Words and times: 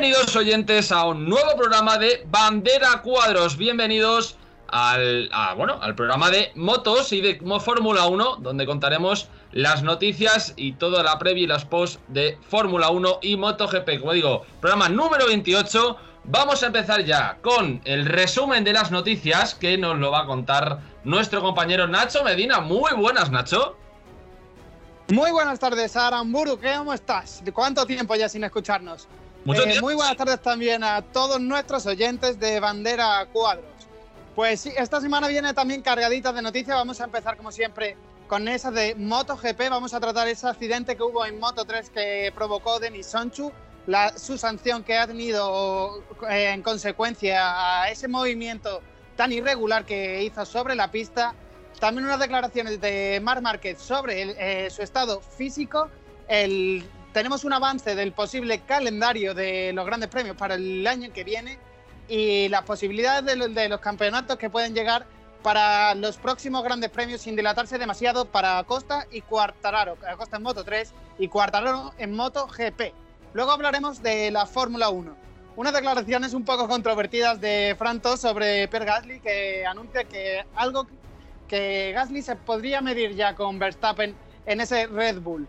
Bienvenidos 0.00 0.36
oyentes 0.36 0.92
a 0.92 1.06
un 1.06 1.28
nuevo 1.28 1.56
programa 1.56 1.98
de 1.98 2.24
Bandera 2.30 3.02
Cuadros. 3.02 3.56
Bienvenidos 3.56 4.36
al, 4.68 5.28
bueno, 5.56 5.80
al 5.82 5.96
programa 5.96 6.30
de 6.30 6.52
motos 6.54 7.12
y 7.12 7.20
de 7.20 7.40
Fórmula 7.58 8.06
1, 8.06 8.36
donde 8.36 8.64
contaremos 8.64 9.28
las 9.50 9.82
noticias 9.82 10.54
y 10.54 10.74
toda 10.74 11.02
la 11.02 11.18
previa 11.18 11.42
y 11.42 11.46
las 11.48 11.64
post 11.64 11.98
de 12.06 12.38
Fórmula 12.48 12.90
1 12.90 13.18
y 13.22 13.36
MotoGP. 13.36 13.98
Como 13.98 14.12
digo, 14.12 14.46
programa 14.60 14.88
número 14.88 15.26
28. 15.26 15.96
Vamos 16.22 16.62
a 16.62 16.66
empezar 16.66 17.04
ya 17.04 17.38
con 17.42 17.80
el 17.84 18.06
resumen 18.06 18.62
de 18.62 18.74
las 18.74 18.92
noticias 18.92 19.56
que 19.56 19.76
nos 19.78 19.98
lo 19.98 20.12
va 20.12 20.20
a 20.20 20.26
contar 20.26 20.78
nuestro 21.02 21.42
compañero 21.42 21.88
Nacho 21.88 22.22
Medina. 22.22 22.60
Muy 22.60 22.92
buenas, 22.92 23.32
Nacho. 23.32 23.76
Muy 25.08 25.32
buenas 25.32 25.58
tardes, 25.58 25.96
Aramburu. 25.96 26.56
¿Cómo 26.60 26.94
estás? 26.94 27.42
¿Cuánto 27.52 27.84
tiempo 27.84 28.14
ya 28.14 28.28
sin 28.28 28.44
escucharnos? 28.44 29.08
Eh, 29.54 29.80
muy 29.80 29.94
buenas 29.94 30.14
tardes 30.14 30.42
también 30.42 30.84
a 30.84 31.00
todos 31.00 31.40
nuestros 31.40 31.86
oyentes 31.86 32.38
de 32.38 32.60
Bandera 32.60 33.26
Cuadros. 33.32 33.64
Pues 34.34 34.60
sí, 34.60 34.72
esta 34.76 35.00
semana 35.00 35.26
viene 35.28 35.54
también 35.54 35.80
cargadita 35.80 36.34
de 36.34 36.42
noticias. 36.42 36.76
Vamos 36.76 37.00
a 37.00 37.04
empezar 37.04 37.38
como 37.38 37.50
siempre 37.50 37.96
con 38.26 38.46
esa 38.46 38.70
de 38.70 38.94
MotoGP. 38.94 39.70
Vamos 39.70 39.94
a 39.94 40.00
tratar 40.00 40.28
ese 40.28 40.46
accidente 40.46 40.96
que 40.96 41.02
hubo 41.02 41.24
en 41.24 41.40
Moto3 41.40 41.88
que 41.88 42.30
provocó 42.34 42.78
Denis 42.78 43.06
Sonchu, 43.06 43.50
la, 43.86 44.16
su 44.18 44.36
sanción 44.36 44.84
que 44.84 44.98
ha 44.98 45.06
tenido 45.06 46.04
eh, 46.28 46.50
en 46.50 46.62
consecuencia 46.62 47.80
a 47.82 47.90
ese 47.90 48.06
movimiento 48.06 48.82
tan 49.16 49.32
irregular 49.32 49.86
que 49.86 50.24
hizo 50.24 50.44
sobre 50.44 50.74
la 50.74 50.90
pista. 50.90 51.34
También 51.80 52.04
unas 52.04 52.20
declaraciones 52.20 52.82
de 52.82 53.18
Marc 53.22 53.40
Márquez 53.40 53.80
sobre 53.80 54.66
eh, 54.66 54.68
su 54.68 54.82
estado 54.82 55.22
físico, 55.22 55.88
el 56.28 56.84
tenemos 57.18 57.42
un 57.42 57.52
avance 57.52 57.96
del 57.96 58.12
posible 58.12 58.60
calendario 58.60 59.34
de 59.34 59.72
los 59.72 59.84
grandes 59.84 60.08
premios 60.08 60.36
para 60.36 60.54
el 60.54 60.86
año 60.86 61.12
que 61.12 61.24
viene 61.24 61.58
y 62.06 62.48
las 62.48 62.62
posibilidades 62.62 63.24
de, 63.52 63.68
los 63.68 63.80
campeonatos 63.80 64.36
que 64.36 64.48
pueden 64.48 64.72
llegar 64.72 65.04
para 65.42 65.96
los 65.96 66.16
próximos 66.16 66.62
grandes 66.62 66.90
premios 66.90 67.22
sin 67.22 67.34
dilatarse 67.34 67.76
demasiado 67.76 68.26
para 68.26 68.58
Acosta 68.58 69.08
y 69.10 69.22
Cuartararo. 69.22 69.98
Acosta 70.08 70.36
en 70.36 70.44
Moto 70.44 70.62
3 70.62 70.92
y 71.18 71.26
Cuartararo 71.26 71.92
en 71.98 72.14
Moto 72.14 72.46
GP. 72.46 72.94
Luego 73.32 73.50
hablaremos 73.50 74.00
de 74.00 74.30
la 74.30 74.46
Fórmula 74.46 74.88
1. 74.88 75.16
Unas 75.56 75.72
declaraciones 75.72 76.34
un 76.34 76.44
poco 76.44 76.68
controvertidas 76.68 77.40
de 77.40 77.74
Franto 77.76 78.16
sobre 78.16 78.68
Per 78.68 78.84
Gasly 78.84 79.18
que 79.18 79.66
anuncia 79.66 80.04
que 80.04 80.46
algo 80.54 80.86
que 81.48 81.90
Gasly 81.96 82.22
se 82.22 82.36
podría 82.36 82.80
medir 82.80 83.16
ya 83.16 83.34
con 83.34 83.58
Verstappen 83.58 84.14
en 84.46 84.60
ese 84.60 84.86
Red 84.86 85.18
Bull 85.18 85.48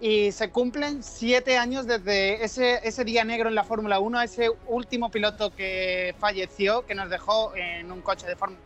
y 0.00 0.32
se 0.32 0.50
cumplen 0.50 1.02
siete 1.02 1.58
años 1.58 1.86
desde 1.86 2.42
ese, 2.42 3.04
día 3.04 3.22
negro 3.24 3.48
en 3.48 3.54
la 3.54 3.64
Fórmula 3.64 4.00
1, 4.00 4.22
ese 4.22 4.50
último 4.66 5.10
piloto 5.10 5.54
que 5.54 6.14
falleció, 6.18 6.86
que 6.86 6.94
nos 6.94 7.10
dejó 7.10 7.54
en 7.54 7.92
un 7.92 8.00
coche 8.00 8.26
de 8.26 8.34
Fórmula 8.34 8.60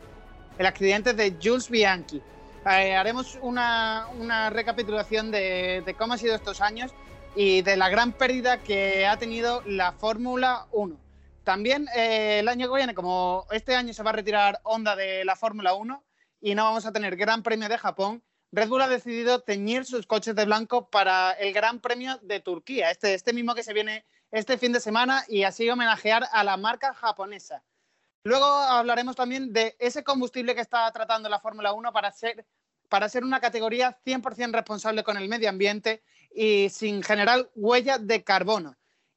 el 0.56 0.66
accidente 0.66 1.12
de 1.14 1.36
Jules 1.42 1.68
Bianchi. 1.68 2.22
Eh, 2.64 2.94
haremos 2.94 3.36
una, 3.42 4.06
recapitulación 4.50 5.30
de, 5.30 5.82
de, 5.84 5.94
cómo 5.94 6.12
han 6.12 6.18
sido 6.18 6.36
estos 6.36 6.60
años 6.60 6.92
y 7.34 7.62
de 7.62 7.76
la 7.76 7.88
gran 7.88 8.12
pérdida 8.12 8.58
que 8.58 9.06
ha 9.06 9.18
tenido 9.18 9.62
la 9.66 9.92
Fórmula 9.92 10.66
1. 10.70 10.96
También 11.42 11.88
eh, 11.94 12.38
el 12.38 12.48
año 12.48 12.70
que 12.70 12.76
viene, 12.76 12.94
como 12.94 13.46
este 13.50 13.74
año 13.74 13.92
se 13.92 14.02
va 14.02 14.10
a 14.10 14.14
retirar 14.14 14.60
Honda 14.62 14.96
de 14.96 15.24
la 15.24 15.36
Fórmula 15.36 15.74
1 15.74 16.02
y 16.40 16.54
no 16.54 16.64
vamos 16.64 16.86
a 16.86 16.92
tener 16.92 17.16
Gran 17.16 17.42
Premio 17.42 17.68
de 17.68 17.76
Japón, 17.76 18.22
Red 18.54 18.68
Bull 18.68 18.82
ha 18.82 18.88
decidido 18.88 19.40
teñir 19.40 19.84
sus 19.84 20.06
coches 20.06 20.36
de 20.36 20.44
blanco 20.44 20.88
para 20.88 21.32
el 21.32 21.52
Gran 21.52 21.80
Premio 21.80 22.20
de 22.22 22.38
Turquía, 22.38 22.92
este, 22.92 23.12
este 23.12 23.32
mismo 23.32 23.52
que 23.52 23.64
se 23.64 23.72
viene 23.72 24.04
este 24.30 24.58
fin 24.58 24.70
de 24.70 24.78
semana 24.78 25.24
y 25.26 25.42
así 25.42 25.68
homenajear 25.68 26.28
a 26.30 26.44
la 26.44 26.56
marca 26.56 26.94
japonesa. 26.94 27.64
Luego 28.22 28.44
hablaremos 28.44 29.16
también 29.16 29.52
de 29.52 29.74
ese 29.80 30.04
combustible 30.04 30.54
que 30.54 30.60
está 30.60 30.88
tratando 30.92 31.28
la 31.28 31.40
Fórmula 31.40 31.72
1 31.72 31.92
para 31.92 32.12
ser, 32.12 32.46
para 32.88 33.08
ser 33.08 33.24
una 33.24 33.40
categoría 33.40 33.98
100% 34.06 34.52
responsable 34.52 35.02
con 35.02 35.16
el 35.16 35.28
medio 35.28 35.48
ambiente 35.48 36.04
y 36.32 36.68
sin 36.68 37.02
generar 37.02 37.50
huella 37.56 37.98
de 37.98 38.22
carbono. 38.22 38.76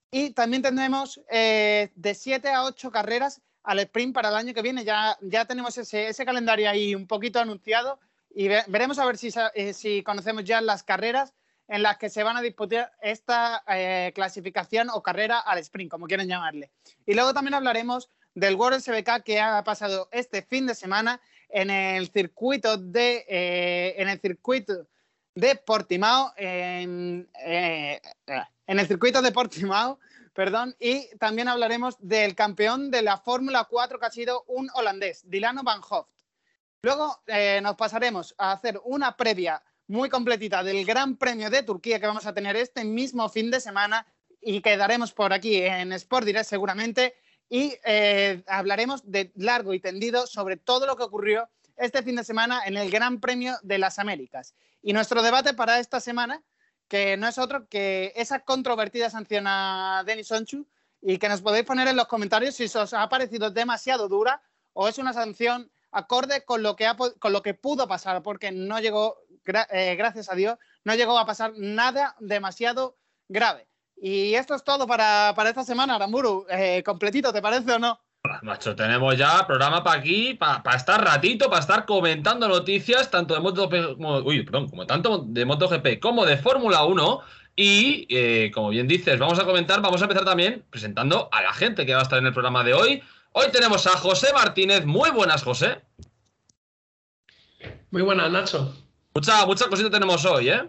Y 0.10 0.32
también 0.32 0.64
tendremos 0.64 1.22
eh, 1.30 1.92
de 1.94 2.16
7 2.16 2.50
a 2.50 2.64
8 2.64 2.90
carreras 2.90 3.40
al 3.62 3.78
sprint 3.82 4.16
para 4.16 4.30
el 4.30 4.36
año 4.36 4.56
que 4.56 4.64
viene. 4.64 4.84
Ya, 4.84 5.16
ya 5.22 5.46
tenemos 5.46 5.78
ese, 5.78 6.08
ese 6.08 6.26
calendario 6.26 6.68
ahí 6.68 6.96
un 6.96 7.06
poquito 7.06 7.40
anunciado 7.40 8.00
y 8.40 8.50
veremos 8.50 9.00
a 9.00 9.06
ver 9.08 9.18
eh, 9.56 9.74
si, 9.74 10.04
conocemos 10.04 10.44
ya 10.44 10.62
las 10.62 10.84
carreras 10.84 11.34
en 11.68 11.82
las 11.82 11.98
que 11.98 12.08
se 12.08 12.22
van 12.22 12.38
a 12.38 12.42
disputar 12.44 12.94
esta 13.02 13.64
eh, 13.68 14.12
clasificación 14.14 14.92
o 14.92 15.02
carrera 15.02 15.40
al 15.40 15.58
sprint, 15.58 15.90
como 15.90 16.06
quieren 16.06 16.28
llamarle. 16.28 16.70
Y 17.08 17.16
luego 17.16 17.34
también 17.34 17.56
hablaremos 17.56 18.12
del 18.36 18.54
World 18.54 18.82
SBK 18.82 19.24
que 19.26 19.40
ha 19.40 19.64
pasado 19.64 20.08
este 20.12 20.44
fin 20.44 20.68
de 20.68 20.76
semana 20.76 21.20
en 21.50 21.72
el 21.72 22.12
circuito 22.12 22.78
de, 22.78 23.26
eh, 23.28 23.96
en 23.98 24.08
el 24.08 24.20
circuito 24.20 24.88
de 25.34 25.56
Portimao, 25.56 26.32
en, 26.38 27.28
en 27.44 28.80
el 28.80 28.88
circuito 28.88 29.24
de 29.24 29.32
Portimao, 29.32 29.98
perdón, 30.34 30.76
y 30.80 31.08
también 31.18 31.48
hablaremos 31.48 31.96
del 32.00 32.36
campeón 32.36 32.92
de 32.92 33.02
la 33.02 33.18
Fórmula 33.18 33.66
4 33.68 34.00
que 34.00 34.06
ha 34.06 34.12
sido 34.12 34.44
un 34.46 34.70
holandés, 34.76 35.28
Dilano 35.28 35.64
Van 35.64 35.82
Hoft. 35.90 36.17
Luego 36.82 37.22
eh, 37.28 37.60
nos 37.62 37.76
pasaremos 37.76 38.36
a 38.38 38.52
hacer 38.52 38.80
una 38.84 39.18
previa 39.18 39.64
muy 39.88 40.10
completita 40.10 40.64
del 40.64 40.86
Gran 40.86 41.18
Premio 41.18 41.50
de 41.50 41.64
Turquía 41.64 42.00
que 42.00 42.08
vamos 42.08 42.26
a 42.26 42.34
tener 42.34 42.56
este 42.56 42.84
mismo 42.84 43.30
fin 43.30 43.50
de 43.50 43.60
semana 43.60 44.06
y 44.42 44.62
quedaremos 44.62 45.14
por 45.14 45.34
aquí 45.34 45.58
en 45.58 45.92
Sport 45.94 46.26
Direct 46.26 46.48
seguramente 46.48 47.16
y 47.50 47.74
eh, 47.86 48.44
hablaremos 48.48 49.10
de 49.10 49.32
largo 49.36 49.74
y 49.74 49.80
tendido 49.80 50.28
sobre 50.28 50.58
todo 50.58 50.86
lo 50.86 50.96
que 50.96 51.04
ocurrió 51.04 51.50
este 51.78 52.04
fin 52.04 52.16
de 52.16 52.24
semana 52.24 52.62
en 52.66 52.76
el 52.76 52.90
Gran 52.92 53.20
Premio 53.20 53.58
de 53.64 53.78
las 53.78 54.00
Américas. 54.00 54.56
Y 54.82 54.94
nuestro 54.94 55.22
debate 55.22 55.54
para 55.54 55.80
esta 55.80 56.00
semana, 56.00 56.44
que 56.88 57.18
no 57.18 57.28
es 57.28 57.38
otro 57.38 57.68
que 57.68 58.14
esa 58.16 58.40
controvertida 58.40 59.10
sanción 59.10 59.46
a 59.48 60.04
Denis 60.06 60.28
Sonchu 60.28 60.68
y 61.02 61.18
que 61.18 61.30
nos 61.30 61.42
podéis 61.42 61.66
poner 61.66 61.88
en 61.88 61.96
los 61.96 62.08
comentarios 62.08 62.56
si 62.56 62.66
os 62.66 62.94
ha 62.94 63.08
parecido 63.10 63.52
demasiado 63.52 64.08
dura 64.08 64.42
o 64.74 64.88
es 64.88 64.98
una 64.98 65.14
sanción 65.14 65.72
acorde 65.98 66.46
con 66.46 66.64
lo 66.64 66.76
que, 66.76 66.90
con 67.20 67.34
lo 67.34 67.42
que 67.42 67.54
pudo 67.54 67.88
pasar, 67.88 68.22
porque 68.22 68.52
no 68.52 68.80
llegó, 68.80 69.18
eh, 69.72 69.96
gracias 69.96 70.32
a 70.32 70.36
Dios, 70.36 70.58
no 70.84 70.96
llegó 70.96 71.18
a 71.18 71.26
pasar 71.26 71.54
nada 71.58 72.16
demasiado 72.20 72.98
grave. 73.28 73.68
Y 74.00 74.36
esto 74.36 74.54
es 74.54 74.64
todo 74.64 74.86
para, 74.86 75.34
esta 75.46 75.64
semana, 75.64 75.96
Aramburu. 75.96 76.46
Eh, 76.50 76.84
completito, 76.84 77.34
¿te 77.34 77.42
parece 77.42 77.74
o 77.74 77.80
no? 77.80 78.00
Macho, 78.44 78.76
tenemos 78.76 79.18
ya 79.18 79.48
programa 79.48 79.84
para 79.84 80.00
aquí, 80.00 80.34
para 80.36 80.76
estar 80.76 81.04
ratito, 81.04 81.50
para 81.50 81.62
estar 81.62 81.86
comentando 81.86 82.48
noticias, 82.48 83.10
tanto 83.10 83.34
de 83.34 83.40
MotoGP 83.40 83.96
como, 83.96 84.24
perdón, 84.24 84.70
como 84.70 84.86
tanto 84.86 85.24
de 85.28 85.46
MotoGP 85.46 86.00
como 86.00 86.26
de 86.26 86.38
Fórmula 86.38 86.84
1. 86.84 87.22
Y 87.56 88.06
eh, 88.10 88.52
como 88.54 88.70
bien 88.70 88.88
dices, 88.88 89.18
vamos 89.18 89.40
a 89.40 89.46
comentar, 89.46 89.82
vamos 89.82 90.02
a 90.02 90.06
empezar 90.06 90.26
también 90.26 90.64
presentando 90.70 91.28
a 91.32 91.42
la 91.42 91.54
gente 91.54 91.88
que 91.88 91.94
va 91.94 92.02
a 92.02 92.04
estar 92.04 92.20
en 92.20 92.28
el 92.28 92.34
programa 92.34 92.64
de 92.64 92.76
hoy. 92.76 93.02
Hoy 93.34 93.48
tenemos 93.52 93.86
a 93.88 93.92
José 93.92 94.34
Martínez. 94.34 94.86
Muy 94.86 95.12
buenas, 95.12 95.44
José. 95.44 95.82
Muy 97.92 98.02
buenas, 98.02 98.32
Nacho. 98.32 98.76
Muchas 99.14 99.46
mucha 99.46 99.68
cositas 99.68 99.92
tenemos 99.92 100.26
hoy, 100.26 100.50
¿eh? 100.50 100.62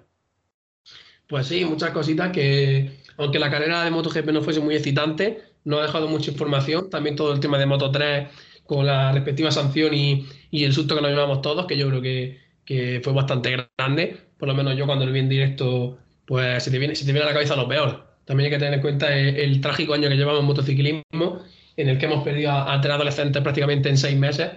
Pues 1.28 1.46
sí, 1.46 1.64
muchas 1.64 1.90
cositas 1.90 2.32
que, 2.32 3.02
aunque 3.16 3.38
la 3.38 3.50
carrera 3.50 3.84
de 3.84 3.90
MotoGP 3.90 4.28
no 4.28 4.42
fuese 4.42 4.60
muy 4.60 4.74
excitante, 4.74 5.42
no 5.64 5.78
ha 5.78 5.82
dejado 5.82 6.08
mucha 6.08 6.30
información. 6.30 6.88
También 6.88 7.16
todo 7.16 7.32
el 7.32 7.40
tema 7.40 7.58
de 7.58 7.66
Moto 7.66 7.90
3 7.90 8.28
con 8.64 8.86
la 8.86 9.12
respectiva 9.12 9.50
sanción 9.50 9.94
y, 9.94 10.26
el 10.52 10.72
susto 10.72 10.94
que 10.94 11.02
nos 11.02 11.10
llevamos 11.10 11.42
todos, 11.42 11.66
que 11.66 11.76
yo 11.76 11.88
creo 11.88 12.02
que, 12.02 13.00
fue 13.02 13.12
bastante 13.12 13.68
grande. 13.78 14.16
Por 14.38 14.48
lo 14.48 14.54
menos 14.54 14.76
yo 14.76 14.86
cuando 14.86 15.06
lo 15.06 15.12
vi 15.12 15.20
en 15.20 15.28
directo, 15.28 15.98
pues 16.26 16.62
se 16.62 16.70
te 16.70 16.78
viene, 16.78 16.94
se 16.94 17.04
te 17.04 17.12
viene 17.12 17.24
a 17.24 17.28
la 17.28 17.34
cabeza 17.34 17.56
lo 17.56 17.68
peor. 17.68 18.06
También 18.24 18.46
hay 18.46 18.50
que 18.50 18.58
tener 18.58 18.74
en 18.74 18.80
cuenta 18.82 19.14
el 19.14 19.60
trágico 19.60 19.94
año 19.94 20.08
que 20.08 20.16
llevamos 20.16 20.40
en 20.40 20.46
motociclismo 20.46 21.42
en 21.78 21.88
el 21.88 21.96
que 21.96 22.06
hemos 22.06 22.24
perdido 22.24 22.50
a, 22.50 22.80
tres 22.80 22.92
adolescentes 22.92 23.40
prácticamente 23.40 23.88
en 23.88 23.96
seis 23.96 24.18
meses. 24.18 24.50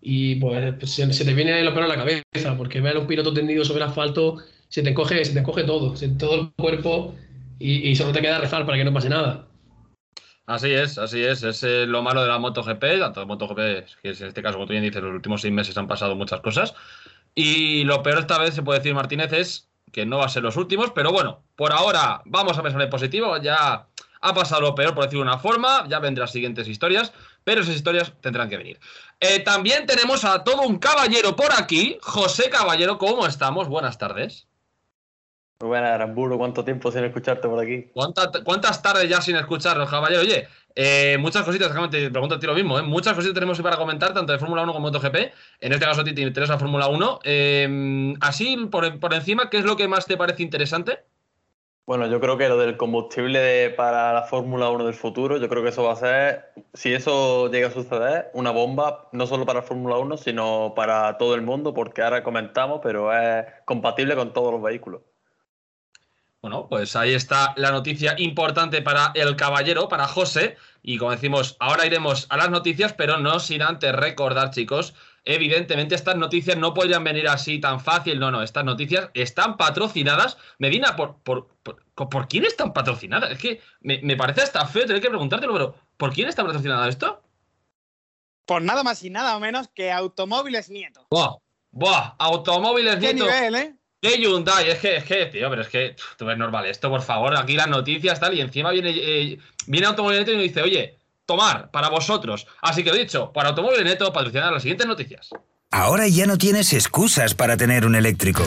Y 0.00 0.36
pues, 0.36 0.74
pues 0.78 0.92
se, 0.92 1.24
te 1.24 1.34
viene 1.34 1.62
lo 1.62 1.74
peor 1.74 1.84
a 1.84 1.88
la 1.88 1.96
cabeza, 1.96 2.56
porque 2.56 2.80
ver 2.80 2.96
a 2.96 3.00
un 3.00 3.06
piloto 3.06 3.34
tendido 3.34 3.64
sobre 3.66 3.84
el 3.84 3.90
asfalto 3.90 4.38
se 4.68 4.82
te 4.82 4.90
encoge, 4.90 5.22
se 5.26 5.34
te 5.34 5.40
encoge 5.40 5.64
todo, 5.64 5.94
todo 6.18 6.34
el 6.40 6.50
cuerpo 6.52 7.14
y, 7.58 7.94
solo 7.96 8.12
te 8.12 8.22
queda 8.22 8.38
rezar 8.38 8.64
para 8.64 8.78
que 8.78 8.84
no 8.84 8.94
pase 8.94 9.10
nada. 9.10 9.46
Así 10.46 10.70
es, 10.70 10.96
así 10.96 11.22
es. 11.22 11.42
Es 11.42 11.62
eh, 11.64 11.84
lo 11.86 12.02
malo 12.02 12.22
de 12.22 12.28
la 12.28 12.38
MotoGP, 12.38 12.98
tanto 12.98 13.20
de 13.20 13.26
MotoGP, 13.26 13.56
que 14.02 14.08
en 14.08 14.26
este 14.28 14.42
caso, 14.42 14.54
como 14.54 14.66
tú 14.66 14.72
bien 14.72 14.82
dices, 14.82 15.02
los 15.02 15.12
últimos 15.12 15.42
seis 15.42 15.52
meses 15.52 15.76
han 15.76 15.86
pasado 15.86 16.16
muchas 16.16 16.40
cosas. 16.40 16.74
Y 17.34 17.84
lo 17.84 18.02
peor 18.02 18.20
esta 18.20 18.38
vez, 18.38 18.54
se 18.54 18.62
puede 18.62 18.78
decir, 18.78 18.94
Martínez, 18.94 19.34
es 19.34 19.68
que 19.92 20.06
no 20.06 20.18
va 20.18 20.24
a 20.24 20.30
ser 20.30 20.42
los 20.42 20.56
últimos, 20.56 20.92
pero 20.94 21.12
bueno, 21.12 21.42
por 21.56 21.72
ahora 21.72 22.22
vamos 22.24 22.56
a 22.56 22.62
pensar 22.62 22.80
en 22.80 22.88
positivo. 22.88 23.36
Ya 23.36 23.86
ha 24.20 24.34
pasado 24.34 24.60
lo 24.60 24.74
peor, 24.74 24.94
por 24.94 25.04
decirlo 25.04 25.24
de 25.24 25.30
una 25.30 25.38
forma, 25.38 25.86
ya 25.88 25.98
vendrán 25.98 26.24
las 26.24 26.32
siguientes 26.32 26.68
historias, 26.68 27.12
pero 27.44 27.60
esas 27.60 27.76
historias 27.76 28.12
tendrán 28.20 28.48
que 28.48 28.56
venir. 28.56 28.78
Eh, 29.20 29.40
también 29.40 29.86
tenemos 29.86 30.24
a 30.24 30.44
todo 30.44 30.62
un 30.62 30.78
caballero 30.78 31.34
por 31.34 31.52
aquí. 31.52 31.98
José 32.02 32.50
Caballero, 32.50 32.98
¿cómo 32.98 33.26
estamos? 33.26 33.68
Buenas 33.68 33.98
tardes. 33.98 34.46
Muy 35.60 35.70
buenas, 35.70 35.90
Aramburu. 35.90 36.38
¿Cuánto 36.38 36.64
tiempo 36.64 36.92
sin 36.92 37.02
escucharte 37.02 37.48
por 37.48 37.58
aquí? 37.58 37.90
¿Cuántas 38.44 38.80
tardes 38.80 39.08
ya 39.08 39.20
sin 39.20 39.34
escucharnos, 39.34 39.90
caballero? 39.90 40.20
Oye, 40.20 40.46
eh, 40.76 41.16
muchas 41.18 41.42
cositas, 41.42 41.72
te 41.90 42.10
pregunto 42.10 42.36
a 42.36 42.38
ti 42.38 42.46
lo 42.46 42.54
mismo, 42.54 42.78
¿eh? 42.78 42.82
muchas 42.82 43.14
cositas 43.14 43.34
tenemos 43.34 43.60
para 43.60 43.76
comentar, 43.76 44.14
tanto 44.14 44.32
de 44.32 44.38
Fórmula 44.38 44.62
1 44.62 44.72
como 44.72 44.86
MotoGP. 44.86 45.16
En 45.60 45.72
este 45.72 45.84
caso, 45.84 46.02
a 46.02 46.04
ti 46.04 46.14
te 46.14 46.20
interesa 46.20 46.56
Fórmula 46.56 46.86
1. 46.86 47.18
Eh, 47.24 48.14
así, 48.20 48.56
por, 48.70 49.00
por, 49.00 49.12
encima, 49.12 49.50
¿qué 49.50 49.58
es 49.58 49.64
lo 49.64 49.76
que 49.76 49.88
más 49.88 50.06
te 50.06 50.16
parece 50.16 50.44
interesante? 50.44 51.00
Bueno, 51.88 52.06
yo 52.06 52.20
creo 52.20 52.36
que 52.36 52.50
lo 52.50 52.58
del 52.58 52.76
combustible 52.76 53.70
para 53.70 54.12
la 54.12 54.24
Fórmula 54.24 54.68
1 54.68 54.84
del 54.84 54.92
futuro, 54.92 55.38
yo 55.38 55.48
creo 55.48 55.62
que 55.62 55.70
eso 55.70 55.84
va 55.84 55.94
a 55.94 55.96
ser, 55.96 56.52
si 56.74 56.92
eso 56.92 57.50
llega 57.50 57.68
a 57.68 57.70
suceder, 57.70 58.30
una 58.34 58.50
bomba, 58.50 59.08
no 59.12 59.26
solo 59.26 59.46
para 59.46 59.60
la 59.60 59.66
Fórmula 59.66 59.96
1, 59.96 60.18
sino 60.18 60.74
para 60.76 61.16
todo 61.16 61.34
el 61.34 61.40
mundo, 61.40 61.72
porque 61.72 62.02
ahora 62.02 62.22
comentamos, 62.22 62.80
pero 62.82 63.10
es 63.10 63.46
compatible 63.64 64.14
con 64.16 64.34
todos 64.34 64.52
los 64.52 64.62
vehículos. 64.62 65.00
Bueno, 66.42 66.68
pues 66.68 66.94
ahí 66.94 67.14
está 67.14 67.54
la 67.56 67.70
noticia 67.70 68.14
importante 68.18 68.82
para 68.82 69.10
el 69.14 69.34
caballero, 69.34 69.88
para 69.88 70.06
José. 70.06 70.58
Y 70.82 70.98
como 70.98 71.12
decimos, 71.12 71.56
ahora 71.58 71.86
iremos 71.86 72.26
a 72.28 72.36
las 72.36 72.50
noticias, 72.50 72.92
pero 72.92 73.16
no 73.16 73.40
sin 73.40 73.62
antes 73.62 73.94
recordar, 73.94 74.50
chicos, 74.50 74.94
evidentemente 75.28 75.94
estas 75.94 76.16
noticias 76.16 76.56
no 76.56 76.72
podrían 76.72 77.04
venir 77.04 77.28
así 77.28 77.60
tan 77.60 77.80
fácil. 77.80 78.18
No, 78.18 78.30
no, 78.30 78.42
estas 78.42 78.64
noticias 78.64 79.10
están 79.12 79.58
patrocinadas. 79.58 80.38
Medina, 80.58 80.96
¿por, 80.96 81.18
por, 81.18 81.48
por, 81.62 82.28
quién 82.28 82.46
están 82.46 82.72
patrocinadas? 82.72 83.32
Es 83.32 83.38
que 83.38 83.60
me, 83.80 84.16
parece 84.16 84.40
hasta 84.40 84.66
feo 84.66 84.86
tener 84.86 85.02
que 85.02 85.10
preguntártelo, 85.10 85.52
pero 85.52 85.74
¿por 85.98 86.14
quién 86.14 86.28
está 86.28 86.44
patrocinada 86.44 86.88
esto? 86.88 87.22
Por 88.46 88.62
nada 88.62 88.82
más 88.82 89.02
y 89.04 89.10
nada 89.10 89.38
menos 89.38 89.68
que 89.68 89.92
Automóviles 89.92 90.70
Nieto. 90.70 91.06
¡Buah! 91.10 91.36
¡Buah! 91.72 92.14
Automóviles 92.18 92.96
¿Qué 92.96 93.12
Nieto. 93.12 93.26
Nivel, 93.26 93.54
¿eh? 93.54 93.76
¿Qué 94.00 94.16
Hyundai? 94.18 94.70
Es 94.70 94.78
que, 94.78 94.96
es 94.96 95.04
que, 95.04 95.26
tío, 95.26 95.50
pero 95.50 95.60
es 95.60 95.68
que 95.68 95.94
tú 96.16 96.24
ves 96.24 96.38
normal 96.38 96.64
esto, 96.64 96.88
por 96.88 97.02
favor. 97.02 97.36
Aquí 97.36 97.52
las 97.52 97.68
noticias, 97.68 98.18
tal, 98.18 98.32
y 98.32 98.40
encima 98.40 98.70
viene, 98.70 98.92
eh, 98.94 99.38
viene 99.66 99.88
Automóvil 99.88 100.20
Neto 100.20 100.32
y 100.32 100.36
me 100.36 100.42
dice, 100.44 100.62
oye, 100.62 100.97
tomar 101.28 101.70
para 101.70 101.90
vosotros. 101.90 102.46
Así 102.62 102.82
que 102.82 102.90
lo 102.90 102.96
dicho, 102.96 103.32
para 103.32 103.50
Automóvil 103.50 103.84
Neto, 103.84 104.12
patrocinar 104.12 104.52
las 104.52 104.62
siguientes 104.62 104.88
noticias. 104.88 105.28
Ahora 105.70 106.08
ya 106.08 106.26
no 106.26 106.38
tienes 106.38 106.72
excusas 106.72 107.34
para 107.34 107.56
tener 107.56 107.84
un 107.84 107.94
eléctrico. 107.94 108.42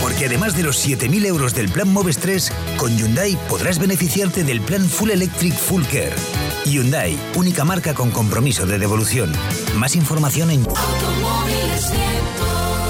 Porque 0.00 0.26
además 0.26 0.56
de 0.56 0.62
los 0.62 0.84
7.000 0.84 1.26
euros 1.26 1.54
del 1.54 1.68
plan 1.68 1.92
Moves 1.92 2.18
3, 2.18 2.52
con 2.78 2.96
Hyundai 2.96 3.36
podrás 3.48 3.78
beneficiarte 3.78 4.42
del 4.42 4.60
plan 4.62 4.80
Full 4.80 5.10
Electric 5.10 5.52
Full 5.52 5.84
Care. 5.84 6.16
Hyundai, 6.64 7.16
única 7.36 7.64
marca 7.64 7.94
con 7.94 8.10
compromiso 8.10 8.66
de 8.66 8.78
devolución. 8.78 9.30
Más 9.76 9.94
información 9.94 10.50
en 10.50 10.64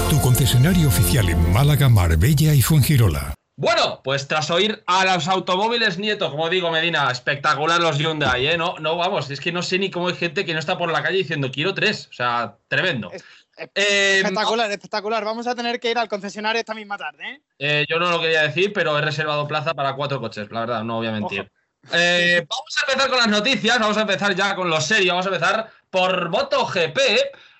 tu 0.09 0.21
concesionario 0.21 0.87
oficial 0.87 1.27
en 1.27 1.51
Málaga, 1.51 1.89
Marbella 1.89 2.53
y 2.53 2.61
Fuengirola. 2.61 3.33
Bueno, 3.55 4.01
pues 4.03 4.27
tras 4.27 4.49
oír 4.49 4.83
a 4.87 5.05
los 5.05 5.27
automóviles 5.27 5.99
Nieto, 5.99 6.31
como 6.31 6.49
digo 6.49 6.71
Medina, 6.71 7.11
espectacular 7.11 7.79
los 7.79 7.99
Hyundai, 7.99 8.47
¿eh? 8.47 8.57
No, 8.57 8.75
no, 8.79 8.97
vamos, 8.97 9.29
es 9.29 9.39
que 9.39 9.51
no 9.51 9.61
sé 9.61 9.77
ni 9.77 9.91
cómo 9.91 10.07
hay 10.07 10.15
gente 10.15 10.43
que 10.43 10.53
no 10.53 10.59
está 10.59 10.75
por 10.77 10.91
la 10.91 11.03
calle 11.03 11.17
diciendo 11.17 11.51
quiero 11.51 11.75
tres, 11.75 12.07
o 12.09 12.13
sea, 12.13 12.57
tremendo. 12.67 13.11
Eh, 13.55 14.17
espectacular, 14.17 14.71
espectacular. 14.71 15.23
Vamos 15.23 15.45
a 15.45 15.53
tener 15.53 15.79
que 15.79 15.91
ir 15.91 15.97
al 15.97 16.09
concesionario 16.09 16.59
esta 16.59 16.73
misma 16.73 16.97
tarde, 16.97 17.23
¿eh? 17.23 17.41
¿eh? 17.59 17.85
Yo 17.87 17.99
no 17.99 18.09
lo 18.09 18.19
quería 18.19 18.41
decir, 18.41 18.73
pero 18.73 18.97
he 18.97 19.01
reservado 19.01 19.47
plaza 19.47 19.73
para 19.73 19.95
cuatro 19.95 20.19
coches, 20.19 20.51
la 20.51 20.61
verdad, 20.61 20.83
no 20.83 20.95
voy 20.95 21.07
a 21.07 21.11
mentir. 21.11 21.51
Eh, 21.91 22.45
vamos 22.49 22.77
a 22.77 22.91
empezar 22.91 23.09
con 23.09 23.19
las 23.19 23.27
noticias, 23.27 23.79
vamos 23.79 23.97
a 23.97 24.01
empezar 24.01 24.35
ya 24.35 24.55
con 24.55 24.69
lo 24.69 24.81
serio, 24.81 25.13
vamos 25.13 25.27
a 25.27 25.29
empezar 25.29 25.69
por 25.91 26.29
MotoGP. 26.29 26.99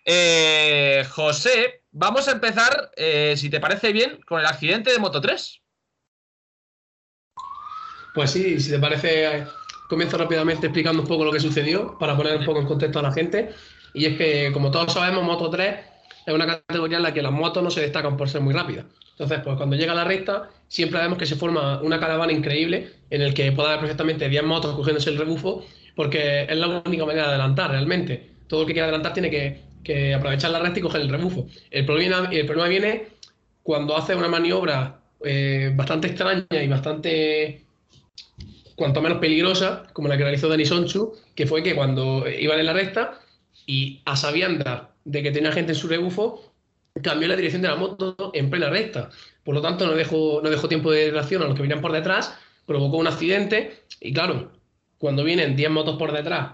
Eh, 0.05 1.05
José, 1.11 1.83
vamos 1.91 2.27
a 2.27 2.31
empezar, 2.31 2.91
si 3.35 3.49
te 3.51 3.59
parece 3.59 3.93
bien, 3.93 4.19
con 4.25 4.39
el 4.39 4.47
accidente 4.47 4.91
de 4.91 4.97
Moto 4.97 5.21
3. 5.21 5.62
Pues 8.13 8.31
sí, 8.31 8.59
si 8.59 8.69
te 8.71 8.79
parece, 8.79 9.45
comienzo 9.89 10.17
rápidamente 10.17 10.67
explicando 10.67 11.01
un 11.01 11.07
poco 11.07 11.25
lo 11.25 11.31
que 11.31 11.39
sucedió 11.39 11.97
para 11.97 12.15
poner 12.15 12.37
un 12.37 12.45
poco 12.45 12.59
en 12.59 12.67
contexto 12.67 12.99
a 12.99 13.03
la 13.03 13.11
gente. 13.11 13.49
Y 13.93 14.05
es 14.05 14.17
que, 14.17 14.51
como 14.53 14.71
todos 14.71 14.93
sabemos, 14.93 15.23
Moto 15.23 15.49
3 15.49 15.75
es 16.25 16.33
una 16.33 16.45
categoría 16.45 16.97
en 16.97 17.03
la 17.03 17.13
que 17.13 17.21
las 17.21 17.31
motos 17.31 17.63
no 17.63 17.69
se 17.69 17.81
destacan 17.81 18.15
por 18.15 18.29
ser 18.29 18.41
muy 18.41 18.53
rápidas. 18.53 18.85
Entonces, 19.11 19.41
pues 19.43 19.57
cuando 19.57 19.75
llega 19.75 19.93
la 19.93 20.03
recta, 20.03 20.49
siempre 20.67 20.99
vemos 20.99 21.17
que 21.17 21.25
se 21.25 21.35
forma 21.35 21.81
una 21.81 21.99
caravana 21.99 22.31
increíble 22.31 22.91
en 23.09 23.21
el 23.21 23.33
que 23.33 23.51
puede 23.51 23.69
haber 23.69 23.81
perfectamente 23.81 24.27
10 24.27 24.43
motos 24.43 24.75
cogiéndose 24.75 25.11
el 25.11 25.17
rebufo, 25.17 25.65
porque 25.95 26.43
es 26.49 26.57
la 26.57 26.81
única 26.85 27.05
manera 27.05 27.25
de 27.25 27.29
adelantar 27.29 27.71
realmente. 27.71 28.31
Todo 28.47 28.61
el 28.61 28.67
que 28.67 28.73
quiera 28.73 28.87
adelantar 28.87 29.13
tiene 29.13 29.29
que, 29.29 30.13
aprovechar 30.13 30.51
la 30.51 30.59
recta 30.59 30.79
y 30.79 30.81
coger 30.81 31.01
el 31.01 31.09
rebufo. 31.09 31.47
El 31.69 31.85
problema, 31.85 32.29
el 32.31 32.45
problema 32.45 32.69
viene 32.69 33.07
cuando 33.61 33.95
hace 33.95 34.15
una 34.15 34.27
maniobra 34.27 34.99
eh, 35.23 35.71
bastante 35.75 36.07
extraña 36.07 36.45
y 36.49 36.67
bastante 36.67 37.65
cuanto 38.75 39.01
menos 39.01 39.19
peligrosa, 39.19 39.83
como 39.93 40.07
la 40.07 40.17
que 40.17 40.23
realizó 40.23 40.49
Denis 40.49 40.71
Onchu, 40.71 41.13
que 41.35 41.47
fue 41.47 41.63
que 41.63 41.75
cuando 41.75 42.25
iban 42.27 42.59
en 42.59 42.65
la 42.65 42.73
recta 42.73 43.19
y 43.65 44.01
a 44.05 44.15
sabiendas 44.15 44.83
de 45.05 45.23
que 45.23 45.31
tenía 45.31 45.51
gente 45.51 45.73
en 45.73 45.77
su 45.77 45.87
rebufo, 45.87 46.53
cambió 47.01 47.27
la 47.27 47.35
dirección 47.35 47.61
de 47.61 47.67
la 47.67 47.75
moto 47.75 48.31
en 48.33 48.49
plena 48.49 48.69
recta. 48.69 49.09
Por 49.43 49.55
lo 49.55 49.61
tanto, 49.61 49.85
no 49.85 49.93
dejó, 49.93 50.41
no 50.43 50.49
dejó 50.49 50.67
tiempo 50.67 50.91
de 50.91 51.11
reacción 51.11 51.41
a 51.41 51.45
los 51.45 51.55
que 51.55 51.61
venían 51.61 51.81
por 51.81 51.91
detrás, 51.91 52.37
provocó 52.65 52.97
un 52.97 53.07
accidente 53.07 53.83
y 53.99 54.13
claro, 54.13 54.51
cuando 54.97 55.23
vienen 55.23 55.55
10 55.55 55.69
motos 55.71 55.97
por 55.97 56.11
detrás, 56.11 56.53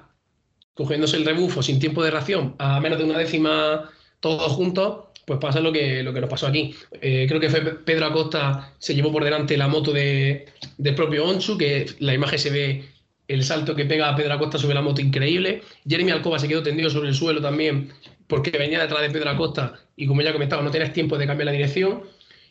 cogiéndose 0.74 1.18
el 1.18 1.26
rebufo 1.26 1.62
sin 1.62 1.80
tiempo 1.80 2.04
de 2.04 2.12
reacción 2.12 2.56
a 2.58 2.80
menos 2.80 2.98
de 2.98 3.04
una 3.04 3.18
décima 3.18 3.92
todos 4.20 4.52
juntos, 4.54 5.09
pues 5.30 5.40
pasa 5.40 5.60
lo 5.60 5.72
que, 5.72 6.02
lo 6.02 6.12
que 6.12 6.22
nos 6.22 6.30
pasó 6.30 6.48
aquí. 6.48 6.74
Eh, 7.00 7.28
creo 7.28 7.40
que 7.40 7.52
fue 7.52 7.62
Pedro 7.62 8.08
Acosta, 8.08 8.74
se 8.80 8.96
llevó 8.96 9.12
por 9.12 9.24
delante 9.24 9.56
la 9.58 9.68
moto 9.68 9.92
de, 9.92 10.48
del 10.80 10.96
propio 10.96 11.24
Onchu, 11.24 11.56
que 11.56 11.86
la 12.00 12.16
imagen 12.16 12.40
se 12.40 12.50
ve 12.50 12.86
el 13.28 13.44
salto 13.44 13.76
que 13.76 13.86
pega 13.86 14.16
Pedro 14.16 14.34
Acosta 14.34 14.58
sobre 14.58 14.74
la 14.74 14.82
moto 14.82 15.02
increíble. 15.02 15.62
Jeremy 15.88 16.10
Alcoba 16.10 16.40
se 16.40 16.48
quedó 16.48 16.64
tendido 16.64 16.90
sobre 16.90 17.10
el 17.10 17.14
suelo 17.14 17.42
también 17.42 17.90
porque 18.26 18.50
venía 18.50 18.82
detrás 18.82 19.04
de 19.04 19.12
Pedro 19.12 19.30
Acosta 19.30 19.76
y 19.96 20.08
como 20.08 20.24
ya 20.24 20.32
he 20.32 20.34
comentado, 20.34 20.64
no 20.64 20.72
tienes 20.72 20.94
tiempo 20.94 21.16
de 21.16 21.28
cambiar 21.28 21.46
la 21.46 21.52
dirección. 21.52 22.02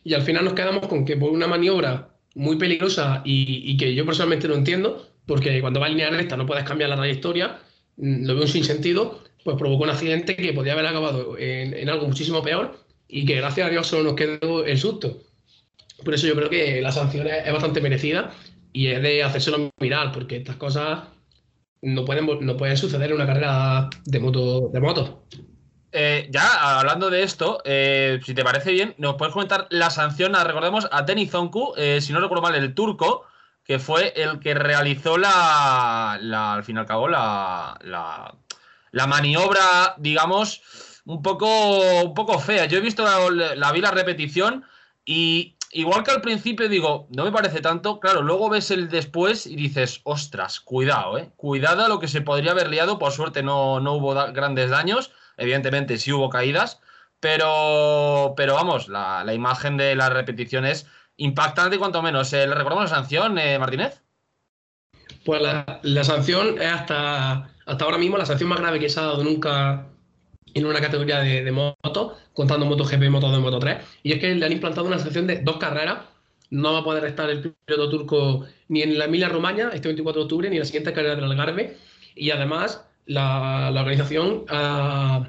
Y 0.05 0.15
al 0.15 0.23
final 0.23 0.45
nos 0.45 0.55
quedamos 0.55 0.87
con 0.87 1.05
que 1.05 1.17
por 1.17 1.31
una 1.31 1.49
maniobra 1.49 2.11
muy 2.37 2.59
peligrosa 2.59 3.23
y, 3.25 3.77
que 3.77 3.93
yo 3.93 4.07
personalmente 4.07 4.47
no 4.47 4.55
entiendo, 4.55 5.05
porque 5.27 5.61
cuando 5.61 5.81
va 5.81 5.89
en 5.89 5.95
línea 5.95 6.11
recta 6.11 6.37
no 6.37 6.47
puedes 6.47 6.63
cambiar 6.63 6.91
la 6.91 6.97
trayectoria, 6.97 7.59
mm, 7.97 8.25
lo 8.25 8.37
veo 8.37 8.47
sin 8.47 8.63
sentido, 8.63 9.25
pues 9.45 9.57
provocó 9.57 9.85
un 9.85 9.91
accidente 9.91 10.37
que 10.37 10.53
podía 10.53 10.73
haber 10.73 10.87
acabado 10.87 11.37
en, 11.39 11.89
algo 11.89 12.07
muchísimo 12.07 12.43
peor 12.43 12.79
y 13.07 13.25
que 13.25 13.37
gracias 13.37 13.67
a 13.67 13.71
Dios 13.71 13.87
solo 13.87 14.05
nos 14.05 14.15
quedó 14.15 14.65
el 14.65 14.79
susto. 14.79 15.23
Por 16.05 16.15
eso 16.15 16.27
yo 16.27 16.37
creo 16.37 16.51
que 16.51 16.81
la 16.81 16.93
sanción 16.93 17.27
es, 17.27 17.53
bastante 17.53 17.81
merecida 17.81 18.33
y 18.73 18.89
es 18.89 19.03
de 19.03 19.23
hacérselo 19.23 19.71
mirar, 19.81 20.13
porque 20.13 20.37
estas 20.37 20.57
cosas 20.57 21.09
no 21.83 22.05
pueden, 22.05 22.27
no 22.41 22.57
pueden 22.57 22.77
suceder 22.77 23.11
en 23.11 23.17
una 23.17 23.27
carrera 23.27 23.89
de 24.05 24.21
moto. 24.21 24.69
De 24.69 24.81
moto. 24.81 25.25
Eh, 25.91 26.29
ya 26.31 26.79
hablando 26.79 27.09
de 27.09 27.23
esto, 27.23 27.63
eh, 27.65 28.21
si 28.25 28.35
te 28.35 28.45
parece 28.45 28.73
bien, 28.73 28.95
nos 28.99 29.17
puedes 29.17 29.33
comentar 29.33 29.67
la 29.71 29.91
sanción, 29.91 30.35
recordemos, 30.35 30.87
a 30.93 31.03
Denis 31.03 31.31
Zonku, 31.31 31.73
eh, 31.77 32.01
si 32.01 32.13
no 32.13 32.21
recuerdo 32.21 32.43
mal, 32.43 32.55
el 32.55 32.75
turco, 32.75 33.25
que 33.65 33.79
fue 33.79 34.13
el 34.17 34.39
que 34.39 34.55
realizó 34.55 35.17
la, 35.17 36.13
al 36.13 36.65
fin 36.65 36.77
y 36.77 36.79
al 36.81 36.87
cabo, 36.87 37.09
la, 37.09 37.79
la, 37.83 38.35
maniobra, 38.93 39.95
digamos, 39.99 40.63
un 41.05 41.23
poco, 41.23 42.03
un 42.03 42.15
poco 42.15 42.39
fea. 42.39 42.67
Yo 42.67 42.79
he 42.79 42.81
visto, 42.81 43.05
la, 43.05 43.55
la, 43.55 43.73
vi 43.73 43.81
la 43.81 43.91
repetición 43.91 44.65
y 45.05 45.57
igual 45.73 46.03
que 46.05 46.11
al 46.11 46.21
principio 46.21 46.69
digo, 46.69 47.09
no 47.11 47.25
me 47.25 47.33
parece 47.33 47.61
tanto, 47.61 48.01
claro, 48.01 48.23
luego 48.23 48.49
ves 48.49 48.71
el 48.71 48.89
después 48.89 49.47
y 49.47 49.57
dices, 49.57 50.01
ostras, 50.05 50.61
cuidado, 50.61 51.19
eh, 51.19 51.31
cuidado 51.37 51.85
a 51.85 51.89
lo 51.89 51.99
que 51.99 52.09
se 52.09 52.23
podría 52.23 52.53
haber 52.53 52.69
liado, 52.69 52.99
por 52.99 53.13
suerte 53.13 53.43
no, 53.43 53.81
no 53.81 53.95
hubo 53.95 54.15
grandes 54.33 54.71
daños 54.71 55.13
Evidentemente 55.39 55.97
sí 55.99 56.13
hubo 56.13 56.29
caídas, 56.29 56.81
pero, 57.21 58.35
pero 58.37 58.55
vamos, 58.55 58.89
la, 58.89 59.25
imagen 59.33 59.77
de 59.77 59.95
la 59.95 60.11
repetición 60.11 60.67
es 60.67 60.87
impactante 61.17 61.79
cuanto 61.79 62.03
menos. 62.03 62.33
¿Le 62.33 62.47
recordamos 62.47 62.91
la 62.91 62.97
sanción, 62.97 63.39
eh, 63.39 63.59
Martínez? 63.59 64.03
Pues 65.25 65.41
la, 65.41 66.05
sanción 66.05 66.61
es 66.61 66.73
hasta, 66.73 67.49
hasta 67.69 67.85
ahora 67.85 67.99
mismo 67.99 68.19
la 68.19 68.27
sanción 68.27 68.49
más 68.49 68.59
grave 68.59 68.81
que 68.81 68.89
se 68.89 68.99
ha 68.99 69.05
dado 69.05 69.23
nunca 69.23 69.87
en 70.55 70.67
una 70.67 70.81
categoría 70.81 71.21
de, 71.21 71.53
moto, 71.53 72.17
contando 72.33 72.67
MotoGP, 72.67 73.03
Moto2 73.03 73.39
y 73.39 73.43
Moto3, 73.43 73.81
y 74.03 74.13
es 74.13 74.19
que 74.19 74.35
le 74.35 74.45
han 74.45 74.53
implantado 74.53 74.87
una 74.87 74.99
sanción 74.99 75.27
de 75.27 75.43
dos 75.43 75.59
carreras 75.59 75.99
no 76.51 76.73
va 76.73 76.79
a 76.81 76.85
poder 76.85 77.05
estar 77.05 77.29
el 77.31 77.53
piloto 77.67 77.91
turco 77.91 78.47
ni 78.69 78.83
en 78.83 78.99
la 78.99 79.05
Emilia 79.05 79.29
Romagna 79.29 79.71
este 79.73 79.89
24 79.89 80.21
de 80.21 80.25
octubre 80.25 80.51
ni 80.51 80.57
en 80.57 80.61
la 80.61 80.67
siguiente 80.67 80.93
carrera 80.93 81.15
del 81.15 81.25
Algarve. 81.25 81.77
Y 82.15 82.31
además, 82.31 82.85
la, 83.07 83.71
organización 83.71 84.45
ha, 84.49 85.29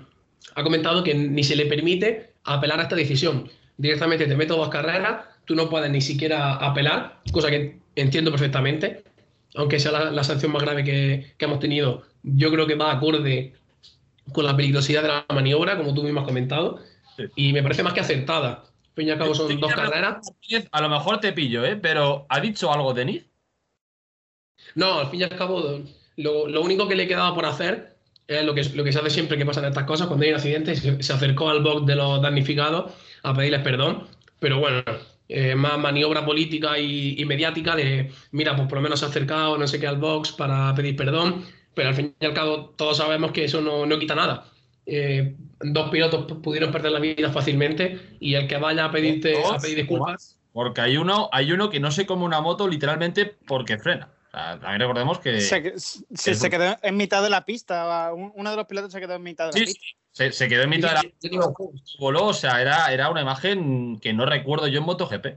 comentado 0.63 1.03
que 1.03 1.13
ni 1.13 1.43
se 1.43 1.55
le 1.55 1.65
permite 1.65 2.33
apelar 2.43 2.79
a 2.79 2.83
esta 2.83 2.95
decisión. 2.95 3.49
Directamente 3.77 4.25
te 4.25 4.35
meto 4.35 4.57
dos 4.57 4.69
carreras, 4.69 5.25
tú 5.45 5.55
no 5.55 5.69
puedes 5.69 5.89
ni 5.91 6.01
siquiera 6.01 6.55
apelar, 6.55 7.21
cosa 7.31 7.49
que 7.49 7.79
entiendo 7.95 8.31
perfectamente, 8.31 9.03
aunque 9.55 9.79
sea 9.79 10.11
la, 10.11 10.23
sanción 10.23 10.51
más 10.51 10.61
grave 10.61 10.83
que, 10.83 11.33
hemos 11.39 11.59
tenido. 11.59 12.03
Yo 12.23 12.51
creo 12.51 12.67
que 12.67 12.75
va 12.75 12.91
acorde 12.91 13.53
con 14.33 14.45
la 14.45 14.55
peligrosidad 14.55 15.01
de 15.01 15.07
la 15.07 15.25
maniobra, 15.33 15.77
como 15.77 15.93
tú 15.93 16.03
mismo 16.03 16.19
has 16.19 16.25
comentado, 16.25 16.79
y 17.35 17.53
me 17.53 17.63
parece 17.63 17.83
más 17.83 17.93
que 17.93 17.99
acertada 17.99 18.69
fin 18.99 19.07
y 19.07 19.11
al 19.11 19.17
cabo 19.17 19.33
son 19.33 19.59
dos 19.59 19.73
carreras. 19.73 20.31
A 20.71 20.81
lo 20.81 20.89
mejor 20.89 21.19
te 21.19 21.31
pillo, 21.31 21.65
¿eh? 21.65 21.77
Pero 21.77 22.25
¿ha 22.29 22.39
dicho 22.39 22.71
algo 22.71 22.93
Denis? 22.93 23.25
No, 24.75 24.99
al 24.99 25.07
fin 25.07 25.21
y 25.21 25.23
al 25.23 25.35
cabo, 25.35 25.81
lo, 26.17 26.61
único 26.61 26.87
que 26.87 26.95
le 26.95 27.07
quedaba 27.07 27.33
por 27.33 27.45
hacer 27.45 27.97
es 28.27 28.43
lo 28.43 28.53
que, 28.53 28.63
lo 28.75 28.83
que 28.83 28.91
se 28.91 28.99
hace 28.99 29.09
siempre 29.09 29.37
que 29.37 29.45
pasan 29.45 29.65
estas 29.65 29.85
cosas. 29.85 30.07
Cuando 30.07 30.25
hay 30.25 30.31
un 30.31 30.35
accidente, 30.35 30.75
se, 30.75 31.13
acercó 31.13 31.49
al 31.49 31.63
box 31.63 31.85
de 31.85 31.95
los 31.95 32.21
damnificados 32.21 32.91
a 33.23 33.33
pedirles 33.33 33.61
perdón. 33.61 34.07
Pero 34.39 34.59
bueno, 34.59 34.83
eh, 35.29 35.55
más 35.55 35.79
maniobra 35.79 36.25
política 36.25 36.77
y, 36.77 37.23
mediática 37.25 37.75
de, 37.75 38.11
mira, 38.31 38.55
pues 38.55 38.67
por 38.67 38.77
lo 38.77 38.81
menos 38.81 38.99
se 38.99 39.05
ha 39.05 39.09
acercado, 39.09 39.57
no 39.57 39.67
sé 39.67 39.79
qué, 39.79 39.87
al 39.87 39.97
box 39.97 40.33
para 40.33 40.75
pedir 40.75 40.95
perdón. 40.95 41.45
Pero 41.79 41.87
al 41.91 41.95
fin 41.95 42.13
y 42.19 42.25
al 42.25 42.33
cabo, 42.33 42.71
todos 42.71 42.97
sabemos 42.97 43.31
que 43.31 43.45
eso 43.45 43.61
no, 43.61 43.85
no 43.85 43.97
quita 43.97 44.13
nada. 44.13 44.43
Eh, 44.85 45.37
dos 45.61 45.89
pilotos 45.89 46.29
pudieron 46.43 46.73
perder 46.73 46.91
la 46.91 46.99
vida 46.99 47.31
fácilmente 47.31 48.17
y 48.19 48.33
el 48.33 48.49
que 48.49 48.57
vaya 48.57 48.83
a 48.83 48.91
pedirte 48.91 49.41
a 49.41 49.57
pedir 49.57 49.77
disculpas. 49.77 50.37
Porque 50.51 50.81
hay 50.81 50.97
uno, 50.97 51.29
hay 51.31 51.53
uno 51.53 51.69
que 51.69 51.79
no 51.79 51.89
se 51.89 52.05
come 52.05 52.25
una 52.25 52.41
moto 52.41 52.67
literalmente 52.67 53.33
porque 53.47 53.77
frena. 53.77 54.11
también 54.33 54.81
recordemos 54.81 55.19
que. 55.19 55.39
Se, 55.39 56.49
quedó 56.49 56.77
en 56.81 56.97
mitad 56.97 57.23
de 57.23 57.29
la 57.29 57.45
pista. 57.45 58.11
Uno 58.13 58.49
de 58.49 58.57
los 58.57 58.65
pilotos 58.65 58.91
se 58.91 58.99
quedó 58.99 59.13
en 59.13 59.23
mitad 59.23 59.49
de 59.49 59.57
la 59.57 59.65
pista. 59.65 59.81
Sí, 60.11 60.31
se, 60.33 60.49
quedó 60.49 60.63
en 60.63 60.69
mitad 60.69 60.89
de 60.89 60.95
la 60.95 61.01
pista. 61.03 61.47
Voló, 61.97 62.25
o 62.25 62.33
sea, 62.33 62.61
era, 62.61 62.91
era 62.91 63.09
una 63.09 63.21
imagen 63.21 64.01
que 64.01 64.11
no 64.11 64.25
recuerdo 64.25 64.67
yo 64.67 64.79
en 64.79 64.85
MotoGP. 64.85 65.27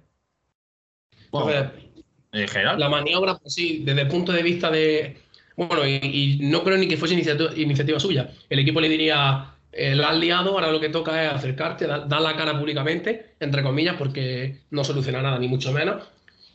en 2.33 2.49
general. 2.49 2.81
La 2.81 2.89
maniobra, 2.89 3.39
pues 3.39 3.55
sí, 3.55 3.85
desde 3.85 4.01
el 4.01 4.09
punto 4.09 4.33
de 4.33 4.43
vista 4.43 4.73
de. 4.73 5.23
Bueno, 5.69 5.87
y, 5.87 6.39
no 6.43 6.63
creo 6.65 6.79
ni 6.79 6.89
que 6.89 6.97
fuese 6.97 7.15
iniciativa 7.15 8.01
suya. 8.01 8.31
El 8.49 8.59
equipo 8.59 8.81
le 8.81 8.89
diría, 8.89 9.53
eh, 9.73 9.95
la 9.95 10.11
has 10.11 10.19
liado, 10.19 10.51
ahora 10.51 10.71
lo 10.71 10.81
que 10.81 10.91
toca 10.91 11.25
es 11.25 11.33
acercarte, 11.33 11.87
dar, 11.87 12.09
la 12.09 12.37
cara 12.37 12.59
públicamente, 12.59 13.35
entre 13.41 13.63
comillas, 13.63 13.97
porque 13.97 14.59
no 14.71 14.85
soluciona 14.85 15.23
nada, 15.23 15.39
ni 15.39 15.49
mucho 15.49 15.73
menos, 15.73 16.03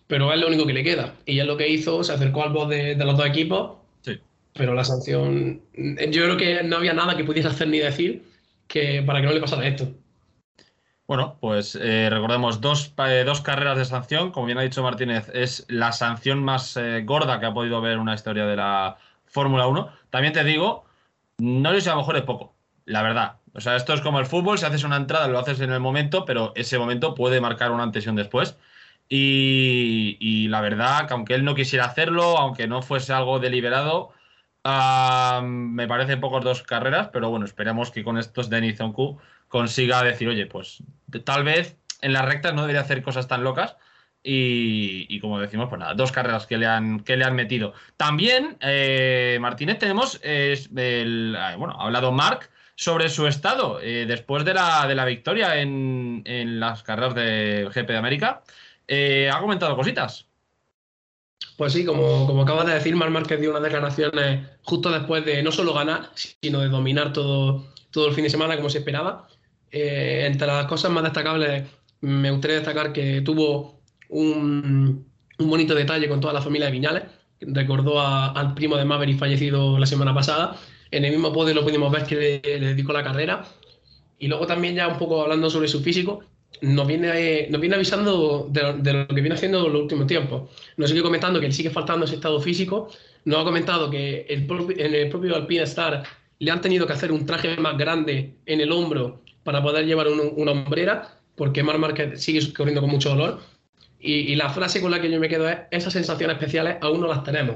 pero 0.08 0.32
es 0.32 0.40
lo 0.40 0.48
único 0.48 0.66
que 0.66 0.74
le 0.74 0.84
queda. 0.84 1.16
Y 1.26 1.40
es 1.40 1.46
lo 1.46 1.58
que 1.58 1.68
hizo, 1.68 2.04
se 2.04 2.14
acercó 2.14 2.44
al 2.44 2.54
voz 2.54 2.70
de, 2.70 2.96
los 2.96 3.18
dos 3.18 3.26
equipos, 3.26 3.78
sí. 4.02 4.20
pero 4.54 4.74
la 4.76 4.84
sanción, 4.84 5.62
yo 5.76 6.24
creo 6.24 6.38
que 6.38 6.64
no 6.64 6.78
había 6.78 6.94
nada 6.94 7.18
que 7.18 7.24
pudiese 7.24 7.50
hacer 7.50 7.68
ni 7.68 7.80
decir 7.80 8.24
que 8.68 9.02
para 9.02 9.20
que 9.20 9.28
no 9.28 9.34
le 9.34 9.40
pasara 9.40 9.68
esto. 9.68 9.92
Bueno, 11.08 11.38
pues 11.40 11.76
eh, 11.82 12.10
recordemos 12.12 12.62
dos, 12.62 12.94
eh, 13.08 13.24
dos, 13.26 13.42
carreras 13.42 13.78
de 13.78 13.86
sanción. 13.86 14.32
Como 14.32 14.46
bien 14.46 14.58
ha 14.58 14.62
dicho 14.62 14.84
Martínez, 14.84 15.30
es 15.34 15.66
la 15.70 15.92
sanción 15.94 16.44
más 16.44 16.78
gorda 17.06 17.40
que 17.40 17.46
ha 17.46 17.54
podido 17.54 17.82
ver 17.82 17.98
una 17.98 18.14
historia 18.14 18.46
de 18.46 18.58
la 18.58 18.98
Fórmula 19.26 19.68
1. 19.68 19.90
También 20.10 20.34
te 20.34 20.44
digo, 20.44 20.86
no 21.38 21.72
sé 21.72 21.82
si 21.82 21.90
a 21.90 21.94
lo 21.94 22.00
mejor 22.00 22.18
es 22.18 22.24
poco 22.24 22.58
la 22.88 23.04
verdad. 23.04 23.38
O 23.54 23.62
sea, 23.62 23.76
esto 23.76 23.94
es 23.94 24.02
como 24.02 24.20
el 24.20 24.26
fútbol, 24.26 24.58
si 24.58 24.66
haces 24.66 24.84
una 24.84 24.96
entrada 24.98 25.28
lo 25.28 25.40
haces 25.40 25.60
en 25.62 25.72
el 25.72 25.80
momento, 25.80 26.26
pero 26.26 26.54
ese 26.56 26.80
momento 26.80 27.14
puede 27.14 27.42
marcar 27.42 27.72
una 27.72 27.84
antes 27.84 28.06
y 28.06 28.10
un 28.10 28.16
después. 28.16 28.58
Y, 29.10 30.48
la 30.50 30.62
verdad 30.62 31.08
que 31.08 31.14
aunque 31.14 31.36
él 31.36 31.46
no 31.46 31.56
quisiera 31.56 31.86
hacerlo, 31.86 32.38
aunque 32.38 32.68
no 32.68 32.82
fuese 32.82 33.14
algo 33.14 33.40
deliberado, 33.40 34.12
ah, 34.68 35.42
me 35.44 35.88
parecen 35.88 36.20
pocos 36.20 36.44
dos 36.44 36.64
carreras, 36.64 37.10
pero 37.12 37.30
bueno, 37.30 37.46
esperemos 37.46 37.92
que 37.92 38.04
con 38.04 38.18
estos 38.18 38.50
Denis 38.50 38.78
Zonku 38.78 39.20
consiga 39.48 40.04
decir, 40.04 40.28
oye, 40.28 40.46
pues 40.46 40.84
tal 41.24 41.44
vez 41.44 41.78
en 42.02 42.14
las 42.14 42.26
rectas 42.26 42.54
no 42.54 42.62
debería 42.62 42.82
hacer 42.82 43.02
cosas 43.02 43.28
tan 43.28 43.44
locas. 43.44 43.78
Y, 44.30 45.20
como 45.22 45.40
decimos, 45.40 45.70
pues 45.70 45.80
nada, 45.80 45.94
dos 45.94 46.12
carreras 46.12 46.46
que 46.48 46.58
le 46.58 46.66
han, 46.66 47.00
que 47.00 47.16
le 47.16 47.24
han 47.24 47.34
metido. 47.34 47.74
También, 47.96 48.58
eh, 48.60 49.38
Martínez, 49.40 49.80
tenemos, 49.80 50.20
ah, 50.22 51.56
bueno, 51.58 51.76
ha 51.80 51.86
hablado 51.86 52.12
Marc 52.12 52.50
sobre 52.78 53.10
su 53.10 53.26
estado 53.26 53.80
eh, 53.82 54.06
después 54.06 54.46
de 54.46 54.54
la, 54.54 54.86
de 54.88 54.96
la 54.96 55.04
victoria 55.04 55.60
en, 55.60 56.24
las 56.60 56.84
carreras 56.84 57.16
de 57.16 57.70
GP 57.74 57.88
de 57.88 57.98
América. 57.98 58.44
Eh, 58.88 59.30
ha 59.34 59.40
comentado 59.40 59.76
cositas. 59.76 60.27
Pues 61.58 61.74
sí, 61.74 61.84
como, 61.84 62.28
como 62.28 62.44
acabas 62.44 62.68
de 62.68 62.76
decir, 62.76 62.96
Mar 62.96 63.10
Márquez 63.10 63.42
dio 63.42 63.50
unas 63.50 63.64
declaraciones 63.64 64.48
justo 64.64 64.92
después 64.92 65.26
de 65.26 65.44
no 65.44 65.52
solo 65.52 65.74
ganar, 65.74 66.12
sino 66.16 66.62
de 66.62 66.70
dominar 66.70 67.12
todo, 67.12 67.66
todo 67.92 68.08
el 68.08 68.14
fin 68.14 68.24
de 68.24 68.30
semana 68.30 68.56
como 68.56 68.70
se 68.70 68.78
esperaba. 68.78 69.28
Eh, 69.72 70.26
entre 70.28 70.48
las 70.48 70.68
cosas 70.68 70.92
más 70.92 71.04
destacables, 71.04 71.64
me 72.02 72.32
gustaría 72.32 72.58
destacar 72.58 72.94
que 72.94 73.22
tuvo 73.22 73.82
un, 74.10 75.06
un 75.40 75.50
bonito 75.50 75.74
detalle 75.76 76.08
con 76.08 76.22
toda 76.22 76.34
la 76.34 76.42
familia 76.42 76.68
de 76.68 76.74
Viñales. 76.74 77.04
Recordó 77.42 78.00
al 78.02 78.54
primo 78.54 78.78
de 78.78 78.86
Maverick 78.86 79.20
fallecido 79.20 79.78
la 79.80 79.86
semana 79.86 80.14
pasada 80.14 80.58
en 80.92 81.06
el 81.06 81.12
mismo 81.12 81.34
podio 81.34 81.54
lo 81.54 81.64
pudimos 81.64 81.92
ver 81.92 82.06
que 82.06 82.42
le, 82.44 82.60
dedicó 82.60 82.94
la 82.94 83.04
carrera. 83.04 83.46
Y 84.20 84.28
luego 84.28 84.48
también 84.48 84.76
ya 84.76 84.88
un 84.88 84.98
poco 84.98 85.22
hablando 85.22 85.50
sobre 85.50 85.68
su 85.68 85.82
físico, 85.82 86.22
nos 86.62 86.88
viene, 86.88 87.48
nos 87.50 87.62
viene 87.62 87.76
avisando 87.76 88.48
de, 88.50 88.94
lo 88.94 89.08
que 89.08 89.22
viene 89.22 89.36
haciendo 89.36 89.68
en 89.68 89.74
los 89.74 89.82
últimos 89.84 90.08
tiempos. 90.08 90.50
Nos 90.78 90.90
sigue 90.90 91.02
comentando 91.02 91.40
que 91.40 91.48
le 91.48 91.54
sigue 91.54 91.70
faltando 91.70 92.06
ese 92.06 92.16
estado 92.16 92.40
físico. 92.40 92.90
Nos 93.26 93.42
ha 93.42 93.44
comentado 93.44 93.90
que 93.90 94.26
el 94.30 94.48
en 94.78 94.96
el 94.96 95.10
propio 95.10 95.36
Alpine 95.36 95.64
Star 95.64 96.04
le 96.40 96.52
han 96.52 96.62
tenido 96.62 96.86
que 96.88 96.94
hacer 96.94 97.12
un 97.12 97.26
traje 97.26 97.58
más 97.58 97.78
grande 97.78 98.36
en 98.46 98.62
el 98.62 98.72
hombro 98.72 99.22
para 99.44 99.62
poder 99.62 99.86
llevar 99.86 100.08
una 100.08 100.52
hombrera, 100.52 101.18
porque 101.36 101.64
Mar 101.64 101.80
sigue 102.16 102.54
corriendo 102.54 102.82
con 102.82 102.90
mucho 102.90 103.10
dolor. 103.10 103.40
Y, 104.00 104.14
y, 104.14 104.36
la 104.36 104.50
frase 104.50 104.80
con 104.80 104.92
la 104.92 105.02
que 105.02 105.10
yo 105.10 105.20
me 105.20 105.28
quedo 105.28 105.50
es, 105.50 105.58
esas 105.72 105.94
sensaciones 105.94 106.36
especiales 106.36 106.78
aún 106.82 107.02
no 107.02 107.08
las 107.08 107.24
tenemos. 107.24 107.56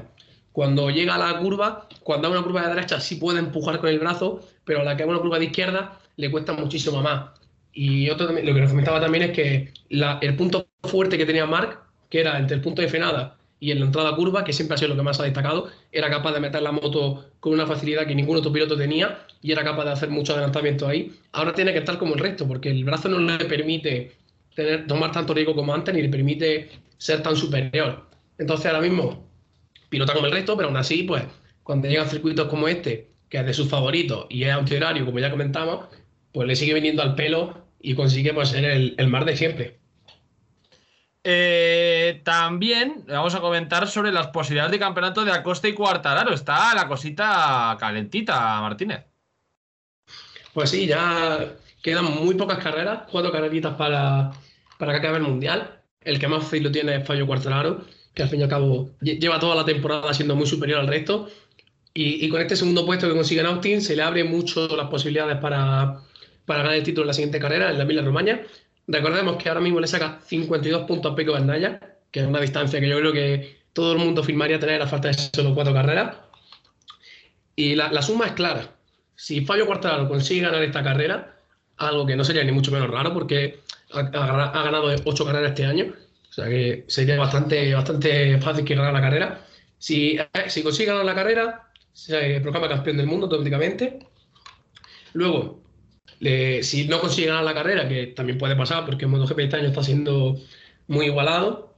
Cuando 0.52 0.90
llega 0.90 1.16
a 1.16 1.18
la 1.18 1.40
curva, 1.40 1.88
cuando 2.04 2.28
hay 2.28 2.34
una 2.34 2.44
curva 2.44 2.64
de 2.64 2.76
derecha 2.76 3.00
sí 3.00 3.16
puede 3.16 3.40
empujar 3.40 3.80
con 3.80 3.90
el 3.90 4.00
brazo, 4.00 4.42
pero 4.66 4.82
a 4.82 4.84
la 4.84 4.98
que 4.98 5.04
hay 5.04 5.10
una 5.10 5.20
curva 5.20 5.38
de 5.38 5.46
izquierda 5.46 6.00
le 6.18 6.32
cuesta 6.32 6.54
muchísimo 6.54 7.02
más. 7.02 7.41
Y 7.74 8.10
otro, 8.10 8.32
lo 8.32 8.54
que 8.54 8.62
nos 8.62 8.70
comentaba 8.70 9.00
también 9.00 9.24
es 9.26 9.32
que 9.32 9.74
el 9.90 10.36
punto 10.36 10.68
fuerte 10.84 11.18
que 11.18 11.26
tenía 11.26 11.46
Mark, 11.46 11.80
que 12.10 12.20
era 12.20 12.38
entre 12.38 12.56
el 12.56 12.62
punto 12.62 12.82
de 12.82 12.90
frenada 12.90 13.38
y 13.60 13.72
en 13.72 13.80
la 13.80 13.86
entrada 13.86 14.16
curva, 14.16 14.44
que 14.44 14.54
siempre 14.54 14.76
ha 14.76 14.78
sido 14.78 14.90
lo 14.90 14.96
que 14.96 15.04
más 15.04 15.20
ha 15.20 15.24
destacado, 15.24 15.70
era 15.92 16.10
capaz 16.10 16.34
de 16.34 16.40
meter 16.40 16.62
la 16.62 16.72
moto 16.72 17.32
con 17.40 17.54
una 17.54 17.68
facilidad 17.68 18.08
que 18.08 18.16
ningún 18.16 18.38
otro 18.38 18.52
piloto 18.52 18.76
tenía 18.76 19.26
y 19.42 19.52
era 19.52 19.64
capaz 19.64 19.86
de 19.86 19.92
hacer 19.92 20.10
mucho 20.10 20.34
adelantamiento 20.34 20.88
ahí. 20.88 21.14
Ahora 21.32 21.54
tiene 21.54 21.72
que 21.72 21.80
estar 21.80 21.98
como 21.98 22.16
el 22.16 22.20
resto, 22.20 22.48
porque 22.48 22.72
el 22.72 22.84
brazo 22.84 23.08
no 23.08 23.20
le 23.20 23.46
permite 23.46 24.14
tomar 24.88 25.12
tanto 25.12 25.34
riesgo 25.34 25.56
como 25.56 25.74
antes 25.74 25.94
ni 25.94 26.02
le 26.02 26.10
permite 26.10 26.70
ser 26.98 27.24
tan 27.24 27.36
superior. 27.36 28.10
Entonces 28.38 28.66
ahora 28.66 28.82
mismo 28.82 29.30
pilota 29.90 30.14
como 30.14 30.26
el 30.26 30.32
resto, 30.34 30.58
pero 30.58 30.68
aún 30.68 30.78
así, 30.78 31.04
pues, 31.04 31.24
cuando 31.64 31.88
llegan 31.88 32.10
circuitos 32.10 32.48
como 32.48 32.68
este, 32.68 33.12
que 33.30 33.38
es 33.38 33.46
de 33.46 33.54
sus 33.54 33.70
favoritos 33.70 34.26
y 34.30 34.44
es 34.44 34.56
horario, 34.56 35.06
como 35.06 35.20
ya 35.20 35.30
comentamos, 35.30 35.86
pues 36.34 36.48
le 36.48 36.56
sigue 36.56 36.74
viniendo 36.74 37.02
al 37.04 37.16
pelo 37.16 37.61
y 37.82 37.96
consigue 37.96 38.34
pues, 38.34 38.50
ser 38.50 38.66
el, 38.66 38.96
el 38.98 39.08
mar 39.08 39.26
de 39.26 39.38
siempre. 39.38 39.80
Eh, 41.24 42.22
también 42.24 43.04
vamos 43.08 43.36
a 43.36 43.42
comentar 43.42 43.88
sobre 43.88 44.12
las 44.12 44.28
posibilidades 44.28 44.72
de 44.72 44.80
campeonato 44.80 45.24
de 45.24 45.32
Acosta 45.32 45.68
y 45.68 45.74
Cuartararo. 45.74 46.34
Está 46.34 46.74
la 46.74 46.88
cosita 46.88 47.78
calentita, 47.80 48.60
Martínez. 48.62 49.06
Pues 50.54 50.70
sí, 50.70 50.88
ya 50.88 51.54
quedan 51.82 52.06
muy 52.06 52.36
pocas 52.36 52.58
carreras, 52.58 53.04
cuatro 53.12 53.32
carreritas 53.32 53.76
para, 53.76 54.32
para 54.78 54.94
que 54.94 54.98
acabe 54.98 55.18
el 55.18 55.24
Mundial. 55.24 55.82
El 56.02 56.20
que 56.20 56.28
más 56.28 56.44
fácil 56.44 56.64
lo 56.64 56.72
tiene 56.72 56.96
es 56.96 57.06
Fallo 57.06 57.28
Cuartararo 57.28 57.86
que 58.14 58.24
al 58.24 58.30
fin 58.30 58.40
y 58.40 58.44
al 58.44 58.50
cabo 58.50 58.90
lleva 59.02 59.40
toda 59.40 59.56
la 59.56 59.66
temporada 59.66 60.14
siendo 60.14 60.36
muy 60.36 60.46
superior 60.46 60.80
al 60.80 60.88
resto. 60.88 61.30
Y, 61.94 62.30
con 62.30 62.40
este 62.40 62.56
segundo 62.56 62.86
puesto 62.86 63.08
que 63.08 63.14
consigue 63.14 63.42
Austin, 63.42 63.82
se 63.82 63.98
le 63.98 64.02
abre 64.02 64.24
mucho 64.24 64.66
las 64.78 64.88
posibilidades 64.88 65.38
para, 65.38 66.02
para 66.46 66.64
ganar 66.64 66.78
el 66.78 66.84
título 66.84 67.04
en 67.04 67.08
la 67.08 67.14
siguiente 67.14 67.40
carrera, 67.40 67.70
en 67.70 67.78
la 67.78 67.86
Mila 67.86 68.02
Romagna. 68.02 68.42
Recordemos 68.88 69.38
que 69.38 69.50
ahora 69.50 69.62
mismo 69.62 69.80
le 69.80 69.88
saca 69.88 70.20
52 70.26 70.84
puntos 70.84 71.12
a 71.12 71.16
Peco 71.16 71.34
Bandaya, 71.34 71.80
que 72.12 72.22
es 72.22 72.26
una 72.26 72.42
distancia 72.42 72.80
que 72.80 72.90
yo 72.90 72.98
creo 72.98 73.14
que 73.14 73.62
todo 73.74 73.94
el 73.94 74.00
mundo 74.00 74.24
firmaría 74.24 74.60
tener 74.60 74.82
a 74.82 74.88
falta 74.88 75.08
de 75.08 75.14
solo 75.14 75.56
cuatro 75.56 75.74
carreras. 75.74 76.18
Y 77.56 77.76
la, 77.76 78.02
suma 78.02 78.28
es 78.28 78.34
clara. 78.34 78.76
Si 79.16 79.46
Fabio 79.46 79.66
Quartararo 79.66 80.08
consigue 80.08 80.42
ganar 80.42 80.64
esta 80.64 80.84
carrera, 80.84 81.38
algo 81.78 82.06
que 82.06 82.16
no 82.16 82.24
sería 82.24 82.44
ni 82.44 82.52
mucho 82.52 82.72
menos 82.72 82.90
raro 82.90 83.14
porque 83.14 83.62
ha, 83.94 84.00
ha 84.00 84.64
ganado 84.64 84.94
ocho 85.06 85.26
carreras 85.26 85.50
este 85.52 85.66
año, 85.66 85.94
o 86.30 86.34
sea 86.34 86.48
que 86.48 86.86
sería 86.88 87.18
bastante, 87.18 87.74
bastante 87.74 88.40
fácil 88.40 88.66
que 88.66 88.76
ganara 88.76 88.94
la 88.94 89.02
carrera. 89.02 89.46
Si, 89.78 90.18
eh, 90.18 90.50
si 90.50 90.64
consigue 90.64 90.88
ganar 90.88 91.06
la 91.06 91.16
carrera, 91.16 91.72
se 91.92 92.40
proclama 92.40 92.70
campeón 92.70 92.98
del 92.98 93.08
mundo 93.08 93.26
automáticamente. 93.26 94.00
Luego, 95.14 95.61
si 96.20 96.88
no 96.88 97.00
consigue 97.00 97.28
ganar 97.28 97.44
la 97.44 97.54
carrera, 97.54 97.88
que 97.88 98.08
también 98.08 98.38
puede 98.38 98.56
pasar, 98.56 98.86
porque 98.86 99.08
MotoGP 99.08 99.40
este 99.40 99.58
año 99.58 99.68
está 99.70 99.84
siendo 99.84 100.40
muy 100.88 101.08
igualado. 101.08 101.76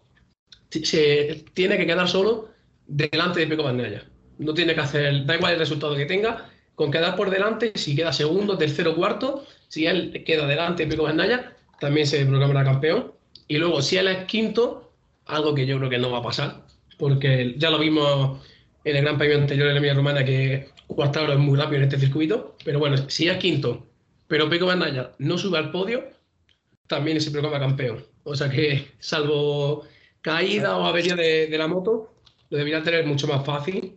Se 0.70 1.46
tiene 1.53 1.77
que 1.77 1.86
quedar 1.86 2.08
solo 2.10 2.50
delante 2.88 3.39
de 3.39 3.48
Peco 3.48 3.63
Bagnaia. 3.63 4.03
No 4.39 4.53
tiene 4.53 4.74
que 4.74 4.82
hacer, 4.82 5.25
da 5.25 5.36
igual 5.36 5.53
el 5.53 5.60
resultado 5.60 5.96
que 5.96 6.06
tenga, 6.06 6.50
con 6.75 6.92
quedar 6.92 7.15
por 7.15 7.30
delante, 7.30 7.72
si 7.75 7.96
queda 7.96 8.12
segundo, 8.12 8.58
tercero, 8.58 8.96
cuarto, 8.96 9.46
si 9.68 9.86
él 9.86 10.24
queda 10.25 10.48
delante 10.48 10.84
de 10.84 10.89
Peco 10.89 11.03
Bagnaia, 11.03 11.56
también 11.80 12.08
se 12.08 12.25
proclamará 12.25 12.63
campeón. 12.63 13.13
Y 13.48 13.58
luego, 13.58 13.82
si 13.82 13.98
él 13.98 14.08
es 14.08 14.25
quinto, 14.25 14.92
algo 15.25 15.53
que 15.53 15.65
yo 15.65 15.77
creo 15.77 15.89
que 15.89 16.00
no 16.00 16.12
va 16.12 16.20
a 16.20 16.24
pasar, 16.24 16.65
porque 16.98 17.56
ya 17.58 17.70
lo 17.70 17.80
vimos 17.80 18.42
en 18.84 18.96
el 18.96 19.03
Gran 19.03 19.18
Premio 19.18 19.38
anterior 19.38 19.68
en 19.68 19.75
la 19.75 19.77
Emilia 19.77 19.94
Romana, 19.94 20.25
que 20.25 20.70
Cuartaro 20.88 21.34
es 21.34 21.39
muy 21.39 21.58
rápido 21.58 21.77
en 21.77 21.84
este 21.84 22.00
circuito, 22.00 22.58
pero 22.65 22.80
bueno, 22.80 22.98
si 23.10 23.30
es 23.30 23.38
quinto, 23.38 23.88
pero 24.34 24.50
Peco 24.50 24.66
Bagnaia 24.66 25.12
no 25.20 25.38
sube 25.38 25.60
al 25.60 25.70
podio, 25.70 26.06
también 26.88 27.22
se 27.22 27.30
proclama 27.30 27.60
campeón. 27.60 28.04
O 28.24 28.36
sea 28.36 28.50
que, 28.50 28.88
salvo 28.98 29.86
caída 30.22 30.75
o 30.75 30.88
avería 30.88 31.16
de, 31.16 31.56
la 31.56 31.68
moto, 31.68 32.16
lo 32.50 32.58
debería 32.58 32.82
tener 32.82 33.06
mucho 33.06 33.28
más 33.28 33.46
fácil. 33.46 33.96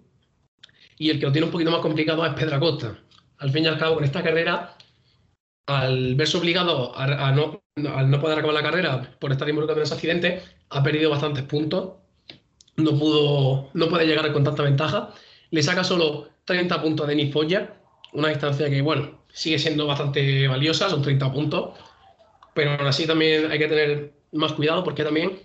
Y 0.99 1.09
el 1.09 1.19
que 1.19 1.25
lo 1.25 1.33
tiene 1.33 1.47
un 1.47 1.53
poquito 1.53 1.71
más 1.71 1.81
complicado 1.81 2.27
es 2.27 2.35
Pedro 2.35 2.57
Acosta. 2.57 2.99
Al 3.39 3.51
fin 3.51 3.65
y 3.65 3.69
al 3.69 3.79
cabo, 3.79 3.95
con 3.95 4.05
esta 4.05 4.23
carrera, 4.23 4.77
al 5.69 6.15
verse 6.17 6.37
obligado 6.37 6.95
a, 6.95 7.33
no, 7.33 7.63
al 7.91 8.11
no 8.11 8.21
poder 8.21 8.39
acabar 8.39 8.57
la 8.57 8.63
carrera 8.63 9.17
por 9.19 9.33
estar 9.33 9.49
involucrado 9.49 9.81
en 9.81 9.85
ese 9.85 9.95
accidente, 9.95 10.43
ha 10.69 10.83
perdido 10.83 11.09
bastantes 11.09 11.45
puntos. 11.45 11.95
No 12.77 12.91
pudo, 12.99 13.71
no 13.73 13.89
puede 13.89 14.07
llegar 14.07 14.31
con 14.35 14.45
tanta 14.45 14.65
ventaja. 14.65 15.15
Le 15.51 15.63
saca 15.63 15.83
solo 15.83 16.29
30 16.45 16.83
puntos 16.83 17.07
a 17.07 17.09
Denis 17.09 17.33
Foya, 17.33 17.81
una 18.13 18.29
distancia 18.29 18.69
que, 18.69 18.83
bueno, 18.83 19.25
sigue 19.37 19.59
siendo 19.59 19.87
bastante 19.87 20.49
valiosa, 20.49 20.89
son 20.89 21.03
30 21.03 21.31
puntos. 21.31 21.79
Pero 22.55 22.73
aún 22.73 22.87
así 22.87 23.07
también 23.07 23.51
hay 23.51 23.59
que 23.59 23.69
tener 23.69 24.13
más 24.33 24.53
cuidado 24.53 24.83
porque 24.83 25.05
también 25.05 25.39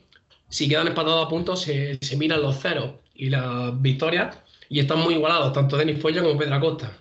si 0.47 0.69
quedan 0.69 0.87
empatados 0.87 1.25
a 1.25 1.29
puntos 1.29 1.61
se, 1.61 1.99
se 2.01 2.15
miran 2.15 2.41
los 2.41 2.57
ceros 2.57 2.93
y 3.13 3.29
las 3.29 3.79
victorias 3.81 4.39
y 4.69 4.79
están 4.79 4.99
muy 4.99 5.15
igualados, 5.15 5.51
tanto 5.51 5.75
Denis 5.75 5.99
Foya 6.01 6.23
como 6.23 6.39
Pedro 6.39 6.55
Acosta. 6.55 6.97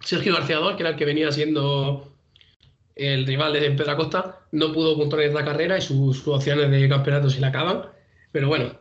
Sergio 0.00 0.34
García 0.34 0.58
que 0.76 0.82
era 0.82 0.90
el 0.90 0.96
que 0.96 1.04
venía 1.04 1.30
siendo 1.30 2.12
el 2.96 3.24
rival 3.24 3.52
de 3.52 3.70
Pedro 3.70 3.92
Acosta, 3.92 4.40
no 4.50 4.72
pudo 4.72 4.96
puntuar 4.96 5.22
en 5.22 5.28
esta 5.28 5.44
carrera 5.44 5.78
y 5.78 5.82
sus, 5.82 6.26
opciones 6.26 6.68
de 6.68 6.88
campeonato 6.88 7.30
se 7.30 7.40
le 7.40 7.46
acaban. 7.46 7.82
Pero 8.32 8.48
bueno, 8.48 8.72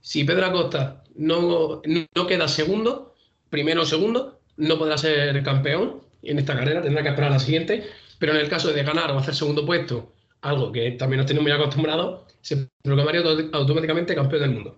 si 0.00 0.22
Pedro 0.22 0.46
Acosta 0.46 1.02
no, 1.16 1.82
no 2.14 2.26
queda 2.28 2.46
segundo, 2.46 3.16
primero 3.50 3.82
o 3.82 3.86
segundo, 3.86 4.38
no 4.56 4.78
podrá 4.78 4.96
ser 4.96 5.42
campeón 5.42 6.04
en 6.24 6.38
esta 6.38 6.54
carrera, 6.54 6.82
tendrá 6.82 7.02
que 7.02 7.10
esperar 7.10 7.30
a 7.30 7.34
la 7.34 7.40
siguiente. 7.40 7.88
Pero 8.18 8.32
en 8.32 8.40
el 8.40 8.48
caso 8.48 8.72
de 8.72 8.82
ganar 8.82 9.10
o 9.10 9.18
hacer 9.18 9.34
segundo 9.34 9.66
puesto, 9.66 10.12
algo 10.40 10.72
que 10.72 10.92
también 10.92 11.18
nos 11.18 11.26
tenemos 11.26 11.44
muy 11.44 11.52
acostumbrados, 11.52 12.32
se 12.40 12.68
proclamaría 12.82 13.22
automáticamente 13.52 14.14
campeón 14.14 14.42
del 14.42 14.50
mundo. 14.50 14.76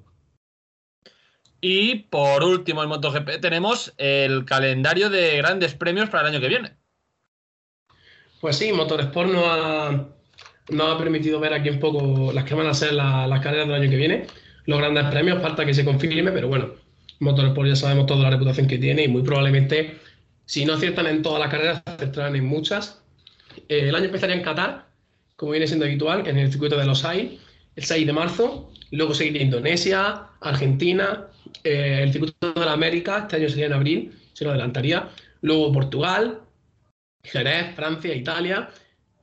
Y 1.60 1.96
por 2.10 2.44
último, 2.44 2.82
en 2.82 2.88
MotoGP 2.88 3.40
tenemos 3.40 3.92
el 3.98 4.44
calendario 4.44 5.10
de 5.10 5.36
grandes 5.38 5.74
premios 5.74 6.08
para 6.08 6.22
el 6.28 6.34
año 6.34 6.40
que 6.40 6.48
viene. 6.48 6.76
Pues 8.40 8.56
sí, 8.56 8.72
Motorsport 8.72 9.30
nos 9.30 9.44
ha, 9.46 10.08
no 10.68 10.84
ha 10.84 10.98
permitido 10.98 11.40
ver 11.40 11.54
aquí 11.54 11.70
un 11.70 11.80
poco 11.80 12.32
las 12.32 12.44
que 12.44 12.54
van 12.54 12.66
a 12.66 12.74
ser 12.74 12.92
las 12.92 13.40
carreras 13.40 13.66
del 13.66 13.82
año 13.82 13.90
que 13.90 13.96
viene. 13.96 14.26
Los 14.66 14.78
grandes 14.78 15.04
premios, 15.06 15.40
falta 15.40 15.64
que 15.64 15.74
se 15.74 15.84
confirme, 15.84 16.30
pero 16.32 16.48
bueno, 16.48 16.74
Motorsport 17.20 17.68
ya 17.68 17.76
sabemos 17.76 18.06
toda 18.06 18.22
la 18.22 18.30
reputación 18.30 18.66
que 18.66 18.78
tiene 18.78 19.04
y 19.04 19.08
muy 19.08 19.22
probablemente, 19.22 19.98
si 20.46 20.64
no 20.64 20.74
aciertan 20.74 21.06
en 21.06 21.22
todas 21.22 21.40
las 21.40 21.50
carreras, 21.50 21.82
acertarán 21.84 22.36
en 22.36 22.46
muchas. 22.46 23.02
Eh, 23.68 23.88
el 23.88 23.94
año 23.94 24.06
empezaría 24.06 24.36
en 24.36 24.42
Qatar, 24.42 24.86
como 25.36 25.52
viene 25.52 25.66
siendo 25.66 25.84
habitual, 25.84 26.26
en 26.26 26.38
el 26.38 26.50
circuito 26.50 26.78
de 26.78 26.86
los 26.86 27.04
AI, 27.04 27.38
el 27.76 27.84
6 27.84 28.06
de 28.06 28.12
marzo. 28.12 28.72
Luego 28.92 29.12
seguiría 29.12 29.42
Indonesia, 29.42 30.28
Argentina, 30.40 31.26
eh, 31.64 32.00
el 32.02 32.12
circuito 32.12 32.52
de 32.52 32.64
la 32.64 32.72
América, 32.72 33.18
este 33.18 33.36
año 33.36 33.48
sería 33.48 33.66
en 33.66 33.72
abril, 33.74 34.18
se 34.32 34.44
lo 34.44 34.50
adelantaría. 34.50 35.10
Luego 35.42 35.72
Portugal, 35.72 36.40
Jerez, 37.24 37.74
Francia, 37.74 38.14
Italia. 38.14 38.70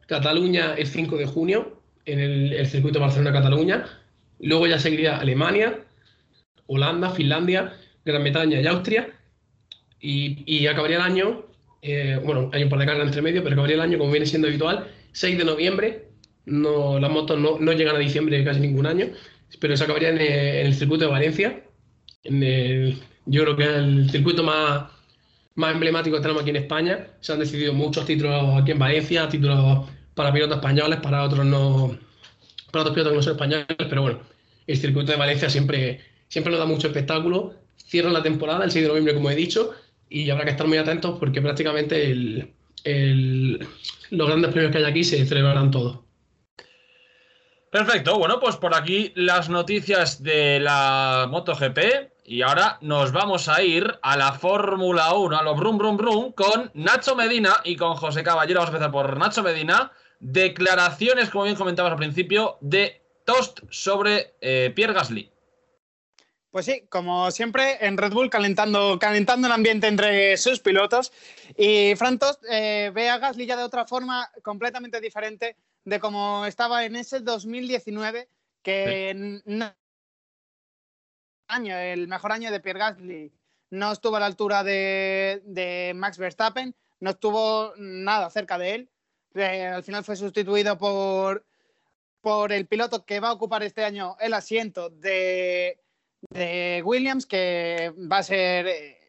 Cataluña 0.08 0.76
el 0.76 0.88
5 0.88 1.18
de 1.18 1.26
junio, 1.26 1.82
en 2.06 2.20
el, 2.20 2.68
circuito 2.68 3.00
de 3.00 3.06
Barcelona-Cataluña. 3.06 3.86
Luego 4.40 4.68
ya 4.68 4.78
seguiría 4.78 5.18
Alemania, 5.18 5.80
Holanda, 6.68 7.10
Finlandia, 7.10 7.74
Gran 8.06 8.24
Bretaña 8.24 8.60
y 8.60 8.68
Austria. 8.68 9.08
Y, 10.06 10.68
acabaría 10.68 10.98
el 10.98 11.02
año, 11.02 11.46
eh, 11.82 12.20
bueno, 12.24 12.50
hay 12.52 12.64
un 12.64 12.70
par 12.70 12.80
de 12.80 12.86
cargas 12.86 13.08
entre 13.08 13.22
medio, 13.22 13.42
pero 13.42 13.54
acabaría 13.54 13.76
el 13.76 13.82
año, 13.82 13.98
como 13.98 14.12
viene 14.12 14.26
siendo 14.26 14.50
habitual, 14.50 14.88
6 15.14 15.38
de 15.38 15.46
noviembre. 15.46 16.10
No, 16.46 17.00
las 17.00 17.10
motos 17.10 17.40
no, 17.40 17.72
llegan 17.72 17.96
a 17.96 18.00
diciembre 18.00 18.44
casi 18.44 18.60
ningún 18.60 18.86
año, 18.86 19.08
pero 19.62 19.78
se 19.78 19.86
acabaría 19.86 20.10
en 20.10 20.20
el 20.20 20.74
circuito 20.76 21.06
de 21.06 21.12
Valencia, 21.12 21.64
yo 23.26 23.44
creo 23.44 23.56
que 23.56 23.64
es 23.64 23.70
el 23.70 24.10
circuito 24.10 24.44
más, 24.44 24.92
más 25.56 25.74
emblemático 25.74 26.16
que 26.16 26.22
tenemos 26.22 26.42
aquí 26.42 26.50
en 26.50 26.58
España. 26.58 27.08
Se 27.22 27.32
han 27.34 27.40
decidido 27.40 27.74
muchos 27.74 28.06
títulos 28.06 28.62
aquí 28.62 28.72
en 28.72 28.80
Valencia, 28.80 29.30
títulos 29.30 29.90
para 30.14 30.34
pilotos 30.34 30.58
españoles, 30.58 31.00
para 31.02 31.24
otros 31.24 31.46
no, 31.46 31.98
para 32.72 32.82
otros 32.82 32.94
pilotos 32.94 33.12
que 33.12 33.16
no 33.16 33.24
son 33.24 33.34
españoles, 33.34 33.68
pero 33.78 34.02
bueno, 34.02 34.20
el 34.68 34.78
circuito 34.78 35.12
de 35.12 35.18
Valencia 35.18 35.50
siempre, 35.50 36.02
siempre 36.28 36.52
nos 36.52 36.60
da 36.60 36.66
mucho 36.66 36.88
espectáculo. 36.88 37.54
Cierra 37.78 38.10
la 38.10 38.24
temporada 38.24 38.66
el 38.66 38.72
6 38.72 38.84
de 38.84 38.90
noviembre, 38.90 39.14
como 39.14 39.30
he 39.30 39.36
dicho, 39.36 39.72
y 40.14 40.30
habrá 40.30 40.46
que 40.46 40.52
estar 40.52 40.68
muy 40.68 40.78
atentos 40.78 41.18
porque 41.20 41.42
prácticamente 41.42 42.54
los 42.86 44.28
grandes 44.28 44.52
premios 44.52 44.72
que 44.72 44.78
hay 44.78 44.84
aquí 44.84 45.04
se 45.04 45.26
celebrarán 45.26 45.72
todos. 45.72 46.02
Perfecto, 47.72 48.20
bueno, 48.20 48.40
pues 48.40 48.56
por 48.58 48.76
aquí 48.76 49.12
las 49.16 49.50
noticias 49.50 50.22
de 50.22 50.60
la 50.60 51.28
MotoGP. 51.32 52.14
Y 52.26 52.44
ahora 52.44 52.78
nos 52.82 53.12
vamos 53.12 53.50
a 53.50 53.64
ir 53.64 54.00
a 54.04 54.16
la 54.16 54.34
Fórmula 54.34 55.14
1, 55.14 55.36
a 55.36 55.44
los 55.44 55.58
Brum 55.58 55.78
Brum 55.80 55.98
Brum, 55.98 56.32
con 56.32 56.70
Nacho 56.76 57.16
Medina 57.16 57.56
y 57.64 57.76
con 57.76 57.96
José 57.96 58.24
Caballero. 58.24 58.60
Vamos 58.60 58.72
a 58.72 58.78
empezar 58.78 58.92
por 58.92 59.18
Nacho 59.18 59.42
Medina. 59.42 59.92
Declaraciones, 60.20 61.32
como 61.32 61.46
bien 61.46 61.58
comentabas 61.58 61.92
al 61.92 61.98
principio, 61.98 62.60
de 62.62 63.02
Tost 63.26 63.62
sobre 63.72 64.36
eh, 64.40 64.72
Pierre 64.74 64.94
Gasly. 64.94 65.33
Pues 66.54 66.68
sí, 66.68 66.86
como 66.88 67.32
siempre, 67.32 67.84
en 67.84 67.98
Red 67.98 68.14
Bull 68.14 68.30
calentando, 68.30 69.00
calentando 69.00 69.48
el 69.48 69.54
ambiente 69.54 69.88
entre 69.88 70.38
sus 70.38 70.60
pilotos. 70.60 71.12
Y 71.58 71.96
Fran 71.96 72.20
Tost 72.20 72.44
eh, 72.48 72.92
ve 72.94 73.10
a 73.10 73.18
Gasly 73.18 73.48
ya 73.48 73.58
de 73.58 73.64
otra 73.64 73.88
forma 73.88 74.32
completamente 74.44 75.02
diferente 75.02 75.58
de 75.84 76.00
cómo 76.00 76.46
estaba 76.46 76.86
en 76.86 76.96
ese 76.96 77.22
2019, 77.22 78.30
que 78.62 79.42
no 79.46 79.74
año, 81.48 81.76
el 81.76 82.08
mejor 82.08 82.32
año 82.32 82.52
de 82.52 82.60
Pierre 82.60 82.82
Gasly, 82.82 83.34
no 83.72 83.92
estuvo 83.92 84.18
a 84.18 84.20
la 84.20 84.28
altura 84.28 84.64
de, 84.64 85.92
Max 85.96 86.20
Verstappen, 86.20 86.76
no 87.00 87.10
estuvo 87.10 87.74
nada 87.78 88.30
cerca 88.30 88.60
de 88.60 88.76
él. 88.76 88.90
Eh, 89.34 89.66
al 89.66 89.84
final 89.84 90.04
fue 90.04 90.16
sustituido 90.16 90.78
por, 90.78 91.48
por 92.22 92.52
el 92.52 92.68
piloto 92.68 93.08
que 93.08 93.20
va 93.20 93.30
a 93.30 93.34
ocupar 93.34 93.64
este 93.64 93.84
año 93.84 94.18
el 94.20 94.36
asiento 94.36 94.92
de, 94.92 95.83
Williams, 96.32 97.26
que 97.26 97.94
va 98.12 98.18
a 98.18 98.24
ser 98.24 98.68
eh, 98.68 99.04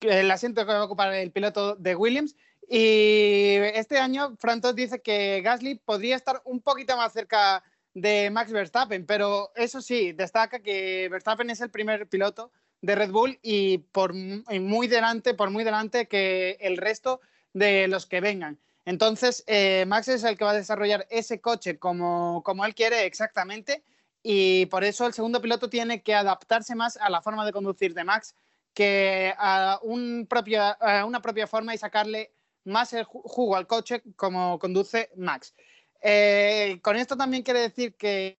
el 0.00 0.30
asiento 0.30 0.64
que 0.66 0.72
va 0.72 0.78
a 0.78 0.84
ocupar 0.84 1.12
el 1.14 1.30
piloto 1.32 1.76
de 1.76 1.94
Williams. 1.94 2.36
Y 2.68 3.54
este 3.74 3.98
año, 3.98 4.36
Frantos 4.38 4.74
dice 4.74 5.00
que 5.00 5.40
Gasly 5.40 5.76
podría 5.76 6.16
estar 6.16 6.42
un 6.44 6.60
poquito 6.60 6.96
más 6.96 7.12
cerca 7.12 7.62
de 7.94 8.30
Max 8.30 8.52
Verstappen, 8.52 9.06
pero 9.06 9.50
eso 9.56 9.80
sí, 9.80 10.12
destaca 10.12 10.60
que 10.60 11.08
Verstappen 11.10 11.50
es 11.50 11.60
el 11.60 11.70
primer 11.70 12.06
piloto 12.08 12.52
de 12.80 12.94
Red 12.94 13.10
Bull 13.10 13.38
y 13.42 13.78
por 13.78 14.14
muy 14.14 14.86
delante, 14.86 15.34
por 15.34 15.50
muy 15.50 15.64
delante 15.64 16.06
que 16.06 16.58
el 16.60 16.76
resto 16.76 17.20
de 17.54 17.88
los 17.88 18.06
que 18.06 18.20
vengan. 18.20 18.58
Entonces, 18.84 19.44
eh, 19.46 19.84
Max 19.86 20.08
es 20.08 20.24
el 20.24 20.38
que 20.38 20.44
va 20.44 20.52
a 20.52 20.54
desarrollar 20.54 21.06
ese 21.10 21.40
coche 21.40 21.78
como, 21.78 22.42
como 22.44 22.64
él 22.64 22.74
quiere 22.74 23.04
exactamente 23.04 23.82
y 24.22 24.66
por 24.66 24.84
eso 24.84 25.06
el 25.06 25.14
segundo 25.14 25.40
piloto 25.40 25.70
tiene 25.70 26.02
que 26.02 26.14
adaptarse 26.14 26.74
más 26.74 26.96
a 26.96 27.10
la 27.10 27.22
forma 27.22 27.46
de 27.46 27.52
conducir 27.52 27.94
de 27.94 28.04
Max 28.04 28.34
que 28.74 29.34
a, 29.36 29.74
a 29.74 31.04
una 31.04 31.20
propia 31.22 31.46
forma 31.46 31.74
y 31.74 31.78
sacarle 31.78 32.32
más 32.64 32.92
el 32.92 33.04
jugo 33.04 33.56
al 33.56 33.66
coche 33.66 34.02
como 34.16 34.58
conduce 34.58 35.10
Max. 35.16 35.54
Eh, 36.00 36.78
con 36.82 36.96
esto 36.96 37.16
también 37.16 37.42
quiere 37.42 37.60
decir 37.60 37.96
que 37.96 38.38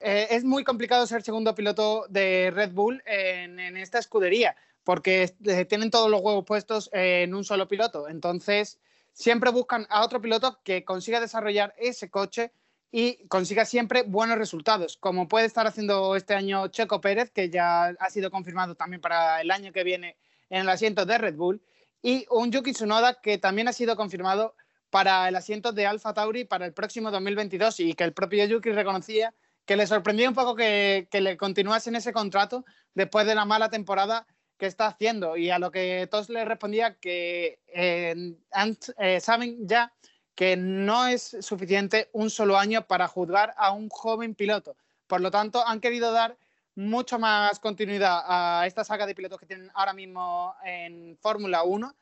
eh, 0.00 0.28
es 0.30 0.44
muy 0.44 0.64
complicado 0.64 1.06
ser 1.06 1.22
segundo 1.22 1.54
piloto 1.54 2.06
de 2.08 2.50
Red 2.54 2.72
Bull 2.72 3.02
en, 3.04 3.76
esta 3.76 3.98
escudería, 3.98 4.56
porque 4.84 5.34
eh, 5.44 5.64
tienen 5.66 5.90
todos 5.90 6.10
los 6.10 6.22
huevos 6.22 6.44
puestos 6.46 6.88
en 6.92 7.34
un 7.34 7.44
solo 7.44 7.68
piloto. 7.68 8.08
Entonces, 8.08 8.78
siempre 9.12 9.50
buscan 9.50 9.86
a 9.90 10.02
otro 10.02 10.20
piloto 10.22 10.60
que 10.64 10.84
consiga 10.84 11.20
desarrollar 11.20 11.74
ese 11.76 12.08
coche 12.08 12.52
y 12.92 13.26
consiga 13.28 13.64
siempre 13.64 14.02
buenos 14.02 14.38
resultados, 14.38 14.96
como 14.96 15.28
puede 15.28 15.46
estar 15.46 15.66
haciendo 15.66 16.16
este 16.16 16.34
año 16.34 16.68
Checo 16.68 17.00
Pérez, 17.00 17.30
que 17.30 17.48
ya 17.48 17.86
ha 17.86 18.10
sido 18.10 18.30
confirmado 18.30 18.74
también 18.74 19.00
para 19.00 19.40
el 19.40 19.50
año 19.50 19.72
que 19.72 19.84
viene 19.84 20.16
en 20.48 20.62
el 20.62 20.68
asiento 20.68 21.06
de 21.06 21.18
Red 21.18 21.36
Bull, 21.36 21.62
y 22.02 22.26
un 22.30 22.50
Yuki 22.50 22.72
Tsunoda 22.72 23.20
que 23.20 23.38
también 23.38 23.68
ha 23.68 23.72
sido 23.72 23.94
confirmado 23.94 24.54
para 24.90 25.28
el 25.28 25.36
asiento 25.36 25.72
de 25.72 25.86
Alfa 25.86 26.14
Tauri 26.14 26.44
para 26.44 26.66
el 26.66 26.72
próximo 26.72 27.10
2022 27.10 27.80
y 27.80 27.94
que 27.94 28.04
el 28.04 28.12
propio 28.12 28.44
Yuki 28.44 28.70
reconocía 28.72 29.32
que 29.64 29.76
le 29.76 29.86
sorprendía 29.86 30.28
un 30.28 30.34
poco 30.34 30.56
que, 30.56 31.06
le 31.12 31.36
continuase 31.36 31.90
en 31.90 31.96
ese 31.96 32.12
contrato 32.12 32.64
después 32.94 33.24
de 33.26 33.36
la 33.36 33.44
mala 33.44 33.68
temporada 33.68 34.26
que 34.58 34.66
está 34.66 34.88
haciendo 34.88 35.36
y 35.36 35.50
a 35.50 35.60
lo 35.60 35.70
que 35.70 36.08
todos 36.10 36.28
le 36.28 36.44
respondía 36.44 36.96
que 36.96 37.60
eh, 37.68 38.34
eh, 38.98 39.20
saben 39.20 39.68
ya 39.68 39.92
que 40.40 40.56
no 40.56 41.06
es 41.06 41.36
suficiente 41.42 42.08
un 42.14 42.30
solo 42.30 42.56
año 42.56 42.86
para 42.86 43.08
juzgar 43.08 43.52
a 43.58 43.72
un 43.72 43.90
joven 43.90 44.34
piloto. 44.34 44.74
Por 45.06 45.20
lo 45.20 45.30
tanto, 45.30 45.62
han 45.68 45.80
querido 45.80 46.12
dar 46.12 46.38
mucho 46.74 47.18
más 47.18 47.60
continuidad 47.60 48.22
a 48.26 48.66
esta 48.66 48.82
saga 48.82 49.04
de 49.04 49.14
pilotos 49.14 49.38
que 49.38 49.44
tienen 49.44 49.70
ahora 49.74 49.92
mismo 49.92 50.54
en 50.64 51.18
Fórmula 51.20 51.62
1 51.62 51.94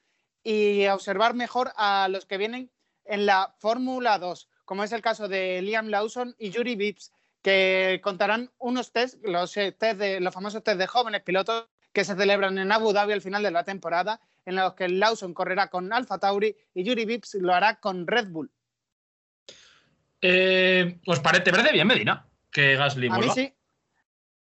y 0.45 0.87
observar 0.87 1.35
mejor 1.35 1.73
a 1.75 2.07
los 2.09 2.27
que 2.27 2.39
vienen 2.39 2.71
en 3.07 3.27
la 3.27 3.57
Fórmula 3.59 4.21
2, 4.21 4.49
como 4.65 4.85
es 4.85 4.93
el 4.93 5.03
caso 5.03 5.27
de 5.27 5.61
Liam 5.61 5.89
Lawson 5.89 6.37
y 6.39 6.51
Yuri 6.51 6.77
Vips, 6.77 7.11
que 7.43 8.01
contarán 8.05 8.53
unos 8.59 8.93
test, 8.93 9.17
los, 9.25 9.57
eh, 9.57 9.75
de, 9.81 10.21
los 10.21 10.33
famosos 10.33 10.63
test 10.63 10.79
de 10.79 10.87
jóvenes 10.87 11.23
pilotos 11.23 11.67
que 11.93 12.05
se 12.05 12.15
celebran 12.15 12.57
en 12.59 12.71
Abu 12.71 12.93
Dhabi 12.93 13.15
al 13.15 13.21
final 13.21 13.43
de 13.43 13.51
la 13.51 13.65
temporada, 13.65 14.21
en 14.49 14.57
los 14.57 14.73
que 14.73 14.89
Lawson 14.89 15.35
correrá 15.35 15.69
con 15.69 15.93
Alfa 15.93 16.19
Tauri 16.19 16.57
y 16.73 16.83
Yuri 16.83 17.05
Vips 17.05 17.35
lo 17.35 17.53
hará 17.53 17.79
con 17.81 18.07
Red 18.07 18.29
Bull. 18.29 18.51
Eh, 20.23 21.01
¿Os 21.07 21.21
parece, 21.21 21.45
¿Te 21.45 21.51
parece 21.51 21.71
bien, 21.71 21.87
Medina? 21.87 22.27
Que 22.51 22.75
Gasly 22.75 23.09
vuelva? 23.09 23.25
A 23.25 23.29
mí 23.29 23.35
sí. 23.35 23.55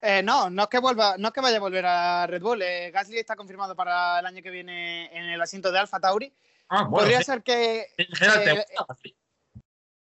Eh, 0.01 0.23
no, 0.23 0.49
no 0.49 0.63
es 0.63 0.69
que 0.69 0.79
vuelva, 0.79 1.17
no 1.19 1.29
es 1.29 1.35
que 1.35 1.43
vaya 1.43 1.59
a 1.59 1.61
volver 1.61 1.85
a 1.85 2.27
Red 2.27 2.41
Bull. 2.41 2.65
Gasly 2.91 3.19
está 3.19 3.37
confirmado 3.37 3.77
para 3.77 4.21
el 4.21 4.25
año 4.25 4.43
que 4.43 4.51
viene 4.51 5.15
en 5.15 5.25
el 5.25 5.43
asiento 5.43 5.71
de 5.71 5.79
Alfa 5.79 6.01
Tauri. 6.01 6.33
Ah, 6.71 6.89
Podría 6.89 7.23
ser 7.23 7.43
que. 7.43 7.89
En 7.99 8.07
general, 8.07 8.45
¿te 8.45 8.53
gusta 8.55 8.87
Gasly? 8.89 9.17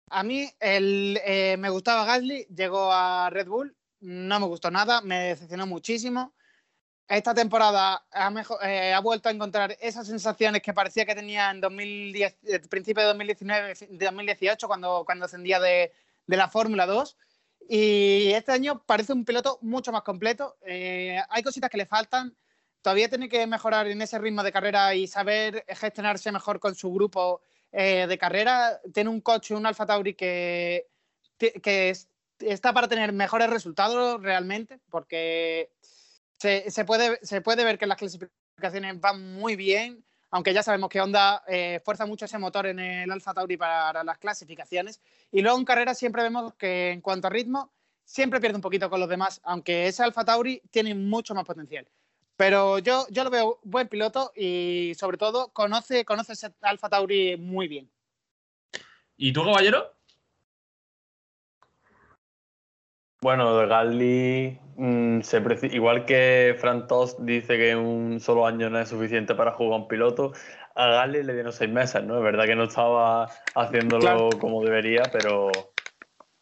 A 0.10 0.24
mí 0.24 0.52
el, 0.60 1.20
eh, 1.24 1.58
me 1.58 1.70
gustaba 1.70 2.06
Gasly, 2.06 2.48
llegó 2.48 2.92
a 2.92 3.30
Red 3.30 3.48
Bull, 3.48 3.78
no 4.00 4.40
me 4.40 4.48
gustó 4.48 4.72
nada, 4.72 5.02
me 5.02 5.20
decepcionó 5.20 5.68
muchísimo. 5.68 6.34
Esta 7.12 7.34
temporada 7.34 8.06
ha, 8.10 8.34
eh, 8.64 8.94
ha 8.94 9.00
vuelto 9.02 9.28
a 9.28 9.34
encontrar 9.34 9.76
esas 9.82 10.08
sensaciones 10.08 10.62
que 10.62 10.74
parecía 10.74 11.06
que 11.06 11.14
tenía 11.14 11.52
en 11.52 11.60
2010, 11.60 12.38
eh, 12.44 12.60
principio 12.70 13.02
de 13.04 13.08
2019, 13.10 13.74
2018, 13.90 14.66
cuando, 14.66 15.04
cuando 15.06 15.26
ascendía 15.26 15.60
de, 15.60 15.92
de 16.26 16.38
la 16.38 16.48
Fórmula 16.48 16.86
2. 16.86 17.18
Y 17.68 18.32
este 18.32 18.54
año 18.54 18.82
parece 18.86 19.12
un 19.12 19.26
piloto 19.26 19.60
mucho 19.62 19.92
más 19.92 20.04
completo. 20.04 20.56
hay 20.66 21.44
cositas 21.44 21.70
que 21.70 21.78
le 21.78 21.86
faltan. 21.86 22.34
Todavía 22.82 23.10
tiene 23.10 23.28
que 23.28 23.46
mejorar 23.46 23.88
en 23.88 24.02
ese 24.02 24.18
ritmo 24.18 24.42
de 24.42 24.54
carrera 24.54 24.96
y 24.96 25.06
saber 25.06 25.66
gestionarse 25.68 26.32
mejor 26.32 26.62
con 26.62 26.76
su 26.76 26.94
grupo 26.94 27.42
eh, 27.74 28.08
de 28.08 28.18
carrera 28.18 28.80
tiene 28.94 29.10
un 29.10 29.20
coche, 29.20 29.54
un 29.54 29.66
Alfa 29.66 29.86
Tauri 29.86 30.14
que, 30.14 30.88
que 31.38 31.94
está 32.40 32.74
para 32.74 32.88
tener 32.88 33.14
mejores 33.14 33.50
resultados 33.50 34.22
realmente, 34.22 34.80
porque 34.90 35.72
se, 36.42 36.86
puede, 36.86 37.20
se 37.22 37.42
puede 37.42 37.64
ver 37.64 37.78
que 37.78 37.86
las 37.86 37.98
clasificaciones 37.98 39.00
van 39.00 39.34
muy 39.36 39.56
bien, 39.56 40.04
aunque 40.32 40.54
ya 40.54 40.64
sabemos 40.64 40.90
que 40.90 41.00
Honda 41.00 41.44
eh, 41.48 41.80
fuerza 41.86 42.06
mucho 42.08 42.26
ese 42.26 42.40
motor 42.40 42.66
en 42.66 42.80
el 42.80 43.12
Alfa 43.12 43.34
Tauri 43.34 43.58
para 43.58 44.04
las 44.04 44.18
clasificaciones. 44.18 45.02
Y 45.32 45.42
luego 45.42 45.58
en 45.60 45.66
carrera 45.66 45.94
siempre 45.94 46.24
vemos 46.24 46.56
que 46.56 46.92
en 46.92 47.02
cuanto 47.02 47.28
a 47.28 47.30
ritmo, 47.30 47.72
siempre 48.04 48.40
pierde 48.40 48.56
un 48.56 48.62
poquito 48.62 48.90
con 48.90 49.00
los 49.00 49.10
demás, 49.10 49.40
aunque 49.44 49.88
ese 49.88 50.04
Alfa 50.04 50.26
Tauri 50.26 50.62
tiene 50.72 50.96
mucho 50.96 51.36
más 51.36 51.46
potencial. 51.46 51.88
Pero 52.38 52.80
yo, 52.80 53.06
yo 53.12 53.24
lo 53.24 53.30
veo 53.30 53.60
buen 53.62 53.88
piloto 53.88 54.32
y 54.36 54.94
sobre 54.98 55.18
todo 55.18 55.50
conoce, 55.50 56.06
conoce 56.06 56.34
ese 56.34 56.52
Alfa 56.62 56.90
Tauri 56.90 57.38
muy 57.38 57.68
bien. 57.68 57.92
¿Y 59.16 59.32
tú, 59.32 59.44
caballero? 59.44 59.94
Bueno, 63.24 63.56
de 63.56 63.68
Gasly, 63.68 64.60
mm, 64.78 65.20
igual 65.74 66.06
que 66.06 66.56
Fran 66.58 66.88
Tost 66.88 67.20
dice 67.20 67.56
que 67.56 67.76
un 67.76 68.20
solo 68.20 68.48
año 68.48 68.68
no 68.72 68.80
es 68.80 68.90
suficiente 68.90 69.36
para 69.36 69.52
jugar 69.52 69.82
un 69.82 69.88
piloto, 69.88 70.34
a 70.74 70.88
Gasly 70.88 71.22
le 71.22 71.34
dieron 71.34 71.54
seis 71.54 71.70
meses, 71.70 72.04
¿no? 72.04 72.18
Es 72.18 72.24
verdad 72.24 72.46
que 72.46 72.56
no 72.56 72.64
estaba 72.64 73.30
haciéndolo 73.54 74.30
como 74.40 74.64
debería, 74.64 75.04
pero 75.12 75.52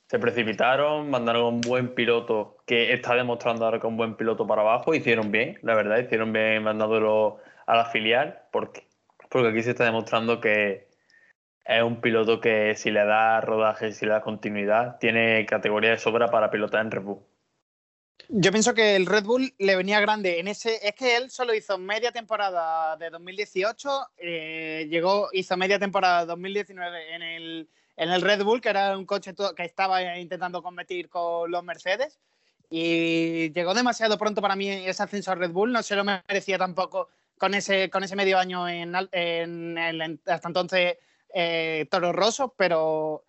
se 0.07 0.19
precipitaron, 0.19 1.09
mandaron 1.09 1.55
un 1.55 1.61
buen 1.61 1.93
piloto 1.93 2.59
que 2.65 2.93
está 2.93 3.13
demostrando 3.13 3.65
ahora 3.65 3.81
que 3.81 3.87
un 3.87 3.97
buen 3.97 4.15
piloto 4.15 4.47
para 4.47 4.61
abajo. 4.61 4.93
Hicieron 4.93 5.31
bien, 5.31 5.59
la 5.63 5.75
verdad, 5.75 5.97
hicieron 5.97 6.31
bien 6.31 6.63
mandándolo 6.63 7.39
a 7.65 7.75
la 7.75 7.85
filial, 7.87 8.43
porque, 8.53 8.87
porque 9.29 9.49
aquí 9.49 9.63
se 9.63 9.71
está 9.71 9.83
demostrando 9.83 10.39
que 10.39 10.88
es 11.69 11.83
un 11.83 12.01
piloto 12.01 12.41
que 12.41 12.75
si 12.75 12.91
le 12.91 13.05
da 13.05 13.41
rodaje, 13.41 13.91
si 13.93 14.05
le 14.05 14.11
da 14.11 14.21
continuidad, 14.21 14.97
tiene 14.99 15.45
categoría 15.45 15.91
de 15.91 15.97
sobra 15.97 16.29
para 16.29 16.49
pilotar 16.49 16.81
en 16.81 16.91
Red 16.91 17.03
Bull. 17.03 17.19
Yo 18.27 18.51
pienso 18.51 18.73
que 18.73 18.95
el 18.95 19.05
Red 19.05 19.23
Bull 19.23 19.53
le 19.57 19.75
venía 19.75 19.99
grande 19.99 20.39
en 20.39 20.47
ese. 20.47 20.79
Es 20.87 20.93
que 20.93 21.15
él 21.15 21.31
solo 21.31 21.53
hizo 21.53 21.77
media 21.77 22.11
temporada 22.11 22.95
de 22.97 23.09
2018, 23.09 23.89
eh, 24.17 24.87
llegó, 24.89 25.29
hizo 25.31 25.57
media 25.57 25.79
temporada 25.79 26.21
de 26.21 26.25
2019 26.27 27.15
en 27.15 27.21
el 27.21 27.69
en 27.99 28.09
el 28.11 28.21
Red 28.21 28.43
Bull, 28.43 28.61
que 28.61 28.69
era 28.69 28.97
un 28.97 29.05
coche 29.05 29.33
que 29.55 29.65
estaba 29.65 30.17
intentando 30.17 30.63
competir 30.63 31.09
con 31.09 31.51
los 31.51 31.63
Mercedes. 31.63 32.17
Y 32.69 33.51
llegó 33.51 33.73
demasiado 33.73 34.17
pronto 34.17 34.41
para 34.41 34.55
mí 34.55 34.69
ese 34.69 35.03
ascenso 35.03 35.31
al 35.31 35.39
Red 35.39 35.51
Bull, 35.51 35.73
no 35.73 35.83
se 35.83 35.97
lo 35.97 36.05
merecía 36.05 36.57
tampoco 36.57 37.09
con 37.37 37.53
ese, 37.53 37.89
con 37.89 38.03
ese 38.03 38.15
medio 38.15 38.37
año 38.37 38.69
en, 38.69 38.95
el 38.95 40.19
hasta 40.27 40.47
entonces 40.47 40.97
eh, 41.33 41.87
Toro 41.89 42.11
Rosso, 42.11 42.53
pero 42.57 43.25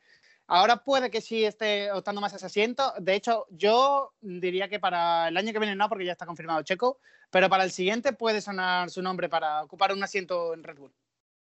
ahora 0.46 0.78
puede 0.78 1.10
que 1.10 1.20
sí 1.20 1.44
esté 1.44 1.92
optando 1.92 2.20
más 2.20 2.32
a 2.32 2.36
ese 2.36 2.46
asiento. 2.46 2.92
De 2.98 3.14
hecho, 3.14 3.46
yo 3.50 4.12
diría 4.20 4.68
que 4.68 4.80
para 4.80 5.28
el 5.28 5.36
año 5.36 5.52
que 5.52 5.58
viene 5.58 5.76
no, 5.76 5.88
porque 5.88 6.04
ya 6.04 6.12
está 6.12 6.26
confirmado 6.26 6.62
Checo, 6.62 6.98
pero 7.30 7.48
para 7.48 7.64
el 7.64 7.70
siguiente 7.70 8.12
puede 8.12 8.40
sonar 8.40 8.90
su 8.90 9.02
nombre 9.02 9.28
para 9.28 9.62
ocupar 9.62 9.92
un 9.92 10.02
asiento 10.02 10.54
en 10.54 10.62
Red 10.62 10.78
Bull. 10.78 10.92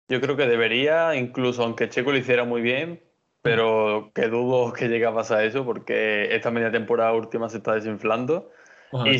Yo 0.09 0.19
creo 0.19 0.35
que 0.35 0.47
debería, 0.47 1.15
incluso 1.15 1.63
aunque 1.63 1.89
Checo 1.89 2.11
lo 2.11 2.17
hiciera 2.17 2.43
muy 2.43 2.61
bien, 2.61 3.01
pero 3.41 4.11
que 4.13 4.27
dudo 4.27 4.73
que 4.73 4.89
llegue 4.89 5.05
a 5.05 5.13
pasar 5.13 5.45
eso 5.45 5.63
porque 5.65 6.35
esta 6.35 6.51
media 6.51 6.71
temporada 6.71 7.13
última 7.13 7.47
se 7.47 7.57
está 7.57 7.75
desinflando. 7.75 8.51
y 9.05 9.19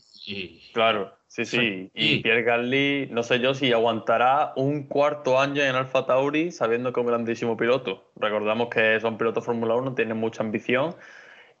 si, 0.00 0.70
claro, 0.74 1.16
sí, 1.30 1.44
sí. 1.44 1.90
Y 1.94 2.18
Pierre 2.18 2.42
Gasly, 2.42 3.08
no 3.12 3.22
sé 3.22 3.38
yo 3.38 3.54
si 3.54 3.72
aguantará 3.72 4.52
un 4.56 4.88
cuarto 4.88 5.38
año 5.38 5.62
en 5.62 5.76
Alfa 5.76 6.04
Tauri 6.04 6.50
sabiendo 6.50 6.92
que 6.92 7.00
es 7.00 7.04
un 7.04 7.12
grandísimo 7.12 7.56
piloto. 7.56 8.10
Recordamos 8.16 8.68
que 8.68 8.98
son 9.00 9.16
pilotos 9.16 9.44
Fórmula 9.44 9.76
1, 9.76 9.94
tienen 9.94 10.16
mucha 10.16 10.42
ambición 10.42 10.96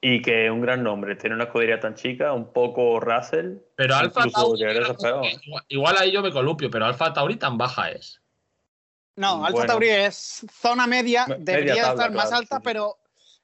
y 0.00 0.22
que 0.22 0.46
es 0.46 0.50
un 0.50 0.60
gran 0.60 0.82
nombre. 0.82 1.14
Tiene 1.14 1.36
una 1.36 1.44
escudería 1.44 1.78
tan 1.78 1.94
chica, 1.94 2.32
un 2.32 2.52
poco 2.52 2.98
Russell. 2.98 3.58
Pero 3.76 3.94
Alfa 3.94 4.24
Tauri, 4.28 4.64
igual 5.68 5.96
ahí 5.98 6.10
yo 6.10 6.20
me 6.20 6.32
columpio, 6.32 6.68
pero 6.68 6.86
Alfa 6.86 7.12
Tauri 7.12 7.36
tan 7.36 7.56
baja 7.56 7.92
es. 7.92 8.20
No, 9.14 9.44
Alfa 9.44 9.66
Tauri 9.66 9.88
es 9.88 10.44
zona 10.52 10.88
media, 10.88 11.26
debería 11.38 11.90
estar 11.90 12.10
más 12.10 12.32
alta, 12.32 12.58
pero 12.58 12.98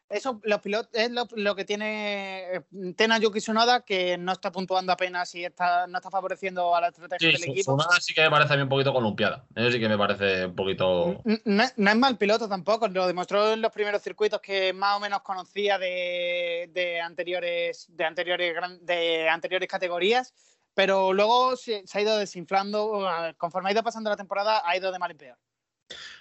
eso 0.09 0.41
los 0.45 0.61
pilotos, 0.61 0.91
es 0.95 1.11
lo, 1.11 1.57
que 1.57 1.65
tiene 1.65 2.55
eh, 2.55 2.63
Tena 2.97 3.19
Yuki 3.19 3.41
Tsunoda, 3.41 3.85
que 3.85 4.17
no 4.17 4.33
está 4.33 4.53
puntuando 4.53 4.93
apenas 4.93 5.35
y 5.35 5.45
está, 5.45 5.87
no 5.87 5.99
está 5.99 6.11
favoreciendo 6.11 6.77
a 6.77 6.81
la 6.81 6.89
estrategia 6.89 7.29
del 7.29 7.43
equipo. 7.43 7.77
Tsunoda 7.77 8.01
sí 8.01 8.15
que 8.15 8.23
me 8.23 8.31
parece 8.31 8.55
a 8.55 8.57
mí 8.57 8.63
un 8.63 8.69
poquito 8.69 8.93
columpiada. 8.93 9.45
Eso 9.55 9.71
sí 9.73 9.81
que 9.81 9.89
me 9.89 9.99
parece 9.99 10.47
un 10.47 10.55
poquito. 10.55 11.23
No, 11.45 11.63
es 11.63 11.97
mal 11.97 12.19
piloto 12.19 12.49
tampoco, 12.49 12.87
lo 12.89 13.07
demostró 13.07 13.53
en 13.53 13.61
los 13.61 13.73
primeros 13.73 14.03
circuitos 14.03 14.41
que 14.41 14.73
más 14.73 14.97
o 14.97 15.01
menos 15.01 15.23
conocía 15.23 15.79
de, 15.79 17.01
anteriores, 17.03 17.87
de, 17.89 18.05
anteriores, 18.05 18.55
de 18.83 19.29
anteriores 19.29 19.69
categorías. 19.69 20.35
Pero 20.75 21.15
luego 21.15 21.57
se, 21.57 21.87
se 21.87 21.99
ha 21.99 22.03
ido 22.03 22.19
desinflando, 22.19 23.09
conforme 23.39 23.71
ha 23.71 23.73
ido 23.73 23.83
pasando 23.83 24.11
la 24.11 24.17
temporada, 24.17 24.63
ha 24.65 24.77
ido 24.77 24.93
de 24.93 24.99
mal 24.99 25.11
en 25.11 25.17
peor. 25.17 25.39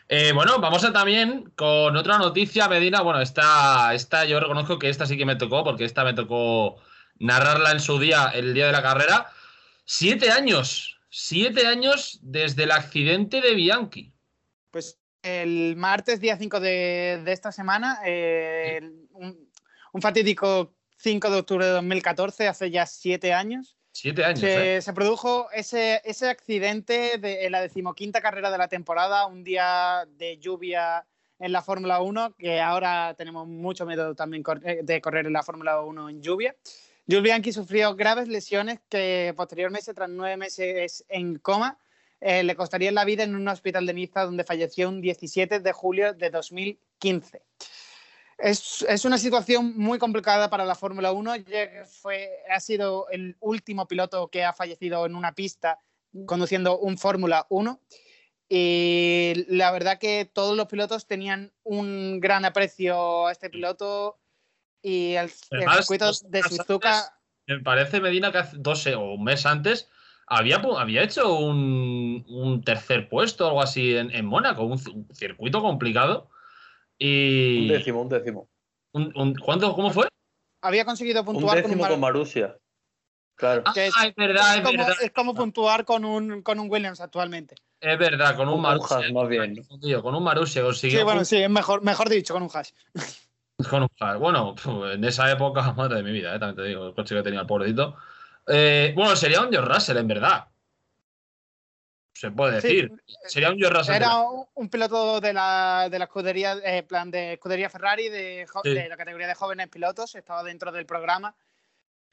Eh, 0.07 0.33
bueno, 0.33 0.59
vamos 0.59 0.83
a 0.83 0.93
también 0.93 1.51
con 1.55 1.95
otra 1.95 2.17
noticia, 2.17 2.67
Medina. 2.67 3.01
Bueno, 3.01 3.21
esta, 3.21 3.93
esta 3.93 4.25
yo 4.25 4.39
reconozco 4.39 4.77
que 4.77 4.89
esta 4.89 5.05
sí 5.05 5.17
que 5.17 5.25
me 5.25 5.35
tocó, 5.35 5.63
porque 5.63 5.85
esta 5.85 6.03
me 6.03 6.13
tocó 6.13 6.77
narrarla 7.17 7.71
en 7.71 7.79
su 7.79 7.97
día, 7.99 8.31
el 8.33 8.53
día 8.53 8.67
de 8.67 8.71
la 8.71 8.83
carrera. 8.83 9.31
Siete 9.83 10.29
años, 10.29 10.99
siete 11.09 11.65
años 11.65 12.19
desde 12.21 12.63
el 12.63 12.71
accidente 12.71 13.41
de 13.41 13.55
Bianchi. 13.55 14.13
Pues 14.69 14.99
el 15.23 15.75
martes, 15.75 16.21
día 16.21 16.37
5 16.37 16.59
de, 16.59 17.23
esta 17.25 17.51
semana, 17.51 17.99
eh, 18.05 18.81
un, 19.11 19.49
un 19.91 20.01
fatídico 20.01 20.75
5 20.97 21.31
de 21.31 21.39
octubre 21.39 21.65
de 21.65 21.71
2014, 21.71 22.47
hace 22.47 22.69
ya 22.69 22.85
siete 22.85 23.33
años. 23.33 23.75
Siete 23.97 24.25
años. 24.25 24.41
Se, 24.41 24.75
¿eh? 24.75 24.81
se 24.81 24.91
produjo 24.91 25.49
ese, 25.53 26.01
ese 26.03 26.27
accidente 26.27 27.17
de, 27.17 27.45
en 27.45 27.53
la 27.53 27.61
decimoquinta 27.61 28.19
carrera 28.19 28.51
de 28.51 28.57
la 28.57 28.67
temporada, 28.67 29.25
un 29.25 29.41
día 29.45 30.05
de 30.17 30.37
lluvia 30.37 31.05
en 31.39 31.53
la 31.53 31.61
Fórmula 31.61 32.01
1, 32.01 32.35
que 32.37 32.59
ahora 32.59 33.13
tenemos 33.17 33.47
mucho 33.47 33.85
miedo 33.85 34.13
también 34.13 34.43
eh, 34.65 34.81
de 34.83 34.99
correr 34.99 35.27
en 35.27 35.31
la 35.31 35.43
Fórmula 35.43 35.79
1 35.79 36.09
en 36.09 36.21
lluvia. 36.21 36.53
Jules 37.07 37.23
Bianchi 37.23 37.53
sufrió 37.53 37.95
graves 37.95 38.27
lesiones 38.27 38.81
que 38.89 39.33
posteriormente, 39.37 39.93
tras 39.93 40.09
nueve 40.09 40.35
meses 40.35 41.05
en 41.07 41.39
coma, 41.39 41.79
eh, 42.19 42.43
le 42.43 42.53
costaría 42.53 42.91
la 42.91 43.05
vida 43.05 43.23
en 43.23 43.33
un 43.33 43.47
hospital 43.47 43.85
de 43.85 43.93
Niza 43.93 44.25
donde 44.25 44.43
falleció 44.43 44.89
un 44.89 44.99
17 44.99 45.61
de 45.61 45.71
julio 45.71 46.13
de 46.13 46.31
2015. 46.31 47.41
Es, 48.37 48.85
es, 48.87 49.05
una 49.05 49.17
situación 49.17 49.77
muy 49.77 49.97
complicada 49.97 50.49
para 50.49 50.65
la 50.65 50.75
Fórmula 50.75 51.11
1. 51.11 51.33
Fue, 52.01 52.29
ha 52.49 52.59
sido 52.59 53.07
el 53.09 53.37
último 53.39 53.87
piloto 53.87 54.27
que 54.27 54.43
ha 54.43 54.53
fallecido 54.53 55.05
en 55.05 55.15
una 55.15 55.33
pista 55.33 55.79
conduciendo 56.25 56.77
un 56.77 56.97
Fórmula 56.97 57.45
1. 57.49 57.79
Y 58.49 59.45
la 59.47 59.71
verdad 59.71 59.97
que 59.99 60.29
todos 60.31 60.55
los 60.55 60.67
pilotos 60.67 61.07
tenían 61.07 61.51
un 61.63 62.19
gran 62.19 62.45
aprecio 62.45 63.27
a 63.27 63.31
este 63.31 63.49
piloto 63.49 64.19
y 64.81 65.15
el, 65.15 65.29
circuito 65.29 66.11
de 66.25 66.43
Suzuka. 66.43 67.17
Me 67.47 67.59
parece, 67.59 67.99
Medina, 67.99 68.31
que 68.31 68.39
hace 68.39 68.57
dos 68.59 68.85
o 68.87 69.13
un 69.13 69.23
mes 69.23 69.45
antes 69.45 69.89
había, 70.27 70.57
había 70.57 71.03
hecho 71.03 71.37
un, 71.37 72.61
tercer 72.65 73.09
puesto 73.09 73.45
o 73.45 73.47
algo 73.47 73.61
así 73.61 73.95
en, 73.95 74.11
en 74.11 74.25
Mónaco, 74.25 74.63
un, 74.63 74.77
circuito 75.13 75.61
complicado. 75.61 76.29
Y... 76.97 77.63
Un 77.63 77.67
décimo, 77.67 78.01
un 78.01 78.09
décimo. 78.09 78.49
Un, 78.93 79.35
¿Cuánto? 79.35 79.73
¿Cómo 79.73 79.91
fue? 79.91 80.07
Había 80.61 80.85
conseguido 80.85 81.23
puntuar 81.23 81.57
un 81.57 81.63
décimo 81.63 81.81
con, 81.81 81.91
con 81.91 81.99
Marussia. 81.99 82.57
Claro. 83.35 83.63
Ah, 83.65 83.73
es, 83.75 84.15
verdad, 84.15 84.55
es, 84.55 84.61
como, 84.61 84.77
verdad. 84.77 84.95
es 85.01 85.11
como 85.11 85.33
puntuar 85.33 85.83
con 85.83 86.05
un, 86.05 86.41
con 86.41 86.59
un 86.59 86.69
Williams 86.69 87.01
actualmente. 87.01 87.55
Es 87.81 87.99
verdad, 87.99 88.37
con 88.37 88.47
un, 88.47 88.55
un 88.55 88.61
Marussia. 88.61 88.97
hash, 88.97 89.11
más 89.11 89.27
bien. 89.27 89.61
Con 90.01 90.15
un 90.15 90.23
Marussia 90.23 90.61
consiguió. 90.61 90.99
Sí, 90.99 91.03
bueno, 91.03 91.25
sí, 91.25 91.37
es 91.37 91.49
mejor, 91.49 91.83
mejor 91.83 92.09
dicho, 92.09 92.33
con 92.33 92.43
un 92.43 92.49
hash. 92.53 92.71
Con 93.69 93.83
un 93.83 93.89
hash. 93.99 94.17
Bueno, 94.19 94.53
en 94.91 95.03
esa 95.05 95.31
época, 95.31 95.71
madre 95.77 95.97
de 95.97 96.03
mi 96.03 96.11
vida, 96.11 96.35
¿eh? 96.35 96.39
también 96.39 96.57
te 96.57 96.63
digo, 96.63 96.87
el 96.87 96.93
coche 96.93 97.15
que 97.15 97.23
tenía 97.23 97.41
el 97.41 97.47
pobrecito. 97.47 97.95
Eh, 98.47 98.93
bueno, 98.95 99.15
sería 99.15 99.41
un 99.41 99.49
George 99.49 99.73
Russell, 99.73 99.97
en 99.97 100.07
verdad. 100.07 100.45
Se 102.15 102.31
puede 102.31 102.55
decir. 102.61 102.91
Sí, 103.05 103.13
sería 103.27 103.51
un 103.51 103.57
George 103.59 103.77
Russell. 103.77 103.95
Era 103.95 104.17
un, 104.19 104.45
un 104.53 104.69
piloto 104.69 105.19
de 105.19 105.33
la, 105.33 105.89
de 105.91 105.99
la 105.99 106.05
escudería, 106.05 106.53
eh, 106.63 106.81
plan 106.83 107.11
de 107.11 107.33
escudería 107.33 107.69
Ferrari, 107.69 108.07
de, 108.07 108.47
Sí. 108.63 108.69
de 108.73 108.87
la 108.87 108.95
categoría 108.95 109.27
de 109.27 109.35
jóvenes 109.35 109.67
pilotos, 109.67 110.15
estaba 110.15 110.41
dentro 110.41 110.71
del 110.71 110.85
programa 110.85 111.35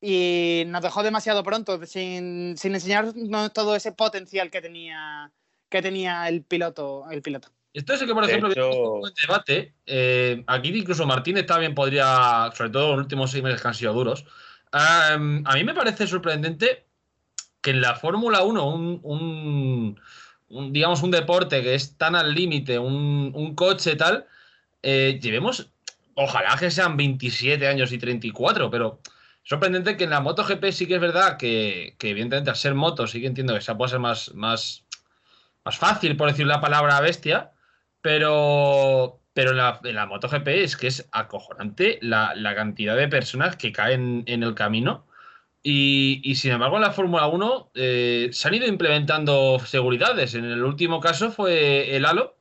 y 0.01 0.65
nos 0.67 0.83
dejó 0.83 1.05
demasiado 1.05 1.45
pronto, 1.45 1.85
sin, 1.87 2.57
sin 2.59 2.75
enseñarnos 2.75 3.53
todo 3.53 3.77
ese 3.77 3.93
potencial 3.93 4.51
que 4.51 4.61
tenía, 4.61 5.31
que 5.69 5.81
tenía 5.81 6.29
el 6.29 6.43
piloto. 6.43 7.05
El 7.09 7.23
piloto. 7.23 7.49
Esto 7.73 7.95
es 7.95 8.03
que, 8.03 8.13
por 8.13 8.27
De 8.27 8.33
ejemplo, 8.33 8.51
hecho- 8.51 8.99
buen 8.99 9.15
debate. 9.27 9.73
eh, 9.87 10.43
aquí 10.49 10.77
incluso 10.77 11.07
Martínez 11.07 11.47
también 11.47 11.75
podría, 11.75 12.51
sobre 12.55 12.71
todo 12.71 12.87
en 12.87 12.91
los 12.97 12.99
últimos 13.05 13.31
seis 13.31 13.43
meses 13.45 13.63
que 13.63 13.69
han 13.69 13.75
sido 13.75 13.93
duros. 13.93 14.25
am, 14.73 15.45
a 15.47 15.55
mí 15.55 15.65
me 15.65 15.75
parece 15.75 16.07
sorprendente 16.07 16.87
que 17.63 17.71
en 17.71 17.81
la 17.81 17.95
Fórmula 17.95 18.43
1, 18.43 18.67
un, 18.69 19.01
un- 20.49 20.73
digamos, 20.73 21.03
un 21.03 21.11
deporte 21.11 21.63
que 21.63 21.75
es 21.75 21.97
tan 21.97 22.15
al 22.15 22.35
límite, 22.35 22.79
un, 22.79 23.55
coche 23.55 23.97
tal, 23.97 24.27
eh, 24.83 25.19
llevemos, 25.23 25.71
ojalá 26.15 26.57
que 26.59 26.71
sean 26.71 26.97
27 26.97 27.67
años 27.67 27.93
y 27.93 27.99
34, 27.99 28.71
pero 28.71 29.01
sorprendente 29.45 29.97
que 29.97 30.05
en 30.05 30.11
la 30.11 30.21
MotoGP 30.21 30.71
sí 30.73 30.87
que 30.87 30.97
es 30.97 31.01
verdad 31.01 31.37
que, 31.39 31.97
evidentemente 32.01 32.51
al 32.51 32.57
ser 32.57 32.75
moto 32.75 33.07
sí 33.07 33.21
que 33.21 33.27
entiendo 33.29 33.55
que 33.55 33.61
esa 33.61 33.77
puede 33.79 33.91
ser 33.91 34.01
más, 34.01 34.35
más, 34.35 34.85
más 35.65 35.79
fácil, 35.79 36.17
por 36.17 36.29
decir 36.29 36.47
la 36.47 36.61
palabra 36.61 37.01
bestia, 37.01 37.53
pero, 38.03 39.21
pero 39.33 39.53
en, 39.53 39.57
la, 39.59 39.81
en 39.85 39.95
la 39.95 40.07
MotoGP 40.07 40.49
es 40.49 40.77
que 40.77 40.89
es 40.89 41.09
acojonante 41.13 41.99
la, 42.03 42.35
la 42.35 42.55
cantidad 42.55 42.97
de 42.97 43.09
personas 43.09 43.57
que 43.57 43.73
caen 43.73 44.25
en 44.27 44.43
el 44.43 44.55
camino. 44.55 45.07
Y, 45.65 46.21
y 46.25 46.35
sin 46.35 46.53
embargo, 46.53 46.77
en 46.77 46.83
la 46.83 46.93
Fórmula 46.93 47.29
1 47.29 47.71
eh, 47.75 48.31
se 48.33 48.49
han 48.49 48.55
ido 48.55 48.67
implementando 48.67 49.61
seguridades. 49.61 50.35
En 50.35 50.45
el 50.45 50.65
último 50.65 50.99
caso 51.01 51.31
fue 51.31 51.95
el 51.95 52.05
halo, 52.05 52.37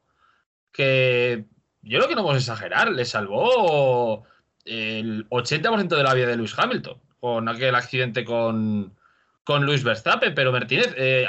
que 0.72 1.46
yo 1.84 2.00
creo 2.00 2.10
que 2.10 2.16
no 2.16 2.24
vamos 2.24 2.36
a 2.36 2.40
exagerar, 2.40 2.92
le 2.92 3.06
salvó 3.06 4.24
el 4.66 5.28
80% 5.30 5.88
de 5.96 6.04
la 6.04 6.14
vida 6.14 6.28
de 6.28 6.38
Lewis 6.38 6.58
Hamilton 6.58 7.00
con 7.20 7.48
aquel 7.48 7.76
accidente 7.76 8.26
con, 8.26 8.98
con 9.44 9.66
Luis 9.66 9.84
Verstappen. 9.84 10.34
Pero 10.34 10.52
Martínez, 10.52 10.94
eh, 10.98 11.28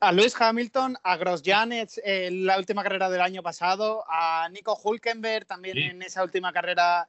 a 0.00 0.12
Luis 0.12 0.34
Hamilton, 0.40 0.96
a 1.04 1.16
Grosjean 1.16 1.70
en 1.72 2.46
la 2.46 2.58
última 2.58 2.82
carrera 2.82 3.08
del 3.08 3.20
año 3.20 3.42
pasado, 3.42 4.04
a 4.08 4.48
Nico 4.50 4.76
Hulkenberg 4.82 5.46
también 5.46 5.76
Sí. 5.76 5.82
en 5.82 6.02
esa 6.02 6.24
última 6.24 6.52
carrera 6.52 7.06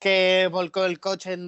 que 0.00 0.48
volcó 0.50 0.84
el 0.84 0.98
coche 0.98 1.32
en 1.32 1.46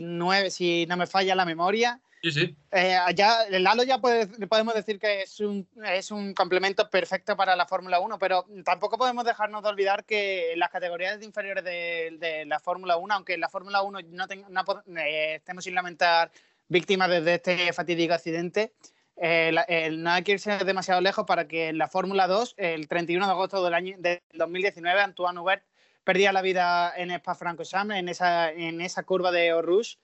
2019, 0.00 0.50
si 0.50 0.86
no 0.86 0.96
me 0.96 1.06
falla 1.06 1.34
la 1.34 1.44
memoria. 1.44 2.00
Sí, 2.22 2.30
sí. 2.30 2.56
Eh, 2.70 2.96
ya, 3.16 3.42
el 3.50 3.66
halo 3.66 3.82
ya 3.82 3.98
puede- 3.98 4.28
podemos 4.46 4.74
decir 4.74 5.00
que 5.00 5.22
es 5.22 5.40
un, 5.40 5.68
es 5.84 6.12
un 6.12 6.34
complemento 6.34 6.88
perfecto 6.88 7.36
para 7.36 7.56
la 7.56 7.66
Fórmula 7.66 7.98
1, 7.98 8.16
pero 8.18 8.46
tampoco 8.64 8.96
podemos 8.96 9.24
dejarnos 9.24 9.60
de 9.64 9.68
olvidar 9.68 10.04
que 10.04 10.54
las 10.56 10.70
categorías 10.70 11.20
inferiores 11.22 11.64
de, 11.64 12.16
de 12.20 12.44
la 12.46 12.60
Fórmula 12.60 12.96
1, 12.96 13.12
aunque 13.14 13.34
en 13.34 13.40
la 13.40 13.48
Fórmula 13.48 13.82
1 13.82 13.98
no, 14.10 14.28
ten- 14.28 14.44
no 14.48 14.62
eh, 15.00 15.34
estemos 15.36 15.64
sin 15.64 15.74
lamentar 15.74 16.30
víctimas 16.68 17.10
desde 17.10 17.34
este 17.34 17.72
fatídico 17.72 18.14
accidente, 18.14 18.72
eh, 19.16 19.50
la- 19.52 19.62
el- 19.62 20.00
no 20.00 20.10
hay 20.12 20.22
que 20.22 20.32
irse 20.32 20.56
demasiado 20.64 21.00
lejos 21.00 21.24
para 21.26 21.48
que 21.48 21.68
en 21.70 21.78
la 21.78 21.88
Fórmula 21.88 22.28
2, 22.28 22.54
el 22.56 22.86
31 22.86 23.26
de 23.26 23.32
agosto 23.32 23.64
del 23.64 23.74
año 23.74 23.96
del 23.98 24.20
2019, 24.32 25.00
Antoine 25.00 25.40
Hubert 25.40 25.64
perdía 26.04 26.32
la 26.32 26.42
vida 26.42 26.92
en 26.96 27.10
Spa-Francorchamps, 27.10 27.94
en 27.94 28.08
esa, 28.08 28.50
en 28.50 28.80
esa 28.80 29.02
curva 29.04 29.30
de 29.30 29.60
Rouge, 29.60 29.98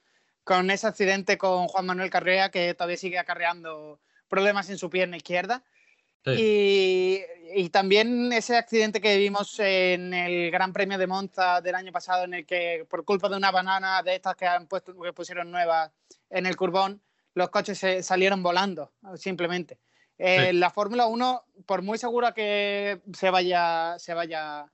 con 0.44 0.70
ese 0.70 0.86
accidente 0.86 1.38
con 1.38 1.68
Juan 1.68 1.86
Manuel 1.86 2.10
Carrea, 2.10 2.50
que 2.50 2.74
todavía 2.74 2.96
sigue 2.96 3.18
acarreando 3.18 4.00
problemas 4.28 4.70
en 4.70 4.78
su 4.78 4.88
pierna 4.90 5.16
izquierda. 5.16 5.62
Sí. 6.24 6.32
Y, 6.36 7.22
y 7.54 7.68
también 7.70 8.32
ese 8.32 8.56
accidente 8.56 9.00
que 9.00 9.16
vimos 9.16 9.58
en 9.58 10.12
el 10.12 10.50
Gran 10.50 10.72
Premio 10.72 10.98
de 10.98 11.06
Monza 11.06 11.60
del 11.60 11.74
año 11.74 11.92
pasado, 11.92 12.24
en 12.24 12.34
el 12.34 12.46
que 12.46 12.86
por 12.88 13.04
culpa 13.04 13.28
de 13.28 13.36
una 13.36 13.50
banana 13.50 14.02
de 14.02 14.16
estas 14.16 14.36
que 14.36 14.46
han 14.46 14.66
puesto, 14.66 14.98
que 15.00 15.12
pusieron 15.12 15.50
nuevas 15.50 15.90
en 16.30 16.46
el 16.46 16.56
curbón, 16.56 17.02
los 17.34 17.50
coches 17.50 17.78
se 17.78 18.02
salieron 18.02 18.42
volando, 18.42 18.92
simplemente. 19.16 19.78
Eh, 20.18 20.48
Sí. 20.50 20.56
La 20.56 20.70
Fórmula 20.70 21.06
1, 21.06 21.44
por 21.64 21.82
muy 21.82 21.96
segura 21.96 22.32
que 22.32 23.00
se 23.12 23.30
vaya, 23.30 23.96
se 23.98 24.14
vaya 24.14 24.70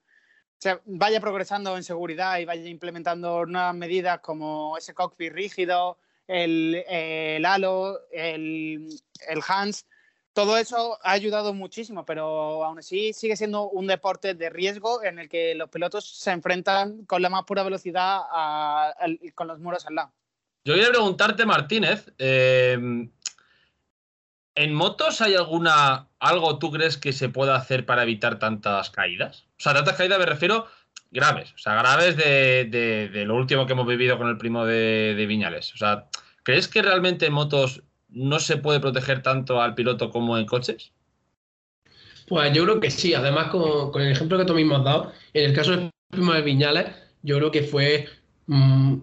se 0.65 0.81
vaya 0.87 1.21
progresando 1.21 1.77
en 1.77 1.85
seguridad 1.85 2.39
y 2.39 2.47
vaya 2.47 2.67
implementando 2.71 3.45
nuevas 3.45 3.75
medidas 3.75 4.21
como 4.21 4.79
ese 4.79 4.95
cockpit 4.95 5.31
rígido, 5.31 5.99
el, 6.27 7.45
halo, 7.45 8.01
el, 8.11 8.89
el 9.29 9.41
hands, 9.47 9.85
todo 10.33 10.57
eso 10.57 10.99
ha 11.03 11.11
ayudado 11.11 11.53
muchísimo, 11.53 12.07
pero 12.07 12.65
aún 12.65 12.79
así 12.79 13.13
sigue 13.13 13.37
siendo 13.37 13.69
un 13.69 13.87
deporte 13.87 14.33
de 14.33 14.49
riesgo 14.49 15.05
en 15.05 15.19
el 15.19 15.29
que 15.29 15.55
los 15.55 15.69
pilotos 15.69 16.09
se 16.09 16.31
enfrentan 16.31 17.05
con 17.05 17.21
la 17.21 17.29
más 17.29 17.45
pura 17.45 17.63
velocidad 17.63 18.21
con 19.35 19.49
los 19.49 19.59
muros 19.59 19.85
al 19.85 19.97
lado. 19.97 20.13
Yo 20.65 20.73
quería 20.73 20.89
preguntarte, 20.89 21.45
Martínez, 21.45 22.11
eh, 22.17 23.07
¿en 24.55 24.75
motos 24.75 25.21
hay 25.21 25.35
alguna 25.35 26.09
algo 26.19 26.59
tú 26.59 26.71
crees 26.71 26.97
que 26.97 27.13
se 27.13 27.29
pueda 27.29 27.57
hacer 27.57 27.87
para 27.87 28.03
evitar 28.03 28.39
tantas 28.39 28.91
caídas? 28.91 29.45
O 29.59 29.63
sea, 29.63 29.75
tantas 29.75 29.97
caídas 29.97 30.19
me 30.19 30.27
refiero 30.27 30.67
graves, 31.11 31.53
o 31.55 31.59
sea, 31.59 31.75
graves 31.75 32.17
de, 32.17 33.25
lo 33.27 33.37
último 33.37 33.67
que 33.67 33.73
hemos 33.73 33.87
vivido 33.87 34.19
con 34.19 34.29
el 34.29 34.37
primo 34.37 34.67
de, 34.67 35.25
Viñales. 35.29 35.73
O 35.73 35.77
sea, 35.77 36.07
¿crees 36.43 36.69
que 36.69 36.83
realmente 36.83 37.27
en 37.27 37.33
motos 37.33 37.83
no 38.09 38.41
se 38.41 38.57
puede 38.57 38.81
proteger 38.81 39.23
tanto 39.23 39.63
al 39.63 39.75
piloto 39.75 40.11
como 40.11 40.37
en 40.37 40.45
coches? 40.45 40.93
Pues 42.27 42.53
yo 42.53 42.65
creo 42.65 42.81
que 42.81 42.91
sí, 42.91 43.15
además 43.15 43.49
con, 43.49 44.03
el 44.03 44.11
ejemplo 44.11 44.39
que 44.39 44.45
tú 44.45 44.55
mismo 44.55 44.77
has 44.77 44.85
dado, 44.85 45.13
en 45.35 45.45
el 45.45 45.55
caso 45.55 45.73
del 45.73 45.91
primo 46.11 46.33
de 46.33 46.43
Viñales, 46.43 46.87
yo 47.23 47.37
creo 47.37 47.51
que 47.51 47.63
fue 47.63 48.09
mm, 48.47 49.01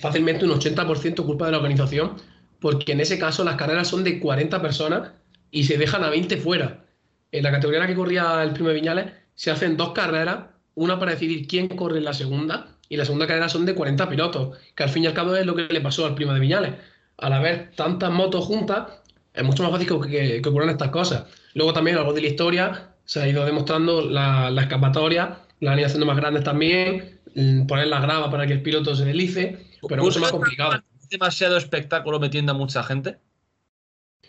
fácilmente 0.00 0.44
un 0.44 0.52
80% 0.52 1.26
culpa 1.26 1.46
de 1.46 1.52
la 1.52 1.58
organización, 1.58 2.16
porque 2.60 2.92
en 2.92 3.00
ese 3.00 3.18
caso 3.18 3.44
las 3.44 3.56
carreras 3.56 3.88
son 3.88 4.04
de 4.04 4.18
40 4.20 4.60
personas 4.62 5.12
y 5.50 5.64
se 5.64 5.78
dejan 5.78 6.04
a 6.04 6.10
20 6.10 6.36
fuera. 6.38 6.84
En 7.32 7.42
la 7.42 7.50
categoría 7.50 7.78
en 7.78 7.82
la 7.82 7.88
que 7.88 7.94
corría 7.94 8.42
el 8.42 8.52
primo 8.52 8.68
de 8.68 8.74
Viñales 8.74 9.06
se 9.34 9.50
hacen 9.50 9.76
dos 9.76 9.92
carreras, 9.92 10.46
una 10.74 10.98
para 10.98 11.12
decidir 11.12 11.46
quién 11.46 11.68
corre 11.68 11.98
en 11.98 12.04
la 12.04 12.12
segunda, 12.14 12.76
y 12.88 12.96
la 12.96 13.04
segunda 13.04 13.26
carrera 13.26 13.48
son 13.48 13.66
de 13.66 13.74
40 13.74 14.08
pilotos, 14.08 14.56
que 14.74 14.82
al 14.82 14.88
fin 14.88 15.04
y 15.04 15.06
al 15.06 15.14
cabo 15.14 15.36
es 15.36 15.44
lo 15.46 15.54
que 15.54 15.64
le 15.68 15.80
pasó 15.80 16.06
al 16.06 16.14
primo 16.14 16.32
de 16.32 16.40
Viñales. 16.40 16.74
Al 17.18 17.32
haber 17.32 17.72
tantas 17.76 18.10
motos 18.10 18.44
juntas, 18.46 18.86
es 19.34 19.44
mucho 19.44 19.62
más 19.62 19.72
fácil 19.72 19.88
que, 19.88 20.08
que- 20.10 20.42
que 20.42 20.48
ocurran 20.48 20.70
estas 20.70 20.90
cosas. 20.90 21.24
Luego 21.54 21.72
también 21.72 21.96
a 21.96 22.00
lo 22.00 22.04
largo 22.04 22.14
de 22.16 22.22
la 22.22 22.28
historia 22.28 22.94
se 23.04 23.20
ha 23.20 23.28
ido 23.28 23.44
demostrando 23.44 24.02
la, 24.02 24.50
la 24.50 24.62
escapatoria, 24.62 25.38
la 25.60 25.72
han 25.72 25.78
ido 25.78 25.86
haciendo 25.86 26.06
más 26.06 26.16
grandes 26.16 26.44
también, 26.44 27.20
mm, 27.34 27.66
poner 27.66 27.88
la 27.88 28.00
grava 28.00 28.30
para 28.30 28.46
que 28.46 28.52
el 28.54 28.62
piloto 28.62 28.94
se 28.96 29.04
deslice, 29.04 29.58
pero 29.86 30.02
mucho 30.04 30.20
más 30.20 30.30
complicado. 30.30 30.82
¿Es 31.08 31.18
demasiado 31.18 31.56
espectáculo 31.56 32.20
metiendo 32.20 32.52
a 32.52 32.54
mucha 32.54 32.82
gente? 32.82 33.16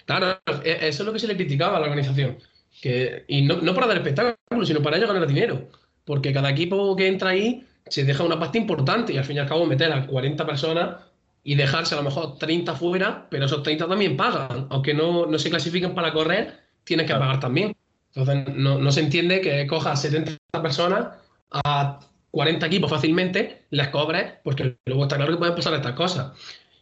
Claro, 0.06 0.40
e- 0.64 0.88
eso 0.88 1.04
es 1.04 1.06
lo 1.06 1.12
que 1.12 1.20
se 1.20 1.28
le 1.28 1.36
criticaba 1.36 1.76
a 1.76 1.80
la 1.82 1.88
organización. 1.88 2.38
Que, 2.82 3.26
y 3.28 3.42
no, 3.42 3.58
no 3.58 3.74
para 3.76 3.88
dar 3.88 3.98
espectáculo, 3.98 4.66
sino 4.66 4.82
para 4.82 4.96
ellos 4.96 5.12
ganar 5.12 5.28
dinero. 5.28 5.68
Porque 6.06 6.32
cada 6.32 6.50
equipo 6.50 6.96
que 6.96 7.08
entra 7.08 7.32
ahí 7.32 7.66
se 7.90 8.06
deja 8.06 8.24
una 8.24 8.40
pasta 8.40 8.58
importante 8.58 9.12
y 9.12 9.18
al 9.18 9.26
fin 9.26 9.36
y 9.36 9.40
al 9.40 9.48
cabo 9.50 9.66
meter 9.66 9.92
a 9.92 10.08
40 10.08 10.46
personas 10.46 10.96
y 11.44 11.56
dejarse 11.56 11.96
a 11.96 11.98
lo 11.98 12.04
mejor 12.04 12.38
30 12.38 12.74
fuera, 12.76 13.28
pero 13.30 13.46
esos 13.46 13.62
30 13.62 13.86
también 13.86 14.16
pagan. 14.16 14.68
Aunque 14.70 14.94
no, 14.94 15.26
no 15.26 15.38
se 15.38 15.50
clasifiquen 15.50 15.94
para 15.94 16.14
correr, 16.14 16.62
tienes 16.86 17.08
que 17.08 17.14
pagar 17.14 17.42
también. 17.42 17.76
Entonces, 18.16 18.56
no, 18.56 18.80
no 18.80 18.92
se 18.94 19.02
entiende 19.02 19.42
que 19.42 19.68
cojas 19.68 20.02
70 20.02 20.38
personas 20.62 21.10
a 21.52 22.00
40 22.32 22.66
equipos 22.68 22.90
fácilmente, 22.90 23.66
les 23.72 23.90
cobres, 23.90 24.34
porque 24.44 24.78
luego 24.86 25.04
está 25.04 25.18
claro 25.18 25.34
que 25.34 25.40
pueden 25.40 25.56
pasar 25.56 25.74
estas 25.74 25.94
cosas. 25.94 26.32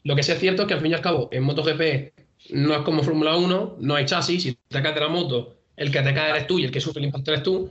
Lo 0.08 0.16
que 0.16 0.24
sí 0.24 0.32
es 0.32 0.40
cierto 0.40 0.62
es 0.62 0.68
que 0.70 0.74
al 0.74 0.80
fin 0.80 0.92
y 0.92 0.94
al 0.94 1.02
cabo, 1.02 1.28
en 1.34 1.44
MotoGP 1.44 2.14
no 2.52 2.74
es 2.74 2.82
como 2.84 3.04
Fórmula 3.04 3.36
1, 3.36 3.76
no 3.82 3.96
hay 3.96 4.06
chasis, 4.06 4.42
si 4.42 4.58
te 4.70 4.82
caes 4.82 4.96
de 4.96 5.02
la 5.02 5.10
moto, 5.10 5.58
el 5.76 5.92
que 5.92 6.02
te 6.02 6.14
cae 6.14 6.30
eres 6.30 6.48
tú 6.48 6.60
y 6.60 6.64
el 6.64 6.72
que 6.72 6.80
sufre 6.80 7.02
el 7.02 7.08
impacto 7.08 7.32
eres 7.32 7.44
tú. 7.44 7.70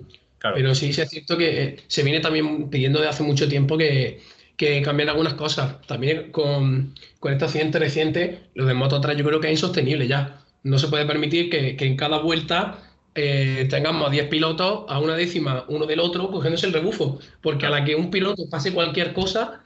Pero 0.54 0.74
sí, 0.74 0.92
sí 0.92 1.00
es 1.00 1.08
cierto 1.08 1.38
que 1.38 1.62
eh, 1.62 1.76
se 1.86 2.02
viene 2.02 2.20
también 2.20 2.68
pidiendo 2.68 3.00
de 3.00 3.08
hace 3.08 3.22
mucho 3.22 3.48
tiempo 3.48 3.78
que, 3.78 4.20
que 4.54 4.82
cambien 4.82 5.08
algunas 5.08 5.32
cosas. 5.32 5.80
También 5.86 6.30
con, 6.30 6.94
con 7.20 7.32
este 7.32 7.46
accidente 7.46 7.78
reciente, 7.78 8.40
lo 8.54 8.66
de 8.66 8.74
Moto 8.74 9.00
3 9.00 9.16
yo 9.16 9.24
creo 9.24 9.40
que 9.40 9.46
es 9.46 9.54
insostenible 9.54 10.06
ya. 10.06 10.42
No 10.62 10.78
se 10.78 10.88
puede 10.88 11.06
permitir 11.06 11.48
que, 11.48 11.74
que 11.74 11.86
en 11.86 11.96
cada 11.96 12.18
vuelta 12.18 12.82
eh, 13.14 13.66
tengamos 13.70 14.06
a 14.06 14.10
10 14.10 14.28
pilotos 14.28 14.84
a 14.88 14.98
una 15.00 15.16
décima 15.16 15.64
uno 15.68 15.86
del 15.86 16.00
otro 16.00 16.30
cogiéndose 16.30 16.66
el 16.66 16.74
rebufo. 16.74 17.18
Porque 17.40 17.64
a 17.64 17.70
la 17.70 17.82
que 17.82 17.94
un 17.94 18.10
piloto 18.10 18.42
pase 18.50 18.74
cualquier 18.74 19.14
cosa, 19.14 19.64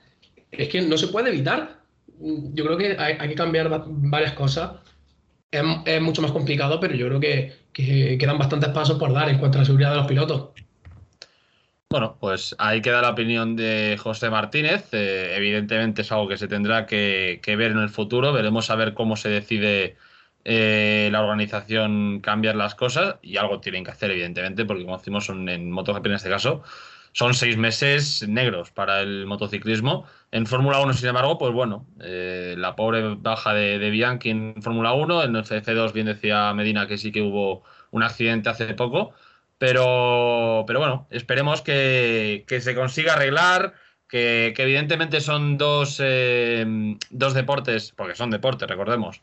es 0.53 0.69
que 0.69 0.83
no 0.83 0.97
se 0.97 1.09
puede 1.09 1.31
evitar. 1.31 1.80
Yo 2.18 2.64
creo 2.64 2.77
que 2.77 2.96
hay, 2.99 3.29
que 3.29 3.35
cambiar 3.35 3.85
varias 3.87 4.33
cosas. 4.33 4.73
Es, 5.51 6.01
mucho 6.01 6.23
más 6.23 6.33
complicado, 6.33 6.79
pero 6.81 6.94
yo 6.94 7.07
creo 7.09 7.20
que, 7.20 7.57
quedan 7.73 8.38
bastantes 8.38 8.70
pasos 8.70 8.99
por 8.99 9.12
dar 9.12 9.29
en 9.29 9.38
cuanto 9.38 9.59
a 9.59 9.61
la 9.62 9.64
seguridad 9.64 9.90
de 9.90 9.96
los 9.96 10.07
pilotos. 10.07 10.51
Bueno, 11.90 12.16
pues 12.20 12.55
ahí 12.59 12.81
queda 12.83 13.03
la 13.03 13.11
opinión 13.11 13.57
de 13.57 13.99
José 14.01 14.31
Martínez. 14.31 14.88
Eh, 14.92 15.35
evidentemente 15.37 16.03
es 16.03 16.12
algo 16.12 16.29
que 16.29 16.37
se 16.37 16.46
tendrá 16.46 16.87
que, 16.87 17.40
ver 17.46 17.73
en 17.73 17.79
el 17.79 17.88
futuro. 17.88 18.33
Veremos 18.33 18.70
a 18.70 18.77
ver 18.77 18.94
cómo 18.94 19.16
se 19.16 19.29
decide 19.29 19.96
eh, 20.44 21.09
la 21.11 21.23
organización 21.23 22.20
cambiar 22.20 22.55
las 22.55 22.77
cosas 22.77 23.16
y 23.23 23.38
algo 23.38 23.61
tienen 23.61 23.83
que 23.83 23.90
hacer, 23.90 24.12
evidentemente, 24.12 24.64
porque 24.64 24.85
como 24.85 24.99
decimos 24.99 25.29
en 25.31 25.70
MotoGP 25.73 26.07
en 26.07 26.12
este 26.12 26.31
caso, 26.31 26.62
son 27.12 27.35
seis 27.35 27.57
meses 27.57 28.27
negros 28.29 28.70
para 28.70 29.01
el 29.01 29.27
motociclismo. 29.27 30.07
En 30.31 30.46
Fórmula 30.46 30.81
1, 30.81 30.92
sin 30.94 31.09
embargo, 31.09 31.38
pues 31.38 31.53
bueno, 31.53 31.87
eh, 32.01 32.55
la 32.57 32.77
pobre 32.77 33.16
baja 33.16 33.53
de, 33.53 33.90
Bianchi 33.90 34.31
en 34.31 34.62
Fórmula 34.62 34.92
1, 34.92 35.25
en 35.25 35.37
el 35.37 35.44
F2 35.44 35.92
bien 35.92 36.07
decía 36.07 36.53
Medina 36.55 36.87
que 36.87 36.99
sí 36.99 37.11
que 37.11 37.23
hubo 37.23 37.64
un 37.90 38.03
accidente 38.03 38.49
hace 38.49 38.75
poco, 38.75 39.12
pero, 39.59 40.64
pero 40.66 40.79
bueno, 40.79 41.07
esperemos 41.11 41.62
que, 41.62 42.44
se 42.61 42.75
consiga 42.75 43.14
arreglar. 43.14 43.75
Que, 44.09 44.55
evidentemente 44.57 45.20
son 45.20 45.57
dos, 45.59 46.01
eh, 46.03 46.96
dos 47.11 47.35
deportes, 47.35 47.92
porque 47.96 48.16
son 48.16 48.31
deportes, 48.31 48.68
recordemos, 48.68 49.23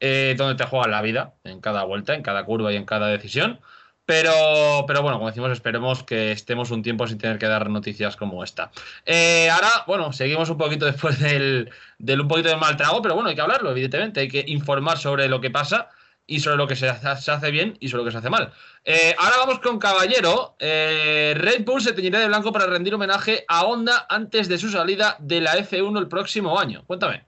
eh, 0.00 0.34
donde 0.36 0.54
te 0.56 0.68
juegas 0.68 0.90
la 0.90 1.00
vida 1.02 1.34
en 1.44 1.60
cada 1.60 1.84
vuelta, 1.84 2.14
en 2.14 2.22
cada 2.22 2.44
curva 2.44 2.72
y 2.72 2.76
en 2.76 2.84
cada 2.84 3.08
decisión. 3.08 3.60
Pero, 4.08 4.86
pero 4.86 5.02
bueno, 5.02 5.18
como 5.18 5.28
decimos, 5.28 5.52
esperemos 5.52 6.02
que 6.02 6.32
estemos 6.32 6.70
un 6.70 6.82
tiempo 6.82 7.06
sin 7.06 7.18
tener 7.18 7.38
que 7.38 7.44
dar 7.44 7.68
noticias 7.68 8.16
como 8.16 8.42
esta. 8.42 8.70
Eh, 9.04 9.50
ahora, 9.50 9.68
bueno, 9.86 10.14
seguimos 10.14 10.48
un 10.48 10.56
poquito 10.56 10.86
después 10.86 11.20
del, 11.20 11.70
del, 11.98 12.22
un 12.22 12.26
poquito 12.26 12.48
de 12.48 12.56
mal 12.56 12.78
trago, 12.78 13.02
pero 13.02 13.14
bueno, 13.14 13.28
hay 13.28 13.34
que 13.34 13.42
hablarlo, 13.42 13.70
evidentemente. 13.70 14.20
Hay 14.20 14.28
que 14.28 14.42
informar 14.46 14.96
sobre 14.96 15.28
lo 15.28 15.42
que 15.42 15.50
pasa 15.50 15.90
y 16.26 16.40
sobre 16.40 16.56
lo 16.56 16.66
que 16.66 16.74
se 16.74 16.88
hace, 16.88 17.50
bien 17.50 17.76
y 17.80 17.88
sobre 17.88 18.04
lo 18.04 18.06
que 18.06 18.12
se 18.12 18.18
hace 18.18 18.30
mal. 18.30 18.50
Eh, 18.82 19.14
ahora 19.18 19.36
vamos 19.40 19.58
con 19.58 19.78
Caballero. 19.78 20.56
Red 20.58 21.66
Bull 21.66 21.82
se 21.82 21.92
teñirá 21.92 22.20
de 22.20 22.28
blanco 22.28 22.50
para 22.50 22.64
rendir 22.64 22.94
homenaje 22.94 23.44
a 23.46 23.66
Honda 23.66 24.06
antes 24.08 24.48
de 24.48 24.56
su 24.56 24.70
salida 24.70 25.18
de 25.20 25.42
la 25.42 25.58
F1 25.58 25.98
el 25.98 26.08
próximo 26.08 26.58
año. 26.58 26.82
Cuéntame. 26.86 27.27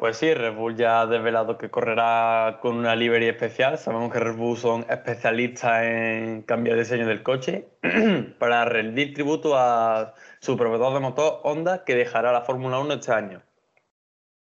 Pues 0.00 0.16
sí, 0.16 0.32
Red 0.32 0.54
Bull 0.54 0.76
ya 0.76 1.02
ha 1.02 1.06
desvelado 1.06 1.58
que 1.58 1.68
correrá 1.68 2.60
con 2.62 2.74
una 2.78 2.96
livery 2.96 3.28
especial. 3.28 3.76
Sabemos 3.76 4.10
que 4.10 4.18
Red 4.18 4.34
Bull 4.34 4.56
son 4.56 4.86
especialistas 4.88 5.82
en 5.84 6.40
cambiar 6.40 6.78
el 6.78 6.84
diseño 6.84 7.06
del 7.06 7.22
coche 7.22 7.68
para 8.38 8.64
rendir 8.64 9.12
tributo 9.12 9.58
a 9.58 10.14
su 10.40 10.56
proveedor 10.56 10.94
de 10.94 11.00
motor 11.00 11.40
Honda 11.44 11.84
que 11.84 11.94
dejará 11.94 12.32
la 12.32 12.40
Fórmula 12.40 12.78
1 12.78 12.94
este 12.94 13.12
año. 13.12 13.42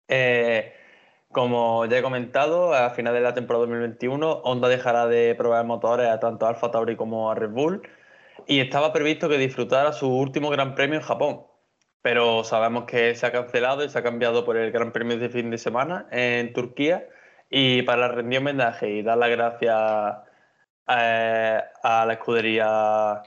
Eh, 0.07 0.75
como 1.33 1.87
ya 1.87 1.99
he 1.99 2.03
comentado, 2.03 2.73
a 2.73 2.91
final 2.91 3.13
de 3.13 3.21
la 3.23 3.35
temporada 3.35 3.63
2021 3.67 4.43
Honda 4.45 4.69
dejará 4.69 5.09
de 5.09 5.35
proveer 5.35 5.65
motores 5.65 6.09
a 6.09 6.21
tanto 6.21 6.47
Alfa 6.47 6.71
Tauri 6.71 6.95
como 6.95 7.33
a 7.33 7.35
Red 7.35 7.51
Bull 7.51 7.83
y 8.47 8.61
estaba 8.61 8.93
previsto 8.93 9.29
que 9.29 9.39
disfrutara 9.39 9.93
su 9.93 10.09
último 10.09 10.51
Gran 10.51 10.77
Premio 10.77 11.01
en 11.01 11.05
Japón 11.05 11.52
pero 12.03 12.43
sabemos 12.45 12.85
que 12.85 13.15
se 13.15 13.27
ha 13.27 13.33
cancelado 13.33 13.85
y 13.85 13.88
se 13.88 13.99
ha 13.99 14.03
cambiado 14.03 14.45
por 14.45 14.57
el 14.57 14.73
Gran 14.73 14.93
Premio 14.93 15.19
de 15.19 15.31
fin 15.31 15.51
de 15.51 15.59
semana 15.59 16.07
en 16.11 16.53
Turquía. 16.53 17.09
Y 17.49 17.83
para 17.83 18.09
rendir 18.09 18.41
homenaje 18.41 18.91
y 18.91 19.03
dar 19.03 19.19
las 19.19 19.31
gracias 19.31 20.19
eh, 20.88 21.61
a 21.83 22.07
la 22.07 22.12
escudería 22.12 23.23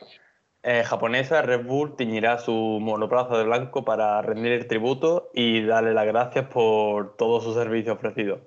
eh, 0.64 0.84
japonesa, 0.84 1.42
Red 1.44 1.64
Bull 1.64 1.96
tiñirá 1.96 2.40
su 2.40 2.52
monoplaza 2.52 3.38
de 3.38 3.44
blanco 3.44 3.86
para 3.86 4.22
rendir 4.22 4.52
el 4.52 4.68
tributo 4.68 5.30
y 5.34 5.64
darle 5.64 5.94
las 5.94 6.08
gracias 6.08 6.48
por 6.48 7.16
todo 7.18 7.40
su 7.40 7.54
servicio 7.54 7.94
ofrecido. 7.94 8.42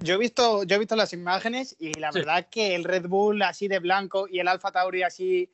Yo 0.00 0.14
he 0.14 0.18
visto, 0.18 0.64
yo 0.64 0.76
he 0.76 0.78
visto 0.78 0.96
las 0.96 1.12
imágenes 1.12 1.76
y 1.78 1.92
la 2.00 2.10
verdad 2.10 2.46
que 2.50 2.74
el 2.74 2.84
Red 2.84 3.06
Bull 3.06 3.42
así 3.42 3.68
de 3.68 3.78
blanco 3.78 4.26
y 4.26 4.40
el 4.40 4.48
Alfa 4.48 4.72
Tauri 4.72 5.02
así 5.02 5.50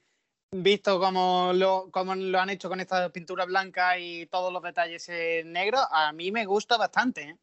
visto 0.50 0.98
cómo 0.98 1.52
lo, 1.54 1.90
lo 2.16 2.40
han 2.40 2.50
hecho 2.50 2.68
con 2.68 2.80
esta 2.80 3.08
pintura 3.10 3.44
blanca 3.44 3.98
y 3.98 4.26
todos 4.26 4.52
los 4.52 4.62
detalles 4.62 5.08
en 5.08 5.52
negro, 5.52 5.78
a 5.90 6.12
mí 6.12 6.32
me 6.32 6.46
gusta 6.46 6.76
bastante. 6.76 7.22
¿eh? 7.22 7.36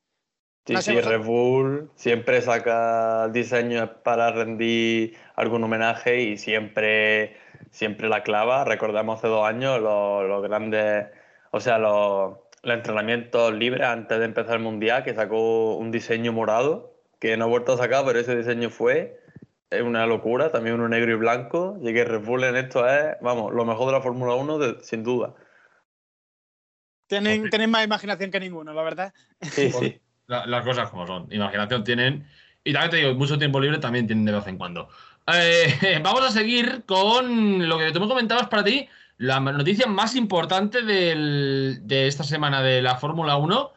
Sí, 0.66 0.76
sí, 0.82 1.00
Red 1.00 1.22
Bull 1.22 1.92
siempre 1.96 2.42
saca 2.42 3.30
diseños 3.30 3.90
para 4.04 4.32
rendir 4.32 5.16
algún 5.36 5.64
homenaje 5.64 6.22
y 6.22 6.38
siempre, 6.38 7.38
siempre 7.70 8.10
la 8.10 8.24
clava. 8.24 8.64
Recordamos 8.64 9.20
hace 9.20 9.28
dos 9.28 9.46
años 9.46 9.80
los, 9.80 10.42
grandes, 10.42 11.06
o 11.52 11.60
sea, 11.60 11.78
los, 11.78 12.38
los 12.64 12.76
entrenamientos 12.76 13.54
libres 13.54 13.86
antes 13.86 14.18
de 14.18 14.26
empezar 14.26 14.56
el 14.56 14.64
Mundial, 14.64 15.04
que 15.04 15.14
sacó 15.14 15.76
un 15.76 15.92
diseño 15.92 16.34
morado, 16.34 16.96
que 17.20 17.38
no 17.38 17.46
ha 17.46 17.48
vuelto 17.48 17.74
a 17.74 17.78
sacar, 17.78 18.04
pero 18.04 18.18
ese 18.18 18.36
diseño 18.36 18.72
fue 18.72 19.22
es 19.70 19.82
una 19.82 20.06
locura, 20.06 20.52
también 20.52 20.76
uno 20.76 20.88
negro 20.88 21.12
y 21.12 21.16
blanco, 21.16 21.78
y 21.82 21.94
que 21.94 22.04
Red 22.04 22.24
Bull 22.24 22.44
en 22.44 22.56
esto 22.56 22.88
es, 22.88 23.16
vamos, 23.22 23.54
lo 23.54 23.66
mejor 23.66 23.88
de 23.88 23.94
la 23.94 24.02
Fórmula 24.02 24.36
1 24.36 24.82
sin 24.82 25.04
duda. 25.04 25.34
Tienen, 27.08 27.50
más 27.70 27.84
imaginación 27.84 28.32
que 28.32 28.40
ninguno, 28.40 28.74
la 28.74 28.82
verdad. 28.82 29.14
Sí, 29.42 29.72
sí. 29.72 30.00
las 30.28 30.64
cosas 30.64 30.90
como 30.90 31.06
son. 31.06 31.32
Imaginación 31.32 31.84
tienen. 31.84 32.28
Y 32.64 32.74
también 32.74 32.92
te 32.92 32.98
digo, 32.98 33.14
mucho 33.14 33.38
tiempo 33.38 33.60
libre 33.60 33.78
también 33.78 34.08
tienen 34.08 34.26
de 34.26 34.32
vez 34.32 34.48
en 34.48 34.58
cuando. 34.58 34.90
Eh, 35.32 36.00
vamos 36.04 36.24
a 36.24 36.32
seguir 36.32 36.84
con 36.86 37.70
lo 37.70 37.78
que 37.78 37.92
tú 37.92 38.00
me 38.00 38.08
comentabas 38.08 38.48
para 38.48 38.64
ti, 38.64 38.88
la 39.18 39.40
noticia 39.40 39.86
más 39.86 40.16
importante 40.16 40.82
de 40.82 42.08
esta 42.08 42.24
semana 42.24 42.64
de 42.64 42.82
la 42.82 42.96
Fórmula 42.96 43.38
1. 43.38 43.72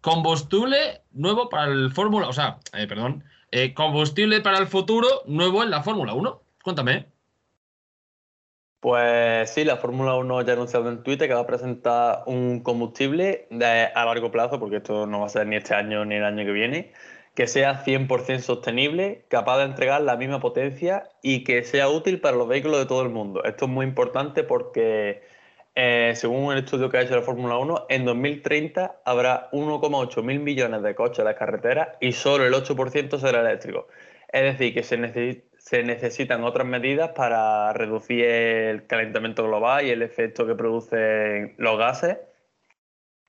Combustible 0.00 1.02
nuevo 1.12 1.48
para 1.48 1.72
el 1.72 1.90
Fórmula, 1.90 2.28
o 2.28 2.32
sea, 2.32 2.58
eh, 2.74 2.86
perdón, 2.86 3.24
eh, 3.56 3.72
combustible 3.72 4.40
para 4.40 4.58
el 4.58 4.66
futuro 4.66 5.06
nuevo 5.26 5.62
en 5.62 5.70
la 5.70 5.80
Fórmula 5.80 6.12
1. 6.12 6.42
Cuéntame. 6.64 7.06
Pues 8.80 9.48
sí, 9.50 9.62
la 9.62 9.76
Fórmula 9.76 10.16
1 10.16 10.42
ya 10.42 10.50
ha 10.50 10.56
anunciado 10.56 10.90
en 10.90 11.04
Twitter 11.04 11.28
que 11.28 11.34
va 11.34 11.42
a 11.42 11.46
presentar 11.46 12.24
un 12.26 12.64
combustible 12.64 13.46
a 13.94 14.04
largo 14.04 14.32
plazo, 14.32 14.58
porque 14.58 14.78
esto 14.78 15.06
no 15.06 15.20
va 15.20 15.26
a 15.26 15.28
ser 15.28 15.46
ni 15.46 15.54
este 15.54 15.72
año 15.72 16.04
ni 16.04 16.16
el 16.16 16.24
año 16.24 16.44
que 16.44 16.50
viene, 16.50 16.92
que 17.36 17.46
sea 17.46 17.84
100% 17.84 18.40
sostenible, 18.40 19.24
capaz 19.28 19.58
de 19.58 19.64
entregar 19.66 20.02
la 20.02 20.16
misma 20.16 20.40
potencia 20.40 21.08
y 21.22 21.44
que 21.44 21.62
sea 21.62 21.88
útil 21.88 22.20
para 22.20 22.36
los 22.36 22.48
vehículos 22.48 22.80
de 22.80 22.86
todo 22.86 23.02
el 23.02 23.10
mundo. 23.10 23.44
Esto 23.44 23.66
es 23.66 23.70
muy 23.70 23.86
importante 23.86 24.42
porque 24.42 25.22
eh, 25.76 26.12
según 26.14 26.44
un 26.44 26.56
estudio 26.56 26.88
que 26.88 26.98
ha 26.98 27.02
hecho 27.02 27.16
la 27.16 27.22
Fórmula 27.22 27.56
1, 27.58 27.86
en 27.88 28.04
2030 28.04 29.00
habrá 29.04 29.50
1,8 29.50 30.22
mil 30.22 30.38
millones 30.38 30.82
de 30.82 30.94
coches 30.94 31.18
en 31.20 31.24
las 31.24 31.34
carreteras 31.34 31.88
y 32.00 32.12
solo 32.12 32.46
el 32.46 32.54
8% 32.54 33.18
será 33.18 33.40
eléctrico. 33.40 33.88
Es 34.32 34.42
decir, 34.42 34.74
que 34.74 34.82
se, 34.84 35.82
necesitan 35.82 36.44
otras 36.44 36.66
medidas 36.66 37.10
para 37.12 37.72
reducir 37.72 38.24
el 38.24 38.86
calentamiento 38.86 39.44
global 39.44 39.84
y 39.86 39.90
el 39.90 40.02
efecto 40.02 40.46
que 40.46 40.54
producen 40.54 41.54
los 41.58 41.78
gases. 41.78 42.18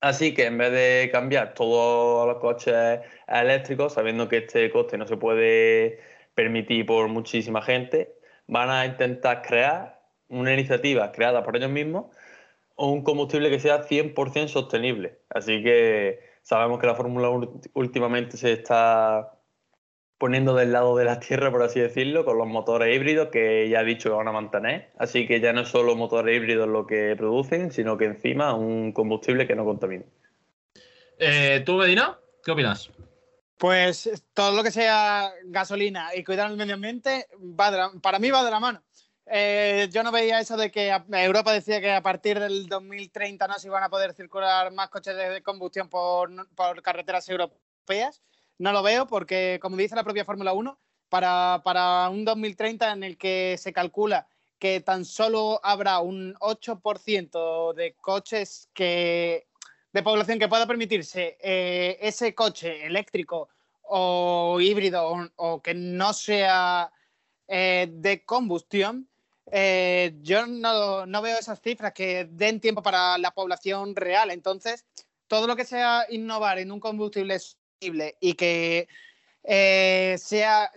Así 0.01 0.33
que 0.35 0.45
en 0.45 0.57
vez 0.57 0.71
de 0.71 1.09
cambiar 1.11 1.55
todos 1.55 2.27
los 2.27 2.37
coches 2.37 3.01
eléctricos, 3.27 3.93
sabiendo 3.93 4.29
que 4.29 4.37
este 4.37 4.69
coste 4.69 4.97
no 4.97 5.07
se 5.07 5.17
puede 5.17 5.99
permitir 6.35 6.85
por 6.85 7.07
muchísima 7.07 7.61
gente, 7.63 8.13
van 8.47 8.69
a 8.69 8.85
intentar 8.85 9.41
crear 9.41 9.99
una 10.27 10.53
iniciativa 10.53 11.11
creada 11.11 11.43
por 11.43 11.55
ellos 11.57 11.71
mismos 11.71 12.15
o 12.75 12.89
un 12.89 13.03
combustible 13.03 13.49
que 13.49 13.59
sea 13.59 13.83
100% 13.87 14.47
sostenible. 14.47 15.19
Así 15.29 15.63
que 15.63 16.19
sabemos 16.41 16.79
que 16.79 16.87
la 16.87 16.95
Fórmula 16.95 17.29
1 17.29 17.61
últimamente 17.73 18.37
se 18.37 18.53
está 18.53 19.31
poniendo 20.17 20.55
del 20.55 20.71
lado 20.71 20.95
de 20.95 21.05
la 21.05 21.19
tierra, 21.21 21.51
por 21.51 21.63
así 21.63 21.79
decirlo, 21.79 22.25
con 22.25 22.37
los 22.37 22.47
motores 22.47 22.95
híbridos 22.95 23.29
que 23.29 23.69
ya 23.69 23.79
ha 23.79 23.83
dicho 23.83 24.09
que 24.09 24.15
van 24.15 24.27
a 24.27 24.31
mantener. 24.31 24.91
Así 24.97 25.27
que 25.27 25.39
ya 25.39 25.53
no 25.53 25.61
es 25.61 25.69
solo 25.69 25.95
motores 25.95 26.35
híbridos 26.35 26.67
lo 26.67 26.85
que 26.85 27.15
producen, 27.17 27.71
sino 27.71 27.97
que 27.97 28.05
encima 28.05 28.53
un 28.53 28.91
combustible 28.91 29.47
que 29.47 29.55
no 29.55 29.65
contamina. 29.65 30.05
Eh, 31.17 31.63
¿Tú, 31.65 31.77
Medina? 31.77 32.19
¿Qué 32.43 32.51
opinas? 32.51 32.91
Pues 33.57 34.23
todo 34.33 34.55
lo 34.55 34.63
que 34.63 34.71
sea 34.71 35.31
gasolina 35.45 36.13
y 36.13 36.25
cuidar 36.25 36.51
el 36.51 36.57
medio 36.57 36.73
ambiente, 36.73 37.27
va 37.39 37.91
para 38.01 38.19
mí 38.19 38.29
va 38.29 38.43
de 38.43 38.51
la 38.51 38.59
mano. 38.59 38.83
Eh, 39.27 39.89
yo 39.91 40.03
no 40.03 40.11
veía 40.11 40.39
eso 40.39 40.55
de 40.55 40.71
que 40.71 40.95
Europa 41.09 41.51
decía 41.51 41.81
que 41.81 41.91
a 41.91 42.03
partir 42.03 42.39
del 42.39 42.67
2030 42.67 43.47
no 43.47 43.57
se 43.57 43.67
iban 43.67 43.83
a 43.83 43.89
poder 43.89 44.13
circular 44.13 44.71
más 44.71 44.89
coches 44.89 45.15
de 45.15 45.41
combustión 45.41 45.89
por, 45.89 46.31
carreteras 46.83 47.27
europeas. 47.29 48.21
No 48.57 48.71
lo 48.71 48.83
veo 48.83 49.07
porque, 49.07 49.59
como 49.61 49.77
dice 49.77 49.95
la 49.95 50.03
propia 50.03 50.25
Fórmula 50.25 50.53
1, 50.53 50.77
para, 51.09 51.61
para, 51.63 52.09
un 52.09 52.23
2030 52.23 52.91
en 52.91 53.03
el 53.03 53.17
que 53.17 53.57
se 53.59 53.73
calcula 53.73 54.27
que 54.59 54.79
tan 54.79 55.05
solo 55.05 55.59
habrá 55.63 55.99
un 55.99 56.35
8% 56.35 57.73
de 57.73 57.93
coches 57.95 58.69
de 58.75 60.03
población 60.03 60.39
que 60.39 60.47
pueda 60.47 60.67
permitirse 60.67 61.37
eh, 61.41 61.97
ese 62.01 62.33
coche 62.33 62.85
eléctrico 62.85 63.49
o 63.81 64.59
híbrido 64.59 65.29
o, 65.35 65.61
que 65.61 65.73
no 65.73 66.13
sea 66.13 66.91
eh, 67.47 67.87
de 67.91 68.25
combustión, 68.25 69.07
eh, 69.51 70.15
yo 70.21 70.45
no, 70.45 71.05
no, 71.05 71.21
veo 71.21 71.37
esas 71.37 71.61
cifras 71.61 71.93
que 71.93 72.27
den 72.29 72.59
tiempo 72.59 72.81
para 72.81 73.17
la 73.17 73.31
población 73.31 73.95
real. 73.95 74.31
Entonces, 74.31 74.85
todo 75.27 75.47
lo 75.47 75.55
que 75.55 75.65
sea 75.65 76.05
innovar 76.09 76.59
en 76.59 76.71
un 76.71 76.79
combustible 76.79 77.39
sostenible 77.39 78.17
y 78.19 78.33
que 78.33 78.87
sea 80.17 80.71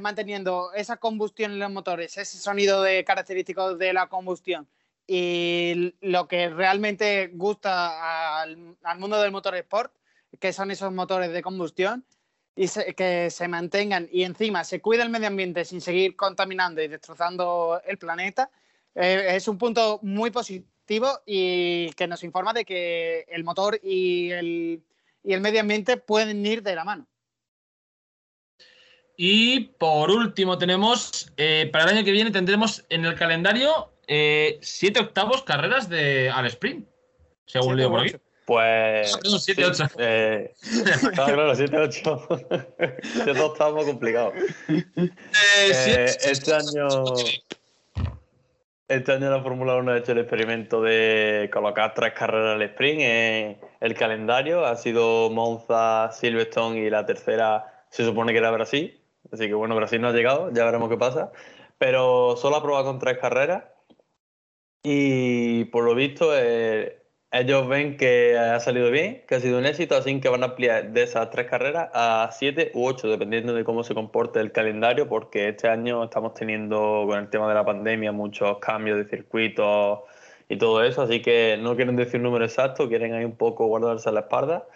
manteniendo 0.00 0.72
esa 0.72 0.96
combustión 0.96 1.52
en 1.52 1.58
los 1.58 1.70
motores, 1.70 2.16
ese 2.16 2.38
sonido 2.38 2.82
de 2.82 3.04
característicos 3.04 3.78
de 3.78 3.92
la 3.92 4.08
combustión 4.08 4.66
y 5.06 5.94
lo 6.00 6.28
que 6.28 6.48
realmente 6.48 7.28
gusta 7.34 8.40
al, 8.40 8.56
mundo 8.98 9.20
del 9.20 9.32
motor 9.32 9.54
sport, 9.56 9.92
que 10.40 10.52
son 10.52 10.70
esos 10.70 10.92
motores 10.92 11.32
de 11.32 11.42
combustión, 11.42 12.04
y 12.56 12.68
que 12.94 13.30
se 13.30 13.48
mantengan 13.48 14.08
y 14.12 14.22
encima 14.22 14.64
se 14.64 14.80
cuida 14.80 15.02
el 15.02 15.10
medio 15.10 15.26
ambiente 15.26 15.64
sin 15.64 15.80
seguir 15.80 16.14
contaminando 16.14 16.82
y 16.82 16.88
destrozando 16.88 17.80
el 17.86 17.98
planeta, 17.98 18.50
eh, 18.94 19.26
es 19.30 19.48
un 19.48 19.58
punto 19.58 19.98
muy 20.02 20.30
positivo 20.30 21.08
y 21.26 21.90
que 21.92 22.06
nos 22.06 22.22
informa 22.22 22.52
de 22.52 22.64
que 22.64 23.24
el 23.28 23.42
motor 23.42 23.80
y 23.82 24.30
el, 24.30 24.82
y 25.22 25.32
el 25.32 25.40
medio 25.40 25.60
ambiente 25.60 25.96
pueden 25.96 26.44
ir 26.46 26.62
de 26.62 26.74
la 26.76 26.84
mano. 26.84 27.06
Y 29.16 29.60
por 29.78 30.10
último 30.10 30.58
tenemos, 30.58 31.32
eh, 31.36 31.68
para 31.72 31.84
el 31.84 31.96
año 31.96 32.04
que 32.04 32.10
viene 32.12 32.30
tendremos 32.30 32.84
en 32.88 33.04
el 33.04 33.14
calendario 33.14 33.92
eh, 34.06 34.58
siete 34.60 35.00
octavos 35.00 35.42
carreras 35.42 35.88
de 35.88 36.30
al 36.30 36.46
sprint, 36.46 36.86
según 37.46 37.76
leo 37.76 37.90
por 37.90 38.00
aquí. 38.00 38.16
Pues. 38.46 39.18
7-8. 39.22 39.90
Eh, 39.98 40.52
claro, 41.14 41.54
7-8. 41.54 43.00
7 43.24 43.40
octavos 43.40 43.84
complicado. 43.86 44.32
Eh, 44.68 45.10
eh 45.70 46.16
este 46.24 46.54
año. 46.54 46.88
Este 48.86 49.12
año 49.12 49.30
la 49.30 49.42
Fórmula 49.42 49.76
1 49.76 49.92
ha 49.92 49.98
hecho 49.98 50.12
el 50.12 50.18
experimento 50.18 50.82
de 50.82 51.48
colocar 51.50 51.94
tres 51.94 52.12
carreras 52.12 52.56
al 52.56 52.62
sprint 52.62 53.00
en 53.00 53.58
el 53.80 53.94
calendario. 53.94 54.66
Ha 54.66 54.76
sido 54.76 55.30
Monza, 55.30 56.10
Silverstone 56.12 56.80
y 56.80 56.90
la 56.90 57.06
tercera 57.06 57.86
se 57.88 58.04
supone 58.04 58.32
que 58.32 58.38
era 58.38 58.50
Brasil. 58.50 59.00
Así 59.32 59.46
que 59.46 59.54
bueno, 59.54 59.74
Brasil 59.74 60.02
no 60.02 60.08
ha 60.08 60.12
llegado, 60.12 60.52
ya 60.52 60.66
veremos 60.66 60.90
qué 60.90 60.98
pasa. 60.98 61.32
Pero 61.78 62.36
solo 62.36 62.56
ha 62.56 62.62
probado 62.62 62.84
con 62.84 62.98
tres 62.98 63.16
carreras 63.16 63.64
y 64.82 65.64
por 65.66 65.84
lo 65.84 65.94
visto, 65.94 66.36
eh, 66.36 67.03
ellos 67.34 67.66
ven 67.66 67.96
que 67.96 68.38
ha 68.38 68.60
salido 68.60 68.90
bien, 68.92 69.22
que 69.26 69.34
ha 69.34 69.40
sido 69.40 69.58
un 69.58 69.66
éxito, 69.66 69.96
así 69.96 70.20
que 70.20 70.28
van 70.28 70.44
a 70.44 70.46
ampliar 70.46 70.92
de 70.92 71.02
esas 71.02 71.30
tres 71.30 71.48
carreras 71.48 71.90
a 71.92 72.30
siete 72.32 72.70
u 72.74 72.86
ocho, 72.86 73.08
dependiendo 73.08 73.52
de 73.54 73.64
cómo 73.64 73.82
se 73.82 73.92
comporte 73.92 74.38
el 74.40 74.52
calendario, 74.52 75.08
porque 75.08 75.48
este 75.48 75.68
año 75.68 76.04
estamos 76.04 76.34
teniendo 76.34 77.04
con 77.08 77.18
el 77.18 77.28
tema 77.30 77.48
de 77.48 77.54
la 77.54 77.64
pandemia 77.64 78.12
muchos 78.12 78.58
cambios 78.58 78.98
de 78.98 79.08
circuitos 79.08 80.00
y 80.48 80.56
todo 80.58 80.84
eso, 80.84 81.02
así 81.02 81.22
que 81.22 81.58
no 81.60 81.74
quieren 81.74 81.96
decir 81.96 82.16
un 82.16 82.24
número 82.24 82.44
exacto, 82.44 82.88
quieren 82.88 83.14
ahí 83.14 83.24
un 83.24 83.36
poco 83.36 83.66
guardarse 83.66 84.12
la 84.12 84.20
espalda. 84.20 84.68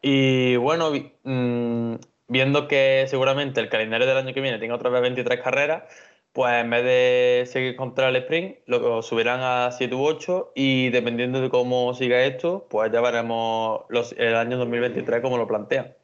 Y 0.00 0.56
bueno, 0.56 0.92
mm, 1.24 1.94
viendo 2.28 2.68
que 2.68 3.06
seguramente 3.08 3.60
el 3.60 3.68
calendario 3.68 4.06
del 4.06 4.18
año 4.18 4.32
que 4.34 4.40
viene 4.40 4.58
tenga 4.58 4.76
otra 4.76 4.90
vez 4.90 5.02
23 5.02 5.40
carreras, 5.40 5.84
pues 6.34 6.52
en 6.52 6.68
vez 6.68 6.82
de 6.82 7.44
seguir 7.46 7.76
contra 7.76 8.08
el 8.08 8.16
sprint, 8.16 8.56
lo 8.66 9.02
subirán 9.02 9.38
a 9.40 9.70
7 9.70 9.94
u 9.94 10.04
8 10.04 10.52
y 10.56 10.90
dependiendo 10.90 11.40
de 11.40 11.48
cómo 11.48 11.94
siga 11.94 12.24
esto, 12.24 12.66
pues 12.68 12.90
ya 12.92 13.00
veremos 13.00 13.82
el 14.16 14.34
año 14.34 14.58
2023 14.58 15.22
cómo 15.22 15.38
lo 15.38 15.46
plantean. 15.46 15.94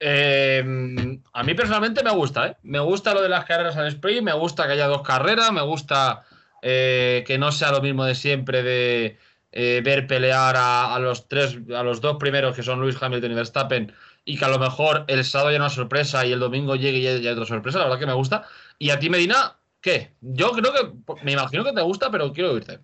Em, 0.00 1.22
a 1.32 1.44
mí 1.44 1.54
personalmente 1.54 2.02
me 2.02 2.10
gusta, 2.10 2.48
¿eh? 2.48 2.56
Me 2.64 2.80
gusta 2.80 3.14
lo 3.14 3.22
de 3.22 3.28
las 3.28 3.44
carreras 3.44 3.76
al 3.76 3.86
sprint, 3.86 4.22
me 4.22 4.32
gusta 4.32 4.66
que 4.66 4.72
haya 4.72 4.88
dos 4.88 5.02
carreras, 5.02 5.52
me 5.52 5.62
gusta 5.62 6.24
eh, 6.60 7.22
que 7.28 7.38
no 7.38 7.52
sea 7.52 7.70
lo 7.70 7.80
mismo 7.80 8.04
de 8.04 8.16
siempre 8.16 8.64
de 8.64 9.18
eh, 9.52 9.82
ver 9.84 10.08
pelear 10.08 10.56
a, 10.58 10.98
los 10.98 11.28
tres, 11.28 11.58
a 11.72 11.84
los 11.84 12.00
dos 12.00 12.16
primeros 12.16 12.56
que 12.56 12.64
son 12.64 12.80
Luis 12.80 13.00
Hamilton 13.00 13.30
y 13.30 13.34
Verstappen 13.34 13.92
y 14.24 14.36
que 14.36 14.44
a 14.44 14.48
lo 14.48 14.58
mejor 14.58 15.04
el 15.06 15.24
sábado 15.24 15.50
haya 15.50 15.58
una 15.58 15.70
sorpresa 15.70 16.26
y 16.26 16.32
el 16.32 16.40
domingo 16.40 16.74
llegue 16.74 16.98
y 16.98 17.06
haya 17.06 17.32
otra 17.32 17.46
sorpresa, 17.46 17.78
la 17.78 17.84
verdad 17.84 18.00
que 18.00 18.06
me 18.06 18.14
gusta. 18.14 18.44
Y 18.78 18.90
a 18.90 18.98
ti, 18.98 19.08
Medina, 19.10 19.58
¿qué? 19.80 20.14
Yo 20.20 20.50
creo 20.52 20.72
que, 20.72 21.22
me 21.24 21.32
imagino 21.32 21.64
que 21.64 21.72
te 21.72 21.82
gusta, 21.82 22.10
pero 22.10 22.32
quiero 22.32 22.52
oírte. 22.52 22.80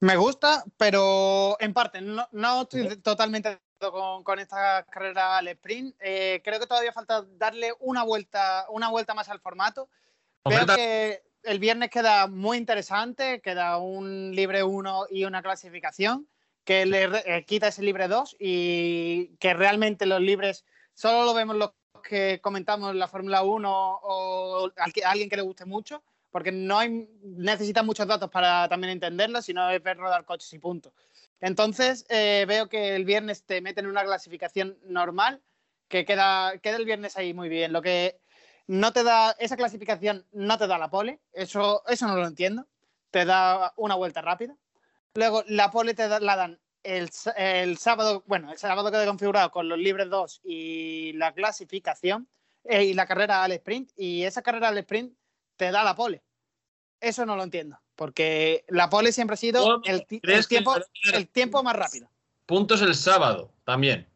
Me 0.00 0.16
gusta, 0.16 0.64
pero 0.78 1.56
en 1.60 1.74
parte, 1.74 2.00
no, 2.00 2.62
estoy 2.62 2.96
totalmente 2.96 3.60
con, 3.78 4.24
con 4.24 4.38
esta 4.38 4.84
carrera 4.84 5.38
al 5.38 5.48
sprint. 5.48 5.94
Eh, 6.00 6.40
creo 6.42 6.58
que 6.58 6.66
todavía 6.66 6.92
falta 6.92 7.26
darle 7.36 7.72
una 7.80 8.02
vuelta, 8.02 8.66
una 8.70 8.88
vuelta 8.88 9.14
más 9.14 9.28
al 9.28 9.40
formato. 9.40 9.88
Creo 10.42 10.66
que 10.66 11.22
el 11.42 11.58
viernes 11.58 11.90
queda 11.90 12.26
muy 12.26 12.56
interesante, 12.56 13.40
queda 13.40 13.76
un 13.78 14.34
libre 14.34 14.62
1 14.62 15.06
y 15.10 15.24
una 15.24 15.42
clasificación 15.42 16.28
que 16.64 16.86
le 16.86 17.04
eh, 17.24 17.44
quita 17.44 17.68
ese 17.68 17.82
libre 17.82 18.08
2 18.08 18.36
y 18.38 19.36
que 19.38 19.54
realmente 19.54 20.06
los 20.06 20.20
libres 20.20 20.64
solo 20.94 21.24
lo 21.24 21.34
vemos 21.34 21.56
los 21.56 21.72
que 22.00 22.40
comentamos 22.40 22.94
la 22.94 23.08
Fórmula 23.08 23.42
1 23.42 24.00
o 24.02 24.70
alguien 25.04 25.28
que 25.28 25.36
le 25.36 25.42
guste 25.42 25.64
mucho, 25.64 26.02
porque 26.30 26.52
no 26.52 26.78
hay, 26.78 27.08
necesita 27.22 27.82
muchos 27.82 28.06
datos 28.06 28.30
para 28.30 28.68
también 28.68 28.92
entenderlo, 28.92 29.42
sino 29.42 29.68
es 29.70 29.82
ver 29.82 29.96
rodar 29.96 30.24
coches 30.24 30.52
y 30.52 30.58
punto. 30.58 30.92
Entonces, 31.40 32.04
eh, 32.08 32.44
veo 32.46 32.68
que 32.68 32.94
el 32.94 33.04
viernes 33.04 33.44
te 33.44 33.60
meten 33.60 33.86
una 33.86 34.04
clasificación 34.04 34.78
normal, 34.84 35.42
que 35.88 36.04
queda, 36.04 36.58
queda 36.58 36.76
el 36.76 36.84
viernes 36.84 37.16
ahí 37.16 37.34
muy 37.34 37.48
bien. 37.48 37.72
Lo 37.72 37.82
que 37.82 38.20
no 38.66 38.92
te 38.92 39.02
da, 39.02 39.32
esa 39.38 39.56
clasificación 39.56 40.26
no 40.32 40.58
te 40.58 40.66
da 40.66 40.78
la 40.78 40.90
pole, 40.90 41.20
eso, 41.32 41.82
eso 41.88 42.06
no 42.06 42.16
lo 42.16 42.26
entiendo, 42.26 42.66
te 43.10 43.24
da 43.24 43.72
una 43.76 43.96
vuelta 43.96 44.20
rápida. 44.20 44.56
Luego, 45.14 45.42
la 45.48 45.70
pole 45.72 45.94
te 45.94 46.08
la 46.20 46.36
dan 46.36 46.60
el, 46.82 47.78
sábado, 47.78 48.24
bueno, 48.26 48.52
el 48.52 48.58
sábado 48.58 48.90
queda 48.90 49.06
configurado 49.06 49.50
con 49.50 49.68
los 49.68 49.78
libres 49.78 50.08
2 50.08 50.40
y 50.44 51.12
la 51.14 51.32
clasificación 51.32 52.28
eh, 52.64 52.84
y 52.84 52.94
la 52.94 53.06
carrera 53.06 53.44
al 53.44 53.52
sprint. 53.52 53.90
Y 53.96 54.24
esa 54.24 54.42
carrera 54.42 54.68
al 54.68 54.78
sprint 54.78 55.14
te 55.56 55.70
da 55.70 55.84
la 55.84 55.94
pole. 55.94 56.22
Eso 57.00 57.24
no 57.24 57.36
lo 57.36 57.42
entiendo, 57.42 57.80
porque 57.94 58.64
la 58.68 58.90
pole 58.90 59.12
siempre 59.12 59.34
ha 59.34 59.38
sido 59.38 59.80
el, 59.84 60.06
tiempo, 60.46 60.74
el 61.14 61.28
tiempo 61.28 61.62
más 61.62 61.76
rápido. 61.76 62.10
Puntos 62.44 62.82
el 62.82 62.94
sábado 62.94 63.52
también. 63.64 64.06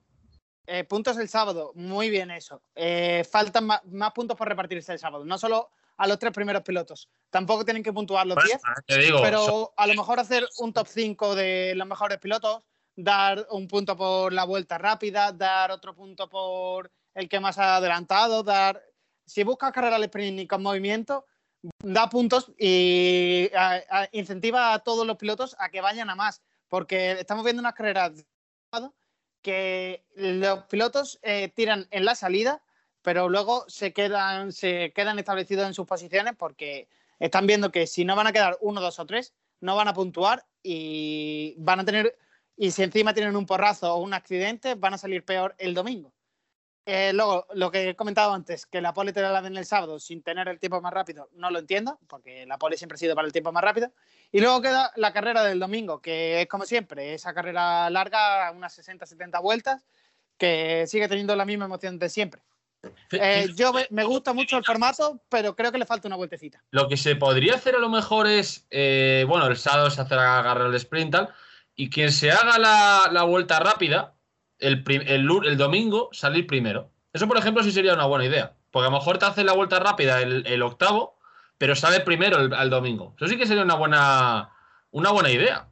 Eh, 0.66 0.84
puntos 0.84 1.16
el 1.18 1.28
sábado, 1.28 1.72
muy 1.74 2.10
bien 2.10 2.30
eso. 2.30 2.62
Eh, 2.74 3.24
faltan 3.30 3.66
más, 3.66 3.84
más, 3.86 4.12
puntos 4.12 4.36
por 4.36 4.48
repartirse 4.48 4.92
el 4.92 4.98
sábado. 4.98 5.24
No 5.24 5.38
solo 5.38 5.70
a 5.96 6.06
los 6.06 6.18
tres 6.18 6.32
primeros 6.32 6.62
pilotos. 6.62 7.08
Tampoco 7.30 7.64
tienen 7.64 7.82
que 7.82 7.92
puntuar 7.92 8.26
los 8.26 8.42
10, 8.42 8.60
pero 8.86 9.72
a 9.76 9.86
lo 9.86 9.94
mejor 9.94 10.20
hacer 10.20 10.46
un 10.58 10.72
top 10.72 10.86
5 10.88 11.34
de 11.34 11.74
los 11.76 11.86
mejores 11.86 12.18
pilotos, 12.18 12.62
dar 12.96 13.46
un 13.50 13.68
punto 13.68 13.96
por 13.96 14.32
la 14.32 14.44
vuelta 14.44 14.78
rápida, 14.78 15.32
dar 15.32 15.70
otro 15.70 15.94
punto 15.94 16.28
por 16.28 16.90
el 17.14 17.28
que 17.28 17.40
más 17.40 17.58
ha 17.58 17.76
adelantado, 17.76 18.42
dar... 18.42 18.82
Si 19.26 19.42
buscas 19.42 19.72
carrera 19.72 19.96
al 19.96 20.04
sprint 20.04 20.40
y 20.40 20.46
con 20.46 20.62
movimiento, 20.62 21.24
da 21.82 22.10
puntos 22.10 22.52
y 22.58 23.50
incentiva 24.12 24.74
a 24.74 24.80
todos 24.80 25.06
los 25.06 25.16
pilotos 25.16 25.56
a 25.58 25.70
que 25.70 25.80
vayan 25.80 26.10
a 26.10 26.14
más, 26.14 26.42
porque 26.68 27.12
estamos 27.12 27.42
viendo 27.42 27.60
unas 27.60 27.74
carreras 27.74 28.12
que 29.40 30.04
los 30.14 30.64
pilotos 30.64 31.18
eh, 31.22 31.52
tiran 31.54 31.86
en 31.90 32.04
la 32.04 32.14
salida 32.14 32.62
pero 33.04 33.28
luego 33.28 33.66
se 33.68 33.92
quedan, 33.92 34.50
se 34.50 34.90
quedan 34.94 35.18
establecidos 35.18 35.66
en 35.66 35.74
sus 35.74 35.86
posiciones 35.86 36.34
porque 36.38 36.88
están 37.18 37.46
viendo 37.46 37.70
que 37.70 37.86
si 37.86 38.02
no 38.06 38.16
van 38.16 38.26
a 38.26 38.32
quedar 38.32 38.56
uno, 38.62 38.80
dos 38.80 38.98
o 38.98 39.04
tres, 39.04 39.34
no 39.60 39.76
van 39.76 39.88
a 39.88 39.92
puntuar 39.92 40.46
y 40.62 41.54
van 41.58 41.80
a 41.80 41.84
tener, 41.84 42.16
y 42.56 42.70
si 42.70 42.82
encima 42.82 43.12
tienen 43.12 43.36
un 43.36 43.44
porrazo 43.44 43.94
o 43.94 43.98
un 43.98 44.14
accidente, 44.14 44.74
van 44.74 44.94
a 44.94 44.98
salir 44.98 45.22
peor 45.22 45.54
el 45.58 45.74
domingo. 45.74 46.14
Eh, 46.86 47.12
luego, 47.12 47.46
lo 47.52 47.70
que 47.70 47.90
he 47.90 47.94
comentado 47.94 48.32
antes, 48.32 48.64
que 48.64 48.80
la 48.80 48.94
pole 48.94 49.12
te 49.12 49.20
la 49.20 49.42
den 49.42 49.58
el 49.58 49.66
sábado 49.66 50.00
sin 50.00 50.22
tener 50.22 50.48
el 50.48 50.58
tiempo 50.58 50.80
más 50.80 50.92
rápido, 50.92 51.28
no 51.32 51.50
lo 51.50 51.58
entiendo, 51.58 51.98
porque 52.08 52.46
la 52.46 52.56
pole 52.56 52.78
siempre 52.78 52.94
ha 52.96 52.98
sido 52.98 53.14
para 53.14 53.26
el 53.26 53.32
tiempo 53.32 53.52
más 53.52 53.64
rápido. 53.64 53.92
Y 54.32 54.40
luego 54.40 54.62
queda 54.62 54.92
la 54.96 55.12
carrera 55.12 55.44
del 55.44 55.58
domingo, 55.58 56.00
que 56.00 56.40
es 56.40 56.48
como 56.48 56.64
siempre, 56.64 57.12
esa 57.12 57.34
carrera 57.34 57.90
larga, 57.90 58.50
unas 58.52 58.78
60-70 58.78 59.42
vueltas, 59.42 59.84
que 60.38 60.86
sigue 60.86 61.06
teniendo 61.06 61.36
la 61.36 61.44
misma 61.44 61.66
emoción 61.66 61.98
de 61.98 62.08
siempre. 62.08 62.42
Eh, 63.12 63.48
yo 63.56 63.72
me, 63.90 64.04
gusta 64.04 64.32
mucho 64.32 64.56
el 64.56 64.64
formato, 64.64 65.20
pero 65.28 65.54
creo 65.54 65.72
que 65.72 65.78
le 65.78 65.86
falta 65.86 66.08
una 66.08 66.16
vueltecita. 66.16 66.62
Lo 66.70 66.88
que 66.88 66.96
se 66.96 67.16
podría 67.16 67.54
hacer 67.54 67.74
a 67.76 67.78
lo 67.78 67.88
mejor 67.88 68.26
es, 68.26 68.66
eh, 68.70 69.24
bueno, 69.28 69.46
el 69.46 69.56
sábado 69.56 69.90
se 69.90 70.00
hace 70.00 70.14
la 70.14 70.42
carrera 70.42 70.66
del 70.66 70.76
sprint 70.76 71.12
tal, 71.12 71.34
y 71.76 71.90
quien 71.90 72.12
se 72.12 72.30
haga 72.30 72.58
la 72.58 73.22
vuelta 73.24 73.58
rápida, 73.58 74.14
el, 74.58 75.56
domingo 75.56 76.08
salir 76.12 76.46
primero. 76.46 76.90
Eso, 77.12 77.28
por 77.28 77.38
ejemplo, 77.38 77.62
sí 77.62 77.72
sería 77.72 77.94
una 77.94 78.06
buena 78.06 78.24
idea. 78.24 78.54
Porque 78.70 78.88
a 78.88 78.90
lo 78.90 78.98
mejor 78.98 79.18
te 79.18 79.26
hace 79.26 79.44
la 79.44 79.52
vuelta 79.52 79.78
rápida 79.78 80.20
el, 80.20 80.62
octavo, 80.62 81.18
pero 81.58 81.76
sale 81.76 82.00
primero 82.00 82.38
el, 82.40 82.70
domingo. 82.70 83.14
Eso 83.16 83.28
sí 83.28 83.36
que 83.36 83.46
sería 83.46 83.62
una 83.62 83.76
buena, 83.76 84.50
una 84.90 85.10
buena 85.10 85.30
idea. 85.30 85.68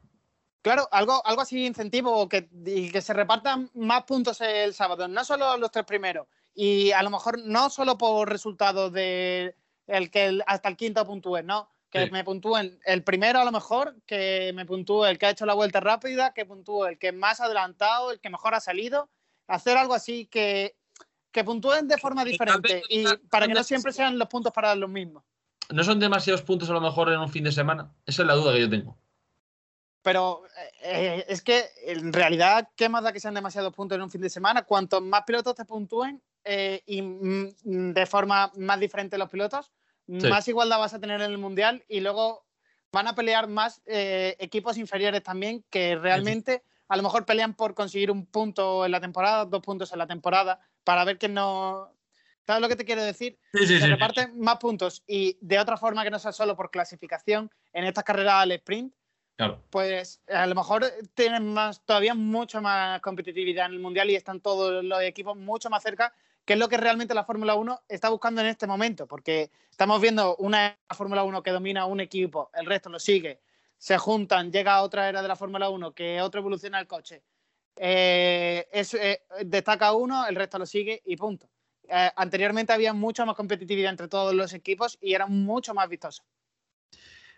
Claro, 0.61 0.87
algo, 0.91 1.21
algo 1.25 1.41
así 1.41 1.65
incentivo 1.65 2.29
que, 2.29 2.47
y 2.65 2.89
que 2.89 3.01
se 3.01 3.13
repartan 3.13 3.69
más 3.73 4.03
puntos 4.03 4.39
el 4.39 4.73
sábado, 4.73 5.09
no 5.09 5.25
solo 5.25 5.57
los 5.57 5.71
tres 5.71 5.83
primeros. 5.83 6.27
Y 6.53 6.91
a 6.91 7.01
lo 7.03 7.09
mejor 7.09 7.39
no 7.39 7.69
solo 7.69 7.97
por 7.97 8.29
resultados 8.29 8.91
de 8.93 9.55
el 9.87 10.11
que 10.11 10.39
hasta 10.45 10.69
el 10.69 10.77
quinto 10.77 11.05
puntúe, 11.05 11.41
no, 11.43 11.69
que 11.89 12.09
me 12.09 12.23
puntúen 12.23 12.79
el 12.85 13.03
primero 13.03 13.39
a 13.39 13.45
lo 13.45 13.51
mejor, 13.51 13.95
que 14.05 14.51
me 14.55 14.65
puntúe 14.65 15.05
el 15.05 15.19
que 15.19 15.27
ha 15.27 15.29
hecho 15.29 15.45
la 15.45 15.53
vuelta 15.53 15.79
rápida, 15.79 16.33
que 16.33 16.45
puntúe 16.45 16.85
el 16.85 16.97
que 16.97 17.11
más 17.11 17.39
adelantado, 17.39 18.11
el 18.11 18.19
que 18.19 18.29
mejor 18.29 18.55
ha 18.55 18.59
salido, 18.59 19.09
hacer 19.47 19.77
algo 19.77 19.93
así 19.93 20.25
que, 20.25 20.75
que 21.31 21.43
puntúen 21.43 21.87
de 21.87 21.97
forma 21.97 22.25
diferente 22.25 22.81
y 22.89 23.05
para 23.29 23.47
que 23.47 23.53
no 23.53 23.63
siempre 23.63 23.93
sean 23.93 24.17
los 24.17 24.27
puntos 24.27 24.51
para 24.51 24.73
los 24.75 24.89
mismos. 24.89 25.23
¿No 25.69 25.83
son 25.83 25.99
demasiados 25.99 26.41
puntos 26.41 26.69
a 26.69 26.73
lo 26.73 26.81
mejor 26.81 27.11
en 27.11 27.19
un 27.19 27.29
fin 27.29 27.43
de 27.43 27.51
semana? 27.51 27.93
Esa 28.05 28.23
es 28.23 28.27
la 28.27 28.33
duda 28.33 28.53
que 28.53 28.61
yo 28.61 28.69
tengo. 28.69 28.97
Pero 30.01 30.43
eh, 30.81 31.25
es 31.29 31.41
que 31.41 31.65
en 31.85 32.11
realidad, 32.11 32.69
¿qué 32.75 32.89
más 32.89 33.03
da 33.03 33.13
que 33.13 33.19
sean 33.19 33.33
demasiados 33.33 33.73
puntos 33.73 33.95
en 33.95 34.01
un 34.01 34.11
fin 34.11 34.21
de 34.21 34.29
semana? 34.29 34.63
Cuantos 34.63 35.01
más 35.01 35.23
pilotos 35.23 35.55
te 35.55 35.63
puntúen 35.63 36.21
eh, 36.43 36.81
y 36.85 37.01
de 37.63 38.05
forma 38.05 38.51
más 38.57 38.79
diferente 38.79 39.17
los 39.17 39.29
pilotos, 39.29 39.71
más 40.07 40.47
igualdad 40.47 40.79
vas 40.79 40.93
a 40.93 40.99
tener 40.99 41.21
en 41.21 41.31
el 41.31 41.37
Mundial 41.37 41.83
y 41.87 42.01
luego 42.01 42.45
van 42.91 43.07
a 43.07 43.15
pelear 43.15 43.47
más 43.47 43.81
eh, 43.85 44.35
equipos 44.39 44.77
inferiores 44.77 45.23
también 45.23 45.65
que 45.69 45.95
realmente 45.95 46.63
a 46.87 46.97
lo 46.97 47.03
mejor 47.03 47.25
pelean 47.25 47.55
por 47.55 47.73
conseguir 47.73 48.11
un 48.11 48.25
punto 48.25 48.85
en 48.85 48.91
la 48.91 49.01
temporada, 49.01 49.45
dos 49.45 49.61
puntos 49.61 49.91
en 49.93 49.99
la 49.99 50.07
temporada, 50.07 50.59
para 50.83 51.03
ver 51.03 51.17
que 51.17 51.27
no... 51.27 51.89
¿Sabes 52.45 52.61
lo 52.61 52.67
que 52.67 52.75
te 52.75 52.83
quiero 52.83 53.01
decir? 53.03 53.39
Se 53.53 53.87
reparten 53.87 54.37
más 54.37 54.57
puntos 54.57 55.01
y 55.07 55.37
de 55.39 55.59
otra 55.59 55.77
forma 55.77 56.03
que 56.03 56.11
no 56.11 56.19
sea 56.19 56.33
solo 56.33 56.57
por 56.57 56.71
clasificación 56.71 57.49
en 57.71 57.85
estas 57.85 58.03
carreras 58.03 58.33
al 58.35 58.51
sprint, 58.51 58.93
pues 59.69 60.21
a 60.27 60.45
lo 60.45 60.53
mejor 60.53 60.85
tienen 61.15 61.53
más, 61.53 61.83
todavía 61.85 62.13
mucho 62.13 62.61
más 62.61 63.01
competitividad 63.01 63.67
en 63.67 63.73
el 63.73 63.79
Mundial 63.79 64.09
y 64.09 64.15
están 64.15 64.41
todos 64.41 64.83
los 64.83 65.01
equipos 65.01 65.37
mucho 65.37 65.69
más 65.69 65.81
cerca 65.81 66.13
que 66.45 66.53
es 66.53 66.59
lo 66.59 66.67
que 66.69 66.77
realmente 66.77 67.13
la 67.13 67.23
Fórmula 67.23 67.55
1 67.55 67.83
está 67.87 68.09
buscando 68.09 68.41
en 68.41 68.47
este 68.47 68.67
momento, 68.67 69.07
porque 69.07 69.51
estamos 69.69 70.01
viendo 70.01 70.35
una 70.37 70.77
Fórmula 70.89 71.23
1 71.23 71.43
que 71.43 71.51
domina 71.51 71.85
un 71.85 71.99
equipo, 71.99 72.49
el 72.53 72.65
resto 72.65 72.89
lo 72.89 72.99
sigue, 72.99 73.39
se 73.77 73.97
juntan, 73.97 74.51
llega 74.51 74.75
a 74.75 74.83
otra 74.83 75.09
era 75.09 75.21
de 75.21 75.27
la 75.27 75.35
Fórmula 75.35 75.69
1, 75.69 75.93
que 75.93 76.21
otro 76.21 76.41
evoluciona 76.41 76.79
el 76.79 76.87
coche, 76.87 77.23
eh, 77.75 78.67
eh, 78.71 79.21
destaca 79.45 79.93
uno, 79.93 80.27
el 80.27 80.35
resto 80.35 80.59
lo 80.59 80.65
sigue 80.65 81.01
y 81.05 81.15
punto. 81.15 81.49
Eh, 81.87 82.11
anteriormente 82.15 82.73
había 82.73 82.93
mucha 82.93 83.25
más 83.25 83.35
competitividad 83.35 83.91
entre 83.91 84.07
todos 84.07 84.33
los 84.33 84.53
equipos 84.53 84.97
y 85.01 85.13
era 85.13 85.27
mucho 85.27 85.73
más 85.73 85.89
vistoso. 85.89 86.23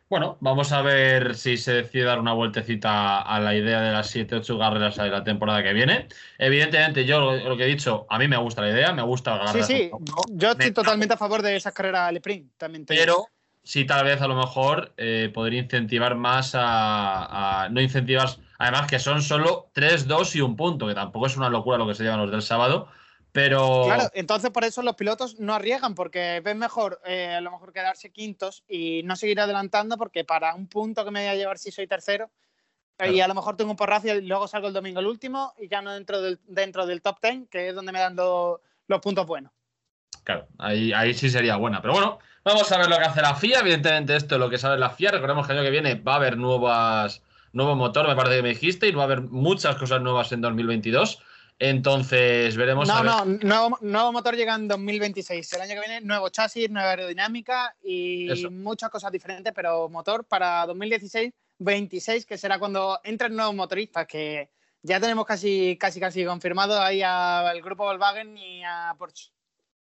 Bueno, 0.07 0.37
vamos 0.39 0.71
a 0.71 0.83
ver 0.83 1.35
si 1.35 1.57
se 1.57 1.73
decide 1.73 2.03
dar 2.03 2.19
una 2.19 2.33
vueltecita 2.33 3.21
a 3.21 3.39
la 3.39 3.55
idea 3.55 3.81
de 3.81 3.91
las 3.91 4.15
7-8 4.15 4.59
carreras 4.59 4.97
de 4.97 5.09
la 5.09 5.23
temporada 5.23 5.63
que 5.63 5.73
viene. 5.73 6.07
Evidentemente, 6.37 7.05
yo 7.05 7.19
lo, 7.19 7.57
que 7.57 7.63
he 7.63 7.67
dicho, 7.67 8.05
a 8.07 8.19
mí 8.19 8.27
me 8.27 8.37
gusta 8.37 8.61
la 8.61 8.69
idea, 8.69 8.93
me 8.93 9.01
gusta 9.01 9.35
ganar. 9.35 9.55
Sí, 9.55 9.63
sí, 9.63 9.91
yo 10.29 10.51
estoy 10.51 10.71
totalmente 10.71 11.15
a 11.15 11.17
favor 11.17 11.41
de 11.41 11.55
esas 11.55 11.73
carreras 11.73 12.09
al 12.09 12.17
sprint. 12.17 12.51
También 12.55 12.85
Pero 12.85 13.29
sí, 13.63 13.85
tal 13.85 14.05
vez 14.05 14.21
a 14.21 14.27
lo 14.27 14.35
mejor 14.35 14.93
eh, 14.97 15.31
podría 15.33 15.61
incentivar 15.61 16.13
más 16.13 16.51
a, 16.53 17.67
No 17.71 17.81
incentivas, 17.81 18.39
además 18.59 18.85
que 18.87 18.99
son 18.99 19.23
solo 19.23 19.69
3, 19.73 20.07
2 20.07 20.35
y 20.35 20.41
un 20.41 20.55
punto, 20.55 20.85
que 20.85 20.93
tampoco 20.93 21.25
es 21.25 21.35
una 21.35 21.49
locura 21.49 21.79
lo 21.79 21.87
que 21.87 21.95
se 21.95 22.03
llevan 22.03 22.19
los 22.19 22.29
del 22.29 22.43
sábado 22.43 22.89
pero... 23.35 23.83
Claro, 23.83 24.09
entonces 24.13 24.49
por 24.49 24.63
eso 24.63 24.81
los 24.81 24.95
pilotos 24.95 25.41
no 25.41 25.53
arriesgan, 25.53 25.93
porque 25.93 26.41
ven 26.41 26.57
mejor 26.57 27.01
eh, 27.03 27.33
a 27.33 27.41
lo 27.41 27.51
mejor 27.51 27.73
quedarse 27.73 28.09
quintos 28.09 28.63
y 28.65 29.03
no 29.03 29.17
seguir 29.17 29.41
adelantando, 29.41 29.97
porque 29.97 30.23
para 30.23 30.55
un 30.55 30.67
punto 30.67 31.03
que 31.03 31.11
me 31.11 31.19
voy 31.19 31.27
a 31.27 31.35
llevar 31.35 31.57
si 31.57 31.69
soy 31.69 31.85
tercero, 31.85 32.31
eh, 32.97 33.11
y 33.11 33.19
a 33.19 33.27
lo 33.27 33.35
mejor 33.35 33.57
tengo 33.57 33.71
un 33.71 33.75
porrazo 33.75 34.07
y 34.07 34.21
luego 34.21 34.47
salgo 34.47 34.69
el 34.69 34.73
domingo 34.73 35.01
el 35.01 35.07
último 35.07 35.53
y 35.57 35.67
ya 35.67 35.81
no 35.81 35.91
dentro 35.91 36.21
del, 36.21 36.39
dentro 36.47 36.85
del 36.85 37.01
top 37.01 37.19
ten, 37.19 37.45
que 37.47 37.67
es 37.67 37.75
donde 37.75 37.91
me 37.91 37.99
dan 37.99 38.15
los 38.15 39.01
puntos 39.01 39.27
buenos. 39.27 39.51
Claro, 40.23 40.47
ahí, 40.57 40.93
ahí 40.93 41.13
sí 41.13 41.29
sería 41.29 41.57
buena. 41.57 41.81
Pero 41.81 41.95
bueno, 41.95 42.19
vamos 42.45 42.71
a 42.71 42.77
ver 42.77 42.87
lo 42.87 42.97
que 42.97 43.03
hace 43.03 43.21
la 43.21 43.35
FIA. 43.35 43.59
Evidentemente, 43.59 44.15
esto 44.15 44.35
es 44.35 44.39
lo 44.39 44.49
que 44.49 44.57
sabe 44.57 44.77
la 44.77 44.91
FIA. 44.91 45.11
Recordemos 45.11 45.45
que 45.45 45.51
el 45.51 45.59
año 45.59 45.65
que 45.65 45.71
viene 45.71 45.95
va 45.95 46.13
a 46.13 46.15
haber 46.15 46.37
nuevas, 46.37 47.21
nuevo 47.51 47.75
motor, 47.75 48.07
me 48.07 48.15
parece 48.15 48.37
que 48.37 48.43
me 48.43 48.49
dijiste, 48.49 48.87
y 48.87 48.93
va 48.93 49.01
a 49.01 49.05
haber 49.05 49.23
muchas 49.23 49.75
cosas 49.75 50.01
nuevas 50.01 50.31
en 50.31 50.39
2022. 50.39 51.21
Entonces, 51.59 52.57
veremos. 52.57 52.87
No, 52.87 53.03
no, 53.03 53.23
nuevo, 53.25 53.77
nuevo, 53.81 54.11
motor 54.11 54.35
llega 54.35 54.55
en 54.55 54.67
2026. 54.67 55.53
El 55.53 55.61
año 55.61 55.73
que 55.75 55.87
viene, 55.87 56.01
nuevo 56.01 56.29
chasis, 56.29 56.69
nueva 56.69 56.91
aerodinámica 56.91 57.75
y 57.81 58.29
muchas 58.51 58.89
cosas 58.89 59.11
diferentes, 59.11 59.53
pero 59.53 59.87
motor 59.87 60.25
para 60.25 60.65
2016, 60.65 61.31
26, 61.59 62.25
que 62.25 62.37
será 62.37 62.59
cuando 62.59 62.99
entren 63.03 63.35
nuevos 63.35 63.55
motoristas, 63.55 64.05
que 64.05 64.49
ya 64.81 64.99
tenemos 64.99 65.25
casi, 65.25 65.77
casi, 65.79 65.99
casi 65.99 66.25
confirmado 66.25 66.79
ahí 66.79 67.01
al 67.01 67.61
grupo 67.61 67.85
Volkswagen 67.85 68.37
y 68.37 68.61
a 68.63 68.93
Porsche. 68.97 69.31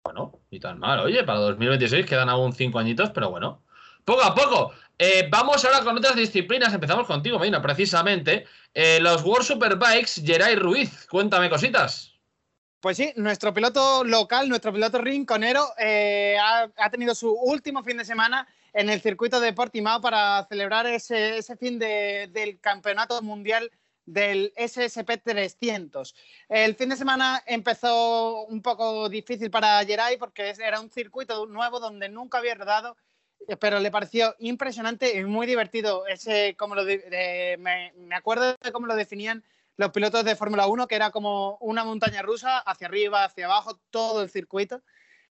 Bueno, 0.03 0.41
ni 0.51 0.59
tan 0.59 0.77
mal. 0.79 0.99
Oye, 0.99 1.23
para 1.23 1.39
2026 1.39 2.05
quedan 2.05 2.27
aún 2.27 2.51
cinco 2.51 2.77
añitos, 2.77 3.09
pero 3.11 3.29
bueno. 3.29 3.63
Poco 4.05 4.23
a 4.23 4.35
poco. 4.35 4.73
Eh, 4.97 5.27
vamos 5.29 5.63
ahora 5.65 5.81
con 5.81 5.97
otras 5.97 6.15
disciplinas. 6.15 6.73
Empezamos 6.73 7.07
contigo, 7.07 7.39
Medina, 7.39 7.61
precisamente. 7.61 8.45
Eh, 8.73 8.99
los 9.01 9.23
World 9.23 9.45
Superbikes, 9.45 10.21
Geray 10.23 10.55
Ruiz. 10.55 11.07
Cuéntame 11.07 11.49
cositas. 11.49 12.13
Pues 12.79 12.97
sí, 12.97 13.13
nuestro 13.15 13.53
piloto 13.53 14.03
local, 14.03 14.49
nuestro 14.49 14.73
piloto 14.73 14.97
rinconero, 14.97 15.65
eh, 15.79 16.35
ha, 16.37 16.89
tenido 16.89 17.15
su 17.15 17.31
último 17.31 17.81
fin 17.81 17.95
de 17.95 18.03
semana 18.03 18.45
en 18.73 18.89
el 18.89 18.99
circuito 18.99 19.39
de 19.39 19.53
Portimao 19.53 20.01
para 20.01 20.45
celebrar 20.49 20.85
ese, 20.87 21.41
fin 21.57 21.79
del 21.79 22.59
campeonato 22.59 23.21
mundial 23.21 23.71
del 24.05 24.51
SSP 24.57 25.17
300. 25.23 26.13
El 26.49 26.75
fin 26.75 26.89
de 26.89 26.97
semana 26.97 27.41
empezó 27.45 28.43
un 28.47 28.61
poco 28.61 29.07
difícil 29.07 29.49
para 29.49 29.85
Geray 29.85 30.17
porque 30.17 30.49
era 30.49 30.81
un 30.81 30.89
circuito 30.89 31.45
nuevo 31.45 31.79
donde 31.79 32.09
nunca 32.09 32.39
había 32.39 32.55
rodado 32.55 32.97
pero 33.59 33.79
le 33.79 33.91
pareció 33.91 34.35
impresionante 34.39 35.17
y 35.17 35.23
muy 35.23 35.47
divertido. 35.47 36.07
Ese, 36.07 36.55
como 36.57 36.75
me, 36.75 37.91
acuerdo 38.15 38.55
de 38.61 38.71
cómo 38.71 38.87
lo 38.87 38.95
definían 38.95 39.43
los 39.77 39.91
pilotos 39.91 40.23
de 40.23 40.35
Fórmula 40.35 40.67
1, 40.67 40.87
que 40.87 40.95
era 40.95 41.11
como 41.11 41.57
una 41.59 41.83
montaña 41.83 42.21
rusa, 42.21 42.59
hacia 42.59 42.87
arriba, 42.87 43.23
hacia 43.23 43.45
abajo, 43.45 43.79
todo 43.89 44.21
el 44.21 44.29
circuito. 44.29 44.81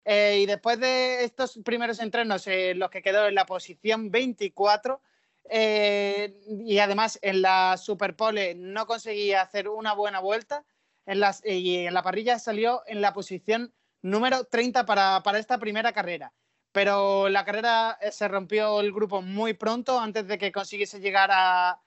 Eh, 0.05 0.41
y 0.41 0.47
después 0.47 0.81
de 0.81 1.25
estos 1.25 1.61
primeros 1.65 2.01
entrenos, 2.01 2.47
eh, 2.47 2.75
los 2.75 2.91
que 2.91 3.03
quedó 3.03 3.29
en 3.29 3.35
la 3.37 3.47
posición 3.47 4.11
24, 4.11 5.01
eh, 5.49 6.35
y 6.47 6.79
además 6.79 7.19
en 7.23 7.43
la 7.43 7.77
Superpole 7.77 8.55
no 8.55 8.87
conseguía 8.87 9.43
hacer 9.43 9.69
una 9.69 9.93
buena 9.93 10.21
vuelta, 10.21 10.65
en 11.07 11.21
y 11.45 11.87
en 11.87 11.95
la 11.95 12.03
parrilla 12.03 12.39
salió 12.39 12.83
en 12.87 13.01
la 13.01 13.13
posición 13.13 13.73
número 14.03 14.45
30 14.45 14.87
para, 14.87 15.23
para 15.25 15.39
esta 15.39 15.59
primera 15.59 15.93
carrera 15.93 16.33
pero 16.73 17.29
la 17.29 17.45
carrera 17.45 17.99
eh, 18.01 18.11
se 18.11 18.27
rompió 18.27 18.81
el 18.81 18.93
grupo 18.93 19.23
muy 19.23 19.53
pronto 19.53 20.01
antes 20.01 20.27
de 20.27 20.39
que 20.39 20.51
consiguiese 20.51 21.01
llegar 21.01 21.31
a, 21.33 21.79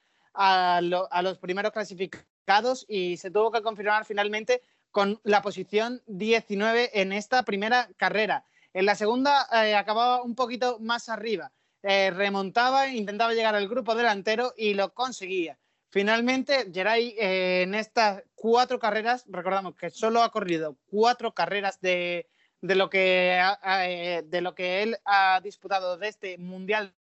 los 0.81 1.37
primeros 1.39 1.71
clasificados 1.71 2.85
y 2.87 3.17
se 3.17 3.31
tuvo 3.31 3.51
que 3.51 3.61
confirmar 3.61 4.05
finalmente 4.05 4.61
con 4.91 5.19
la 5.23 5.41
posición 5.41 6.01
19 6.07 7.01
en 7.01 7.13
esta 7.13 7.43
primera 7.43 7.89
carrera. 7.97 8.45
En 8.73 8.85
la 8.85 8.95
segunda 8.95 9.47
eh, 9.53 9.75
acababa 9.75 10.21
un 10.21 10.35
poquito 10.35 10.77
más 10.79 11.09
arriba, 11.09 11.51
eh, 11.83 12.11
remontaba, 12.11 12.89
intentaba 12.89 13.33
llegar 13.33 13.55
al 13.55 13.69
grupo 13.69 13.95
delantero 13.95 14.53
y 14.57 14.73
lo 14.73 14.93
conseguía. 14.93 15.57
Finalmente, 15.89 16.69
Geray 16.73 17.15
en 17.17 17.73
estas 17.73 18.23
cuatro 18.35 18.77
carreras, 18.79 19.23
recordamos 19.29 19.75
que 19.75 19.89
solo 19.89 20.21
ha 20.21 20.31
corrido 20.31 20.75
cuatro 20.87 21.33
carreras 21.33 21.79
de, 21.79 22.27
de 22.67 22.75
lo 22.75 22.89
que, 22.89 23.39
eh, 23.63 24.23
de 24.25 24.41
lo 24.41 24.55
que 24.55 24.83
él 24.83 24.97
ha 25.05 25.39
disputado 25.41 25.97
de 25.97 26.07
este 26.07 26.37
Mundial. 26.37 26.93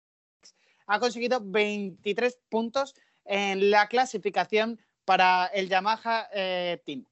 Ha 0.87 0.99
conseguido 0.99 1.41
23 1.43 2.39
puntos 2.49 2.95
en 3.25 3.71
la 3.71 3.89
clasificación 3.89 4.79
para 5.05 5.47
el 5.47 5.69
Yamaha 5.69 6.29
eh, 6.33 6.81
Team. 6.85 7.05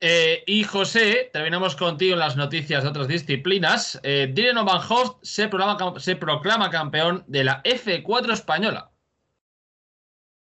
Eh, 0.00 0.44
y 0.46 0.62
José, 0.62 1.30
terminamos 1.32 1.74
contigo 1.74 2.12
en 2.12 2.20
las 2.20 2.36
noticias 2.36 2.84
de 2.84 2.88
otras 2.88 3.08
disciplinas. 3.08 3.98
Eh, 4.04 4.30
Dylan 4.32 4.64
Van 4.64 4.80
Hoft 4.88 5.18
se, 5.22 5.50
se 5.98 6.16
proclama 6.16 6.70
campeón 6.70 7.24
de 7.26 7.44
la 7.44 7.62
F4 7.64 8.32
española. 8.32 8.92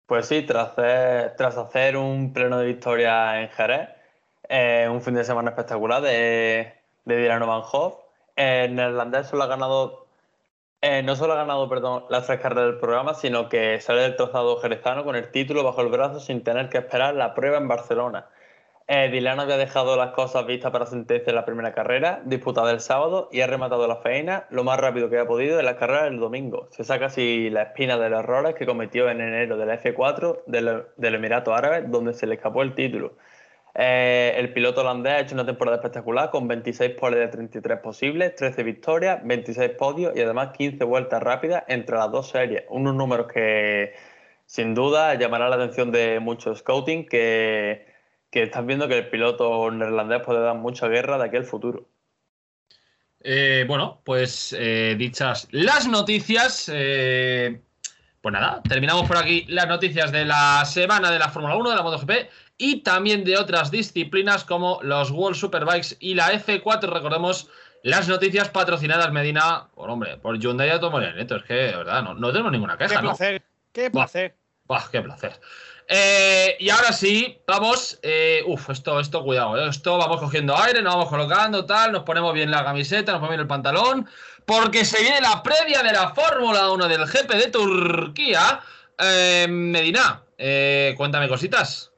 Pues 0.04 0.26
sí, 0.26 0.42
tras 0.42 0.70
hacer, 0.70 1.34
tras 1.36 1.56
hacer 1.56 1.96
un 1.96 2.32
pleno 2.32 2.58
de 2.58 2.66
victoria 2.66 3.42
en 3.42 3.48
Jerez, 3.50 3.88
eh, 4.48 4.88
un 4.90 5.02
fin 5.02 5.14
de 5.14 5.24
semana 5.24 5.50
espectacular 5.50 6.02
de, 6.02 6.72
de 7.04 7.16
Dylan 7.16 7.46
Van 7.46 7.62
Hoff. 7.70 7.96
Neerlandés 8.36 9.26
solo 9.26 9.42
ha 9.42 9.46
ganado, 9.46 10.06
eh, 10.80 11.02
no 11.02 11.16
solo 11.16 11.32
ha 11.32 11.36
ganado 11.36 11.68
las 12.08 12.26
tres 12.26 12.40
carreras 12.40 12.66
del 12.66 12.78
programa, 12.78 13.14
sino 13.14 13.48
que 13.48 13.80
sale 13.80 14.02
del 14.02 14.16
trazado 14.16 14.58
jerezano 14.58 15.04
con 15.04 15.16
el 15.16 15.30
título 15.30 15.64
bajo 15.64 15.80
el 15.82 15.88
brazo 15.88 16.20
sin 16.20 16.44
tener 16.44 16.68
que 16.68 16.78
esperar 16.78 17.14
la 17.14 17.34
prueba 17.34 17.58
en 17.58 17.68
Barcelona. 17.68 18.26
Eh, 18.90 19.10
Dylan 19.10 19.38
había 19.38 19.58
dejado 19.58 19.98
las 19.98 20.12
cosas 20.12 20.46
vistas 20.46 20.70
para 20.72 20.86
sentencia 20.86 21.30
en 21.30 21.36
la 21.36 21.44
primera 21.44 21.74
carrera, 21.74 22.22
disputada 22.24 22.70
el 22.70 22.80
sábado, 22.80 23.28
y 23.30 23.42
ha 23.42 23.46
rematado 23.46 23.86
la 23.86 23.96
feina 23.96 24.46
lo 24.48 24.64
más 24.64 24.80
rápido 24.80 25.10
que 25.10 25.18
ha 25.18 25.26
podido 25.26 25.58
en 25.58 25.66
la 25.66 25.76
carrera 25.76 26.04
del 26.04 26.18
domingo. 26.18 26.68
Se 26.70 26.84
saca 26.84 27.06
así 27.06 27.50
la 27.50 27.64
espina 27.64 27.98
de 27.98 28.08
los 28.08 28.20
errores 28.20 28.54
que 28.54 28.64
cometió 28.64 29.10
en 29.10 29.20
enero 29.20 29.58
de 29.58 29.66
la 29.66 29.82
F4 29.82 30.44
del, 30.46 30.84
del 30.96 31.14
Emirato 31.14 31.54
Árabe, 31.54 31.82
donde 31.86 32.14
se 32.14 32.26
le 32.26 32.36
escapó 32.36 32.62
el 32.62 32.74
título. 32.74 33.12
Eh, 33.74 34.34
el 34.36 34.52
piloto 34.52 34.80
holandés 34.80 35.12
ha 35.12 35.20
hecho 35.20 35.34
una 35.34 35.46
temporada 35.46 35.76
espectacular 35.76 36.30
con 36.30 36.48
26 36.48 36.92
poles 36.92 37.20
de 37.20 37.28
33 37.28 37.78
posibles, 37.80 38.34
13 38.34 38.62
victorias, 38.62 39.20
26 39.24 39.70
podios 39.70 40.16
y 40.16 40.20
además 40.20 40.50
15 40.56 40.82
vueltas 40.84 41.22
rápidas 41.22 41.64
entre 41.68 41.96
las 41.96 42.10
dos 42.10 42.30
series. 42.30 42.64
Unos 42.70 42.94
números 42.94 43.30
que 43.32 43.94
sin 44.46 44.74
duda 44.74 45.14
llamará 45.14 45.48
la 45.48 45.56
atención 45.56 45.92
de 45.92 46.20
muchos 46.20 46.58
scouting 46.58 47.06
que, 47.06 47.86
están 48.32 48.66
viendo 48.66 48.88
que 48.88 48.98
el 48.98 49.10
piloto 49.10 49.70
neerlandés 49.70 50.22
puede 50.22 50.40
dar 50.40 50.56
mucha 50.56 50.88
guerra 50.88 51.18
de 51.18 51.24
aquí 51.24 51.36
al 51.36 51.44
futuro. 51.44 51.88
Eh, 53.20 53.64
bueno, 53.66 54.00
pues 54.04 54.54
eh, 54.58 54.94
dichas 54.96 55.48
las 55.50 55.88
noticias, 55.88 56.68
pues 58.30 58.40
nada, 58.42 58.62
terminamos 58.68 59.06
por 59.08 59.16
aquí 59.16 59.46
las 59.48 59.66
noticias 59.68 60.12
de 60.12 60.26
la 60.26 60.62
semana 60.66 61.10
de 61.10 61.18
la 61.18 61.30
Fórmula 61.30 61.56
1 61.56 61.70
de 61.70 61.76
la 61.76 61.82
MotoGP 61.82 62.10
y 62.58 62.82
también 62.82 63.24
de 63.24 63.38
otras 63.38 63.70
disciplinas 63.70 64.44
como 64.44 64.80
los 64.82 65.10
World 65.10 65.36
Superbikes 65.36 65.96
y 66.00 66.14
la 66.14 66.32
F4. 66.32 66.92
Recordemos 66.92 67.48
las 67.82 68.06
noticias 68.06 68.50
patrocinadas, 68.50 69.10
Medina, 69.12 69.68
por 69.74 69.88
hombre, 69.88 70.18
por 70.18 70.38
Hyundai 70.38 70.68
Automobileto. 70.68 71.36
Es 71.36 71.42
que, 71.44 71.54
de 71.54 71.76
verdad, 71.76 72.02
no, 72.02 72.14
no 72.14 72.30
tengo 72.30 72.50
ninguna 72.50 72.76
queja, 72.76 72.96
qué 72.96 73.00
placer, 73.00 73.42
Qué 73.72 73.90
placer. 73.90 74.34
qué 74.92 75.00
placer. 75.00 75.40
Eh, 75.90 76.56
y 76.60 76.68
ahora 76.68 76.92
sí, 76.92 77.40
vamos. 77.46 77.98
Eh, 78.02 78.42
uf, 78.46 78.68
esto, 78.68 79.00
esto, 79.00 79.24
cuidado. 79.24 79.56
Eh, 79.56 79.70
esto 79.70 79.96
vamos 79.96 80.20
cogiendo 80.20 80.56
aire, 80.56 80.82
nos 80.82 80.94
vamos 80.94 81.08
colocando, 81.08 81.64
tal. 81.64 81.92
Nos 81.92 82.04
ponemos 82.04 82.34
bien 82.34 82.50
la 82.50 82.62
camiseta, 82.62 83.12
nos 83.12 83.20
ponemos 83.20 83.30
bien 83.30 83.40
el 83.40 83.46
pantalón. 83.46 84.08
Porque 84.44 84.84
se 84.84 85.00
viene 85.00 85.20
la 85.20 85.42
previa 85.42 85.82
de 85.82 85.92
la 85.92 86.14
Fórmula 86.14 86.70
1 86.70 86.88
del 86.88 87.06
GP 87.06 87.34
de 87.34 87.50
Turquía. 87.50 88.60
Medina, 89.48 90.24
cuéntame 90.96 91.28
cositas. 91.28 91.92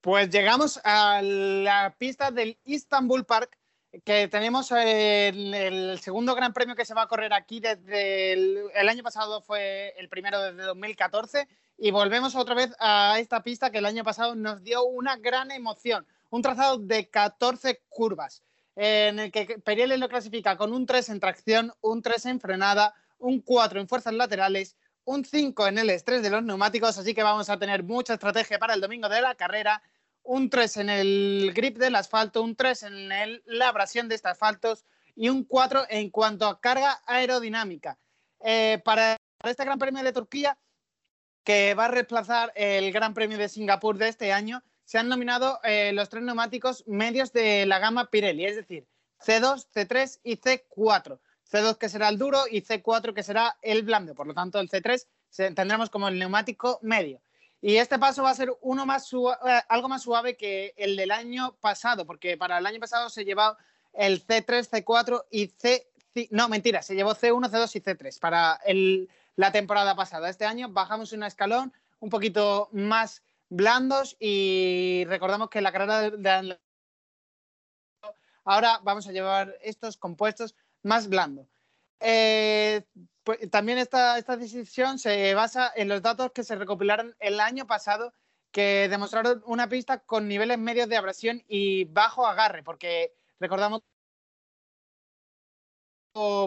Pues 0.00 0.28
llegamos 0.28 0.80
a 0.84 1.22
la 1.22 1.94
pista 1.96 2.30
del 2.30 2.58
Istanbul 2.64 3.24
Park, 3.24 3.56
que 4.04 4.28
tenemos 4.28 4.70
el, 4.72 5.98
segundo 6.02 6.34
gran 6.34 6.52
premio 6.52 6.74
que 6.74 6.84
se 6.84 6.94
va 6.94 7.02
a 7.02 7.08
correr 7.08 7.32
aquí 7.32 7.60
desde 7.60 8.32
el, 8.32 8.88
año 8.88 9.02
pasado 9.02 9.40
fue 9.40 9.94
el 9.96 10.08
primero 10.08 10.40
desde 10.40 10.62
2014 10.62 11.48
y 11.76 11.90
volvemos 11.90 12.34
otra 12.34 12.54
vez 12.54 12.74
a 12.78 13.18
esta 13.18 13.42
pista 13.42 13.70
que 13.70 13.78
el 13.78 13.86
año 13.86 14.04
pasado 14.04 14.34
nos 14.34 14.62
dio 14.62 14.84
una 14.84 15.16
gran 15.16 15.50
emoción, 15.50 16.06
un 16.30 16.42
trazado 16.42 16.78
de 16.78 17.08
14 17.08 17.82
curvas 17.88 18.42
en 18.76 19.18
el 19.18 19.30
que 19.30 19.60
Pirelli 19.64 19.96
lo 19.96 20.08
clasifica 20.08 20.56
con 20.56 20.72
un 20.72 20.86
3 20.86 21.08
en 21.10 21.20
tracción, 21.20 21.72
un 21.80 22.02
3 22.02 22.26
en 22.26 22.40
frenada, 22.40 22.94
un 23.18 23.40
4 23.40 23.80
en 23.80 23.88
fuerzas 23.88 24.14
laterales, 24.14 24.76
un 25.04 25.24
5 25.24 25.68
en 25.68 25.78
el 25.78 25.90
estrés 25.90 26.22
de 26.22 26.30
los 26.30 26.42
neumáticos, 26.42 26.98
así 26.98 27.14
que 27.14 27.22
vamos 27.22 27.48
a 27.50 27.58
tener 27.58 27.82
mucha 27.84 28.14
estrategia 28.14 28.58
para 28.58 28.74
el 28.74 28.80
domingo 28.80 29.08
de 29.08 29.20
la 29.20 29.34
carrera 29.34 29.82
un 30.24 30.48
3 30.48 30.78
en 30.78 30.88
el 30.88 31.52
grip 31.54 31.76
del 31.76 31.94
asfalto, 31.94 32.42
un 32.42 32.56
3 32.56 32.82
en 32.84 33.08
la 33.44 33.68
abrasión 33.68 34.08
de 34.08 34.14
estos 34.14 34.32
asfaltos 34.32 34.84
y 35.14 35.28
un 35.28 35.44
4 35.44 35.84
en 35.90 36.10
cuanto 36.10 36.46
a 36.46 36.60
carga 36.60 37.00
aerodinámica. 37.06 37.98
Eh, 38.40 38.80
para, 38.84 39.16
este 39.44 39.64
Gran 39.64 39.78
Premio 39.78 40.02
de 40.02 40.12
Turquía, 40.12 40.56
que 41.44 41.74
va 41.74 41.84
a 41.84 41.88
reemplazar 41.88 42.52
el 42.56 42.90
Gran 42.92 43.14
Premio 43.14 43.38
de 43.38 43.48
Singapur 43.48 43.98
de 43.98 44.08
este 44.08 44.32
año, 44.32 44.62
se 44.84 44.98
han 44.98 45.08
nominado 45.08 45.60
eh, 45.62 45.92
los 45.92 46.08
tres 46.08 46.24
neumáticos 46.24 46.84
medios 46.86 47.32
de 47.32 47.66
la 47.66 47.78
gama 47.78 48.10
Pirelli, 48.10 48.44
es 48.44 48.56
decir, 48.56 48.86
C2, 49.24 49.66
C3 49.74 50.20
y 50.24 50.36
C4. 50.36 51.18
C2 51.50 51.78
que 51.78 51.88
será 51.88 52.08
el 52.08 52.18
duro 52.18 52.44
y 52.50 52.62
C4 52.62 53.14
que 53.14 53.22
será 53.22 53.56
el 53.62 53.82
blando. 53.82 54.14
Por 54.14 54.26
lo 54.26 54.34
tanto, 54.34 54.58
el 54.58 54.68
C3 54.68 55.06
tendremos 55.54 55.90
como 55.90 56.08
el 56.08 56.18
neumático 56.18 56.78
medio. 56.82 57.20
Y 57.60 57.76
este 57.76 57.98
paso 57.98 58.22
va 58.22 58.30
a 58.30 58.34
ser 58.34 58.52
uno 58.60 58.84
más 58.84 59.10
eh, 59.12 59.62
algo 59.68 59.88
más 59.88 60.02
suave 60.02 60.36
que 60.36 60.74
el 60.76 60.96
del 60.96 61.10
año 61.10 61.56
pasado, 61.60 62.06
porque 62.06 62.36
para 62.36 62.58
el 62.58 62.66
año 62.66 62.80
pasado 62.80 63.08
se 63.08 63.24
llevó 63.24 63.56
el 63.94 64.26
C3, 64.26 64.68
C4 64.68 65.24
y 65.30 65.46
C. 65.46 65.88
No, 66.30 66.48
mentira, 66.48 66.82
se 66.82 66.94
llevó 66.94 67.14
C1, 67.14 67.50
C2 67.50 67.76
y 67.76 67.80
C3 67.80 68.18
para 68.20 68.60
la 69.36 69.52
temporada 69.52 69.94
pasada. 69.94 70.28
Este 70.28 70.44
año 70.44 70.68
bajamos 70.70 71.12
un 71.12 71.22
escalón 71.22 71.72
un 72.00 72.10
poquito 72.10 72.68
más 72.72 73.22
blandos 73.48 74.16
y 74.18 75.04
recordamos 75.06 75.48
que 75.48 75.60
la 75.60 75.72
carrera 75.72 76.10
de, 76.10 76.58
ahora 78.44 78.80
vamos 78.82 79.06
a 79.06 79.12
llevar 79.12 79.56
estos 79.62 79.96
compuestos 79.96 80.54
más 80.82 81.08
blandos. 81.08 81.46
Eh, 82.00 82.84
pues, 83.22 83.50
también 83.50 83.78
esta, 83.78 84.18
esta 84.18 84.36
decisión 84.36 84.98
se 84.98 85.34
basa 85.34 85.72
en 85.74 85.88
los 85.88 86.02
datos 86.02 86.32
que 86.32 86.44
se 86.44 86.56
recopilaron 86.56 87.16
el 87.20 87.40
año 87.40 87.66
pasado 87.66 88.12
que 88.54 88.88
demostraron 88.88 89.42
una 89.46 89.68
pista 89.68 89.98
con 89.98 90.28
niveles 90.28 90.58
medios 90.58 90.88
de 90.88 90.96
abrasión 90.96 91.42
y 91.48 91.86
bajo 91.86 92.24
agarre, 92.24 92.62
porque 92.62 93.12
recordamos 93.40 93.82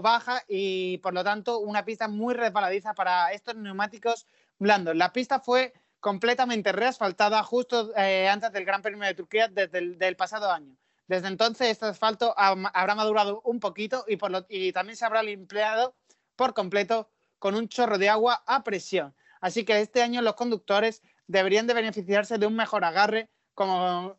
baja 0.01 0.43
y 0.47 0.97
por 0.99 1.13
lo 1.13 1.23
tanto 1.23 1.59
una 1.59 1.83
pista 1.83 2.07
muy 2.07 2.33
resbaladiza 2.33 2.93
para 2.93 3.31
estos 3.33 3.55
neumáticos 3.55 4.25
blandos. 4.57 4.95
La 4.95 5.11
pista 5.11 5.39
fue 5.39 5.73
completamente 5.99 6.71
reasfaltada 6.71 7.43
justo 7.43 7.93
eh, 7.97 8.29
antes 8.29 8.51
del 8.53 8.65
Gran 8.65 8.81
Premio 8.81 9.05
de 9.05 9.13
Turquía 9.13 9.47
desde 9.47 9.79
el 9.79 9.97
del 9.97 10.15
pasado 10.15 10.51
año. 10.51 10.75
Desde 11.07 11.27
entonces 11.27 11.69
este 11.69 11.85
asfalto 11.85 12.33
habrá 12.37 12.95
madurado 12.95 13.41
un 13.43 13.59
poquito 13.59 14.05
y, 14.07 14.71
también 14.71 14.97
se 14.97 15.05
habrá 15.05 15.23
limpiado 15.23 15.95
por 16.35 16.53
completo 16.53 17.09
con 17.39 17.55
un 17.55 17.69
chorro 17.69 17.97
de 17.97 18.09
agua 18.09 18.43
a 18.45 18.63
presión. 18.63 19.15
Así 19.39 19.63
que 19.63 19.79
este 19.79 20.01
año 20.01 20.21
los 20.21 20.35
conductores 20.35 21.01
deberían 21.27 21.67
de 21.67 21.73
beneficiarse 21.73 22.37
de 22.37 22.47
un 22.47 22.55
mejor 22.55 22.83
agarre 22.83 23.29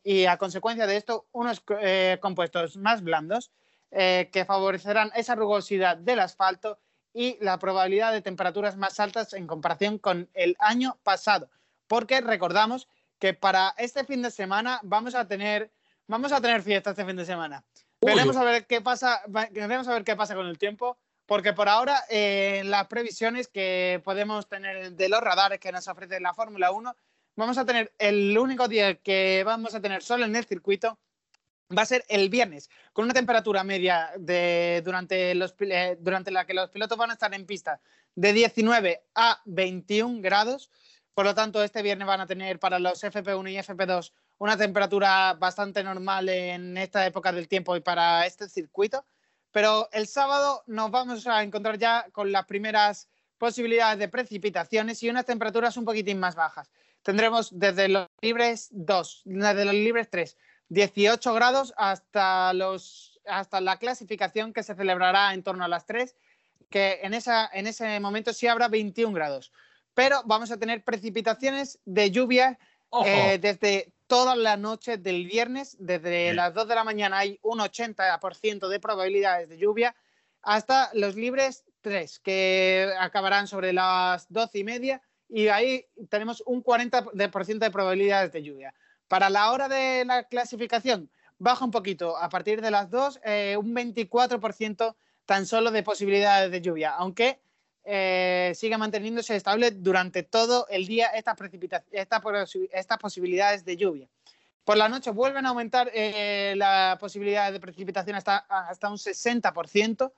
y 0.02 0.24
a 0.24 0.36
consecuencia 0.36 0.86
de 0.86 0.96
esto 0.96 1.26
unos 1.32 1.62
eh, 1.80 2.18
compuestos 2.20 2.76
más 2.76 3.02
blandos 3.02 3.52
eh, 3.90 4.28
que 4.32 4.44
favorecerán 4.44 5.10
esa 5.14 5.34
rugosidad 5.34 5.96
del 5.96 6.20
asfalto 6.20 6.78
y 7.12 7.38
la 7.40 7.58
probabilidad 7.58 8.12
de 8.12 8.22
temperaturas 8.22 8.76
más 8.76 9.00
altas 9.00 9.32
en 9.32 9.46
comparación 9.46 9.98
con 9.98 10.28
el 10.34 10.56
año 10.58 10.98
pasado. 11.02 11.50
Porque 11.86 12.20
recordamos 12.20 12.88
que 13.18 13.34
para 13.34 13.74
este 13.78 14.04
fin 14.04 14.22
de 14.22 14.30
semana 14.30 14.80
vamos 14.82 15.14
a 15.14 15.26
tener, 15.26 15.70
vamos 16.06 16.32
a 16.32 16.40
tener 16.40 16.62
fiesta 16.62 16.90
este 16.90 17.04
fin 17.04 17.16
de 17.16 17.24
semana. 17.24 17.64
Veremos 18.00 18.36
a 18.36 18.44
ver 18.44 18.66
qué 18.66 18.80
pasa, 18.80 19.22
veremos 19.26 19.88
a 19.88 19.94
ver 19.94 20.04
qué 20.04 20.14
pasa 20.14 20.34
con 20.34 20.46
el 20.46 20.58
tiempo 20.58 20.98
porque 21.28 21.52
por 21.52 21.68
ahora 21.68 22.04
eh, 22.08 22.62
las 22.64 22.86
previsiones 22.86 23.48
que 23.48 24.00
podemos 24.02 24.48
tener 24.48 24.92
de 24.92 25.08
los 25.10 25.20
radares 25.20 25.60
que 25.60 25.70
nos 25.70 25.86
ofrece 25.86 26.20
la 26.20 26.32
Fórmula 26.32 26.70
1, 26.70 26.96
vamos 27.36 27.58
a 27.58 27.66
tener 27.66 27.92
el 27.98 28.36
único 28.38 28.66
día 28.66 28.94
que 28.94 29.42
vamos 29.44 29.74
a 29.74 29.80
tener 29.82 30.02
sol 30.02 30.22
en 30.22 30.34
el 30.34 30.46
circuito 30.46 30.98
va 31.76 31.82
a 31.82 31.86
ser 31.86 32.04
el 32.08 32.28
viernes, 32.28 32.70
con 32.92 33.04
una 33.04 33.14
temperatura 33.14 33.62
media 33.64 34.12
durante, 34.16 35.32
eh, 35.32 35.96
durante 36.00 36.30
la 36.30 36.46
que 36.46 36.54
los 36.54 36.70
pilotos 36.70 36.96
van 36.96 37.10
a 37.10 37.14
estar 37.14 37.32
en 37.34 37.46
pista 37.46 37.80
de 38.14 38.32
19 38.32 39.04
a 39.14 39.40
21 39.44 40.20
grados. 40.20 40.70
Por 41.14 41.24
lo 41.24 41.34
tanto, 41.34 41.62
este 41.62 41.82
viernes 41.82 42.06
van 42.06 42.20
a 42.20 42.26
tener 42.26 42.58
para 42.58 42.78
los 42.78 43.02
FP1 43.02 43.50
y 43.50 43.56
FP2 43.58 44.12
una 44.38 44.56
temperatura 44.56 45.34
bastante 45.34 45.82
normal 45.82 46.28
en 46.28 46.76
esta 46.76 47.04
época 47.06 47.32
del 47.32 47.48
tiempo 47.48 47.76
y 47.76 47.80
para 47.80 48.24
este 48.24 48.48
circuito. 48.48 49.04
Pero 49.50 49.88
el 49.92 50.06
sábado 50.06 50.62
nos 50.66 50.90
vamos 50.90 51.26
a 51.26 51.42
encontrar 51.42 51.78
ya 51.78 52.06
con 52.12 52.30
las 52.30 52.46
primeras 52.46 53.08
posibilidades 53.38 53.98
de 53.98 54.08
precipitaciones 54.08 55.02
y 55.02 55.10
unas 55.10 55.24
temperaturas 55.24 55.76
un 55.76 55.84
poquitín 55.84 56.20
más 56.20 56.34
bajas. 56.34 56.70
Tendremos 57.02 57.56
desde 57.58 57.88
los 57.88 58.06
libres 58.20 58.68
2, 58.72 59.22
desde 59.24 59.64
los 59.64 59.74
libres 59.74 60.10
3, 60.10 60.36
18 60.68 61.34
grados 61.34 61.72
hasta, 61.76 62.52
los, 62.52 63.20
hasta 63.26 63.60
la 63.60 63.78
clasificación 63.78 64.52
que 64.52 64.62
se 64.62 64.74
celebrará 64.74 65.34
en 65.34 65.42
torno 65.42 65.64
a 65.64 65.68
las 65.68 65.86
3, 65.86 66.14
que 66.70 67.00
en, 67.02 67.14
esa, 67.14 67.48
en 67.52 67.66
ese 67.66 67.98
momento 68.00 68.32
sí 68.32 68.46
habrá 68.46 68.68
21 68.68 69.12
grados. 69.14 69.52
Pero 69.94 70.22
vamos 70.26 70.50
a 70.50 70.58
tener 70.58 70.84
precipitaciones 70.84 71.80
de 71.84 72.10
lluvia 72.10 72.58
eh, 73.04 73.38
desde 73.40 73.92
toda 74.06 74.36
la 74.36 74.56
noche 74.56 74.96
del 74.96 75.26
viernes. 75.26 75.76
Desde 75.80 76.32
las 76.34 76.54
2 76.54 76.68
de 76.68 76.74
la 76.74 76.84
mañana 76.84 77.18
hay 77.18 77.38
un 77.42 77.58
80% 77.58 78.68
de 78.68 78.80
probabilidades 78.80 79.48
de 79.48 79.58
lluvia 79.58 79.96
hasta 80.42 80.90
los 80.94 81.16
libres 81.16 81.64
3, 81.80 82.20
que 82.20 82.92
acabarán 82.98 83.48
sobre 83.48 83.72
las 83.72 84.30
12 84.32 84.58
y 84.58 84.64
media. 84.64 85.02
Y 85.28 85.48
ahí 85.48 85.84
tenemos 86.08 86.42
un 86.46 86.62
40% 86.62 87.58
de 87.58 87.70
probabilidades 87.70 88.32
de 88.32 88.42
lluvia. 88.42 88.74
Para 89.08 89.30
la 89.30 89.50
hora 89.52 89.68
de 89.68 90.04
la 90.04 90.24
clasificación, 90.24 91.10
baja 91.38 91.64
un 91.64 91.70
poquito. 91.70 92.16
A 92.16 92.28
partir 92.28 92.60
de 92.60 92.70
las 92.70 92.90
2, 92.90 93.20
eh, 93.24 93.56
un 93.58 93.74
24% 93.74 94.94
tan 95.24 95.46
solo 95.46 95.70
de 95.70 95.82
posibilidades 95.82 96.50
de 96.50 96.60
lluvia, 96.60 96.94
aunque 96.94 97.40
eh, 97.84 98.52
sigue 98.54 98.76
manteniéndose 98.76 99.34
estable 99.34 99.70
durante 99.70 100.22
todo 100.22 100.66
el 100.68 100.86
día 100.86 101.06
estas, 101.08 101.36
estas 101.90 102.98
posibilidades 102.98 103.64
de 103.64 103.76
lluvia. 103.78 104.08
Por 104.64 104.76
la 104.76 104.90
noche 104.90 105.10
vuelven 105.10 105.46
a 105.46 105.48
aumentar 105.48 105.90
eh, 105.94 106.52
la 106.56 106.98
de 107.00 107.60
precipitación 107.60 108.16
hasta, 108.16 108.36
hasta 108.36 108.90
un 108.90 108.98
60%, 108.98 110.12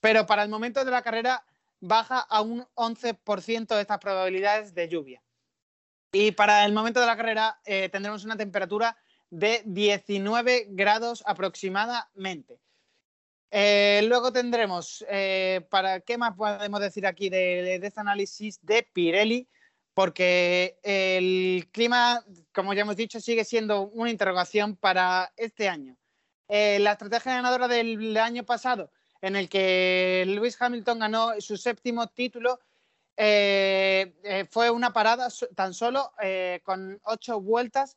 pero 0.00 0.26
para 0.26 0.44
el 0.44 0.48
momento 0.48 0.84
de 0.84 0.90
la 0.92 1.02
carrera 1.02 1.44
baja 1.80 2.20
a 2.20 2.42
un 2.42 2.64
11% 2.76 3.74
de 3.74 3.80
estas 3.80 3.98
probabilidades 3.98 4.74
de 4.74 4.88
lluvia. 4.88 5.20
Y 6.18 6.32
para 6.32 6.64
el 6.64 6.72
momento 6.72 6.98
de 6.98 7.04
la 7.04 7.14
carrera 7.14 7.60
eh, 7.66 7.90
tendremos 7.90 8.24
una 8.24 8.38
temperatura 8.38 8.96
de 9.28 9.60
19 9.66 10.68
grados 10.70 11.22
aproximadamente. 11.26 12.58
Eh, 13.50 14.00
luego 14.08 14.32
tendremos, 14.32 15.04
eh, 15.10 15.66
para 15.68 16.00
qué 16.00 16.16
más 16.16 16.34
podemos 16.34 16.80
decir 16.80 17.06
aquí 17.06 17.28
de, 17.28 17.74
este 17.74 18.00
análisis 18.00 18.58
de 18.64 18.82
Pirelli, 18.94 19.46
porque 19.92 20.78
el 20.82 21.68
clima, 21.70 22.24
como 22.54 22.72
ya 22.72 22.80
hemos 22.80 22.96
dicho, 22.96 23.20
sigue 23.20 23.44
siendo 23.44 23.82
una 23.88 24.10
interrogación 24.10 24.74
para 24.74 25.34
este 25.36 25.68
año. 25.68 25.98
La 26.48 26.92
estrategia 26.92 27.34
ganadora 27.34 27.68
del 27.68 28.16
año 28.16 28.42
pasado, 28.42 28.90
en 29.20 29.36
el 29.36 29.50
que 29.50 30.24
Lewis 30.26 30.56
Hamilton 30.58 30.98
ganó 30.98 31.38
su 31.40 31.58
séptimo 31.58 32.06
título, 32.06 32.58
fue 33.16 34.70
una 34.70 34.92
parada 34.92 35.28
tan 35.54 35.72
solo 35.74 36.12
con 36.64 37.00
ocho 37.04 37.40
vueltas 37.40 37.96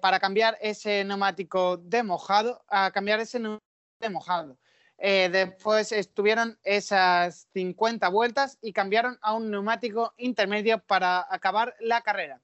para 0.00 0.18
cambiar 0.18 0.58
ese 0.60 1.04
neumático 1.04 1.76
de 1.76 2.02
mojado, 2.02 2.64
a 2.68 2.90
cambiar 2.90 3.20
ese 3.20 3.38
de 3.38 4.10
mojado. 4.10 4.58
Eh, 5.00 5.28
después 5.30 5.92
estuvieron 5.92 6.58
esas 6.64 7.46
50 7.54 8.08
vueltas 8.08 8.58
y 8.60 8.72
cambiaron 8.72 9.16
a 9.22 9.34
un 9.34 9.48
neumático 9.48 10.12
intermedio 10.16 10.80
para 10.80 11.24
acabar 11.30 11.76
la 11.78 12.02
carrera. 12.02 12.40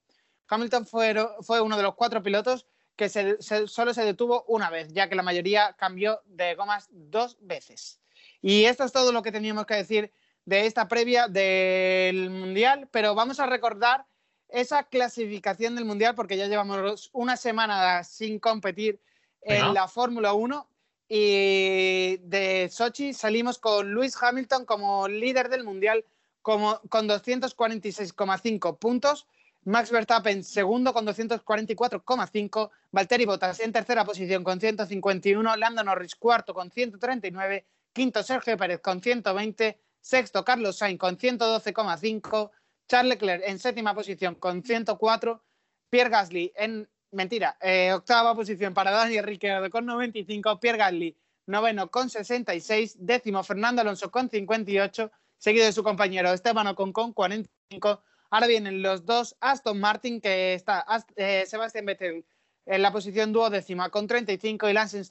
Hamilton 0.47 0.87
fue, 0.87 1.15
fue 1.41 1.61
uno 1.61 1.77
de 1.77 1.83
los 1.83 1.97
cuatro 1.97 2.23
pilotos 2.23 2.67
que 2.95 3.09
solo 3.09 3.93
se 3.93 4.05
detuvo 4.05 4.45
una 4.47 4.71
vez, 4.71 4.93
ya 4.93 5.09
que 5.09 5.17
la 5.17 5.25
mayoría 5.25 5.75
cambió 5.77 6.21
de 6.27 6.55
gomas 6.55 6.89
dos 6.93 7.37
veces. 7.41 8.01
Y 8.41 8.67
esto 8.67 8.85
es 8.85 8.93
todo 8.93 9.11
lo 9.11 9.23
que 9.23 9.33
teníamos 9.33 9.67
que 9.67 9.75
decir 9.75 10.13
de 10.45 10.67
esta 10.67 10.89
previa 10.89 11.29
del 11.29 12.31
Mundial, 12.31 12.89
pero 12.91 13.15
vamos 13.15 13.41
a 13.41 13.47
recordar 13.47 14.07
esa 14.49 14.85
clasificación 14.85 15.75
del 15.75 15.85
Mundial 15.85 16.15
porque 16.15 16.37
ya 16.37 16.47
llevamos 16.47 17.11
una 17.13 17.37
semana 17.37 18.05
sin 18.05 18.39
competir 18.39 19.01
en 19.41 19.75
la 19.75 19.89
Fórmula 19.89 20.33
1 20.33 20.69
y 21.09 22.17
de 22.23 22.69
Sochi 22.71 23.13
salimos 23.13 23.59
con 23.59 23.95
Lewis 23.95 24.17
Hamilton 24.21 24.65
como 24.65 25.07
líder 25.07 25.49
del 25.49 25.65
mundial 25.65 26.05
como, 26.41 26.81
con 26.89 27.09
246,5 27.09 28.79
puntos. 28.79 29.27
Max 29.65 29.91
Verstappen 29.91 30.45
segundo 30.45 30.93
con 30.93 31.07
244,5. 31.07 32.71
Valtteri 32.93 33.25
Bottas 33.25 33.61
en 33.61 33.73
tercera 33.73 34.05
posición 34.05 34.45
con 34.45 34.61
151. 34.61 35.57
Lando 35.57 35.85
Norris 35.85 36.15
cuarto 36.17 36.53
con 36.53 36.71
139. 36.71 37.65
Quinto 37.93 38.23
Sergio 38.23 38.57
Pérez 38.57 38.81
con 38.81 39.01
120. 39.01 39.79
Sexto 40.05 40.45
Carlos 40.45 40.77
Sainz 40.77 40.99
con 40.99 41.17
112,5. 41.17 42.51
Charles 42.87 43.09
Leclerc 43.09 43.43
en 43.47 43.59
séptima 43.59 43.95
posición 43.95 44.35
con 44.35 44.63
104. 44.63 45.43
Pierre 45.89 46.11
Gasly 46.11 46.53
en 46.57 46.87
mentira, 47.11 47.57
eh, 47.61 47.91
octava 47.95 48.35
posición 48.35 48.75
para 48.75 48.91
Daniel 48.91 49.25
Ricciardo 49.25 49.71
con 49.71 49.87
95, 49.87 50.61
Pierre 50.61 50.79
Gasly 50.79 51.17
noveno 51.47 51.91
con 51.91 52.11
66, 52.11 52.97
décimo 52.99 53.43
Fernando 53.43 53.81
Alonso 53.81 54.11
con 54.11 54.29
58, 54.29 55.11
seguido 55.39 55.65
de 55.65 55.73
su 55.73 55.83
compañero 55.83 56.33
Esteban 56.33 56.67
Ocon 56.67 56.93
con 56.93 57.15
45. 57.15 58.03
Ahora 58.29 58.47
vienen 58.47 58.83
los 58.83 59.07
dos 59.07 59.37
Aston 59.41 59.81
Martin, 59.81 60.21
que 60.21 60.53
está 60.55 60.85
eh, 61.17 61.45
Sebastián 61.47 61.87
Vettel 61.87 62.27
en 62.67 62.83
la 62.83 62.93
posición 62.93 63.33
duodécima 63.33 63.91
con 63.91 64.07
35 64.07 64.69
y 64.69 64.73
Lance 64.73 65.05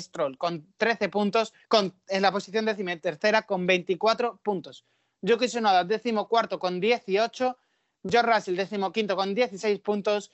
Stroll, 0.00 0.38
con 0.38 0.66
13 0.76 1.08
puntos, 1.08 1.52
con, 1.68 1.94
en 2.08 2.22
la 2.22 2.32
posición 2.32 2.64
décima 2.64 2.96
tercera 2.96 3.42
con 3.42 3.66
24 3.66 4.40
puntos. 4.42 4.84
Yuki 5.22 5.46
Tsunoda 5.46 5.84
décimo 5.84 6.28
cuarto 6.28 6.58
con 6.58 6.80
18, 6.80 7.56
George 8.08 8.32
Russell 8.32 8.56
décimo 8.56 8.92
quinto 8.92 9.16
con 9.16 9.34
16 9.34 9.80
puntos, 9.80 10.30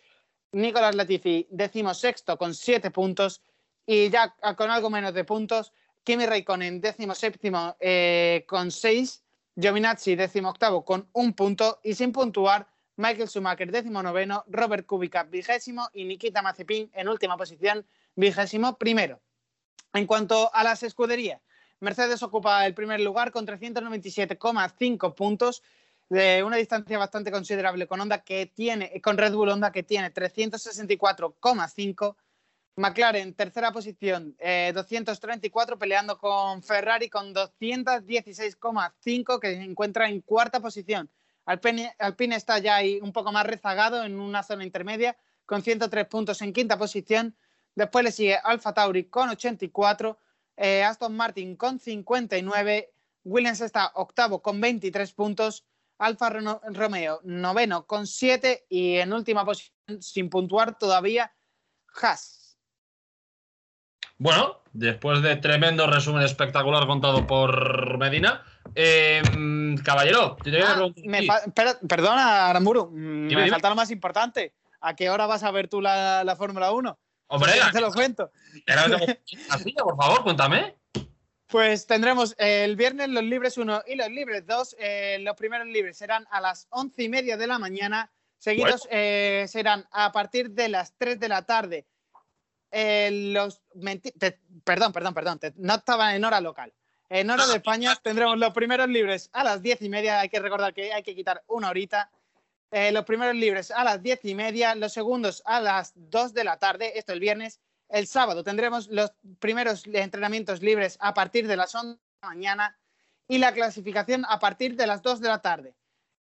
Nicolás 0.52 0.96
Latifi, 0.96 1.46
décimo 1.50 1.94
sexto 1.94 2.36
con 2.36 2.54
siete 2.54 2.90
puntos. 2.90 3.42
Y 3.86 4.10
ya 4.10 4.34
con 4.56 4.70
algo 4.70 4.90
menos 4.90 5.14
de 5.14 5.24
puntos, 5.24 5.72
Kimi 6.04 6.26
Raikkonen, 6.26 6.80
décimo 6.80 7.14
séptimo 7.14 7.76
eh, 7.80 8.44
con 8.46 8.70
seis. 8.70 9.22
Giovinazzi, 9.56 10.14
décimo 10.14 10.50
octavo 10.50 10.84
con 10.84 11.08
un 11.12 11.34
punto. 11.34 11.80
Y 11.82 11.94
sin 11.94 12.12
puntuar, 12.12 12.66
Michael 13.01 13.28
Schumacher, 13.28 13.72
décimo 13.72 14.03
noveno. 14.03 14.44
Robert 14.46 14.84
Kubica, 14.84 15.22
vigésimo. 15.22 15.88
Y 15.94 16.05
Nikita 16.05 16.42
Mazepin, 16.42 16.90
en 16.92 17.09
última 17.09 17.38
posición, 17.38 17.86
vigésimo 18.14 18.76
primero. 18.76 19.22
En 19.94 20.07
cuanto 20.07 20.55
a 20.55 20.62
las 20.62 20.82
escuderías, 20.82 21.40
Mercedes 21.80 22.22
ocupa 22.22 22.66
el 22.66 22.74
primer 22.74 23.01
lugar 23.01 23.32
con 23.32 23.46
397,5 23.46 25.14
puntos 25.14 25.62
de 26.11 26.44
una 26.44 26.59
distancia 26.59 26.98
bastante 26.98 27.32
considerable 27.32 27.86
con 27.86 28.01
Honda 28.01 28.22
que 28.22 28.44
tiene, 28.44 29.01
con 29.01 29.16
Red 29.16 29.32
Bull 29.32 29.48
Honda 29.48 29.72
que 29.72 29.82
tiene 29.82 30.12
364,5. 30.12 32.16
McLaren, 32.76 33.32
tercera 33.34 33.72
posición, 33.72 34.36
234, 34.38 35.74
eh, 35.74 35.78
peleando 35.78 36.18
con 36.18 36.62
Ferrari 36.62 37.09
con 37.09 37.34
216,5, 37.34 39.40
que 39.40 39.57
se 39.57 39.62
encuentra 39.62 40.11
en 40.11 40.20
cuarta 40.20 40.61
posición. 40.61 41.11
Alpine, 41.45 42.36
está 42.36 42.59
ya 42.59 42.76
ahí 42.76 43.01
un 43.03 43.12
poco 43.12 43.32
más 43.32 43.47
rezagado 43.47 44.05
en 44.05 44.20
una 44.20 44.43
zona 44.43 44.64
intermedia, 44.64 45.16
con 45.47 45.62
103 45.62 46.07
puntos 46.07 46.43
en 46.43 46.53
quinta 46.53 46.78
posición. 46.78 47.36
Después 47.74 48.05
le 48.05 48.12
sigue 48.12 48.36
Alfa 48.36 48.72
Tauri 48.72 49.05
con 49.05 49.28
84, 49.30 50.18
eh, 50.57 50.84
Aston 50.84 51.16
Martin 51.16 51.57
con 51.57 51.78
59, 51.78 52.93
Williams 53.24 53.61
está 53.61 53.93
octavo 53.95 54.43
con 54.43 54.61
23 54.61 55.12
puntos, 55.12 55.64
Alfa 55.99 56.30
Romeo 56.30 57.20
noveno 57.24 57.86
con 57.86 58.07
siete 58.07 58.64
y 58.70 58.97
en 58.97 59.12
última 59.12 59.45
posición 59.45 59.74
sin 60.01 60.30
puntuar 60.30 60.78
todavía 60.78 61.32
Haas. 62.01 62.59
Bueno, 64.16 64.61
después 64.72 65.22
de 65.22 65.36
tremendo 65.36 65.86
resumen 65.86 66.22
espectacular 66.22 66.86
contado 66.86 67.26
por 67.26 67.99
Medina, 67.99 68.45
em, 68.74 69.76
caballero, 69.78 70.36
te 70.42 70.62
ah, 70.62 70.92
perdona, 71.88 72.48
Aramburu, 72.48 72.90
me 72.90 73.48
falta 73.48 73.68
lo 73.68 73.74
más 73.74 73.90
importante. 73.90 74.54
¿A 74.80 74.96
qué 74.96 75.11
hora 75.11 75.26
vas 75.26 75.42
a 75.42 75.50
ver 75.50 75.68
tú 75.68 75.80
la, 75.80 76.34
Fórmula 76.36 76.72
1? 76.72 76.98
Hombre, 77.28 77.52
te 77.72 77.80
lo 77.80 77.92
cuento. 77.92 78.30
por 79.84 79.96
favor, 79.96 80.22
cuéntame. 80.22 80.76
Pues 81.46 81.86
tendremos 81.86 82.34
el 82.38 82.76
viernes 82.76 83.08
los 83.08 83.24
libres 83.24 83.58
1 83.58 83.82
y 83.86 83.96
los 83.96 84.08
libres 84.08 84.46
2. 84.46 84.76
Eh, 84.78 85.18
los 85.20 85.36
primeros 85.36 85.66
libres 85.66 85.98
serán 85.98 86.26
a 86.30 86.40
las 86.40 86.68
once 86.70 87.02
y 87.02 87.08
media 87.08 87.36
de 87.36 87.46
la 87.48 87.58
mañana. 87.58 88.11
Seguidos 88.38 88.86
eh, 88.90 89.46
serán 89.48 89.86
a 89.90 90.12
partir 90.12 90.50
de 90.52 90.68
las 90.68 90.94
3 90.96 91.18
de 91.18 91.28
la 91.28 91.44
tarde. 91.44 91.86
Eh, 92.70 93.11
los 93.32 93.62
perdón, 94.62 94.92
perdón, 94.92 95.12
perdón. 95.12 95.40
no 95.56 95.74
estaba 95.74 96.14
en 96.14 96.24
hora 96.24 96.40
local. 96.40 96.72
En 97.11 97.28
hora 97.28 97.44
de 97.44 97.56
España 97.56 97.96
tendremos 98.00 98.38
los 98.38 98.52
primeros 98.52 98.88
libres 98.88 99.30
a 99.32 99.42
las 99.42 99.61
10 99.61 99.82
y 99.82 99.88
media. 99.88 100.20
Hay 100.20 100.28
que 100.28 100.38
recordar 100.38 100.72
que 100.72 100.92
hay 100.92 101.02
que 101.02 101.16
quitar 101.16 101.42
una 101.48 101.68
horita. 101.68 102.08
los 102.70 103.04
primeros 103.04 103.34
libres 103.34 103.72
a 103.72 103.82
las 103.82 104.00
10 104.00 104.24
y 104.26 104.34
media. 104.36 104.76
Los 104.76 104.92
segundos 104.92 105.42
a 105.44 105.61
las 105.61 105.92
2 105.96 106.32
de 106.32 106.44
la 106.44 106.58
tarde. 106.58 106.96
Esto 106.96 107.12
el 107.12 107.18
viernes 107.18 107.61
el 107.88 108.06
sábado 108.06 108.44
tendremos 108.44 108.86
los 108.88 109.12
primeros 109.40 109.84
entrenamientos 109.86 110.62
libres 110.62 110.96
a 111.00 111.12
partir 111.12 111.48
de 111.48 111.56
las 111.56 111.74
11 111.74 111.96
de 111.96 111.98
la 112.22 112.28
mañana 112.28 112.78
y 113.26 113.38
la 113.38 113.52
clasificación 113.52 114.24
a 114.28 114.38
partir 114.38 114.76
de 114.76 114.86
las 114.86 115.02
2 115.02 115.20
de 115.20 115.28
la 115.28 115.42
tarde. 115.42 115.74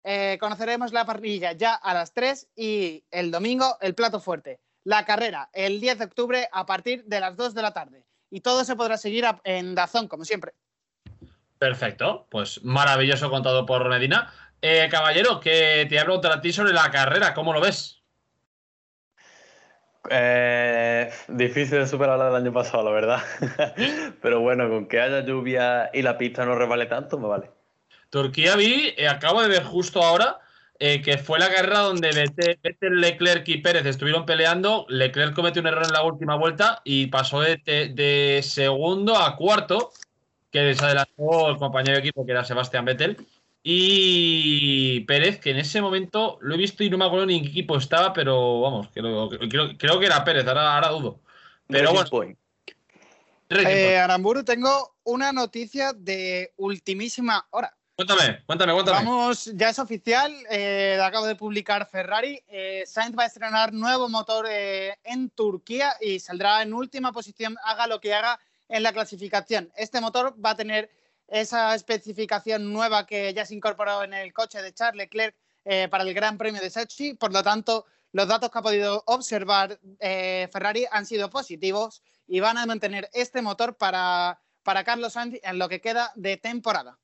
Eh, 0.04 0.38
conoceremos 0.42 0.92
la 0.92 1.06
parrilla 1.06 1.54
ya 1.54 1.76
a 1.76 1.94
las 1.94 2.14
3 2.14 2.50
y 2.58 3.06
el 3.10 3.32
domingo 3.32 3.78
el 3.80 3.96
plato 3.96 4.20
fuerte. 4.20 4.60
La 4.84 5.06
carrera 5.06 5.50
el 5.54 5.80
10 5.80 6.00
de 6.00 6.06
octubre 6.06 6.50
a 6.52 6.66
partir 6.66 7.06
de 7.06 7.22
las 7.22 7.38
2 7.38 7.54
de 7.54 7.62
la 7.62 7.72
tarde. 7.72 8.06
Y 8.30 8.42
todo 8.42 8.66
se 8.66 8.76
podrá 8.76 8.98
seguir 8.98 9.24
en 9.46 9.76
Dazón, 9.76 10.10
como 10.10 10.26
siempre. 10.26 10.54
Perfecto, 11.64 12.28
pues 12.30 12.62
maravilloso 12.66 13.30
contado 13.30 13.66
por 13.66 13.88
Medina. 13.88 14.30
Eh, 14.62 14.90
caballero, 14.92 15.40
que 15.40 15.86
te 15.88 15.98
hablo 15.98 16.20
a 16.22 16.42
ti 16.42 16.52
sobre 16.52 16.74
la 16.74 16.92
carrera, 16.92 17.34
¿cómo 17.34 17.54
lo 17.54 17.62
ves? 17.62 18.04
Eh, 20.10 21.10
difícil 21.30 21.80
de 21.80 21.88
superar 21.88 22.20
la 22.20 22.26
del 22.26 22.36
año 22.36 22.52
pasado, 22.52 22.84
la 22.84 22.92
verdad. 22.92 23.24
Pero 24.22 24.42
bueno, 24.42 24.68
con 24.68 24.90
que 24.90 25.00
haya 25.00 25.22
lluvia 25.22 25.90
y 25.94 26.02
la 26.02 26.18
pista 26.18 26.46
no 26.46 26.56
revale 26.56 26.88
tanto, 26.88 27.18
me 27.18 27.30
vale. 27.30 27.50
Turquía 28.10 28.58
vi, 28.58 28.94
eh, 28.98 29.08
acabo 29.08 29.42
de 29.42 29.48
ver 29.48 29.64
justo 29.64 30.04
ahora, 30.04 30.40
eh, 30.80 31.02
que 31.02 31.18
fue 31.18 31.40
la 31.40 31.48
carrera 31.48 31.80
donde 31.80 32.10
Vettel, 32.62 33.00
Leclerc 33.00 33.48
y 33.48 33.60
Pérez 33.60 33.86
estuvieron 33.86 34.26
peleando. 34.26 34.86
Leclerc 34.90 35.34
cometió 35.34 35.62
un 35.62 35.70
error 35.70 35.86
en 35.86 35.94
la 35.94 36.04
última 36.04 36.36
vuelta 36.36 36.82
y 36.84 37.08
pasó 37.08 37.40
de, 37.40 38.42
segundo 38.44 39.16
a 39.16 39.38
cuarto, 39.38 39.94
que 40.54 40.76
se 40.76 40.86
adelantó 40.86 41.50
el 41.50 41.58
compañero 41.58 41.96
de 41.96 42.02
equipo 42.02 42.26
que 42.26 42.32
era 42.32 42.46
Sebastián 42.46 42.86
Vettel. 42.86 43.18
Y 43.64 45.00
Pérez, 45.02 45.40
que 45.40 45.52
en 45.52 45.58
ese 45.58 45.82
momento 45.82 46.38
lo 46.42 46.54
he 46.54 46.58
visto 46.58 46.84
y 46.84 46.90
no 46.90 46.98
me 46.98 47.06
acuerdo 47.06 47.26
ni 47.26 47.38
en 47.38 47.44
qué 47.44 47.50
equipo 47.50 47.78
estaba, 47.78 48.14
pero 48.14 48.62
vamos, 48.62 48.90
creo, 48.94 49.30
creo, 49.78 50.00
que 50.00 50.06
era 50.06 50.24
Pérez, 50.24 50.46
ahora, 50.46 50.76
ahora 50.76 50.90
dudo. 50.90 51.20
Pero 51.68 51.92
bueno. 51.94 52.36
Eh, 53.50 53.98
Aramburu, 53.98 54.44
tengo 54.44 54.96
una 55.04 55.32
noticia 55.32 55.94
de 55.94 56.54
ultimísima 56.58 57.48
hora. 57.50 57.76
Cuéntame, 57.96 58.44
cuéntame, 58.46 58.74
cuéntame. 58.74 58.98
Vamos, 58.98 59.52
ya 59.54 59.70
es 59.70 59.80
oficial, 59.80 60.34
eh, 60.50 61.00
acabo 61.02 61.26
de 61.26 61.36
publicar 61.36 61.88
Ferrari. 61.88 62.44
Eh, 62.48 62.84
Sainz 62.86 63.18
va 63.18 63.24
a 63.24 63.28
estrenar 63.28 63.72
nuevo 63.72 64.10
motor 64.10 64.46
eh, 64.50 64.98
en 65.04 65.30
Turquía 65.30 65.96
y 66.02 66.20
saldrá 66.20 66.62
en 66.64 66.74
última 66.74 67.12
posición, 67.12 67.56
haga 67.64 67.88
lo 67.88 68.02
que 68.02 68.14
haga 68.14 68.40
en 68.74 68.82
la 68.82 68.92
clasificación. 68.92 69.72
Este 69.76 70.02
motor 70.02 70.36
va 70.44 70.52
a 70.52 70.56
tener 70.56 70.90
esa 71.28 71.76
especificación 71.76 72.74
nueva 72.74 73.06
que 73.06 73.32
ya 73.32 73.46
se 73.46 73.54
incorporó 73.54 74.04
en 74.04 74.16
el 74.16 74.34
coche 74.34 74.64
de 74.64 74.74
Charles 74.74 74.98
Leclerc 74.98 75.36
eh, 75.64 75.88
para 75.90 76.04
el 76.04 76.14
Gran 76.14 76.40
Premio 76.40 76.60
de 76.60 76.72
Sochi. 76.72 77.14
Por 77.14 77.32
lo 77.32 77.44
tanto, 77.44 77.86
los 78.14 78.28
datos 78.28 78.50
que 78.50 78.58
ha 78.58 78.64
podido 78.64 79.04
observar 79.06 79.80
eh, 80.00 80.50
Ferrari 80.52 80.88
han 80.92 81.06
sido 81.06 81.30
positivos 81.30 82.02
y 82.28 82.40
van 82.40 82.58
a 82.58 82.66
mantener 82.66 83.10
este 83.14 83.44
motor 83.44 83.78
para, 83.78 84.40
para 84.64 84.84
Carlos 84.84 85.14
Sainz 85.14 85.40
en 85.44 85.60
lo 85.60 85.70
que 85.70 85.80
queda 85.80 86.12
de 86.16 86.38
temporada. 86.38 86.98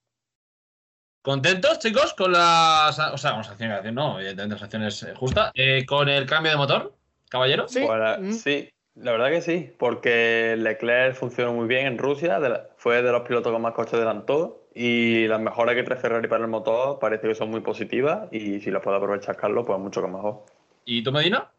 ¿Contentos, 1.21 1.77
chicos, 1.77 2.15
con 2.15 2.31
las. 2.31 2.97
O 2.97 3.17
sea, 3.17 3.31
a 3.31 3.41
hacer, 3.41 3.93
no, 3.93 4.17
evidentemente 4.19 4.55
las 4.55 4.63
acciones 4.63 5.03
eh, 5.03 5.13
justas. 5.15 5.51
¿Con 5.85 6.09
el 6.09 6.25
cambio 6.25 6.51
de 6.51 6.57
motor, 6.57 6.97
caballero? 7.29 7.67
Sí. 7.67 7.81
Mm. 7.81 8.31
sí, 8.31 8.73
la 9.01 9.11
verdad 9.13 9.29
que 9.29 9.41
sí, 9.41 9.71
porque 9.77 10.55
Leclerc 10.57 11.15
funcionó 11.15 11.53
muy 11.53 11.67
bien 11.67 11.87
en 11.87 11.97
Rusia, 11.97 12.39
fue 12.75 13.01
de 13.01 13.11
los 13.11 13.21
pilotos 13.21 13.51
con 13.51 13.61
más 13.61 13.73
coches 13.73 13.93
adelantó 13.93 14.67
y 14.73 15.25
las 15.27 15.39
mejoras 15.39 15.75
que 15.75 15.83
trae 15.83 15.97
Ferrari 15.97 16.27
para 16.27 16.43
el 16.43 16.49
motor 16.49 16.99
parece 16.99 17.27
que 17.27 17.35
son 17.35 17.49
muy 17.49 17.61
positivas 17.61 18.27
y 18.31 18.59
si 18.59 18.71
las 18.71 18.83
puede 18.83 18.97
aprovechar 18.97 19.37
Carlos, 19.37 19.63
pues 19.65 19.79
mucho 19.79 20.01
que 20.01 20.07
mejor. 20.07 20.43
¿Y 20.85 21.01
tú, 21.01 21.11
Medina? 21.11 21.49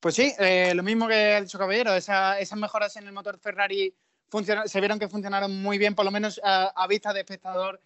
Pues 0.00 0.14
sí, 0.14 0.32
eh, 0.38 0.72
lo 0.74 0.82
mismo 0.82 1.08
que 1.08 1.14
ha 1.14 1.40
dicho 1.40 1.58
Caballero, 1.58 1.94
esas 1.94 2.56
mejoras 2.56 2.96
en 2.96 3.06
el 3.06 3.12
motor 3.12 3.38
Ferrari 3.38 3.94
se 4.66 4.80
vieron 4.80 4.98
que 4.98 5.08
funcionaron 5.08 5.62
muy 5.62 5.78
bien, 5.78 5.94
por 5.94 6.04
lo 6.04 6.10
menos 6.10 6.40
a, 6.44 6.86
vista 6.88 7.12
de 7.14 7.20
espectador 7.20 7.80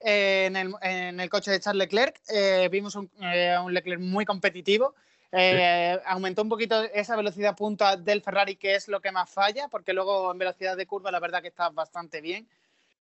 eh, 0.00 0.50
en, 0.80 1.20
el, 1.20 1.30
coche 1.30 1.52
de 1.52 1.60
Charles 1.60 1.78
Leclerc. 1.78 2.20
Eh, 2.28 2.68
vimos 2.72 2.96
un, 2.96 3.08
un 3.64 3.72
Leclerc 3.72 4.00
muy 4.00 4.24
competitivo 4.24 4.94
eh, 5.32 5.98
aumentó 6.04 6.42
un 6.42 6.48
poquito 6.48 6.82
esa 6.82 7.16
velocidad 7.16 7.56
punta 7.56 7.96
del 7.96 8.22
Ferrari, 8.22 8.56
que 8.56 8.74
es 8.74 8.88
lo 8.88 9.00
que 9.00 9.12
más 9.12 9.30
falla, 9.30 9.68
porque 9.68 9.92
luego 9.94 10.30
en 10.30 10.38
velocidad 10.38 10.76
de 10.76 10.86
curva 10.86 11.10
la 11.10 11.20
verdad 11.20 11.40
que 11.40 11.48
está 11.48 11.70
bastante 11.70 12.20
bien. 12.20 12.48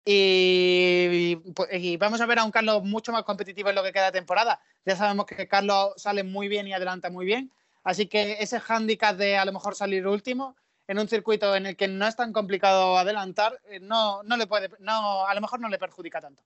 Y, 0.05 1.37
pues, 1.55 1.69
vamos 1.99 2.21
a 2.21 2.27
ver 2.27 2.39
a 2.39 2.45
un 2.45 2.53
Carlos 2.53 2.85
mucho 2.85 3.11
más 3.11 3.25
competitivo 3.25 3.71
en 3.71 3.75
lo 3.75 3.83
que 3.83 3.93
queda 3.93 4.07
de 4.07 4.13
temporada. 4.13 4.61
Ya 4.85 4.95
sabemos 4.97 5.27
que 5.27 5.49
Carlos 5.49 5.95
sale 5.97 6.23
muy 6.23 6.47
bien 6.49 6.69
y 6.69 6.73
adelanta 6.73 7.11
muy 7.11 7.27
bien. 7.27 7.51
Así 7.83 8.07
que 8.07 8.37
ese 8.41 8.61
hándicap 8.61 9.17
de 9.17 9.37
a 9.37 9.45
lo 9.45 9.53
mejor 9.53 9.75
salir 9.75 10.07
último 10.07 10.57
en 10.89 10.99
un 10.99 11.09
circuito 11.09 11.55
en 11.57 11.67
el 11.67 11.77
que 11.77 11.89
no 11.89 12.07
es 12.07 12.17
tan 12.17 12.33
complicado 12.33 12.97
adelantar, 12.99 13.61
eh, 13.69 13.81
no, 13.81 14.23
no 14.23 14.37
le 14.37 14.47
puede, 14.47 14.71
no, 14.79 15.27
a 15.27 15.35
lo 15.35 15.41
mejor 15.41 15.61
no 15.61 15.69
le 15.69 15.79
perjudica 15.79 16.21
tanto. 16.21 16.43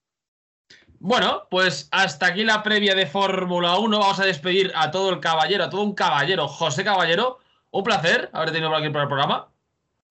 Bueno, 1.03 1.47
pues 1.51 1.89
hasta 1.93 2.27
aquí 2.27 2.45
la 2.45 2.63
previa 2.63 2.95
de 2.95 3.07
Fórmula 3.07 3.79
1. 3.79 3.99
Vamos 3.99 4.21
a 4.21 4.27
despedir 4.27 4.71
a 4.75 4.91
todo 4.91 5.09
el 5.09 5.19
caballero, 5.19 5.65
a 5.65 5.71
todo 5.71 5.81
un 5.81 5.95
caballero. 5.95 6.47
José 6.47 6.85
Caballero, 6.85 7.39
un 7.71 7.85
placer 7.85 8.29
haber 8.35 8.51
tenido 8.51 8.69
por 8.69 8.79
aquí 8.79 8.91
por 8.91 9.01
el 9.01 9.09
programa. 9.09 9.49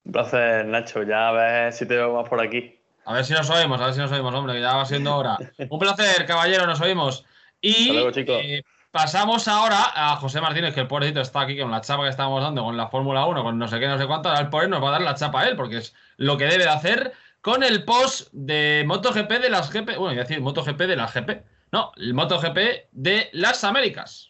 Un 0.04 0.14
placer, 0.14 0.66
Nacho. 0.66 1.04
Ya 1.04 1.30
a 1.30 1.32
ver 1.32 1.74
si 1.74 1.86
te 1.86 1.96
veo 1.96 2.16
más 2.16 2.28
por 2.28 2.42
aquí. 2.42 2.76
A 3.06 3.14
ver 3.14 3.24
si 3.24 3.34
nos 3.34 3.48
oímos, 3.52 3.80
a 3.80 3.86
ver 3.86 3.94
si 3.94 4.00
nos 4.00 4.12
oímos, 4.12 4.34
hombre, 4.34 4.56
que 4.56 4.62
ya 4.62 4.76
va 4.76 4.84
siendo 4.84 5.16
hora. 5.16 5.38
un 5.70 5.78
placer, 5.78 6.26
caballero, 6.26 6.66
nos 6.66 6.82
oímos. 6.82 7.24
Y 7.62 7.96
eh, 7.96 8.64
pasamos 8.90 9.48
ahora 9.48 9.92
a 9.94 10.16
José 10.16 10.42
Martínez, 10.42 10.74
que 10.74 10.82
el 10.82 10.88
pobrecito 10.88 11.22
está 11.22 11.42
aquí 11.42 11.60
con 11.60 11.70
la 11.70 11.82
chapa 11.82 12.02
que 12.02 12.10
estábamos 12.10 12.42
dando 12.42 12.64
con 12.64 12.76
la 12.76 12.88
Fórmula 12.88 13.28
1, 13.28 13.44
con 13.44 13.60
no 13.60 13.68
sé 13.68 13.80
qué, 13.80 13.88
no 13.88 14.00
sé 14.00 14.08
cuánto. 14.08 14.30
Ahora 14.30 14.42
el 14.42 14.50
pobre 14.50 14.68
nos 14.68 14.84
va 14.84 14.88
a 14.88 14.92
dar 14.94 15.02
la 15.02 15.14
chapa 15.14 15.42
a 15.42 15.48
él, 15.48 15.56
porque 15.56 15.78
es 15.78 15.94
lo 16.18 16.36
que 16.36 16.46
debe 16.46 16.64
de 16.64 16.70
hacer 16.70 17.14
con 17.42 17.64
el 17.64 17.84
post 17.84 18.30
de 18.32 18.84
MotoGP 18.86 19.32
de 19.42 19.50
las 19.50 19.72
GP, 19.72 19.98
bueno, 19.98 20.14
iba 20.14 20.22
a 20.22 20.26
decir 20.26 20.42
MotoGP 20.42 20.80
de 20.82 20.96
las 20.96 21.14
GP, 21.14 21.44
no, 21.72 21.92
el 21.98 22.14
MotoGP 22.14 22.58
de 22.92 23.30
las 23.34 23.64
Américas. 23.64 24.30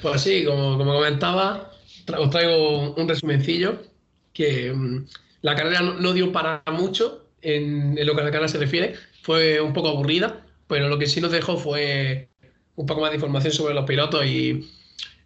Pues 0.00 0.22
sí, 0.22 0.44
como, 0.44 0.78
comentaba, 0.78 1.70
os 2.16 2.30
traigo 2.30 2.94
un 2.94 3.08
resumencillo 3.08 3.82
que 4.32 4.72
mm, 4.72 5.06
la 5.42 5.54
carrera 5.54 5.82
no, 5.82 6.12
dio 6.12 6.32
para 6.32 6.62
mucho 6.72 7.28
en, 7.42 7.94
lo 8.06 8.14
que 8.14 8.22
a 8.22 8.24
la 8.24 8.30
carrera 8.30 8.48
se 8.48 8.58
refiere, 8.58 8.94
fue 9.22 9.60
un 9.60 9.72
poco 9.72 9.88
aburrida, 9.88 10.46
pero 10.66 10.88
lo 10.88 10.98
que 10.98 11.06
sí 11.06 11.20
nos 11.20 11.32
dejó 11.32 11.58
fue 11.58 12.30
un 12.76 12.86
poco 12.86 13.02
más 13.02 13.10
de 13.10 13.16
información 13.16 13.52
sobre 13.52 13.74
los 13.74 13.84
pilotos 13.84 14.24
y, 14.24 14.70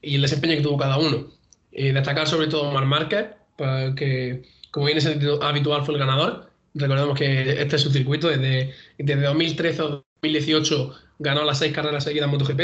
el 0.03 0.23
desempeño 0.23 0.57
que 0.57 0.63
tuvo 0.63 0.79
cada 0.79 0.99
uno. 0.99 1.29
Eh, 1.73 1.93
destacar 1.93 2.27
sobre 2.27 2.47
todo 2.49 2.73
Mar 2.73 2.87
Márquez, 2.87 3.27
pues, 3.57 3.95
que 3.95 4.43
como 4.71 4.87
viene 4.87 5.01
siendo 5.01 5.43
habitual, 5.43 5.85
fue 5.85 5.95
el 5.95 6.01
ganador. 6.01 6.51
Recordemos 6.75 7.19
que 7.19 7.61
este 7.61 7.77
es 7.77 7.83
su 7.83 7.91
circuito, 7.91 8.29
desde, 8.29 8.75
desde 8.99 9.23
2013 9.23 9.83
a 9.83 9.85
2018 10.23 10.95
ganó 11.19 11.45
las 11.45 11.59
seis 11.59 11.73
carreras 11.73 12.05
seguidas 12.05 12.27
en 12.27 12.31
MotoGP. 12.31 12.61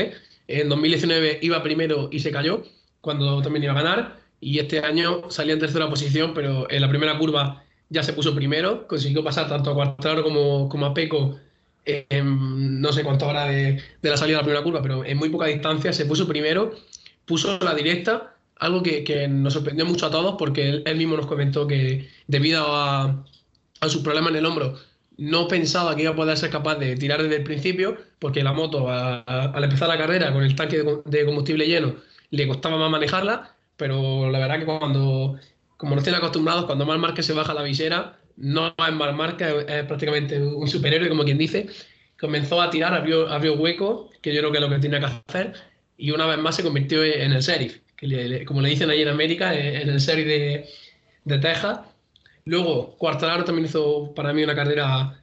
En 0.47 0.69
2019 0.69 1.39
iba 1.43 1.63
primero 1.63 2.09
y 2.13 2.21
se 2.21 2.31
cayó, 2.31 2.63
cuando 3.01 3.43
también 3.43 3.65
iba 3.65 3.73
a 3.73 3.83
ganar. 3.83 4.21
Y 4.41 4.59
este 4.59 4.81
año 4.81 5.31
salía 5.31 5.55
en 5.55 5.61
tercera 5.61 5.89
posición, 5.89 6.35
pero 6.35 6.71
en 6.71 6.83
la 6.83 6.89
primera 6.89 7.19
curva 7.19 7.65
ya 7.89 8.03
se 8.03 8.13
puso 8.13 8.35
primero. 8.35 8.87
Consiguió 8.87 9.25
pasar 9.25 9.49
tanto 9.49 9.71
a 9.71 9.75
Cuartaro 9.75 10.23
como, 10.23 10.69
como 10.69 10.87
a 10.87 10.95
Peco 10.95 11.39
en 11.87 12.81
no 12.81 12.93
sé 12.93 13.03
cuánto 13.03 13.27
hora 13.27 13.47
de, 13.47 13.81
de 14.01 14.11
la 14.11 14.17
salida 14.17 14.37
de 14.37 14.43
la 14.43 14.45
primera 14.45 14.65
curva, 14.65 14.83
pero 14.83 15.05
en 15.05 15.19
muy 15.19 15.29
poca 15.29 15.47
distancia 15.47 15.93
se 15.93 16.07
puso 16.07 16.27
primero, 16.27 16.73
puso 17.27 17.59
la 17.59 17.75
directa 17.75 18.34
algo 18.65 18.83
que, 18.83 19.29
nos 19.29 19.53
sorprendió 19.53 19.85
mucho 19.87 20.07
a 20.07 20.11
todos 20.11 20.37
porque 20.39 20.83
él, 20.85 20.97
mismo 20.97 21.17
nos 21.17 21.27
comentó 21.27 21.67
que 21.67 22.09
debido 22.27 22.65
a, 22.75 23.25
a 23.81 23.89
sus 23.89 24.03
problemas 24.03 24.31
en 24.31 24.37
el 24.37 24.47
hombro 24.47 24.79
no 25.17 25.47
pensaba 25.49 25.95
que 25.95 26.03
iba 26.03 26.13
a 26.13 26.17
poder 26.17 26.37
ser 26.37 26.51
capaz 26.51 26.77
de 26.77 26.97
tirar 26.97 27.23
desde 27.23 27.37
el 27.37 27.45
principio 27.45 27.97
porque 28.19 28.43
la 28.43 28.53
moto 28.53 28.91
al 28.91 29.65
empezar 29.65 29.89
la 29.89 29.99
carrera 29.99 30.33
con 30.33 30.43
el 30.43 30.57
tanque 30.57 30.83
de, 31.05 31.25
combustible 31.25 31.67
lleno 31.67 31.97
le 32.31 32.49
costaba 32.49 32.77
más 32.79 32.91
manejarla, 32.91 33.55
pero 33.77 34.31
la 34.31 34.41
verdad 34.41 34.59
que 34.59 34.65
cuando, 34.65 35.39
como 35.77 35.95
nos 35.95 36.03
tienen 36.03 36.19
acostumbrados, 36.19 36.65
cuando 36.65 36.85
Mar 36.85 36.99
Márquez 36.99 37.27
se 37.27 37.33
baja 37.33 37.55
la 37.55 37.63
visera, 37.63 38.19
no 38.37 38.69
es 38.69 38.95
Mar 38.95 39.15
Márquez, 39.15 39.67
es 39.69 39.85
prácticamente 39.85 40.43
un 40.43 40.67
superhéroe, 40.67 41.09
como 41.09 41.23
quien 41.23 41.39
dice, 41.39 41.69
comenzó 42.19 42.61
a 42.61 42.71
tirar, 42.71 42.93
abrió, 42.93 43.29
abrió 43.29 43.55
hueco, 43.55 44.11
que 44.21 44.35
yo 44.35 44.41
creo 44.41 44.51
que 44.51 44.59
es 44.59 44.63
lo 44.63 44.69
que 44.69 44.79
tenía 44.81 44.99
que 44.99 45.07
hacer, 45.07 45.53
y 45.97 46.11
una 46.11 46.27
vez 46.27 46.39
más 46.39 46.57
se 46.57 46.65
convirtió 46.65 47.05
en 47.05 47.33
el 47.33 47.41
sheriff 47.41 47.84
como 48.47 48.61
le 48.61 48.71
dicen 48.71 48.91
ahí 48.91 49.03
en 49.03 49.09
América, 49.09 49.55
en 49.55 49.89
el 49.89 50.01
serie 50.01 50.25
de, 50.25 50.69
de 51.25 51.39
Texas. 51.39 51.81
Luego, 52.45 52.97
Cuartararo 52.99 53.45
también 53.45 53.67
hizo 53.67 54.13
para 54.15 54.33
mí 54.33 54.43
una 54.43 54.55
carrera 54.55 55.21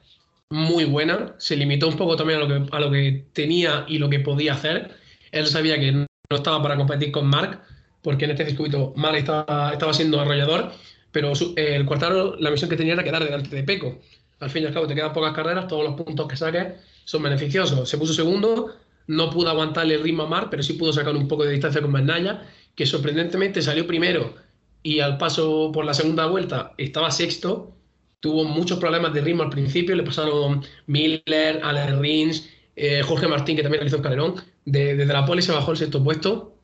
muy 0.50 0.84
buena. 0.84 1.34
Se 1.38 1.56
limitó 1.56 1.88
un 1.88 1.96
poco 1.96 2.16
también 2.16 2.40
a 2.40 2.44
lo 2.44 2.48
que, 2.48 2.76
a 2.76 2.80
lo 2.80 2.90
que 2.90 3.26
tenía 3.32 3.84
y 3.88 3.98
lo 3.98 4.10
que 4.10 4.20
podía 4.20 4.54
hacer. 4.54 4.90
Él 5.30 5.46
sabía 5.46 5.78
que 5.78 5.92
no 5.92 6.06
estaba 6.30 6.62
para 6.62 6.76
competir 6.76 7.12
con 7.12 7.26
Mark, 7.26 7.60
porque 8.02 8.24
en 8.24 8.32
este 8.32 8.46
circuito 8.46 8.92
Mark 8.96 9.16
estaba, 9.16 9.72
estaba 9.72 9.94
siendo 9.94 10.20
arrollador, 10.20 10.72
pero 11.12 11.32
el 11.56 11.86
Cuartararo 11.86 12.36
la 12.38 12.50
misión 12.50 12.68
que 12.68 12.76
tenía 12.76 12.94
era 12.94 13.04
quedar 13.04 13.24
delante 13.24 13.54
de 13.54 13.62
Peco. 13.62 14.00
Al 14.40 14.50
fin 14.50 14.64
y 14.64 14.66
al 14.66 14.74
cabo, 14.74 14.88
te 14.88 14.94
quedan 14.94 15.12
pocas 15.12 15.32
carreras, 15.32 15.68
todos 15.68 15.84
los 15.84 15.94
puntos 15.94 16.26
que 16.26 16.36
saques 16.36 16.74
son 17.04 17.22
beneficiosos. 17.22 17.88
Se 17.88 17.96
puso 17.96 18.12
segundo, 18.12 18.74
no 19.06 19.30
pudo 19.30 19.50
aguantarle 19.50 19.94
el 19.94 20.02
ritmo 20.02 20.24
a 20.24 20.28
Mark, 20.28 20.48
pero 20.50 20.62
sí 20.64 20.72
pudo 20.72 20.92
sacar 20.92 21.14
un 21.14 21.28
poco 21.28 21.44
de 21.44 21.52
distancia 21.52 21.80
con 21.80 21.92
Bernaya 21.92 22.42
que 22.74 22.86
sorprendentemente 22.86 23.62
salió 23.62 23.86
primero 23.86 24.34
y 24.82 25.00
al 25.00 25.18
paso 25.18 25.70
por 25.72 25.84
la 25.84 25.94
segunda 25.94 26.26
vuelta 26.26 26.72
estaba 26.78 27.10
sexto, 27.10 27.76
tuvo 28.20 28.44
muchos 28.44 28.78
problemas 28.78 29.12
de 29.12 29.20
ritmo 29.20 29.42
al 29.42 29.50
principio, 29.50 29.94
le 29.94 30.02
pasaron 30.02 30.64
Miller, 30.86 31.60
Alex 31.62 31.98
Rins, 31.98 32.48
eh, 32.76 33.02
Jorge 33.02 33.28
Martín, 33.28 33.56
que 33.56 33.62
también 33.62 33.80
realizó 33.80 33.96
el 33.96 34.02
carrerón, 34.02 34.34
desde 34.64 35.06
la 35.06 35.24
poli 35.26 35.42
se 35.42 35.52
bajó 35.52 35.72
el 35.72 35.76
sexto 35.76 36.02
puesto, 36.02 36.56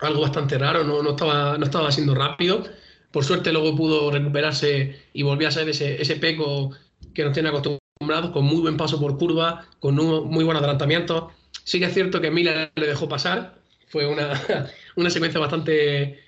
algo 0.00 0.22
bastante 0.22 0.56
raro, 0.58 0.84
no, 0.84 1.02
no, 1.02 1.10
estaba, 1.10 1.58
no 1.58 1.64
estaba 1.64 1.92
siendo 1.92 2.14
rápido. 2.14 2.64
Por 3.10 3.24
suerte 3.24 3.52
luego 3.52 3.76
pudo 3.76 4.10
recuperarse 4.10 4.96
y 5.12 5.22
volvió 5.22 5.48
a 5.48 5.50
ser 5.50 5.68
ese, 5.68 6.00
ese 6.00 6.16
peco 6.16 6.70
que 7.12 7.24
nos 7.24 7.32
tiene 7.32 7.48
acostumbrados, 7.48 8.30
con 8.32 8.44
muy 8.44 8.60
buen 8.60 8.76
paso 8.76 9.00
por 9.00 9.18
curva, 9.18 9.66
con 9.80 9.96
muy 9.96 10.44
buen 10.44 10.56
adelantamiento. 10.56 11.32
Sí 11.64 11.80
que 11.80 11.86
es 11.86 11.94
cierto 11.94 12.20
que 12.20 12.30
Miller 12.30 12.70
le 12.76 12.86
dejó 12.86 13.08
pasar, 13.08 13.59
fue 13.90 14.06
una, 14.06 14.32
una 14.96 15.10
secuencia 15.10 15.38
bastante 15.38 16.18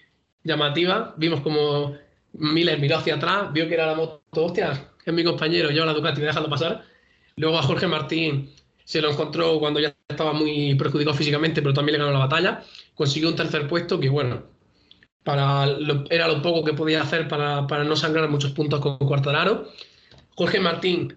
llamativa. 0.45 1.15
Vimos 1.17 1.41
como 1.41 1.97
Miller 2.35 2.79
miró 2.79 2.99
hacia 2.99 3.15
atrás, 3.15 3.53
vio 3.53 3.67
que 3.69 3.75
era 3.75 3.87
la 3.87 3.95
moto, 3.95 4.23
hostia, 4.35 4.91
es 5.05 5.13
mi 5.13 5.25
compañero, 5.25 5.71
yo 5.71 5.85
la 5.85 5.95
Ducati, 5.95 6.21
déjalo 6.21 6.51
pasar. 6.51 6.85
Luego 7.37 7.59
a 7.59 7.63
Jorge 7.63 7.87
Martín 7.87 8.55
se 8.85 9.01
lo 9.01 9.11
encontró 9.11 9.59
cuando 9.59 9.81
ya 9.81 9.95
estaba 10.09 10.33
muy 10.33 10.75
perjudicado 10.75 11.17
físicamente, 11.17 11.63
pero 11.63 11.75
también 11.75 11.99
le 11.99 12.05
ganó 12.05 12.13
la 12.13 12.27
batalla. 12.27 12.63
Consiguió 12.95 13.29
un 13.29 13.37
tercer 13.37 13.67
puesto 13.67 13.99
que, 13.99 14.09
bueno, 14.09 14.45
para 15.25 15.67
era 16.11 16.29
lo 16.29 16.43
poco 16.43 16.65
que 16.65 16.75
podía 16.75 17.03
hacer 17.03 17.29
para, 17.29 17.67
para 17.67 17.85
no 17.85 17.97
sangrar 17.97 18.29
muchos 18.29 18.53
puntos 18.53 18.81
con 18.81 18.99
Cuartararo. 18.99 19.69
Jorge 20.35 20.61
Martín, 20.61 21.17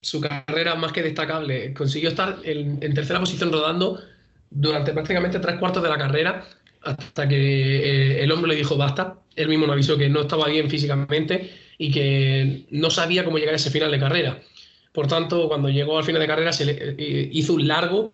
su 0.00 0.20
carrera 0.20 0.74
más 0.74 0.92
que 0.92 1.02
destacable, 1.02 1.72
consiguió 1.74 2.10
estar 2.10 2.38
en, 2.44 2.78
tercera 2.94 3.20
posición 3.20 3.52
rodando 3.52 4.00
durante 4.54 4.92
prácticamente 4.92 5.38
tres 5.38 5.58
cuartos 5.58 5.82
de 5.82 5.88
la 5.88 5.98
carrera 5.98 6.44
hasta 6.82 7.28
que 7.28 7.36
eh, 7.36 8.24
el 8.24 8.32
hombre 8.32 8.50
le 8.50 8.56
dijo 8.56 8.76
basta. 8.76 9.18
Él 9.36 9.48
mismo 9.48 9.66
nos 9.66 9.74
avisó 9.74 9.96
que 9.96 10.08
no 10.08 10.22
estaba 10.22 10.48
bien 10.48 10.68
físicamente 10.68 11.50
y 11.78 11.90
que 11.90 12.66
no 12.70 12.90
sabía 12.90 13.24
cómo 13.24 13.38
llegar 13.38 13.54
a 13.54 13.56
ese 13.56 13.70
final 13.70 13.90
de 13.90 13.98
carrera. 13.98 14.40
Por 14.92 15.06
tanto, 15.06 15.48
cuando 15.48 15.68
llegó 15.68 15.98
al 15.98 16.04
final 16.04 16.20
de 16.20 16.26
carrera 16.26 16.52
se 16.52 16.64
eh, 16.70 17.28
hizo 17.32 17.54
un 17.54 17.66
largo 17.66 18.12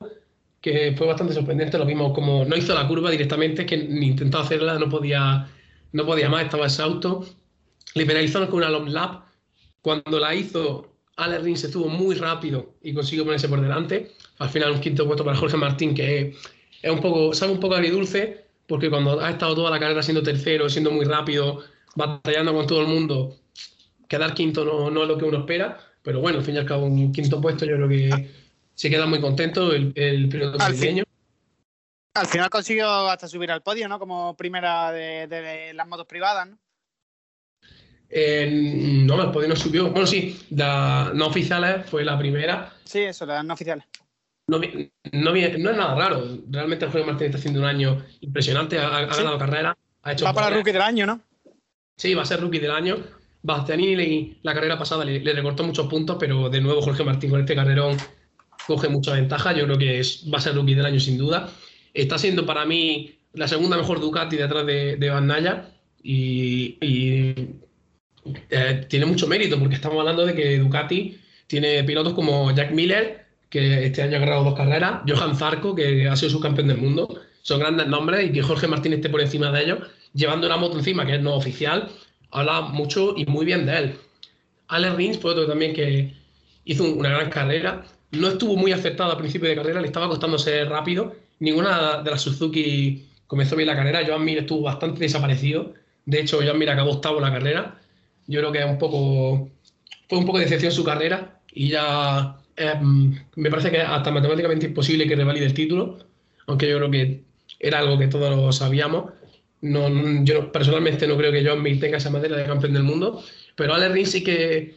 que 0.61 0.95
fue 0.97 1.07
bastante 1.07 1.34
sorprendente. 1.34 1.78
Lo 1.78 1.86
vimos 1.86 2.12
como 2.12 2.45
no 2.45 2.57
hizo 2.57 2.74
la 2.74 2.86
curva 2.86 3.11
directamente, 3.11 3.66
que 3.66 3.76
ni 3.76 4.09
intentó 4.09 4.39
hacerla, 4.39 4.78
no 4.78 4.89
podía, 4.89 5.49
no 5.93 6.07
podía 6.07 6.28
más, 6.28 6.45
estaba 6.45 6.66
auto 6.84 7.26
Le 7.95 8.07
penalizaron 8.07 8.49
con 8.49 8.59
una 8.59 8.70
long 8.70 8.89
lap. 8.89 9.24
Cuando 9.82 10.18
la 10.18 10.34
hizo, 10.34 10.95
Ale 11.16 11.39
Rins 11.39 11.64
estuvo 11.64 11.89
muy 11.89 12.14
rápido 12.16 12.74
y 12.82 12.93
consiguió 12.93 13.24
ponerse 13.24 13.49
por 13.49 13.61
delante. 13.61 14.12
Al 14.39 14.51
final, 14.51 14.72
un 14.72 14.80
quinto 14.80 15.07
puesto 15.07 15.24
para 15.24 15.36
Jorge 15.36 15.57
Martín, 15.57 15.95
que 15.95 16.34
es 16.82 16.91
un 16.91 17.01
poco, 17.01 17.34
sabe 17.34 17.53
un 17.53 17.61
poco 17.61 17.74
agridulce, 17.74 18.45
porque 18.66 18.91
cuando 18.91 19.20
ha 19.20 19.30
estado 19.30 19.55
toda 19.55 19.70
la 19.70 19.80
carrera 19.80 20.03
siendo 20.03 20.22
tercero, 20.22 20.68
siendo 20.68 20.91
muy 20.91 21.05
rápido, 21.05 21.62
batallando 21.95 22.55
con 22.55 22.66
todo 22.66 22.82
el 22.82 22.86
mundo, 22.86 23.36
quedar 24.09 24.34
quinto 24.34 24.64
no, 24.64 24.91
no 24.91 25.03
es 25.03 25.09
lo 25.09 25.18
que 25.18 25.24
uno 25.24 25.39
espera. 25.39 25.78
Pero 26.03 26.20
bueno, 26.20 26.39
al 26.39 26.45
fin 26.45 26.55
y 26.55 26.59
al 26.59 26.66
cabo, 26.66 26.86
un 26.86 27.12
quinto 27.12 27.41
puesto, 27.41 27.64
yo 27.64 27.76
creo 27.76 27.89
que 27.89 28.30
se 28.74 28.89
queda 28.89 29.07
muy 29.07 29.20
contento 29.20 29.72
el, 29.72 29.93
el 29.97 30.28
piloto 30.28 30.62
al 30.62 30.74
al 32.18 32.26
final 32.26 32.51
consiguió 32.51 33.09
hasta 33.09 33.28
subir 33.28 33.51
al 33.51 33.62
podio, 33.62 33.89
¿no? 33.89 33.99
Como 33.99 34.36
primera 34.36 34.91
de, 34.91 35.72
las 35.74 35.86
motos 35.86 36.07
privadas, 36.07 36.49
¿no? 36.49 36.59
Eh, 38.11 38.49
no, 38.51 39.22
el 39.22 39.30
podio 39.30 39.49
no 39.49 39.57
subió. 39.57 39.91
Bueno, 39.91 40.07
sí, 40.07 40.41
las 40.51 41.14
no 41.14 41.26
oficiales 41.26 41.89
fue 41.89 42.05
la 42.05 42.18
primera. 42.18 42.72
Sí, 42.84 43.01
eso, 43.01 43.24
las 43.26 43.45
no 43.45 43.55
oficiales. 43.55 43.84
No, 44.49 44.59
no, 45.12 45.34
es 45.36 45.59
nada 45.61 45.94
raro. 45.94 46.24
Realmente 46.51 46.86
Jorge 46.86 47.07
Martínez 47.07 47.28
está 47.28 47.38
haciendo 47.38 47.61
un 47.61 47.66
año 47.66 48.05
impresionante. 48.20 48.78
Ha, 48.78 49.07
ganado 49.07 49.38
carrera. 49.38 49.76
Ha 50.03 50.12
hecho 50.12 50.24
va 50.24 50.32
para 50.32 50.51
rookie 50.51 50.72
del 50.72 50.82
año, 50.82 51.07
¿no? 51.07 51.20
Sí, 51.96 52.14
va 52.14 52.22
a 52.22 52.26
ser 52.26 52.40
rookie 52.40 52.59
del 52.59 52.70
año. 52.70 52.96
Bastianini 53.42 54.38
la 54.42 54.55
carrera 54.55 54.78
pasada 54.78 55.05
le, 55.05 55.20
le, 55.20 55.32
recortó 55.32 55.62
muchos 55.62 55.86
puntos, 55.86 56.16
pero 56.18 56.49
de 56.49 56.61
nuevo 56.61 56.82
Jorge 56.82 57.05
Martín 57.05 57.30
con 57.30 57.40
este 57.40 57.55
carrerón 57.55 57.96
coge 58.66 58.88
mucha 58.88 59.12
ventaja. 59.12 59.53
Yo 59.53 59.64
creo 59.64 59.78
que 59.78 60.01
es, 60.01 60.24
va 60.32 60.38
a 60.38 60.40
ser 60.40 60.55
rookie 60.55 60.74
del 60.74 60.86
año 60.86 60.99
sin 60.99 61.18
duda. 61.18 61.51
Está 61.92 62.18
siendo 62.18 62.46
para 62.46 62.64
mí 62.64 63.18
la 63.34 63.49
segunda 63.49 63.76
mejor 63.76 64.01
Ducati 64.01 64.36
detrás 64.36 64.66
de, 64.66 64.96
de 64.96 65.11
Van 65.11 65.26
Naya 65.26 65.70
y, 66.03 66.78
eh, 68.51 68.86
tiene 68.88 69.07
mucho 69.07 69.26
mérito 69.26 69.59
porque 69.59 69.74
estamos 69.74 69.99
hablando 69.99 70.24
de 70.24 70.34
que 70.34 70.59
Ducati 70.59 71.18
tiene 71.46 71.82
pilotos 71.84 72.12
como 72.14 72.55
Jack 72.55 72.72
Miller, 72.72 73.26
que 73.51 73.86
este 73.86 74.03
año 74.03 74.16
ha 74.16 74.20
ganado 74.20 74.44
dos 74.44 74.55
carreras, 74.55 75.03
Johan 75.07 75.36
Zarco, 75.36 75.74
que 75.74 76.09
ha 76.09 76.16
sido 76.16 76.30
subcampeón 76.30 76.68
del 76.68 76.78
mundo. 76.78 77.09
Son 77.42 77.61
grandes 77.61 77.86
nombres 77.86 78.28
y 78.28 78.32
que 78.32 78.42
Jorge 78.42 78.66
Martín 78.66 78.92
esté 78.92 79.09
por 79.09 79.20
encima 79.20 79.51
de 79.51 79.64
ellos, 79.64 79.78
llevando 80.12 80.46
una 80.46 80.57
moto 80.57 80.78
encima 80.78 81.07
que 81.07 81.14
es 81.14 81.22
no 81.22 81.34
oficial, 81.34 81.88
habla 82.30 82.61
mucho 82.62 83.14
y 83.16 83.24
muy 83.26 83.46
bien 83.46 83.66
de 83.66 83.78
él. 83.78 83.94
Ale 84.68 84.90
Rins, 84.90 85.16
por 85.16 85.32
otro 85.32 85.46
también 85.46 85.72
que 85.72 86.14
hizo 86.64 86.84
una 86.84 87.09
gran 87.09 87.30
carrera, 87.30 87.84
no 88.11 88.28
estuvo 88.28 88.57
muy 88.57 88.72
acertado 88.72 89.12
al 89.12 89.18
principio 89.18 89.49
de 89.49 89.57
carrera, 89.57 89.80
le 89.80 89.86
estaba 89.86 90.09
costando 90.09 90.38
ser 90.38 90.68
rápido. 90.68 91.14
Ninguna 91.40 92.03
de 92.03 92.11
las 92.11 92.22
Suzuki 92.22 93.07
comenzó 93.26 93.57
bien 93.57 93.68
la 93.68 93.76
carrera. 93.76 94.03
Joan 94.07 94.24
Mir 94.24 94.38
estuvo 94.38 94.62
bastante 94.62 95.01
desaparecido. 95.01 95.74
De 96.07 96.20
hecho, 96.20 96.40
Joan 96.42 96.59
Mir 96.59 96.70
acabó 96.70 96.92
octavo 96.92 97.20
la 97.20 97.30
carrera. 97.30 97.78
Yo 98.26 98.40
creo 98.40 98.53
que 98.53 98.64
un 98.64 98.78
poco. 98.78 99.51
Fue 100.09 100.18
un 100.18 100.26
poco 100.26 100.38
de 100.38 100.44
decepción 100.44 100.72
su 100.72 100.84
carrera 100.84 101.40
y 101.53 101.68
ya 101.68 102.38
em, 102.59 103.14
me 103.36 103.50
parece 103.50 103.70
que 103.70 103.80
hasta 103.80 104.11
matemáticamente 104.11 104.66
imposible 104.66 105.06
que 105.06 105.16
revalide 105.16 105.46
el 105.46 105.54
título, 105.54 105.98
aunque 106.46 106.68
yo 106.68 106.78
creo 106.78 106.90
que 106.90 107.22
era 107.61 107.78
algo 107.80 107.98
que 107.98 108.09
todos 108.09 108.34
lo 108.34 108.52
sabíamos. 108.52 109.12
No, 109.61 109.88
yo 110.24 110.52
personalmente 110.52 111.06
no 111.09 111.16
creo 111.16 111.32
que 111.32 111.44
Joan 111.44 111.62
Mir 111.62 111.80
tenga 111.80 111.98
esa 111.98 112.11
madera 112.11 112.36
de 112.36 112.46
campeón 112.46 112.74
del 112.74 112.84
mundo, 112.84 113.22
pero 113.56 113.74
Ale 113.74 113.88
Rins 113.88 114.11
sí 114.11 114.22
que, 114.22 114.76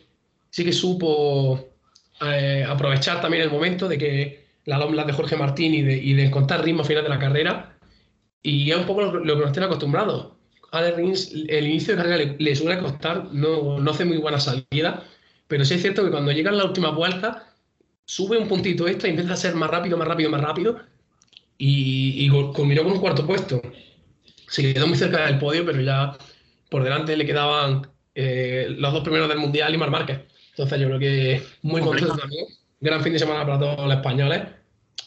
sí 0.49 0.65
que 0.65 0.73
supo 0.73 1.69
eh, 2.21 2.65
aprovechar 2.67 3.21
también 3.21 3.43
el 3.43 3.51
momento 3.51 3.88
de 3.88 3.97
que 3.97 4.41
la 4.65 4.77
LOM 4.77 4.95
de 4.95 5.13
Jorge 5.13 5.36
Martín 5.36 5.73
y 5.73 5.82
de, 5.82 5.97
y 5.97 6.13
de 6.13 6.25
encontrar 6.25 6.63
ritmo 6.63 6.82
al 6.82 6.88
final 6.88 7.03
de 7.03 7.09
la 7.09 7.19
carrera. 7.19 7.77
Y 8.43 8.71
es 8.71 8.77
un 8.77 8.86
poco 8.86 9.01
lo, 9.03 9.36
que 9.36 9.41
nos 9.41 9.51
tiene 9.51 9.65
acostumbrados. 9.65 10.34
Ale 10.71 10.91
Rins, 10.91 11.34
el 11.47 11.67
inicio 11.67 11.95
de 11.95 12.01
carrera 12.01 12.36
le, 12.38 12.55
suele 12.55 12.79
costar, 12.79 13.34
no, 13.34 13.79
no 13.79 13.91
hace 13.91 14.05
muy 14.05 14.17
buena 14.17 14.39
salida, 14.39 15.03
pero 15.47 15.65
sí 15.65 15.75
es 15.75 15.82
cierto 15.82 16.03
que 16.03 16.11
cuando 16.11 16.32
llega 16.32 16.49
en 16.49 16.57
la 16.57 16.65
última 16.65 16.91
vuelta, 16.91 17.50
sube 18.12 18.38
un 18.38 18.49
puntito 18.49 18.89
esto 18.89 19.07
y 19.07 19.12
empieza 19.12 19.32
a 19.32 19.38
ser 19.38 19.55
más 19.55 19.70
rápido, 19.70 19.97
más 19.97 20.05
rápido, 20.05 20.30
más 20.30 20.41
rápido, 20.41 20.80
y, 21.57 22.26
y 22.26 22.30
culminó 22.30 22.84
con 22.84 22.91
un 22.91 22.99
cuarto 22.99 23.26
puesto. 23.26 23.62
Se 24.49 24.74
quedó 24.74 24.86
muy 24.86 24.97
cerca 24.97 25.26
del 25.26 25.39
podio, 25.39 25.66
pero 25.66 25.80
ya 25.80 26.18
por 26.70 26.84
delante 26.84 27.16
le 27.16 27.26
quedaban 27.26 27.88
eh, 28.14 28.68
los 28.78 28.91
dos 28.91 29.03
primeros 29.03 29.30
del 29.30 29.38
Mundial 29.38 29.74
y 29.74 29.78
Mar 29.78 29.91
Márquez. 29.91 30.20
Entonces 30.49 30.78
yo 30.82 30.88
creo 30.88 30.99
que 30.99 31.41
muy 31.62 31.80
contento 31.80 32.18
también. 32.18 32.47
Gran 32.82 33.01
fin 33.01 33.14
de 33.14 33.20
semana 33.20 33.45
para 33.45 33.59
todos 33.59 33.86
los 33.86 33.95
españoles. 33.95 34.41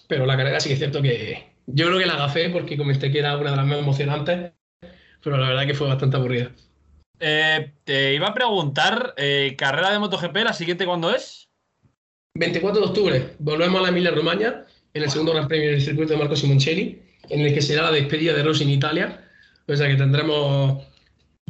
Pero 0.09 0.25
la 0.25 0.39
carrera 0.39 0.59
sí 0.61 0.71
que 0.71 0.75
es 0.75 0.79
cierto 0.79 1.03
que 1.03 1.53
yo 1.67 1.87
creo 1.89 1.99
que 1.99 2.07
la 2.07 2.17
gafé 2.17 2.49
porque 2.49 2.79
comenté 2.79 3.13
que 3.13 3.19
era 3.19 3.37
una 3.37 3.51
de 3.51 3.57
las 3.57 3.67
más 3.67 3.79
emocionantes. 3.81 4.53
Pero 5.23 5.37
la 5.37 5.49
verdad 5.49 5.67
que 5.67 5.75
fue 5.75 5.89
bastante 5.89 6.17
aburrida. 6.17 6.53
Eh, 7.21 7.73
te 7.85 8.15
iba 8.15 8.29
a 8.29 8.35
preguntar, 8.35 9.13
eh, 9.19 9.55
¿carrera 9.59 9.93
de 9.93 9.99
MotoGP 9.99 10.37
la 10.37 10.55
siguiente 10.55 10.87
cuándo 10.87 11.15
es? 11.15 11.44
24 12.37 12.81
de 12.81 12.87
octubre. 12.89 13.35
Volvemos 13.39 13.79
a 13.79 13.83
la 13.83 13.89
Emilia 13.91 14.11
Romagna 14.11 14.65
en 14.93 15.03
el 15.05 15.09
segundo 15.09 15.33
Gran 15.33 15.47
Premio 15.47 15.71
del 15.71 15.81
circuito 15.81 16.15
de 16.15 16.19
Marco 16.19 16.35
Simoncelli, 16.35 17.01
en 17.29 17.41
el 17.41 17.55
que 17.55 17.63
será 17.63 17.83
la 17.83 17.93
despedida 17.93 18.35
de 18.35 18.43
Rossi 18.43 18.65
en 18.65 18.71
Italia. 18.71 19.21
O 19.69 19.77
sea 19.77 19.87
que 19.87 19.95
tendremos, 19.95 20.83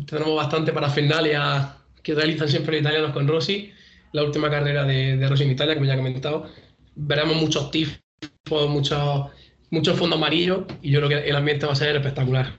tendremos 0.06 0.36
bastante 0.36 0.72
para 0.72 0.90
Fenalia 0.90 1.76
que 2.02 2.14
realizan 2.14 2.50
siempre 2.50 2.72
los 2.72 2.82
italianos 2.82 3.12
con 3.12 3.26
Rossi 3.26 3.72
la 4.12 4.24
última 4.24 4.50
carrera 4.50 4.84
de, 4.84 5.16
de 5.16 5.26
Rossi 5.26 5.44
en 5.44 5.52
Italia, 5.52 5.74
como 5.74 5.86
ya 5.86 5.94
he 5.94 5.96
comentado. 5.96 6.50
Veremos 6.94 7.36
muchos 7.36 7.70
tifos, 7.70 8.68
muchos, 8.68 9.30
muchos 9.70 9.98
fondos 9.98 10.18
amarillos 10.18 10.66
y 10.82 10.90
yo 10.90 11.00
creo 11.00 11.08
que 11.08 11.28
el 11.28 11.34
ambiente 11.34 11.64
va 11.64 11.72
a 11.72 11.76
ser 11.76 11.96
espectacular. 11.96 12.52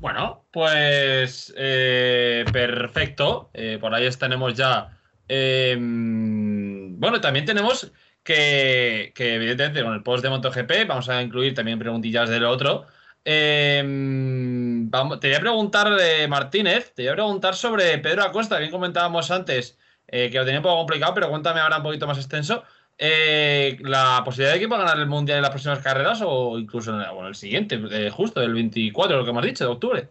Bueno, 0.00 0.46
pues 0.50 1.52
eh, 1.54 2.46
perfecto. 2.50 3.50
Eh, 3.52 3.76
por 3.78 3.94
ahí 3.94 4.08
tenemos 4.18 4.54
ya. 4.54 4.98
Em, 5.28 6.57
bueno, 6.98 7.20
también 7.20 7.44
tenemos 7.44 7.92
que, 8.22 9.12
evidentemente, 9.16 9.82
con 9.82 9.94
el 9.94 10.02
post 10.02 10.22
de 10.22 10.30
MotoGP 10.30 10.86
vamos 10.86 11.08
a 11.08 11.22
incluir 11.22 11.54
también 11.54 11.78
preguntillas 11.78 12.28
del 12.28 12.44
otro. 12.44 12.86
Em, 13.24 14.90
te 14.90 15.28
voy 15.28 15.34
a 15.34 15.40
preguntar, 15.40 15.94
de 15.94 16.28
Martínez, 16.28 16.92
te 16.94 17.02
voy 17.02 17.10
a 17.10 17.14
preguntar 17.14 17.54
sobre 17.54 17.98
Pedro 17.98 18.22
Acosta, 18.22 18.58
bien 18.58 18.70
comentábamos 18.70 19.30
antes 19.30 19.78
eh, 20.06 20.30
que 20.30 20.38
lo 20.38 20.44
tenía 20.44 20.60
un 20.60 20.64
poco 20.64 20.78
complicado, 20.78 21.14
pero 21.14 21.28
cuéntame 21.28 21.60
ahora 21.60 21.78
un 21.78 21.82
poquito 21.82 22.06
más 22.06 22.18
extenso. 22.18 22.62
Eh, 22.96 23.76
¿La 23.80 24.22
posibilidad 24.24 24.54
de 24.54 24.60
que 24.60 24.66
va 24.66 24.76
a 24.76 24.80
ganar 24.80 24.98
el 24.98 25.06
Mundial 25.06 25.38
en 25.38 25.42
las 25.42 25.50
próximas 25.50 25.80
carreras 25.80 26.20
o 26.24 26.58
incluso 26.58 26.92
en 26.92 27.00
el, 27.00 27.26
el 27.26 27.34
siguiente, 27.34 27.80
eh, 27.92 28.10
justo 28.10 28.42
el 28.42 28.54
24, 28.54 29.18
lo 29.18 29.24
que 29.24 29.30
hemos 29.30 29.44
dicho, 29.44 29.64
de 29.64 29.70
octubre? 29.70 30.08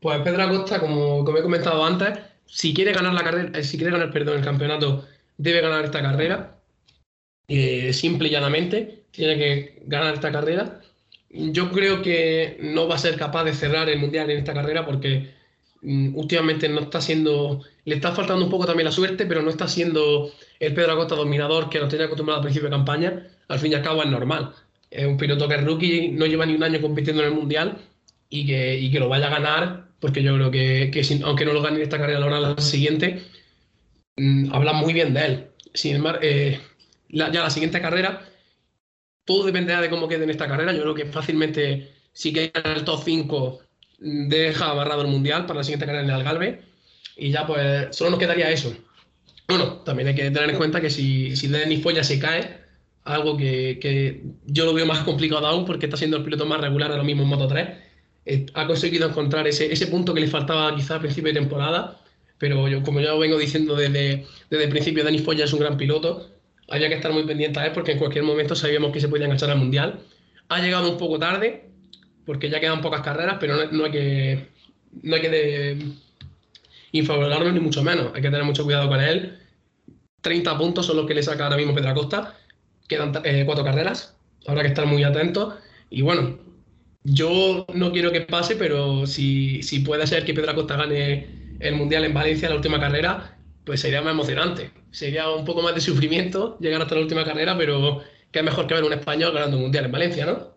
Pues 0.00 0.20
Pedro 0.22 0.42
Acosta, 0.42 0.80
como, 0.80 1.24
como 1.24 1.38
he 1.38 1.42
comentado 1.42 1.84
antes, 1.84 2.18
si 2.46 2.74
quiere 2.74 2.92
ganar 2.92 3.14
la 3.14 3.24
carrera, 3.24 3.62
si 3.62 3.76
quiere 3.76 3.92
ganar, 3.92 4.10
perdón, 4.10 4.38
el 4.38 4.44
campeonato, 4.44 5.06
debe 5.36 5.60
ganar 5.60 5.84
esta 5.84 6.02
carrera. 6.02 6.60
simple 7.92 8.28
y 8.28 8.30
llanamente, 8.30 9.04
tiene 9.10 9.36
que 9.38 9.82
ganar 9.86 10.14
esta 10.14 10.32
carrera. 10.32 10.80
Yo 11.30 11.70
creo 11.72 12.02
que 12.02 12.58
no 12.60 12.88
va 12.88 12.94
a 12.96 12.98
ser 12.98 13.16
capaz 13.16 13.44
de 13.44 13.54
cerrar 13.54 13.88
el 13.88 13.98
Mundial 13.98 14.30
en 14.30 14.38
esta 14.38 14.54
carrera 14.54 14.86
porque 14.86 15.34
Mm, 15.84 16.16
últimamente 16.16 16.66
no 16.68 16.80
está 16.80 17.00
siendo, 17.00 17.62
le 17.84 17.96
está 17.96 18.12
faltando 18.12 18.44
un 18.44 18.50
poco 18.50 18.64
también 18.64 18.86
la 18.86 18.92
suerte, 18.92 19.26
pero 19.26 19.42
no 19.42 19.50
está 19.50 19.68
siendo 19.68 20.32
el 20.58 20.74
Pedro 20.74 20.92
Acosta 20.92 21.14
dominador 21.14 21.68
que 21.68 21.78
nos 21.78 21.90
tenía 21.90 22.06
acostumbrado 22.06 22.38
al 22.40 22.44
principio 22.44 22.70
de 22.70 22.76
campaña. 22.76 23.28
Al 23.48 23.58
fin 23.58 23.72
y 23.72 23.74
al 23.74 23.82
cabo 23.82 24.02
es 24.02 24.08
normal. 24.10 24.54
Es 24.90 25.06
un 25.06 25.18
piloto 25.18 25.46
que 25.46 25.56
es 25.56 25.64
rookie, 25.64 26.08
no 26.08 26.24
lleva 26.26 26.46
ni 26.46 26.54
un 26.54 26.62
año 26.62 26.80
compitiendo 26.80 27.22
en 27.22 27.28
el 27.28 27.34
Mundial 27.34 27.78
y 28.30 28.46
que, 28.46 28.78
y 28.78 28.90
que 28.90 28.98
lo 28.98 29.08
vaya 29.10 29.26
a 29.26 29.30
ganar, 29.30 29.88
porque 30.00 30.22
yo 30.22 30.34
creo 30.36 30.50
que, 30.50 30.90
que 30.90 31.02
aunque 31.24 31.44
no 31.44 31.52
lo 31.52 31.60
gane 31.62 31.76
en 31.76 31.82
esta 31.82 31.98
carrera, 31.98 32.20
ahora 32.20 32.40
la 32.40 32.58
siguiente, 32.58 33.22
mm, 34.16 34.54
habla 34.54 34.72
muy 34.72 34.92
bien 34.92 35.14
de 35.14 35.26
él. 35.26 35.46
Sin 35.72 35.96
embargo, 35.96 36.20
eh, 36.22 36.60
ya 37.08 37.30
la 37.30 37.50
siguiente 37.50 37.80
carrera, 37.80 38.22
todo 39.24 39.44
dependerá 39.44 39.80
de 39.80 39.90
cómo 39.90 40.08
quede 40.08 40.24
en 40.24 40.30
esta 40.30 40.48
carrera. 40.48 40.72
Yo 40.72 40.82
creo 40.82 40.94
que 40.94 41.06
fácilmente 41.06 41.94
si 42.12 42.32
queda 42.32 42.50
en 42.64 42.70
el 42.70 42.84
top 42.84 43.02
5, 43.04 43.60
deja 43.98 44.70
amarrado 44.70 45.02
el 45.02 45.08
mundial 45.08 45.46
para 45.46 45.58
la 45.58 45.64
siguiente 45.64 45.86
carrera 45.86 46.04
en 46.04 46.10
el 46.10 46.16
Algarve. 46.16 46.62
Y 47.16 47.30
ya, 47.30 47.46
pues, 47.46 47.94
solo 47.94 48.10
nos 48.10 48.18
quedaría 48.18 48.50
eso. 48.50 48.74
Bueno, 49.48 49.82
también 49.84 50.08
hay 50.08 50.14
que 50.14 50.30
tener 50.30 50.50
en 50.50 50.56
cuenta 50.56 50.80
que 50.80 50.90
si, 50.90 51.36
si 51.36 51.48
Denis 51.48 51.82
Foya 51.82 52.02
se 52.02 52.18
cae, 52.18 52.64
algo 53.04 53.36
que, 53.36 54.22
yo 54.46 54.64
lo 54.64 54.72
veo 54.72 54.86
más 54.86 55.00
complicado 55.00 55.46
aún 55.46 55.64
porque 55.66 55.86
está 55.86 55.96
siendo 55.96 56.16
el 56.16 56.24
piloto 56.24 56.46
más 56.46 56.60
regular 56.60 56.90
ahora 56.90 57.02
mismo 57.02 57.22
en 57.22 57.28
Moto 57.28 57.46
3, 57.46 57.68
eh, 58.26 58.46
ha 58.54 58.66
conseguido 58.66 59.08
encontrar 59.08 59.46
ese, 59.46 59.70
ese 59.70 59.86
punto 59.88 60.14
que 60.14 60.20
le 60.20 60.28
faltaba 60.28 60.74
quizá 60.74 60.96
a 60.96 61.00
principio 61.00 61.32
de 61.32 61.40
temporada, 61.40 62.00
pero 62.38 62.68
yo, 62.68 62.82
como 62.82 63.00
ya 63.00 63.14
vengo 63.14 63.38
diciendo 63.38 63.76
desde, 63.76 64.26
desde 64.50 64.64
el 64.64 64.70
principio, 64.70 65.04
Denis 65.04 65.22
Foya 65.22 65.44
es 65.44 65.52
un 65.52 65.60
gran 65.60 65.76
piloto, 65.76 66.30
había 66.68 66.88
que 66.88 66.94
estar 66.94 67.12
muy 67.12 67.24
pendiente 67.24 67.60
a 67.60 67.66
él 67.66 67.72
porque 67.72 67.92
en 67.92 67.98
cualquier 67.98 68.24
momento 68.24 68.54
sabíamos 68.54 68.92
que 68.92 69.00
se 69.00 69.08
podía 69.08 69.24
enganchar 69.26 69.50
al 69.50 69.58
Mundial. 69.58 70.00
Ha 70.48 70.60
llegado 70.60 70.90
un 70.90 70.98
poco 70.98 71.18
tarde, 71.18 71.68
porque 72.26 72.50
ya 72.50 72.60
quedan 72.60 72.80
pocas 72.80 73.02
carreras, 73.02 73.36
pero 73.40 73.70
no, 73.70 73.84
hay 73.84 73.90
que, 73.90 74.48
no 75.02 75.16
hay 75.16 75.22
que 75.22 75.78
infravalorarlo 76.92 77.52
ni 77.52 77.60
mucho 77.60 77.82
menos. 77.82 78.12
Hay 78.14 78.22
que 78.22 78.30
tener 78.30 78.44
mucho 78.44 78.64
cuidado 78.64 78.88
con 78.88 79.00
él. 79.00 79.38
30 80.20 80.56
puntos 80.56 80.86
son 80.86 80.96
los 80.96 81.06
que 81.06 81.14
le 81.14 81.22
saca 81.22 81.44
ahora 81.44 81.56
mismo 81.56 81.74
Pedro 81.74 81.90
Acosta. 81.90 82.38
Quedan 82.88 83.12
eh, 83.24 83.42
cuatro 83.44 83.64
carreras. 83.64 84.16
Habrá 84.46 84.62
que 84.62 84.68
estar 84.68 84.86
muy 84.86 85.04
atentos. 85.04 85.54
Y 85.90 86.02
bueno, 86.02 86.38
yo 87.02 87.66
no 87.74 87.92
quiero 87.92 88.10
que 88.10 88.22
pase, 88.22 88.56
pero 88.56 89.06
si, 89.06 89.62
si 89.62 89.80
puede 89.80 90.06
ser 90.06 90.24
que 90.24 90.34
Pedro 90.34 90.52
Acosta 90.52 90.76
gane 90.76 91.43
el 91.68 91.76
Mundial 91.76 92.04
en 92.04 92.14
Valencia, 92.14 92.48
la 92.48 92.56
última 92.56 92.78
carrera, 92.78 93.36
pues 93.64 93.80
sería 93.80 94.02
más 94.02 94.12
emocionante. 94.12 94.70
Sería 94.90 95.30
un 95.30 95.44
poco 95.44 95.62
más 95.62 95.74
de 95.74 95.80
sufrimiento 95.80 96.58
llegar 96.60 96.82
hasta 96.82 96.94
la 96.94 97.00
última 97.00 97.24
carrera, 97.24 97.56
pero 97.56 98.02
qué 98.30 98.42
mejor 98.42 98.66
que 98.66 98.74
ver 98.74 98.84
un 98.84 98.92
español 98.92 99.32
ganando 99.32 99.56
un 99.56 99.64
Mundial 99.64 99.86
en 99.86 99.92
Valencia, 99.92 100.26
¿no? 100.26 100.54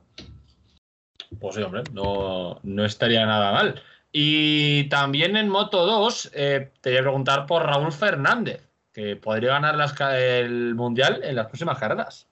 Pues 1.40 1.56
sí, 1.56 1.62
hombre, 1.62 1.84
no, 1.94 2.60
no 2.64 2.86
estaría 2.86 3.26
nada 3.26 3.52
mal. 3.52 3.82
Y 4.12 4.86
también 4.86 5.38
en 5.38 5.50
Moto 5.50 5.86
2 5.86 6.32
eh, 6.34 6.72
te 6.82 6.92
voy 6.92 7.00
a 7.00 7.04
preguntar 7.04 7.46
por 7.46 7.64
Raúl 7.64 7.92
Fernández, 7.92 8.68
que 8.94 9.16
podría 9.16 9.60
ganar 9.60 9.76
el 10.16 10.76
Mundial 10.76 11.22
en 11.24 11.36
las 11.36 11.48
próximas 11.48 11.78
carreras. 11.78 12.28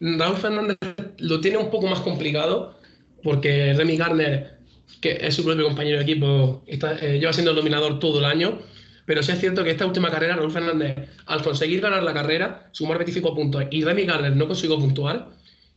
Raúl 0.00 0.36
Fernández 0.36 0.78
lo 1.18 1.40
tiene 1.40 1.58
un 1.58 1.70
poco 1.70 1.86
más 1.86 2.00
complicado 2.00 2.78
porque 3.22 3.72
Remy 3.74 3.96
Garner, 3.96 4.58
que 5.00 5.18
es 5.20 5.34
su 5.34 5.44
propio 5.44 5.64
compañero 5.64 5.98
de 5.98 6.02
equipo, 6.04 6.62
eh, 6.66 7.18
lleva 7.18 7.32
siendo 7.32 7.54
dominador 7.54 7.98
todo 7.98 8.18
el 8.18 8.24
año. 8.24 8.60
Pero 9.04 9.22
sí 9.22 9.32
es 9.32 9.40
cierto 9.40 9.64
que 9.64 9.70
esta 9.70 9.86
última 9.86 10.10
carrera, 10.10 10.36
Raúl 10.36 10.52
Fernández, 10.52 11.08
al 11.26 11.42
conseguir 11.42 11.80
ganar 11.80 12.02
la 12.02 12.14
carrera, 12.14 12.68
sumar 12.70 12.98
25 12.98 13.34
puntos 13.34 13.64
y 13.70 13.82
Remy 13.82 14.04
Garner 14.04 14.36
no 14.36 14.46
consiguió 14.46 14.78
puntuar, 14.78 15.30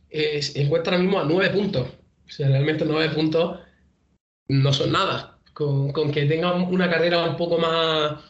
se 0.08 0.62
encuentra 0.62 0.92
ahora 0.92 1.02
mismo 1.02 1.20
a 1.20 1.24
9 1.24 1.50
puntos. 1.50 1.88
O 1.88 2.30
sea, 2.30 2.48
realmente 2.48 2.84
9 2.86 3.14
puntos 3.14 3.58
no 4.48 4.72
son 4.72 4.92
nada. 4.92 5.38
Con, 5.52 6.12
que 6.12 6.26
tenga 6.26 6.52
una 6.52 6.88
carrera 6.90 7.24
un 7.24 7.36
poco 7.36 7.58
más 7.58 8.22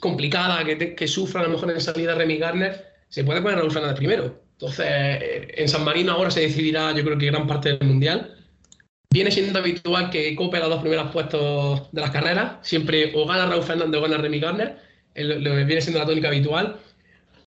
complicada, 0.00 0.64
que, 0.64 0.94
que, 0.94 1.08
sufra 1.08 1.40
a 1.40 1.44
lo 1.44 1.50
mejor 1.50 1.70
en 1.70 1.80
salida 1.80 2.14
Remy 2.14 2.38
Garner, 2.38 2.84
se 3.08 3.22
puede 3.22 3.40
poner 3.40 3.58
Raúl 3.58 3.70
Fernández 3.70 3.96
primero. 3.96 4.42
Entonces, 4.52 4.86
eh, 4.88 5.54
en 5.56 5.68
San 5.68 5.84
Marino 5.84 6.12
ahora 6.12 6.30
se 6.30 6.40
decidirá, 6.40 6.92
yo 6.92 7.04
creo 7.04 7.18
que 7.18 7.26
gran 7.26 7.46
parte 7.46 7.76
del 7.76 7.88
Mundial. 7.88 8.43
Viene 9.14 9.30
siendo 9.30 9.60
habitual 9.60 10.10
que 10.10 10.34
cope 10.34 10.58
los 10.58 10.68
dos 10.68 10.80
primeros 10.80 11.12
puestos 11.12 11.92
de 11.92 12.00
las 12.00 12.10
carreras. 12.10 12.56
Siempre 12.62 13.12
o 13.14 13.24
gana 13.24 13.46
Raúl 13.46 13.62
Fernández 13.62 14.00
o 14.00 14.02
gana 14.02 14.18
Remy 14.18 14.40
Garner. 14.40 14.76
Lo 15.14 15.54
viene 15.54 15.80
siendo 15.80 16.00
la 16.00 16.06
tónica 16.06 16.26
habitual. 16.26 16.80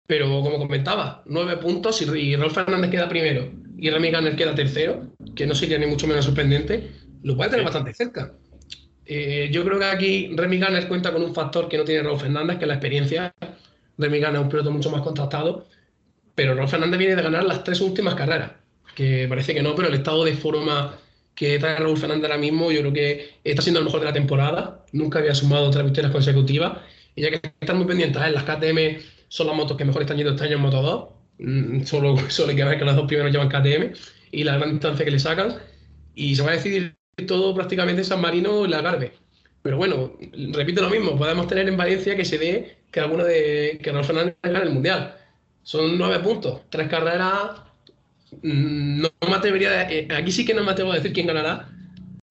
Pero 0.08 0.42
como 0.42 0.58
comentaba, 0.58 1.22
nueve 1.26 1.58
puntos 1.58 2.02
y 2.02 2.36
Raúl 2.38 2.52
Fernández 2.52 2.90
queda 2.90 3.10
primero 3.10 3.52
y 3.78 3.90
Remy 3.90 4.10
Garner 4.10 4.36
queda 4.38 4.56
tercero, 4.56 5.12
que 5.36 5.46
no 5.46 5.54
sería 5.54 5.78
ni 5.78 5.86
mucho 5.86 6.08
menos 6.08 6.24
sorprendente, 6.24 6.92
lo 7.24 7.36
puede 7.36 7.50
tener 7.50 7.66
bastante 7.66 7.94
cerca. 7.94 8.32
Eh, 9.06 9.50
yo 9.52 9.66
creo 9.66 9.80
que 9.80 9.86
aquí 9.86 10.32
Remy 10.38 10.60
Garner 10.60 10.88
cuenta 10.88 11.12
con 11.12 11.22
un 11.24 11.36
factor 11.36 11.68
que 11.68 11.78
no 11.78 11.84
tiene 11.84 12.04
Raúl 12.04 12.22
Fernández, 12.22 12.58
que 12.58 12.64
es 12.64 12.70
la 12.70 12.76
experiencia. 12.76 13.34
Remy 13.98 14.20
Garner 14.20 14.40
es 14.40 14.46
un 14.46 14.50
piloto 14.50 14.72
mucho 14.72 14.92
más 14.92 15.02
contrastado, 15.02 15.68
pero 16.36 16.56
Raúl 16.56 16.70
Fernández 16.70 17.00
viene 17.00 17.18
de 17.18 17.22
ganar 17.22 17.44
las 17.44 17.66
tres 17.66 17.82
últimas 17.82 18.16
carreras, 18.16 18.52
que 18.96 19.28
parece 19.28 19.54
que 19.54 19.62
no, 19.62 19.76
pero 19.76 19.90
el 19.90 19.96
estado 19.96 20.24
de 20.24 20.36
forma 20.36 20.98
que 21.40 21.58
trae 21.58 21.78
Raúl 21.78 21.98
Fernández 21.98 22.26
ahora 22.26 22.38
mismo, 22.38 22.70
yo 22.70 22.82
creo 22.82 22.92
que 22.92 23.36
está 23.46 23.62
siendo 23.62 23.80
el 23.80 23.86
mejor 23.86 24.02
de 24.02 24.08
la 24.08 24.12
temporada. 24.12 24.84
Nunca 24.92 25.20
había 25.20 25.34
sumado 25.34 25.70
tres 25.72 25.86
victorias 25.86 26.12
consecutivas. 26.12 26.80
Y 27.16 27.22
ya 27.22 27.30
que 27.30 27.40
están 27.62 27.78
muy 27.78 27.88
pendientes 27.88 28.22
en 28.22 28.34
las 28.34 28.44
KTM 28.44 29.02
son 29.30 29.48
las 29.48 29.56
motos 29.56 29.78
que 29.78 29.86
mejor 29.86 30.02
están 30.02 30.18
yendo 30.18 30.34
este 30.34 30.44
año 30.44 30.58
en 30.58 30.62
Moto 30.62 30.82
2. 30.82 31.10
Mm, 31.38 31.84
solo, 31.86 32.18
solo 32.30 32.50
hay 32.50 32.58
que 32.58 32.64
ver 32.66 32.78
que 32.78 32.84
los 32.84 32.94
dos 32.94 33.08
primeros 33.08 33.32
llevan 33.32 33.48
KTM 33.48 33.94
y 34.32 34.44
la 34.44 34.58
gran 34.58 34.72
distancia 34.72 35.06
que 35.06 35.12
le 35.12 35.20
sacan. 35.20 35.56
Y 36.14 36.36
se 36.36 36.44
va 36.44 36.50
a 36.50 36.56
decidir 36.56 36.98
todo 37.26 37.56
prácticamente 37.56 38.02
en 38.02 38.06
San 38.06 38.20
Marino 38.20 38.66
y 38.66 38.68
la 38.68 38.82
Garbe. 38.82 39.14
Pero 39.62 39.78
bueno, 39.78 40.18
repito 40.52 40.82
lo 40.82 40.90
mismo, 40.90 41.18
podemos 41.18 41.48
tener 41.48 41.70
en 41.70 41.78
Valencia 41.78 42.18
que 42.18 42.26
se 42.26 42.38
dé 42.38 42.80
que 42.92 43.00
alguno 43.00 43.24
de 43.24 43.80
que 43.82 43.94
Raúl 43.94 44.04
Fernández 44.04 44.36
gane 44.44 44.64
el 44.64 44.72
Mundial. 44.72 45.16
Son 45.64 45.98
nueve 45.98 46.20
puntos, 46.20 46.64
tres 46.70 46.90
carreras. 46.90 47.69
Mm, 48.42 49.02
no, 49.02 49.10
me 49.28 49.36
atrevería, 49.36 49.90
eh, 49.90 50.08
aquí 50.16 50.32
sí 50.32 50.46
que 50.46 50.54
no 50.54 50.64
me 50.64 50.72
atrevo 50.72 50.92
a 50.92 50.96
decir 50.96 51.14
quién 51.14 51.28
ganará, 51.28 51.70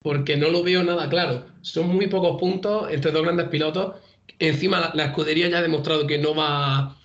porque 0.01 0.37
no 0.37 0.49
lo 0.49 0.63
veo 0.63 0.83
nada 0.83 1.09
claro. 1.09 1.47
Son 1.61 1.87
muy 1.87 2.07
pocos 2.07 2.39
puntos 2.39 2.91
entre 2.91 3.11
dos 3.11 3.23
grandes 3.23 3.49
pilotos 3.49 3.95
Encima 4.39 4.91
la, 4.93 5.05
escudería 5.05 5.49
ya 5.49 5.59
ha 5.59 5.61
demostrado 5.61 6.07
que 6.07 6.17
no 6.17 6.33
va 6.33 6.95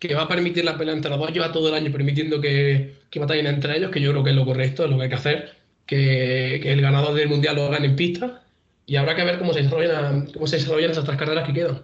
que 0.00 0.14
va 0.14 0.22
a 0.22 0.28
permitir 0.28 0.64
la 0.64 0.78
pelea 0.78 0.94
entre 0.94 1.10
los 1.10 1.20
dos, 1.20 1.30
lleva 1.32 1.52
todo 1.52 1.68
el 1.68 1.74
año 1.74 1.92
permitiendo 1.92 2.40
que, 2.40 2.94
que 3.10 3.20
batallen 3.20 3.46
entre 3.46 3.76
ellos, 3.76 3.90
que 3.90 4.00
yo 4.00 4.12
creo 4.12 4.24
que 4.24 4.30
es 4.30 4.36
lo 4.36 4.46
correcto, 4.46 4.84
es 4.84 4.90
lo 4.90 4.96
que 4.96 5.02
hay 5.04 5.08
que 5.10 5.14
hacer, 5.14 5.56
que, 5.86 6.56
el 6.56 6.80
ganador 6.80 7.14
del 7.14 7.28
mundial 7.28 7.56
lo 7.56 7.68
gane 7.68 7.86
en 7.86 7.96
pista 7.96 8.42
y 8.86 8.96
habrá 8.96 9.14
que 9.14 9.24
ver 9.24 9.38
cómo 9.38 9.52
se 9.52 9.62
desarrollan, 9.62 10.32
cómo 10.32 10.46
se 10.46 10.56
desarrollan 10.56 10.92
esas 10.92 11.04
tres 11.04 11.18
carreras 11.18 11.46
que 11.46 11.52
quedan. 11.52 11.82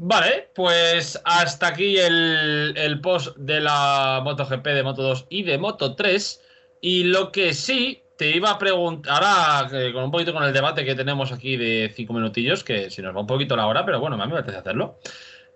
Vale, 0.00 0.48
pues 0.54 1.20
hasta 1.24 1.66
aquí 1.66 1.98
el, 1.98 2.72
el, 2.76 3.00
post 3.00 3.36
de 3.36 3.60
la 3.60 4.20
MotoGP 4.22 4.64
de 4.64 4.82
Moto 4.84 5.02
2 5.02 5.26
y 5.28 5.42
de 5.42 5.58
Moto 5.58 5.96
3. 5.96 6.40
Y 6.80 7.02
lo 7.02 7.32
que 7.32 7.52
sí, 7.52 8.04
te 8.16 8.30
iba 8.30 8.50
a 8.50 8.58
preguntar, 8.58 9.24
ahora 9.24 9.68
eh, 9.72 9.92
con 9.92 10.04
un 10.04 10.12
poquito 10.12 10.32
con 10.32 10.44
el 10.44 10.52
debate 10.52 10.84
que 10.84 10.94
tenemos 10.94 11.32
aquí 11.32 11.56
de 11.56 11.92
cinco 11.96 12.12
minutillos, 12.12 12.62
que 12.62 12.90
si 12.90 13.02
nos 13.02 13.14
va 13.14 13.22
un 13.22 13.26
poquito 13.26 13.56
la 13.56 13.66
hora, 13.66 13.84
pero 13.84 13.98
bueno, 13.98 14.14
a 14.14 14.24
mí 14.24 14.32
me 14.32 14.38
apetece 14.38 14.58
hacerlo. 14.58 15.00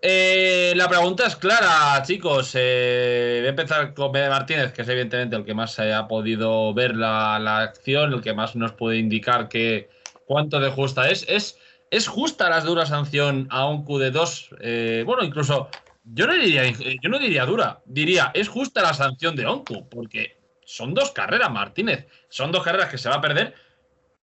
Eh, 0.01 0.73
la 0.75 0.89
pregunta 0.89 1.25
es 1.25 1.37
clara, 1.37 2.03
chicos. 2.03 2.53
Eh, 2.57 3.37
voy 3.43 3.47
a 3.47 3.51
empezar 3.51 3.95
con 3.95 4.11
Bede 4.11 4.29
Martínez, 4.29 4.73
que 4.73 4.83
es 4.83 4.89
evidentemente 4.89 5.37
el 5.37 5.45
que 5.45 5.55
más 5.55 5.79
ha 5.79 6.09
podido 6.09 6.75
ver 6.75 6.97
la, 6.97 7.59
acción, 7.61 8.13
el 8.13 8.23
que 8.23 8.35
más 8.35 8.57
nos 8.57 8.73
puede 8.73 8.99
indicar 8.99 9.49
que 9.49 9.89
cuánto 10.27 10.59
de 10.59 10.71
justa 10.71 11.09
es. 11.09 11.25
¿Es, 11.29 11.61
es 11.93 12.09
justa 12.09 12.51
la 12.51 12.61
dura 12.61 12.87
sanción 12.87 13.47
a 13.51 13.69
un 13.69 13.85
QD2? 13.85 15.05
bueno, 15.05 15.23
incluso 15.23 15.69
yo 16.05 16.27
no 16.27 16.33
diría, 16.35 16.65
yo 16.69 17.09
no 17.09 17.19
diría 17.19 17.47
dura, 17.47 17.81
diría 17.85 18.33
es 18.35 18.49
justa 18.49 18.83
la 18.83 18.95
sanción 18.95 19.37
de 19.37 19.47
Onku, 19.47 19.89
porque 19.89 20.43
son 20.65 20.95
dos 20.95 21.11
carreras, 21.11 21.51
Martínez. 21.51 22.07
Son 22.31 22.51
dos 22.51 22.63
carreras 22.63 22.89
que 22.89 22.97
se 22.97 23.11
va 23.11 23.17
a 23.17 23.21
perder, 23.21 23.55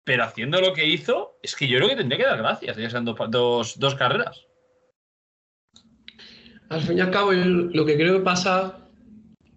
pero 0.03 0.25
haciendo 0.25 0.61
lo 0.63 0.73
que 0.73 0.87
hizo, 0.87 1.39
es 1.43 1.55
que 1.55 1.69
yo 1.69 1.77
creo 1.77 1.91
que 1.91 1.97
tendría 1.97 2.19
que 2.19 2.25
dar 2.25 2.39
gracias, 2.39 2.77
ya 2.77 2.89
sean 2.89 3.05
dos, 3.05 3.79
dos, 3.79 3.95
carreras. 3.95 4.47
Al 6.71 6.81
fin 6.81 6.97
y 6.97 7.01
al 7.03 7.11
cabo, 7.11 7.33
lo 7.33 7.85
que 7.85 7.97
creo 7.97 8.19
que 8.19 8.25
pasa, 8.25 8.79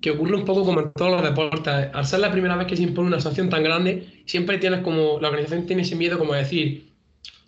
que 0.02 0.12
ocurre 0.12 0.36
un 0.36 0.46
poco 0.46 0.66
como 0.66 0.82
en 0.82 0.92
todos 0.92 1.12
los 1.12 1.24
deportes. 1.24 1.90
Al 1.94 2.06
ser 2.06 2.20
la 2.20 2.32
primera 2.32 2.58
vez 2.58 2.68
que 2.68 2.76
se 2.76 2.84
impone 2.84 3.08
una 3.08 3.22
sanción 3.22 3.50
tan 3.50 3.64
grande, 3.64 4.24
siempre 4.26 4.58
tienes 4.58 4.82
como, 4.82 5.18
la 5.22 5.30
organización 5.30 5.66
tiene 5.66 5.84
ese 5.84 5.96
miedo 5.96 6.20
como 6.20 6.34
decir, 6.34 6.91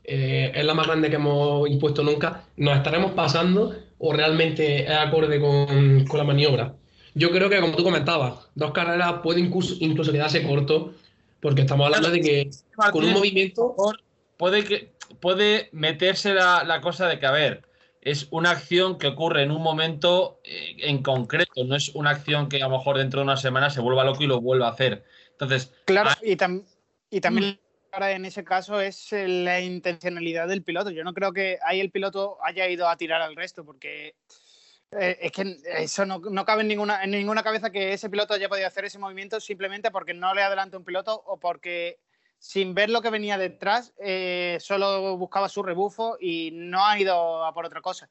eh, 0.04 0.52
es 0.54 0.66
la 0.66 0.74
más 0.74 0.88
grande 0.88 1.10
que 1.10 1.16
hemos 1.16 1.70
impuesto 1.70 2.04
nunca, 2.04 2.46
nos 2.58 2.78
estaremos 2.78 3.12
pasando 3.12 3.76
o 3.98 4.12
realmente 4.12 4.84
es 4.84 4.90
acorde 4.90 5.40
con, 5.40 6.06
con 6.06 6.18
la 6.18 6.24
maniobra. 6.26 6.76
Yo 7.16 7.32
creo 7.32 7.50
que, 7.50 7.62
como 7.62 7.76
tú 7.76 7.84
comentabas, 7.84 8.50
dos 8.56 8.72
carreras 8.72 9.22
puede 9.24 9.40
incluso, 9.40 9.76
incluso 9.80 10.12
quedarse 10.12 10.46
corto, 10.46 10.94
porque 11.40 11.62
estamos 11.62 11.86
hablando 11.86 12.10
de 12.10 12.22
que 12.22 12.50
con 12.92 13.04
un 13.04 13.14
movimiento. 13.14 13.76
Puede, 14.38 14.64
que, 14.64 14.92
puede 15.20 15.70
meterse 15.72 16.34
la, 16.34 16.80
cosa 16.82 17.08
de 17.08 17.20
que, 17.20 17.26
a 17.26 17.32
ver, 17.32 17.62
es 18.02 18.28
una 18.32 18.52
acción 18.52 18.98
que 18.98 19.08
ocurre 19.08 19.44
en 19.44 19.52
un 19.52 19.62
momento 19.62 20.42
eh, 20.44 20.76
en 20.80 21.04
concreto, 21.04 21.64
no 21.64 21.76
es 21.76 21.90
una 21.96 22.10
acción 22.10 22.50
que 22.50 22.62
a 22.62 22.68
lo 22.68 22.78
mejor 22.78 22.98
dentro 22.98 23.20
de 23.20 23.26
una 23.26 23.38
semana 23.38 23.70
se 23.70 23.80
vuelva 23.80 24.04
loco 24.04 24.24
y 24.24 24.28
lo 24.28 24.42
vuelva 24.42 24.68
a 24.68 24.72
hacer. 24.72 25.06
Entonces. 25.32 25.72
Claro, 25.86 26.10
y, 26.24 26.32
y 27.12 27.22
también 27.22 27.60
en 28.02 28.26
ese 28.26 28.44
caso 28.44 28.82
es 28.82 29.10
la 29.12 29.62
intencionalidad 29.62 30.48
del 30.48 30.64
piloto. 30.64 30.90
Yo 30.90 31.04
no 31.04 31.14
creo 31.14 31.32
que 31.32 31.60
ahí 31.64 31.80
el 31.80 31.92
piloto 31.92 32.38
haya 32.44 32.68
ido 32.68 32.90
a 32.90 32.98
tirar 32.98 33.22
al 33.22 33.36
resto, 33.36 33.64
porque 33.64 34.16
eh, 34.92 35.18
es 35.22 35.32
que 35.32 35.58
eso 35.78 36.06
no, 36.06 36.46
cabe 36.46 36.62
en 36.62 36.70
ninguna, 36.70 37.04
en 37.04 37.12
ninguna 37.12 37.44
cabeza 37.44 37.70
que 37.70 37.94
ese 37.94 38.10
piloto 38.10 38.34
haya 38.34 38.50
podido 38.50 38.68
hacer 38.68 38.86
ese 38.86 39.00
movimiento 39.00 39.40
simplemente 39.40 39.92
porque 39.92 40.14
no 40.14 40.34
le 40.34 40.42
adelanta 40.42 40.78
un 40.78 40.84
piloto 40.84 41.22
o 41.26 41.40
porque 41.40 42.00
sin 42.40 42.74
ver 42.74 42.90
lo 42.90 43.02
que 43.02 43.10
venía 43.10 43.38
detrás 43.38 43.94
eh, 44.00 44.58
solo 44.60 45.16
buscaba 45.18 45.48
su 45.48 45.64
rebufo 45.64 46.18
y 46.20 46.52
no 46.54 46.86
ha 46.86 47.00
ido 47.00 47.46
a 47.46 47.54
por 47.54 47.66
otra 47.66 47.82
cosa. 47.82 48.10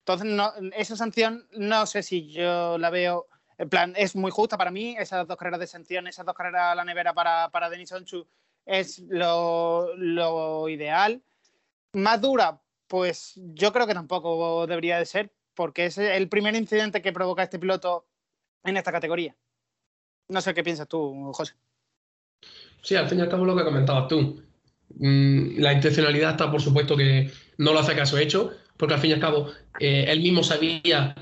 Entonces, 0.00 0.28
esa 0.76 0.96
sanción 0.96 1.46
no 1.52 1.86
sé 1.86 2.02
si 2.02 2.32
yo 2.32 2.78
la 2.78 2.90
veo 2.90 3.26
En 3.58 3.68
plan, 3.68 3.92
es 3.96 4.16
muy 4.16 4.30
justa 4.30 4.56
para 4.56 4.70
mí. 4.70 4.96
Esas 4.98 5.26
dos 5.26 5.36
carreras 5.36 5.60
de 5.60 5.66
sanción, 5.66 6.06
esas 6.06 6.26
dos 6.26 6.34
carreras 6.34 6.72
a 6.72 6.74
la 6.74 6.84
nevera 6.84 7.12
para, 7.12 7.50
para 7.50 7.70
Denis 7.70 7.92
Onchu 7.92 8.26
es 8.66 9.00
lo, 9.08 9.94
lo 9.96 10.68
ideal. 10.68 11.22
Más 11.92 12.20
dura, 12.20 12.60
pues 12.86 13.34
yo 13.36 13.72
creo 13.72 13.86
que 13.86 13.94
tampoco 13.94 14.66
debería 14.66 14.98
de 14.98 15.06
ser, 15.06 15.32
porque 15.54 15.86
es 15.86 15.98
el 15.98 16.28
primer 16.28 16.54
incidente 16.54 17.02
que 17.02 17.12
provoca 17.12 17.42
este 17.42 17.58
piloto 17.58 18.06
en 18.64 18.76
esta 18.76 18.92
categoría. 18.92 19.36
No 20.28 20.40
sé 20.40 20.54
qué 20.54 20.62
piensas 20.62 20.88
tú, 20.88 21.32
José. 21.32 21.54
Sí, 22.82 22.94
al 22.96 23.08
fin 23.08 23.18
y 23.18 23.22
al 23.22 23.28
cabo 23.28 23.44
lo 23.44 23.56
que 23.56 23.64
comentabas 23.64 24.08
tú. 24.08 24.42
Mm, 24.96 25.60
la 25.60 25.72
intencionalidad 25.72 26.32
está, 26.32 26.50
por 26.50 26.60
supuesto, 26.60 26.96
que 26.96 27.30
no 27.58 27.72
lo 27.72 27.80
hace 27.80 27.94
caso 27.94 28.18
hecho, 28.18 28.52
porque 28.76 28.94
al 28.94 29.00
fin 29.00 29.10
y 29.10 29.14
al 29.14 29.20
cabo 29.20 29.50
eh, 29.78 30.06
él 30.08 30.20
mismo 30.20 30.42
sabía 30.42 31.14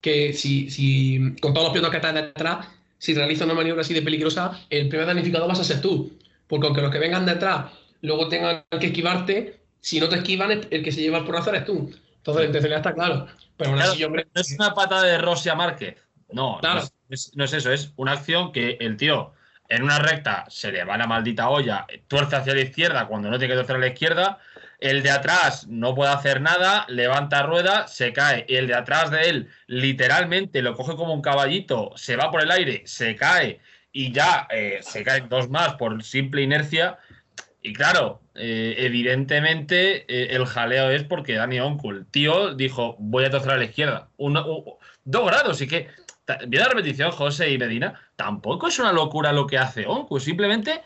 que 0.00 0.32
si, 0.32 0.70
si 0.70 1.36
con 1.40 1.52
todos 1.52 1.66
los 1.66 1.72
pilotos 1.72 1.90
que 1.90 1.96
están 1.98 2.14
detrás, 2.14 2.66
si 2.98 3.14
realiza 3.14 3.44
una 3.44 3.54
maniobra 3.54 3.82
así 3.82 3.94
de 3.94 4.02
peligrosa, 4.02 4.60
el 4.70 4.88
primer 4.88 5.06
danificado 5.06 5.46
vas 5.46 5.60
a 5.60 5.64
ser 5.64 5.80
tú. 5.80 6.12
Porque 6.48 6.66
aunque 6.66 6.82
los 6.82 6.90
que 6.90 6.98
vengan 6.98 7.26
detrás 7.26 7.66
luego 8.00 8.28
tengan 8.28 8.64
que 8.80 8.86
esquivarte, 8.86 9.60
si 9.80 10.00
no 10.00 10.08
te 10.08 10.16
esquivan, 10.16 10.50
el 10.70 10.82
que 10.82 10.92
se 10.92 11.00
lleva 11.00 11.18
el 11.18 11.24
porrazo 11.24 11.50
eres 11.50 11.64
tú. 11.64 11.90
Entonces 12.16 12.42
la 12.42 12.46
intencionalidad 12.46 12.78
está 12.78 12.94
claro. 12.94 13.26
Pero 13.56 13.76
No 13.76 14.22
es 14.34 14.56
una 14.58 14.74
patada 14.74 15.04
de 15.04 15.18
Rossi 15.18 15.48
a 15.48 15.54
Márquez. 15.54 15.96
No, 16.30 16.60
no, 16.62 16.78
es, 17.08 17.32
no, 17.34 17.44
es, 17.44 17.52
eso. 17.52 17.72
Es 17.72 17.92
una 17.96 18.12
acción 18.12 18.52
que 18.52 18.76
el 18.80 18.96
tío 18.96 19.32
en 19.68 19.82
una 19.82 19.98
recta 19.98 20.44
se 20.48 20.70
le 20.72 20.84
va 20.84 20.96
la 20.98 21.06
maldita 21.06 21.48
olla, 21.48 21.86
tuerce 22.06 22.36
hacia 22.36 22.54
la 22.54 22.60
izquierda 22.60 23.06
cuando 23.06 23.30
no 23.30 23.38
tiene 23.38 23.54
que 23.54 23.58
torcer 23.58 23.76
a 23.76 23.80
la 23.80 23.88
izquierda. 23.88 24.38
El 24.78 25.02
de 25.02 25.10
atrás 25.10 25.66
no 25.66 25.94
puede 25.94 26.12
hacer 26.12 26.40
nada, 26.40 26.86
levanta 26.88 27.42
rueda, 27.42 27.88
se 27.88 28.12
cae. 28.12 28.46
Y 28.48 28.56
el 28.56 28.68
de 28.68 28.74
atrás 28.74 29.10
de 29.10 29.28
él 29.28 29.50
literalmente 29.66 30.62
lo 30.62 30.74
coge 30.74 30.94
como 30.94 31.12
un 31.12 31.22
caballito, 31.22 31.92
se 31.96 32.16
va 32.16 32.30
por 32.30 32.42
el 32.42 32.50
aire, 32.50 32.82
se 32.86 33.16
cae 33.16 33.60
y 33.98 34.12
ya 34.12 34.46
eh, 34.50 34.78
se 34.80 35.02
caen 35.02 35.28
dos 35.28 35.50
más 35.50 35.74
por 35.74 36.04
simple 36.04 36.42
inercia. 36.42 36.98
Y 37.60 37.72
claro, 37.72 38.20
eh, 38.36 38.76
evidentemente 38.78 40.04
eh, 40.06 40.36
el 40.36 40.46
jaleo 40.46 40.92
es 40.92 41.02
porque 41.02 41.34
Dani 41.34 41.58
Onkul, 41.58 42.06
tío, 42.08 42.54
dijo, 42.54 42.94
voy 43.00 43.24
a 43.24 43.30
torcer 43.32 43.50
a 43.50 43.56
la 43.56 43.64
izquierda. 43.64 44.08
dos 44.16 45.26
grados, 45.26 45.60
y 45.62 45.66
que, 45.66 45.88
viene 46.46 46.64
la 46.64 46.68
repetición, 46.68 47.10
José 47.10 47.50
y 47.50 47.58
Medina, 47.58 48.00
tampoco 48.14 48.68
es 48.68 48.78
una 48.78 48.92
locura 48.92 49.32
lo 49.32 49.48
que 49.48 49.58
hace 49.58 49.84
Onkul, 49.84 50.20
simplemente 50.20 50.80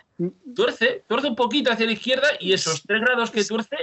tuerce, 0.57 1.05
tuerce 1.07 1.29
un 1.29 1.37
poquito 1.37 1.71
hacia 1.71 1.85
la 1.85 1.93
izquierda 1.93 2.29
y 2.41 2.55
esos 2.55 2.83
tres 2.83 3.03
grados 3.03 3.31
que 3.31 3.45
tuerce 3.45 3.77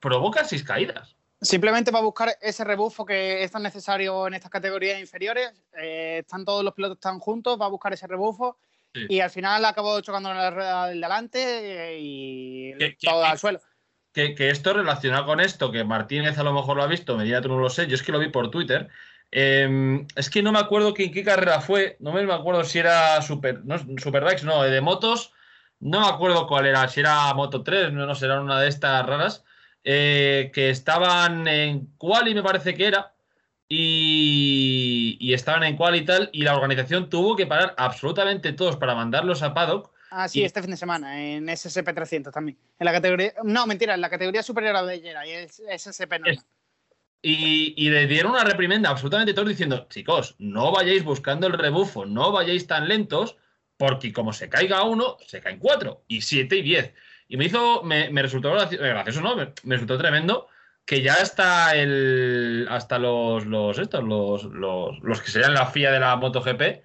provocan 0.00 0.48
seis 0.48 0.64
caídas. 0.64 1.14
Simplemente 1.42 1.90
va 1.90 1.98
a 1.98 2.02
buscar 2.02 2.30
ese 2.40 2.64
rebufo 2.64 3.04
que 3.04 3.44
es 3.44 3.50
tan 3.50 3.62
necesario 3.62 4.26
en 4.26 4.32
estas 4.32 4.50
categorías 4.50 4.98
inferiores. 4.98 5.52
están 5.74 6.46
todos 6.46 6.64
los 6.64 6.72
pilotos 6.72 6.98
tan 6.98 7.18
juntos, 7.18 7.60
va 7.60 7.66
a 7.66 7.68
buscar 7.70 7.92
ese 7.92 8.06
rebufo 8.06 8.56
y 8.94 9.20
al 9.20 9.30
final 9.30 9.64
acabó 9.64 10.00
chocando 10.00 10.30
en 10.30 10.36
la 10.36 10.50
rueda 10.50 10.86
del 10.88 11.00
delante 11.00 11.98
y 12.00 12.74
todo 13.02 13.24
al 13.24 13.38
suelo. 13.38 13.60
Que, 14.12 14.34
esto 14.50 14.72
relacionado 14.72 15.26
con 15.26 15.40
esto, 15.40 15.70
que 15.70 15.84
Martínez 15.84 16.36
a 16.38 16.42
lo 16.42 16.52
mejor 16.52 16.76
lo 16.76 16.82
ha 16.82 16.88
visto, 16.88 17.16
Medina 17.16 17.40
tú 17.40 17.48
no 17.48 17.58
lo 17.58 17.70
sé, 17.70 17.86
yo 17.86 17.94
es 17.94 18.02
que 18.02 18.12
lo 18.12 18.18
vi 18.18 18.28
por 18.28 18.50
Twitter. 18.50 18.88
Em, 19.30 20.06
es 20.16 20.28
que 20.28 20.42
no 20.42 20.50
me 20.50 20.58
acuerdo 20.58 20.92
en 20.98 21.12
qué 21.12 21.22
carrera 21.22 21.60
fue, 21.60 21.96
no 22.00 22.12
me 22.12 22.32
acuerdo 22.32 22.64
si 22.64 22.80
era 22.80 23.22
Super, 23.22 23.64
no, 23.64 23.78
Superbikes, 23.98 24.44
no, 24.44 24.62
de 24.62 24.80
motos, 24.80 25.32
no 25.78 26.00
me 26.00 26.08
acuerdo 26.08 26.48
cuál 26.48 26.66
era, 26.66 26.88
si 26.88 27.00
era 27.00 27.32
Moto 27.34 27.62
3, 27.62 27.92
no, 27.92 28.06
no 28.06 28.14
será 28.16 28.40
una 28.40 28.60
de 28.60 28.68
estas 28.68 29.06
raras, 29.06 29.44
eh, 29.84 30.50
que 30.52 30.70
estaban 30.70 31.46
en 31.46 31.86
Quali, 31.96 32.34
me 32.34 32.42
parece 32.42 32.74
que 32.74 32.86
era, 32.86 33.14
y, 33.72 35.32
estaban 35.32 35.62
en 35.62 35.76
cual 35.76 35.94
y 35.94 36.04
tal, 36.04 36.28
y 36.32 36.42
la 36.42 36.56
organización 36.56 37.08
tuvo 37.08 37.36
que 37.36 37.46
parar 37.46 37.72
absolutamente 37.78 38.52
todos 38.52 38.76
para 38.76 38.96
mandarlos 38.96 39.42
a 39.42 39.54
paddock. 39.54 39.92
Ah, 40.10 40.28
sí, 40.28 40.42
este 40.42 40.60
fin 40.60 40.72
de 40.72 40.76
semana, 40.76 41.22
en 41.24 41.48
SSP 41.48 41.94
300 41.94 42.34
también. 42.34 42.58
En 42.80 42.84
la 42.84 42.92
categoría, 42.92 43.32
no, 43.44 43.68
mentira, 43.68 43.94
en 43.94 44.00
la 44.00 44.10
categoría 44.10 44.42
superior 44.42 44.74
a 44.74 44.82
de 44.82 44.96
y 44.96 45.30
es 45.30 45.62
SSP 45.78 46.10
normal. 46.18 46.44
Y, 47.22 47.74
y, 47.76 47.90
le 47.90 48.08
dieron 48.08 48.32
una 48.32 48.42
reprimenda 48.42 48.90
absolutamente 48.90 49.34
todos 49.34 49.48
diciendo, 49.48 49.86
chicos, 49.88 50.34
no 50.38 50.72
vayáis 50.72 51.04
buscando 51.04 51.46
el 51.46 51.52
rebufo, 51.52 52.06
no 52.06 52.32
vayáis 52.32 52.66
tan 52.66 52.88
lentos, 52.88 53.36
porque 53.76 54.12
como 54.12 54.32
se 54.32 54.48
caiga 54.48 54.82
uno, 54.82 55.16
se 55.26 55.40
caen 55.40 55.58
cuatro, 55.58 56.02
y 56.08 56.22
siete 56.22 56.56
y 56.56 56.62
diez. 56.62 56.92
Y 57.28 57.36
me 57.36 57.44
hizo, 57.44 57.84
me, 57.84 58.10
resultó 58.20 58.50
gracioso, 58.50 59.20
¿no? 59.20 59.36
me 59.36 59.74
resultó 59.76 59.96
tremendo 59.96 60.48
que 60.84 61.02
ya 61.02 61.14
está 61.14 61.76
el 61.76 62.66
hasta 62.70 62.98
los 62.98 63.46
los 63.46 63.78
estos 63.78 64.02
los, 64.02 64.44
los, 64.44 65.20
que 65.20 65.30
serían 65.30 65.54
la 65.54 65.66
FIA 65.66 65.92
de 65.92 66.00
la 66.00 66.16
MotoGP 66.16 66.82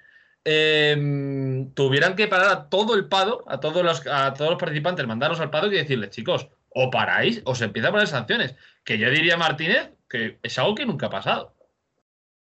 eh, 0.48 1.68
tuvieran 1.74 2.16
que 2.16 2.28
parar 2.28 2.50
a 2.50 2.70
todo 2.70 2.96
el 2.96 3.08
pado 3.08 3.44
a 3.48 3.60
todos 3.60 3.84
los 3.84 4.06
a 4.08 4.34
todos 4.34 4.52
los 4.52 4.60
participantes 4.60 5.08
mandarlos 5.08 5.40
al 5.40 5.50
pado 5.50 5.68
y 5.68 5.76
decirles 5.76 6.12
chicos 6.12 6.48
o 6.70 6.92
paráis 6.92 7.42
o 7.46 7.56
se 7.56 7.66
empieza 7.66 7.90
a 7.90 7.92
poner 7.92 8.08
sanciones 8.08 8.56
que 8.84 9.00
yo 9.00 9.10
diría 9.10 9.38
Martínez 9.38 9.92
que 10.08 10.38
es 10.44 10.60
algo 10.60 10.76
que 10.76 10.86
nunca 10.86 11.08
ha 11.08 11.10
pasado. 11.10 11.56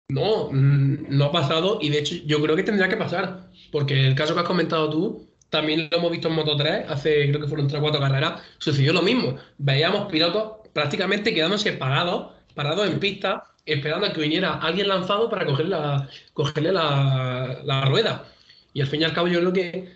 No 0.09 0.49
mm, 0.51 1.07
no 1.09 1.25
ha 1.25 1.31
pasado 1.31 1.79
y 1.81 1.89
de 1.89 1.99
hecho 1.99 2.15
yo 2.25 2.41
creo 2.41 2.55
que 2.55 2.63
tendría 2.63 2.89
que 2.89 2.97
pasar 2.97 3.49
porque 3.71 4.05
el 4.05 4.15
caso 4.15 4.33
que 4.33 4.41
has 4.41 4.47
comentado 4.47 4.89
tú 4.89 5.29
también 5.49 5.89
lo 5.91 5.97
hemos 5.97 6.11
visto 6.11 6.27
en 6.27 6.35
Moto 6.35 6.55
3 6.55 6.89
hace 6.89 7.27
creo 7.29 7.41
que 7.41 7.47
fueron 7.47 7.67
3 7.67 7.79
o 7.79 7.81
4 7.81 7.99
carreras 7.99 8.41
sucedió 8.59 8.93
lo 8.93 9.01
mismo. 9.01 9.37
Veíamos 9.57 10.11
pilotos 10.11 10.58
prácticamente 10.79 11.33
quedándose 11.33 11.73
parados, 11.73 12.27
parados 12.55 12.87
en 12.87 13.01
pista, 13.01 13.43
esperando 13.65 14.07
a 14.07 14.13
que 14.13 14.21
viniera 14.21 14.53
alguien 14.53 14.87
lanzado 14.87 15.29
para 15.29 15.45
cogerle 15.45 16.71
la, 16.71 17.85
rueda. 17.85 18.23
Y 18.73 18.79
al 18.79 18.87
fin 18.87 19.01
y 19.01 19.03
al 19.03 19.11
cabo 19.11 19.27
yo 19.27 19.41
creo 19.41 19.51
que 19.51 19.89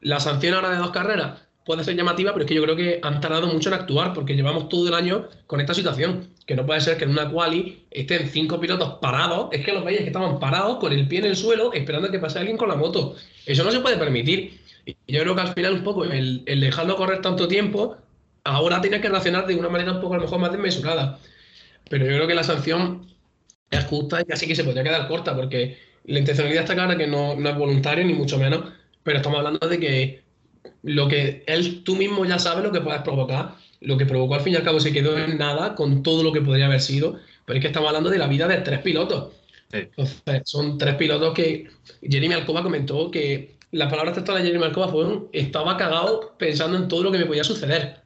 la 0.00 0.20
sanción 0.20 0.54
ahora 0.54 0.70
de 0.70 0.78
dos 0.78 0.92
carreras 0.92 1.42
puede 1.66 1.84
ser 1.84 1.94
llamativa, 1.94 2.32
pero 2.32 2.46
es 2.46 2.48
que 2.48 2.54
yo 2.54 2.62
creo 2.62 2.74
que 2.74 3.00
han 3.02 3.20
tardado 3.20 3.48
mucho 3.48 3.68
en 3.68 3.74
actuar 3.74 4.14
porque 4.14 4.34
llevamos 4.34 4.70
todo 4.70 4.88
el 4.88 4.94
año 4.94 5.28
con 5.46 5.60
esta 5.60 5.74
situación. 5.74 6.30
Que 6.46 6.56
no 6.56 6.64
puede 6.64 6.80
ser 6.80 6.96
que 6.96 7.04
en 7.04 7.10
una 7.10 7.30
quali 7.30 7.84
estén 7.90 8.26
cinco 8.30 8.58
pilotos 8.58 8.94
parados, 9.02 9.48
es 9.52 9.62
que 9.62 9.74
los 9.74 9.84
veis 9.84 9.98
que 9.98 10.06
estaban 10.06 10.38
parados 10.38 10.78
con 10.78 10.90
el 10.90 11.06
pie 11.06 11.18
en 11.18 11.26
el 11.26 11.36
suelo 11.36 11.70
esperando 11.74 12.08
a 12.08 12.10
que 12.10 12.18
pase 12.18 12.38
alguien 12.38 12.56
con 12.56 12.70
la 12.70 12.76
moto. 12.76 13.14
Eso 13.44 13.62
no 13.62 13.70
se 13.70 13.80
puede 13.80 13.98
permitir. 13.98 14.58
Y 14.86 14.96
yo 15.06 15.20
creo 15.20 15.34
que 15.34 15.40
al 15.42 15.52
final 15.52 15.74
un 15.74 15.84
poco 15.84 16.04
el, 16.04 16.44
el 16.46 16.60
dejarlo 16.62 16.96
correr 16.96 17.20
tanto 17.20 17.46
tiempo 17.46 17.98
ahora 18.44 18.80
tiene 18.80 19.00
que 19.00 19.08
reaccionar 19.08 19.46
de 19.46 19.56
una 19.56 19.68
manera 19.68 19.92
un 19.92 20.00
poco 20.00 20.14
a 20.14 20.18
lo 20.18 20.24
mejor 20.24 20.38
más 20.38 20.52
desmesurada. 20.52 21.18
Pero 21.88 22.04
yo 22.06 22.12
creo 22.12 22.26
que 22.26 22.34
la 22.34 22.44
sanción 22.44 23.06
es 23.70 23.84
justa 23.84 24.22
y 24.26 24.32
así 24.32 24.46
que 24.46 24.54
se 24.54 24.64
podría 24.64 24.84
quedar 24.84 25.08
corta, 25.08 25.34
porque 25.34 25.78
la 26.04 26.18
intencionalidad 26.18 26.64
está 26.64 26.74
clara 26.74 26.96
que 26.96 27.06
no, 27.06 27.32
es 27.32 27.56
voluntario, 27.56 28.04
ni 28.04 28.14
mucho 28.14 28.38
menos, 28.38 28.64
pero 29.02 29.18
estamos 29.18 29.38
hablando 29.38 29.66
de 29.68 29.80
que 29.80 30.24
lo 30.82 31.08
que 31.08 31.42
él, 31.46 31.82
tú 31.82 31.96
mismo 31.96 32.24
ya 32.24 32.38
sabes 32.38 32.64
lo 32.64 32.72
que 32.72 32.80
puedes 32.80 33.02
provocar. 33.02 33.56
Lo 33.80 33.98
que 33.98 34.06
provocó 34.06 34.34
al 34.34 34.40
fin 34.40 34.54
y 34.54 34.56
al 34.56 34.62
cabo 34.62 34.80
se 34.80 34.94
quedó 34.94 35.18
en 35.18 35.36
nada 35.36 35.74
con 35.74 36.02
todo 36.02 36.22
lo 36.22 36.32
que 36.32 36.40
podría 36.40 36.66
haber 36.66 36.80
sido, 36.80 37.18
pero 37.44 37.58
es 37.58 37.62
que 37.62 37.66
estamos 37.66 37.88
hablando 37.88 38.08
de 38.08 38.16
la 38.16 38.26
vida 38.26 38.48
de 38.48 38.56
tres 38.58 38.80
pilotos. 38.80 39.32
son 40.44 40.78
tres 40.78 40.94
pilotos 40.94 41.34
que 41.34 41.68
Jeremy 42.00 42.34
Alcoba 42.34 42.62
comentó 42.62 43.10
que 43.10 43.56
las 43.72 43.90
palabras 43.90 44.14
textuales 44.14 44.42
de 44.42 44.48
Jeremy 44.48 44.66
Alcoba 44.66 44.88
fueron: 44.88 45.28
estaba 45.32 45.76
cagado 45.76 46.34
pensando 46.38 46.78
en 46.78 46.88
todo 46.88 47.02
lo 47.02 47.12
que 47.12 47.18
me 47.18 47.26
podía 47.26 47.44
suceder. 47.44 48.03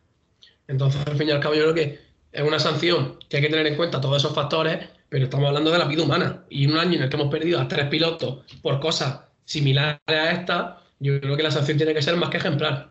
Entonces, 0.69 1.05
al 1.07 1.16
fin 1.16 1.28
y 1.28 1.31
al 1.32 1.40
cabo, 1.40 1.55
yo 1.55 1.62
creo 1.62 1.74
que 1.74 1.99
es 2.31 2.43
una 2.43 2.59
sanción 2.59 3.19
que 3.28 3.39
hay 3.39 3.43
que 3.43 3.49
tener 3.49 3.66
en 3.66 3.77
cuenta 3.77 4.01
todos 4.01 4.19
esos 4.19 4.35
factores, 4.35 4.86
pero 5.09 5.24
estamos 5.24 5.49
hablando 5.49 5.73
de 5.73 5.78
la 5.78 5.86
vida 5.86 6.03
humana. 6.03 6.45
Y 6.51 6.66
un 6.66 6.78
año 6.78 6.95
en 6.95 7.03
el 7.03 7.09
que 7.09 7.16
hemos 7.16 7.31
perdido 7.31 7.61
a 7.61 7.66
tres 7.66 7.86
pilotos 7.86 8.45
por 8.62 8.78
cosas 8.78 9.20
similares 9.45 9.99
a 10.07 10.31
esta, 10.31 10.82
yo 11.01 11.20
creo 11.20 11.36
que 11.36 11.43
la 11.43 11.51
sanción 11.51 11.78
tiene 11.78 11.95
que 11.95 12.03
ser 12.03 12.16
más 12.16 12.28
que 12.28 12.36
ejemplar. 12.36 12.90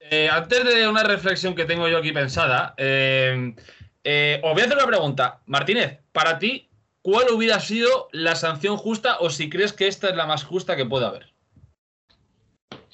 Eh, 0.00 0.28
antes 0.30 0.64
de 0.64 0.88
una 0.88 1.04
reflexión 1.04 1.54
que 1.54 1.64
tengo 1.64 1.88
yo 1.88 1.98
aquí 1.98 2.12
pensada, 2.12 2.74
eh, 2.76 3.54
eh, 4.02 4.40
os 4.42 4.52
voy 4.52 4.62
a 4.62 4.64
hacer 4.64 4.76
una 4.76 4.86
pregunta. 4.86 5.40
Martínez, 5.46 6.00
para 6.12 6.38
ti, 6.38 6.68
¿cuál 7.02 7.30
hubiera 7.30 7.60
sido 7.60 8.08
la 8.10 8.34
sanción 8.34 8.76
justa 8.76 9.18
o 9.20 9.30
si 9.30 9.48
crees 9.48 9.72
que 9.72 9.86
esta 9.86 10.08
es 10.08 10.16
la 10.16 10.26
más 10.26 10.44
justa 10.44 10.76
que 10.76 10.86
puede 10.86 11.06
haber? 11.06 11.32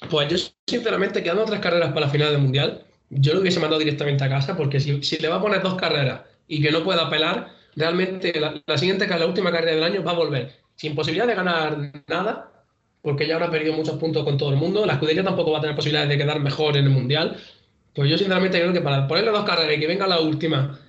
Pues 0.09 0.29
yo, 0.29 0.53
sinceramente, 0.67 1.23
quedando 1.23 1.45
tres 1.45 1.61
carreras 1.61 1.93
para 1.93 2.07
la 2.07 2.11
final 2.11 2.31
del 2.31 2.41
Mundial, 2.41 2.85
yo 3.15 3.33
lo 3.33 3.41
hubiese 3.41 3.59
mandado 3.59 3.79
directamente 3.79 4.23
a 4.23 4.29
casa 4.29 4.55
porque 4.55 4.79
si, 4.79 5.17
le 5.17 5.27
va 5.27 5.37
a 5.37 5.41
poner 5.41 5.61
dos 5.61 5.75
carreras 5.75 6.21
y 6.47 6.61
que 6.61 6.71
no 6.71 6.83
pueda 6.83 7.07
apelar, 7.07 7.49
realmente 7.75 8.33
la, 8.39 8.77
siguiente, 8.77 9.07
la 9.07 9.25
última 9.25 9.51
carrera 9.51 9.73
del 9.73 9.83
año 9.83 10.03
va 10.03 10.11
a 10.11 10.15
volver 10.15 10.53
sin 10.75 10.95
posibilidad 10.95 11.27
de 11.27 11.35
ganar 11.35 12.03
nada, 12.07 12.51
porque 13.01 13.27
ya 13.27 13.35
habrá 13.35 13.49
perdido 13.49 13.73
muchos 13.73 13.97
puntos 13.97 14.23
con 14.23 14.37
todo 14.37 14.49
el 14.49 14.57
mundo. 14.57 14.85
La 14.85 14.93
escudería 14.93 15.23
tampoco 15.23 15.51
va 15.51 15.59
a 15.59 15.61
tener 15.61 15.75
posibilidades 15.75 16.09
de 16.09 16.17
quedar 16.17 16.39
mejor 16.39 16.75
en 16.77 16.85
el 16.85 16.89
mundial. 16.89 17.37
Pues 17.93 18.09
yo 18.09 18.17
sinceramente 18.17 18.59
creo 18.59 18.73
que 18.73 18.81
para 18.81 19.07
ponerle 19.07 19.31
dos 19.31 19.45
carreras 19.45 19.77
y 19.77 19.79
que 19.79 19.87
venga 19.87 20.07
la 20.07 20.19
última 20.19 20.79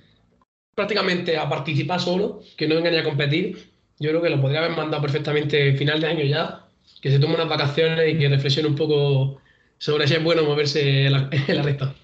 prácticamente 0.75 1.37
a 1.37 1.49
participar 1.49 1.99
solo, 1.99 2.41
que 2.55 2.67
no 2.67 2.75
venga 2.75 2.91
ni 2.91 2.97
a 2.97 3.03
competir, 3.03 3.71
yo 3.99 4.09
creo 4.09 4.21
que 4.21 4.29
lo 4.29 4.39
podría 4.39 4.59
haber 4.59 4.77
mandado 4.77 5.01
perfectamente 5.01 5.75
final 5.75 5.99
de 5.99 6.07
año 6.07 6.23
ya, 6.23 6.67
que 7.01 7.09
se 7.09 7.17
tome 7.19 7.33
unas 7.33 7.49
vacaciones 7.49 8.13
y 8.13 8.17
que 8.17 8.29
reflexione 8.29 8.69
un 8.69 8.75
poco 8.75 9.41
sobre 9.79 10.07
si 10.07 10.15
es 10.15 10.23
bueno 10.23 10.43
moverse 10.43 11.05
en 11.05 11.13
la, 11.13 11.29
en 11.47 11.55
la 11.55 11.63
recta. 11.63 11.95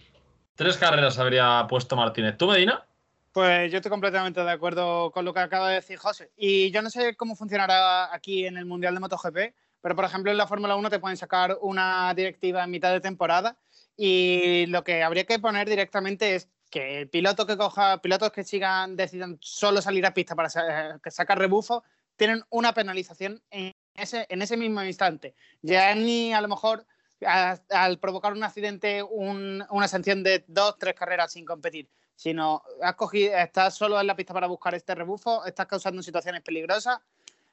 Tres 0.55 0.77
carreras 0.77 1.17
habría 1.17 1.65
puesto 1.67 1.95
Martínez. 1.95 2.37
¿Tú, 2.37 2.47
Medina? 2.47 2.85
Pues 3.31 3.71
yo 3.71 3.77
estoy 3.77 3.89
completamente 3.89 4.43
de 4.43 4.51
acuerdo 4.51 5.11
con 5.11 5.25
lo 5.25 5.33
que 5.33 5.39
acaba 5.39 5.69
de 5.69 5.75
decir 5.75 5.97
José. 5.97 6.31
Y 6.37 6.69
yo 6.69 6.83
no 6.83 6.91
sé 6.91 7.15
cómo 7.15 7.35
funcionará 7.35 8.13
aquí 8.13 8.45
en 8.45 8.57
el 8.57 8.65
Mundial 8.65 8.93
de 8.93 8.99
MotoGP, 8.99 9.37
pero 9.81 9.95
por 9.95 10.05
ejemplo 10.05 10.29
en 10.29 10.37
la 10.37 10.45
Fórmula 10.45 10.75
1 10.75 10.89
te 10.91 10.99
pueden 10.99 11.17
sacar 11.17 11.57
una 11.61 12.13
directiva 12.13 12.63
en 12.63 12.69
mitad 12.69 12.91
de 12.91 13.01
temporada 13.01 13.57
y 13.97 14.67
lo 14.67 14.83
que 14.83 15.01
habría 15.01 15.25
que 15.25 15.39
poner 15.39 15.67
directamente 15.67 16.35
es 16.35 16.49
que 16.69 17.01
el 17.01 17.09
piloto 17.09 17.47
que 17.47 17.57
coja, 17.57 18.01
pilotos 18.01 18.31
que 18.31 18.43
sigan, 18.43 18.95
decidan 18.95 19.37
solo 19.41 19.81
salir 19.81 20.05
a 20.05 20.13
pista 20.13 20.35
para 20.35 20.49
sacar 20.49 21.39
rebufo, 21.39 21.83
tienen 22.15 22.43
una 22.49 22.73
penalización 22.73 23.41
en 23.49 23.73
ese, 23.95 24.27
en 24.29 24.43
ese 24.43 24.57
mismo 24.57 24.83
instante. 24.83 25.33
Ya 25.63 25.93
ni 25.95 26.33
a 26.33 26.41
lo 26.41 26.47
mejor 26.47 26.85
al 27.25 27.99
provocar 27.99 28.33
un 28.33 28.43
accidente 28.43 29.03
una 29.03 29.87
sanción 29.87 30.23
de 30.23 30.43
dos, 30.47 30.77
tres 30.77 30.93
carreras 30.93 31.31
sin 31.31 31.45
competir, 31.45 31.89
sino 32.15 32.63
has 32.81 32.95
cogido, 32.95 33.35
estás 33.35 33.75
solo 33.75 33.99
en 33.99 34.07
la 34.07 34.15
pista 34.15 34.33
para 34.33 34.47
buscar 34.47 34.75
este 34.75 34.95
rebufo, 34.95 35.45
estás 35.45 35.67
causando 35.67 36.01
situaciones 36.01 36.41
peligrosas, 36.41 36.99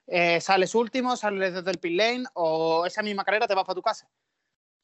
eh, 0.07 0.41
sales 0.41 0.75
último, 0.75 1.17
sales 1.17 1.55
desde 1.55 1.71
el 1.71 1.79
pit 1.79 1.93
lane 1.93 2.25
o 2.35 2.85
esa 2.87 3.03
misma 3.03 3.25
carrera 3.25 3.47
te 3.47 3.55
vas 3.55 3.65
para 3.65 3.75
tu 3.77 3.83
casa. 3.83 4.09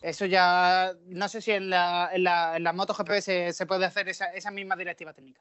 Eso 0.01 0.27
ya, 0.27 0.93
no 1.07 1.29
sé 1.29 1.41
si 1.41 1.53
en 1.53 1.71
la, 1.71 2.11
en 2.13 2.25
la, 2.25 2.57
en 2.57 2.63
la 2.63 2.73
MotoGP 2.73 3.21
se, 3.21 3.53
se, 3.53 3.67
puede 3.67 3.87
hacer 3.87 4.09
esa, 4.09 4.27
esa 4.27 4.51
misma 4.51 4.77
directiva 4.77 5.13
técnica. 5.13 5.41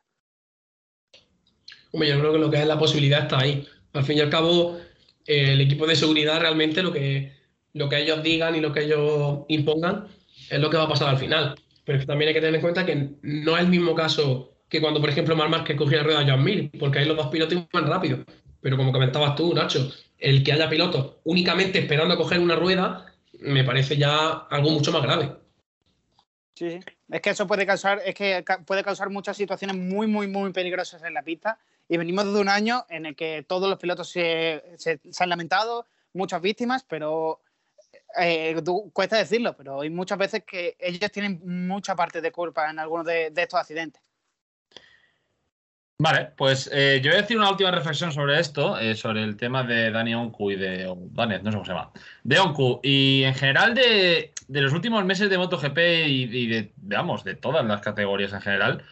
Hombre, 1.91 2.09
yo 2.09 2.19
creo 2.19 2.33
que 2.33 2.39
lo 2.39 2.49
que 2.49 2.57
es 2.57 2.65
la 2.65 2.79
posibilidad 2.79 3.23
está 3.23 3.39
ahí. 3.39 3.67
Al 3.93 4.03
fin 4.03 4.17
y 4.17 4.21
al 4.21 4.29
cabo, 4.29 4.77
eh, 5.25 5.53
el 5.53 5.61
equipo 5.61 5.85
de 5.85 5.95
seguridad 5.95 6.39
realmente 6.39 6.81
lo 6.81 6.91
que, 6.91 7.34
lo 7.75 7.87
que 7.87 8.01
ellos 8.01 8.23
digan 8.23 8.55
y 8.55 8.61
lo 8.61 8.73
que 8.73 8.85
ellos 8.85 9.41
impongan 9.47 10.07
es 10.49 10.59
lo 10.59 10.69
que 10.69 10.77
va 10.77 10.83
a 10.83 10.89
pasar 10.89 11.09
al 11.09 11.17
final. 11.17 11.55
Pero 11.83 12.03
también 12.05 12.29
hay 12.29 12.33
que 12.33 12.41
tener 12.41 12.55
en 12.55 12.61
cuenta 12.61 12.85
que 12.85 13.11
no 13.21 13.55
es 13.55 13.63
el 13.63 13.69
mismo 13.69 13.93
caso 13.93 14.53
que 14.67 14.81
cuando, 14.81 14.99
por 14.99 15.09
ejemplo, 15.09 15.35
Mar 15.35 15.63
que 15.63 15.75
cogía 15.75 15.97
la 15.97 16.03
rueda 16.03 16.19
de 16.21 16.31
John 16.31 16.43
Mir, 16.43 16.71
porque 16.79 16.99
ahí 16.99 17.05
los 17.05 17.17
dos 17.17 17.27
pilotos 17.27 17.65
iban 17.71 17.87
rápido. 17.87 18.25
Pero 18.61 18.77
como 18.77 18.91
comentabas 18.91 19.35
tú, 19.35 19.53
Nacho, 19.53 19.91
el 20.17 20.43
que 20.43 20.53
haya 20.53 20.69
pilotos 20.69 21.17
únicamente 21.25 21.77
esperando 21.77 22.15
a 22.15 22.17
coger 22.17 22.39
una 22.39 22.55
rueda 22.55 23.13
me 23.41 23.63
parece 23.63 23.97
ya 23.97 24.47
algo 24.49 24.71
mucho 24.71 24.91
más 24.91 25.03
grave. 25.03 25.35
Sí, 26.55 26.79
es 27.09 27.21
que 27.21 27.29
eso 27.31 27.45
puede 27.45 27.65
causar, 27.65 28.01
es 28.05 28.15
que 28.15 28.43
puede 28.65 28.83
causar 28.83 29.09
muchas 29.09 29.35
situaciones 29.35 29.75
muy, 29.75 30.07
muy, 30.07 30.27
muy 30.27 30.53
peligrosas 30.53 31.03
en 31.03 31.13
la 31.13 31.21
pista. 31.21 31.59
Y 31.87 31.97
venimos 31.97 32.25
de 32.33 32.39
un 32.39 32.49
año 32.49 32.85
en 32.89 33.05
el 33.05 33.15
que 33.15 33.45
todos 33.47 33.69
los 33.69 33.77
pilotos 33.77 34.09
se, 34.09 34.63
se, 34.77 34.99
han 35.19 35.29
lamentado, 35.29 35.85
muchas 36.13 36.41
víctimas, 36.41 36.85
pero 36.87 37.41
eh, 38.19 38.55
cuesta 38.93 39.17
decirlo, 39.17 39.55
pero 39.55 39.81
hay 39.81 39.89
muchas 39.89 40.17
veces 40.17 40.43
que 40.45 40.75
ellos 40.79 41.11
tienen 41.11 41.41
mucha 41.67 41.95
parte 41.95 42.21
de 42.21 42.31
culpa 42.31 42.69
en 42.69 42.79
algunos 42.79 43.05
de, 43.05 43.31
estos 43.35 43.59
accidentes. 43.59 44.01
Vale, 45.97 46.31
pues 46.35 46.69
eh, 46.73 46.99
yo 47.01 47.11
voy 47.11 47.19
a 47.19 47.21
decir 47.21 47.37
una 47.37 47.49
última 47.49 47.71
reflexión 47.71 48.11
sobre 48.11 48.39
esto, 48.39 48.77
eh, 48.77 48.95
sobre 48.95 49.23
el 49.23 49.37
tema 49.37 49.63
de 49.63 49.91
Dani 49.91 50.13
Onku 50.13 50.51
y 50.51 50.57
de 50.57 50.93
Dani, 51.11 51.35
no 51.41 51.51
sé 51.51 51.55
cómo 51.55 51.65
se 51.65 51.71
llama, 51.71 51.91
de 52.23 52.39
Onku 52.39 52.81
y 52.83 53.23
en 53.23 53.33
general 53.33 53.73
de, 53.73 54.33
los 54.49 54.73
últimos 54.73 55.05
meses 55.05 55.29
de 55.29 55.37
MotoGP 55.37 55.77
y, 56.07 56.47
de, 56.47 56.73
veamos, 56.75 57.23
de 57.23 57.35
todas 57.35 57.65
las 57.65 57.79
categorías 57.79 58.33
en 58.33 58.41
general. 58.41 58.83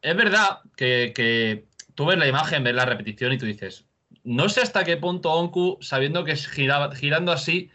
es 0.00 0.16
verdad 0.16 0.60
que 0.74 1.66
tú 1.94 2.06
ves 2.06 2.16
la 2.16 2.26
imagen, 2.26 2.64
ves 2.64 2.74
la 2.74 2.86
repetición 2.86 3.32
y 3.34 3.38
tú 3.38 3.44
dices, 3.44 3.84
no 4.24 4.48
sé 4.48 4.60
hasta 4.60 4.84
qué 4.84 4.96
punto 4.96 5.32
Onku, 5.32 5.78
sabiendo 5.80 6.24
que 6.24 6.36
girando 6.36 7.32
así, 7.32 7.70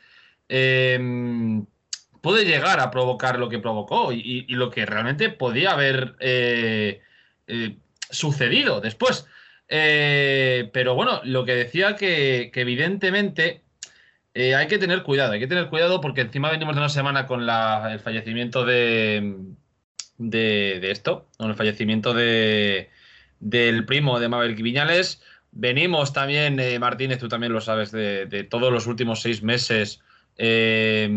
em, 0.50 1.66
puede 2.22 2.46
llegar 2.46 2.80
a 2.80 2.92
provocar 2.92 3.38
lo 3.40 3.50
que 3.50 3.60
provocó 3.60 4.12
y, 4.12 4.46
lo 4.50 4.72
que 4.72 4.86
realmente 4.86 5.30
podía 5.30 5.72
haber 5.72 6.16
eh, 6.20 7.02
eh, 7.48 7.78
sucedido 8.10 8.82
después. 8.82 9.28
Eh, 9.68 10.70
pero 10.74 10.96
bueno, 10.96 11.22
lo 11.24 11.46
que 11.46 11.56
decía 11.56 11.96
que, 11.96 12.52
evidentemente 12.54 13.62
hay 14.34 14.68
que 14.68 14.78
tener 14.78 15.04
cuidado, 15.04 15.34
hay 15.34 15.40
que 15.40 15.48
tener 15.48 15.70
cuidado 15.70 16.02
porque 16.02 16.22
encima 16.22 16.50
venimos 16.52 16.76
de 16.76 16.82
una 16.82 16.90
semana 16.90 17.26
con 17.26 17.42
el 17.42 18.00
fallecimiento 18.00 18.66
de, 18.66 19.36
de, 20.18 20.92
esto, 20.92 21.28
con 21.38 21.50
el 21.50 21.56
fallecimiento 21.56 22.14
de, 22.14 22.90
del 23.40 23.86
primo 23.86 24.20
de 24.20 24.30
Mabel 24.30 24.56
Viñales. 24.56 25.22
Venimos 25.58 26.12
también, 26.12 26.60
eh, 26.60 26.78
Martínez, 26.80 27.18
tú 27.18 27.30
también 27.30 27.54
lo 27.54 27.62
sabes, 27.62 27.90
de, 27.94 28.46
todos 28.50 28.74
los 28.74 28.88
últimos 28.88 29.22
seis 29.22 29.42
meses, 29.42 30.02
eh, 30.38 31.10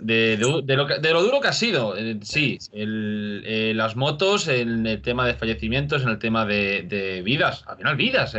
de, 0.00 0.36
lo, 0.36 1.22
duro 1.22 1.40
que 1.40 1.46
ha 1.46 1.52
sido, 1.52 1.96
eh, 1.96 2.18
sí, 2.20 2.58
las 2.72 3.94
motos, 3.94 4.48
en 4.48 4.88
el 4.88 5.00
tema 5.02 5.24
de 5.24 5.34
fallecimientos, 5.34 6.02
en 6.02 6.08
el 6.08 6.18
tema 6.18 6.46
de, 6.46 7.22
vidas, 7.24 7.62
al 7.68 7.76
final 7.76 7.94
vidas 7.94 8.36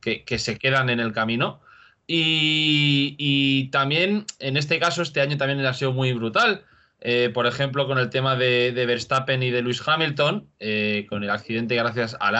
que, 0.00 0.38
se 0.38 0.58
quedan 0.58 0.90
en 0.90 1.00
el 1.00 1.12
camino. 1.12 1.60
Y, 2.06 3.68
también, 3.72 4.26
en 4.38 4.56
este 4.56 4.78
caso, 4.78 5.02
este 5.02 5.22
año 5.22 5.38
también 5.38 5.66
ha 5.66 5.74
sido 5.74 5.92
muy 5.92 6.12
brutal. 6.12 6.62
por 7.34 7.48
ejemplo, 7.48 7.88
con 7.88 7.98
el 7.98 8.10
tema 8.10 8.36
de, 8.36 8.70
Verstappen 8.86 9.42
y 9.42 9.50
de 9.50 9.62
Lewis 9.62 9.82
Hamilton, 9.84 10.46
con 11.08 11.24
el 11.24 11.30
accidente 11.30 11.74
gracias 11.74 12.16
a 12.20 12.30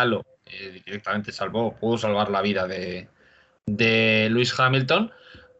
Lalo 0.61 0.73
directamente 0.85 1.33
salvó, 1.33 1.75
pudo 1.75 1.99
salvar 1.99 2.31
la 2.31 2.43
vida 2.43 2.67
de, 2.67 3.09
de 3.67 4.29
Lewis 4.31 4.59
Hamilton. 4.59 5.13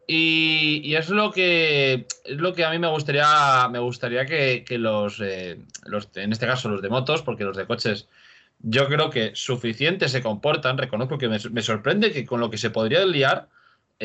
Y, 0.05 0.93
es 0.95 1.09
lo 1.09 1.31
que 1.31 2.07
es 2.25 2.37
lo 2.37 2.53
que 2.53 2.65
a 2.65 2.71
mí 2.71 2.77
me 2.77 2.89
gustaría 2.89 3.69
me 3.71 3.79
gustaría 3.79 4.25
que, 4.25 4.65
los, 4.77 5.21
eh, 5.21 5.59
los, 5.85 6.09
en 6.15 6.33
este 6.33 6.45
caso 6.45 6.67
los 6.69 6.81
de 6.81 6.89
motos 6.89 7.21
porque 7.21 7.45
los 7.45 7.55
de 7.55 7.65
coches 7.65 8.09
yo 8.59 8.87
creo 8.87 9.09
que 9.09 9.31
suficiente 9.33 10.09
se 10.09 10.21
comportan 10.21 10.77
reconozco 10.77 11.17
que 11.17 11.29
me, 11.29 11.37
me 11.51 11.61
sorprende 11.61 12.11
que 12.11 12.25
con 12.25 12.41
lo 12.41 12.49
que 12.49 12.57
se 12.57 12.69
podría 12.69 13.05
liar 13.05 13.47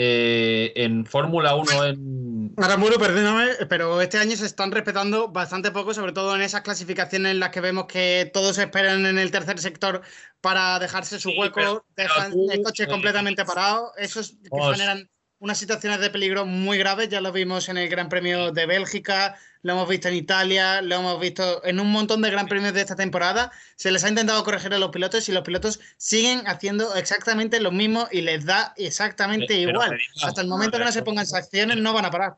eh, 0.00 0.72
en 0.76 1.04
Fórmula 1.04 1.56
1 1.56 1.84
en... 1.86 2.54
Aramuro, 2.56 3.00
perdóname, 3.00 3.66
pero 3.68 4.00
este 4.00 4.18
año 4.18 4.36
se 4.36 4.46
están 4.46 4.70
respetando 4.70 5.26
bastante 5.26 5.72
poco, 5.72 5.92
sobre 5.92 6.12
todo 6.12 6.36
en 6.36 6.42
esas 6.42 6.60
clasificaciones 6.60 7.32
en 7.32 7.40
las 7.40 7.50
que 7.50 7.60
vemos 7.60 7.86
que 7.86 8.30
todos 8.32 8.58
esperan 8.58 9.06
en 9.06 9.18
el 9.18 9.32
tercer 9.32 9.58
sector 9.58 10.02
para 10.40 10.78
dejarse 10.78 11.18
su 11.18 11.30
hueco, 11.30 11.84
dejan 11.96 12.32
el 12.48 12.62
coche 12.62 12.86
completamente 12.86 13.44
parado, 13.44 13.90
esos 13.96 14.36
que 14.40 14.72
generan 14.72 15.10
unas 15.40 15.58
situaciones 15.58 15.98
de 15.98 16.10
peligro 16.10 16.46
muy 16.46 16.78
graves, 16.78 17.08
ya 17.08 17.20
lo 17.20 17.32
vimos 17.32 17.68
en 17.68 17.78
el 17.78 17.88
Gran 17.88 18.08
Premio 18.08 18.52
de 18.52 18.66
Bélgica, 18.66 19.36
lo 19.62 19.72
hemos 19.72 19.88
visto 19.88 20.08
en 20.08 20.14
Italia, 20.14 20.82
lo 20.82 20.96
hemos 20.96 21.20
visto 21.20 21.64
en 21.64 21.80
un 21.80 21.90
montón 21.90 22.22
de 22.22 22.30
Gran 22.30 22.46
Premios 22.46 22.72
de 22.74 22.80
esta 22.80 22.96
temporada, 22.96 23.50
se 23.76 23.90
les 23.90 24.04
ha 24.04 24.08
intentado 24.08 24.42
corregir 24.44 24.72
a 24.74 24.78
los 24.78 24.90
pilotos 24.90 25.28
y 25.28 25.32
los 25.32 25.42
pilotos 25.42 25.80
siguen 25.96 26.46
haciendo 26.46 26.94
exactamente 26.94 27.60
lo 27.60 27.70
mismo 27.70 28.08
y 28.10 28.22
les 28.22 28.44
da 28.44 28.74
exactamente 28.76 29.54
igual. 29.54 29.98
Hasta 30.22 30.40
el 30.40 30.48
momento 30.48 30.78
que 30.78 30.84
no 30.84 30.92
se 30.92 31.02
pongan 31.02 31.26
sanciones 31.26 31.76
no 31.78 31.92
van 31.92 32.04
a 32.04 32.10
parar. 32.10 32.36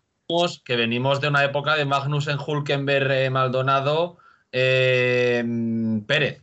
Que 0.65 0.77
venimos 0.77 1.21
de 1.21 1.29
una 1.29 1.45
época 1.45 1.75
de 1.75 1.85
Magnussen, 1.85 2.39
Hulkenberg, 2.39 3.11
eh, 3.11 3.31
Maldonado, 3.31 4.19
eh, 4.53 5.45
Pérez. 6.07 6.43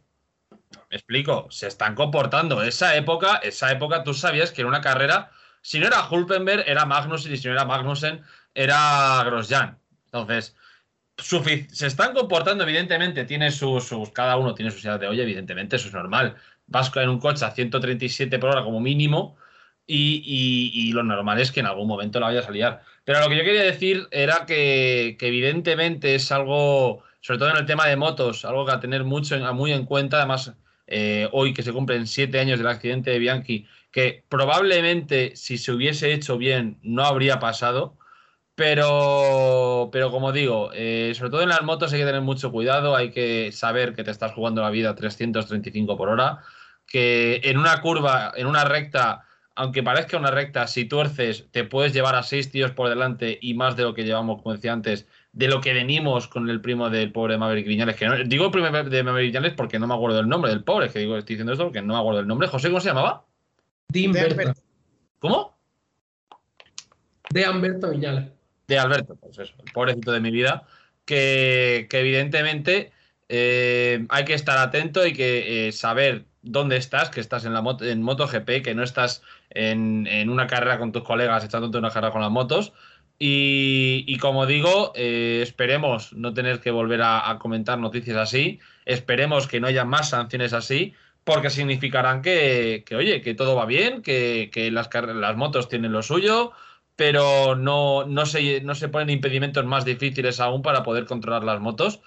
Me 0.90 0.98
explico, 0.98 1.48
se 1.50 1.68
están 1.68 1.96
comportando. 1.96 2.64
Esa 2.64 2.96
época, 2.96 3.38
esa 3.38 3.72
época 3.72 4.04
tú 4.04 4.14
sabías 4.14 4.52
que 4.52 4.62
era 4.62 4.70
una 4.70 4.82
carrera 4.82 5.32
si 5.68 5.80
no 5.80 5.88
era 5.88 6.08
Hulkenberg, 6.10 6.64
era 6.66 6.86
Magnussen, 6.86 7.34
y 7.34 7.36
si 7.36 7.46
no 7.48 7.54
era 7.54 7.66
Magnussen, 7.66 8.24
era 8.54 9.22
Grosjean. 9.26 9.78
Entonces, 10.06 10.56
se 11.18 11.88
están 11.88 12.14
comportando, 12.14 12.64
evidentemente, 12.64 13.26
tiene 13.26 13.52
sus, 13.52 13.92
cada 14.14 14.38
uno 14.38 14.54
tiene 14.54 14.72
su 14.72 14.88
edad 14.88 15.00
de 15.00 15.08
oye, 15.08 15.24
evidentemente, 15.24 15.76
eso 15.76 15.88
es 15.88 15.94
normal. 15.94 16.36
Vas 16.68 16.92
en 16.96 17.10
un 17.10 17.20
coche 17.20 17.46
a 17.46 17.52
137 17.52 18.40
por 18.40 18.52
hora 18.52 18.64
como 18.64 18.80
mínimo, 18.80 19.38
y, 19.88 20.92
lo 20.94 21.04
normal 21.04 21.40
es 21.40 21.52
que 21.52 21.62
en 21.62 21.66
algún 21.66 21.88
momento 21.88 22.20
la 22.20 22.28
vayas 22.28 22.48
a 22.48 22.52
liar. 22.52 22.82
Pero 23.06 23.22
lo 23.22 23.30
que 23.30 23.38
yo 23.38 23.44
quería 23.44 23.64
decir 23.64 24.08
era 24.12 24.46
que, 24.46 25.18
evidentemente 25.20 26.16
es 26.16 26.32
algo, 26.32 27.04
sobre 27.22 27.40
todo 27.40 27.50
en 27.52 27.58
el 27.58 27.66
tema 27.66 27.88
de 27.88 27.96
motos, 27.96 28.44
algo 28.46 28.66
que 28.66 28.74
a 28.74 28.80
tener 28.80 29.04
mucho, 29.04 29.38
muy 29.54 29.72
en 29.72 29.86
cuenta. 29.86 30.18
Además, 30.18 30.54
eh, 30.88 31.30
hoy 31.32 31.54
que 31.54 31.64
se 31.64 31.74
cumplen 31.74 32.06
siete 32.08 32.40
años 32.40 32.60
del 32.60 32.68
accidente 32.68 33.12
de 33.12 33.20
Bianchi, 33.20 33.66
que 33.92 34.24
probablemente 34.30 35.36
si 35.36 35.58
se 35.58 35.72
hubiese 35.72 36.14
hecho 36.14 36.38
bien 36.38 36.80
no 36.84 37.04
habría 37.04 37.40
pasado. 37.40 37.98
Pero, 38.58 39.90
pero 39.92 40.10
como 40.10 40.32
digo, 40.32 40.72
eh, 40.74 41.14
sobre 41.14 41.30
todo 41.30 41.44
en 41.44 41.50
las 41.50 41.62
motos 41.62 41.94
hay 41.94 42.00
que 42.00 42.08
tener 42.08 42.22
mucho 42.22 42.52
cuidado, 42.52 42.96
hay 42.96 43.12
que 43.12 43.52
saber 43.52 43.94
que 43.94 44.04
te 44.04 44.10
estás 44.10 44.34
jugando 44.34 44.64
la 44.64 44.72
vida 44.72 44.90
a 44.90 44.96
335 44.96 45.96
por 45.96 46.10
hora, 46.10 46.40
que 46.88 47.40
en 47.44 47.60
una 47.60 47.80
curva, 47.82 48.32
en 48.36 48.48
una 48.48 48.66
recta, 48.66 49.26
aunque 49.54 49.84
parezca 49.84 50.18
una 50.18 50.32
recta, 50.32 50.66
si 50.66 50.86
tuerces 50.86 51.46
te 51.52 51.66
puedes 51.66 51.94
llevar 51.94 52.16
a 52.16 52.24
seis 52.24 52.50
tíos 52.50 52.72
por 52.72 52.90
delante 52.90 53.38
y 53.40 53.54
más 53.54 53.78
de 53.78 53.84
lo 53.84 53.94
que 53.94 54.06
llevamos, 54.06 54.42
como 54.42 54.56
decía 54.56 54.74
antes, 54.74 55.06
de 55.34 55.48
lo 55.50 55.62
que 55.62 55.74
venimos 55.74 56.28
con 56.28 56.50
el 56.50 56.60
primo 56.60 56.90
del 56.90 57.12
pobre 57.12 57.38
Maverick 57.38 57.68
Viñales, 57.68 57.96
que 57.96 58.08
no, 58.08 58.16
digo 58.24 58.46
el 58.46 58.52
primo 58.52 58.72
de 58.72 59.04
Maverick 59.04 59.34
Viñales 59.34 59.54
porque 59.54 59.78
no 59.78 59.86
me 59.86 59.94
acuerdo 59.94 60.18
del 60.18 60.28
nombre 60.28 60.50
del 60.50 60.64
pobre, 60.64 60.90
que 60.90 60.98
digo, 60.98 61.16
estoy 61.16 61.36
diciendo 61.36 61.54
esto 61.54 61.66
porque 61.66 61.84
no 61.84 61.94
me 61.94 62.00
acuerdo 62.00 62.18
del 62.22 62.28
nombre. 62.28 62.48
José, 62.48 62.70
¿cómo 62.70 62.80
se 62.80 62.88
llamaba? 62.88 63.24
De 63.88 64.08
Alberto. 64.08 64.60
¿Cómo? 65.20 65.56
De 67.30 67.46
Alberto 67.46 67.92
Viñales. 67.92 68.37
De 68.68 68.78
Alberto, 68.78 69.16
pues 69.16 69.40
eso, 69.40 69.54
el 69.66 69.72
pobrecito 69.72 70.12
de 70.12 70.20
mi 70.20 70.30
vida, 70.30 70.64
que, 71.06 71.88
evidentemente 71.90 72.92
eh, 73.30 74.06
hay 74.10 74.26
que 74.26 74.34
estar 74.34 74.58
atento 74.58 75.08
y 75.08 75.14
que 75.14 75.68
eh, 75.68 75.72
saber 75.72 76.26
dónde 76.42 76.76
estás, 76.76 77.10
que 77.10 77.22
estás 77.22 77.46
en 77.46 77.54
la 77.54 77.62
moto, 77.62 77.86
en 77.86 78.02
MotoGP, 78.02 78.62
que 78.64 78.76
no 78.76 78.84
estás 78.84 79.22
en, 79.50 80.30
una 80.30 80.48
carrera 80.48 80.80
con 80.80 80.92
tus 80.92 81.04
colegas 81.04 81.46
echándote 81.46 81.78
una 81.78 81.92
carrera 81.92 82.12
con 82.12 82.22
las 82.22 82.32
motos. 82.32 82.74
Y, 83.20 84.18
como 84.20 84.46
digo, 84.46 84.92
eh, 84.96 85.40
esperemos 85.42 86.14
no 86.14 86.34
tener 86.34 86.60
que 86.60 86.70
volver 86.70 87.02
a, 87.04 87.38
comentar 87.40 87.80
noticias 87.80 88.18
así, 88.18 88.60
esperemos 88.86 89.48
que 89.48 89.60
no 89.60 89.68
haya 89.68 89.86
más 89.86 90.10
sanciones 90.10 90.54
así, 90.54 90.94
porque 91.24 91.50
significarán 91.50 92.22
que, 92.22 92.84
oye, 92.96 93.22
que 93.22 93.34
todo 93.34 93.56
va 93.56 93.66
bien, 93.66 94.02
que, 94.02 94.70
las, 94.72 94.90
las 94.94 95.36
motos 95.38 95.68
tienen 95.68 95.94
lo 95.94 96.04
suyo, 96.04 96.52
pero 96.98 97.56
no, 97.56 98.06
no, 98.06 98.26
se, 98.26 98.60
no 98.62 98.76
se 98.76 98.90
ponen 98.90 99.12
impedimentos 99.12 99.64
más 99.66 99.86
difíciles 99.86 100.42
aún 100.42 100.64
para 100.64 100.84
poder 100.84 101.06
controlar 101.06 101.44
las 101.44 101.62
motos. 101.62 102.02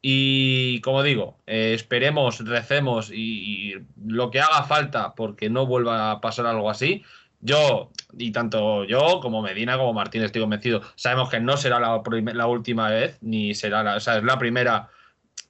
Y 0.00 0.80
como 0.82 1.02
digo, 1.02 1.40
eh, 1.46 1.72
esperemos, 1.74 2.38
recemos 2.46 3.10
y, 3.12 3.74
lo 4.06 4.30
que 4.30 4.40
haga 4.40 4.62
falta 4.62 5.14
porque 5.16 5.50
no 5.50 5.66
vuelva 5.66 6.12
a 6.12 6.20
pasar 6.20 6.46
algo 6.46 6.70
así. 6.70 7.02
Yo, 7.40 7.90
y 8.16 8.30
tanto 8.30 8.84
yo 8.84 9.18
como 9.20 9.42
Medina 9.42 9.76
como 9.76 9.92
Martín 9.92 10.22
estoy 10.22 10.42
convencido, 10.42 10.80
sabemos 10.94 11.28
que 11.28 11.40
no 11.40 11.56
será 11.56 11.80
la, 11.80 12.00
la 12.34 12.46
última 12.46 12.88
vez, 12.88 13.18
ni 13.22 13.54
será 13.54 13.96
o 13.96 14.00
sea, 14.00 14.18
es 14.18 14.24
la 14.24 14.38
primera 14.38 14.90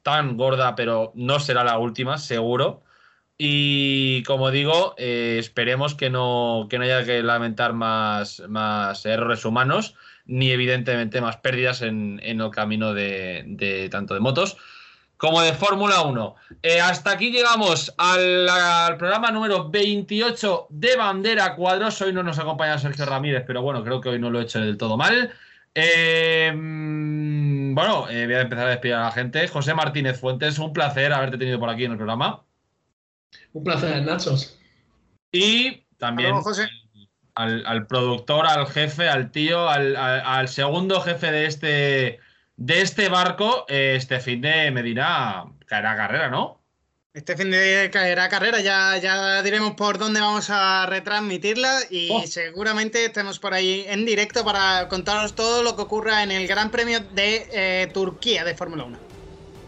tan 0.03 0.39
gorda, 0.39 0.75
pero 0.75 1.13
no 1.15 1.39
será 1.39 1.65
la 1.65 1.79
última, 1.79 2.17
seguro. 2.17 2.83
Y 3.39 4.23
como 4.23 4.51
digo, 4.51 4.95
eh, 4.97 5.37
esperemos 5.39 5.95
que 5.95 6.09
no, 6.09 6.69
que 6.71 6.79
no 6.79 6.85
haya 6.85 7.05
que 7.05 7.23
lamentar 7.23 7.75
más, 7.75 8.43
más 8.49 9.05
errores 9.05 9.45
humanos 9.45 9.95
ni 10.27 10.51
evidentemente 10.51 11.21
más 11.21 11.37
pérdidas 11.37 11.83
en, 11.83 12.21
el 12.23 12.51
camino 12.51 12.95
de, 12.95 13.89
tanto 13.91 14.15
de 14.15 14.21
motos 14.21 14.57
como 15.17 15.41
de 15.41 15.55
Fórmula 15.55 16.03
1. 16.03 16.35
Eh, 16.63 16.81
hasta 16.81 17.13
aquí 17.13 17.31
llegamos 17.31 17.95
al, 17.97 18.97
programa 18.99 19.31
número 19.31 19.71
28 19.71 20.67
de 20.69 20.97
Bandera 20.97 21.55
Cuadros. 21.55 22.03
Hoy 22.03 22.13
no 22.13 22.23
nos 22.23 22.39
acompaña 22.39 22.79
Sergio 22.79 23.07
Ramírez, 23.07 23.45
pero 23.47 23.63
bueno, 23.63 23.83
creo 23.83 24.01
que 24.01 24.11
hoy 24.11 24.19
no 24.19 24.31
lo 24.31 24.41
he 24.41 24.43
hecho 24.43 24.61
del 24.61 24.77
todo 24.77 24.97
mal. 24.97 25.33
Eh, 25.75 26.53
mm, 26.55 27.75
bueno, 27.75 28.03
voy 28.03 28.35
a 28.35 28.41
empezar 28.41 28.67
a 28.67 28.71
despedir 28.71 28.95
a 28.95 29.05
la 29.05 29.13
gente. 29.13 29.49
José 29.49 29.75
Martínez 29.75 30.21
Fuentes, 30.21 30.59
un 30.59 30.73
placer 30.73 31.13
haberte 31.13 31.39
tenido 31.39 31.59
por 31.59 31.71
aquí 31.71 31.85
en 31.85 31.93
el 31.93 31.99
programa. 31.99 32.46
Un 33.53 33.65
placer, 33.65 34.03
Nachos. 34.05 34.59
Y 35.33 35.85
también 35.99 36.37
al, 37.35 37.87
productor, 37.87 38.47
al 38.47 38.67
jefe, 38.67 39.09
al 39.09 39.31
tío, 39.31 39.69
al, 39.69 40.49
segundo 40.49 41.01
jefe 41.01 41.31
de 41.31 41.47
este, 41.47 42.21
de 42.57 42.81
este 42.81 43.09
barco, 43.09 43.67
eh, 43.69 43.95
este 43.97 44.21
fin 44.21 44.41
de 44.41 44.71
Medina 44.71 45.45
caerá 45.67 45.97
carrera, 45.97 46.31
¿no? 46.31 46.61
Este 47.13 47.35
fin 47.35 47.51
de 47.51 47.89
caerá 47.91 48.29
carrera, 48.29 48.61
ya, 48.61 48.99
ya 48.99 49.43
diremos 49.43 49.73
por 49.73 49.97
dónde 49.97 50.21
vamos 50.21 50.51
a 50.51 50.85
retransmitirla 50.85 51.81
y 51.89 52.11
oh. 52.11 52.27
seguramente 52.27 53.07
estemos 53.07 53.39
por 53.39 53.55
ahí 53.55 53.87
en 53.89 54.05
directo 54.05 54.45
para 54.45 54.87
contaros 54.89 55.35
todo 55.35 55.63
lo 55.63 55.77
que 55.77 55.83
ocurra 55.83 56.23
en 56.23 56.31
el 56.31 56.47
Gran 56.47 56.71
Premio 56.71 57.01
de 57.01 57.49
eh, 57.53 57.91
Turquía 57.95 58.45
de 58.45 58.55
Fórmula 58.55 58.85
1. 58.85 59.06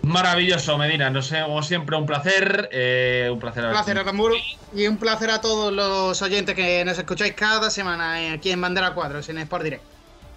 Maravilloso, 0.03 0.79
Medina. 0.79 1.11
No 1.11 1.23
sé, 1.23 1.43
como 1.43 1.63
siempre, 1.63 1.97
un 1.97 2.07
placer. 2.07 2.69
Eh, 2.73 3.29
un 3.33 3.39
placer 3.39 3.65
a 3.65 3.69
Un 3.69 3.73
placer, 3.75 4.05
Y 4.75 4.87
un 4.87 4.97
placer 4.97 5.31
a 5.31 5.41
todos 5.41 5.73
los 5.73 6.21
oyentes 6.23 6.55
que 6.55 6.85
nos 6.85 6.99
escucháis 6.99 7.35
cada 7.35 7.71
semana 7.71 8.33
aquí 8.33 8.51
en 8.51 8.61
Bandera 8.61 8.95
Cuadros, 8.95 9.29
en 9.29 9.39
Sport 9.39 9.65
Direct. 9.65 9.83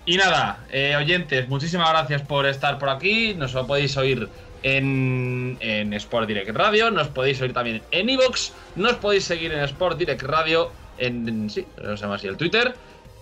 Y 0.06 0.18
nada, 0.18 0.60
eh, 0.72 0.96
oyentes, 0.96 1.48
muchísimas 1.48 1.90
gracias 1.92 2.24
por 2.24 2.46
estar 2.48 2.80
por 2.80 2.90
aquí. 2.90 3.36
Nos 3.36 3.54
lo 3.54 3.68
podéis 3.68 3.96
oír 3.98 4.28
en, 4.64 5.58
en 5.60 5.94
Sport 5.94 6.28
Direct 6.28 6.50
Radio, 6.50 6.92
nos 6.92 7.08
podéis 7.10 7.42
oír 7.42 7.54
también 7.54 7.82
en 7.92 8.10
Evox, 8.10 8.54
nos 8.76 8.94
podéis 8.94 9.26
seguir 9.26 9.52
en 9.52 9.60
Sport 9.60 9.98
Direct 9.98 10.24
Radio, 10.24 10.72
en, 10.98 11.50
sí, 11.50 11.66
no 11.82 11.98
sé 11.98 12.08
más 12.08 12.20
así 12.20 12.28
el 12.28 12.38
Twitter. 12.38 12.74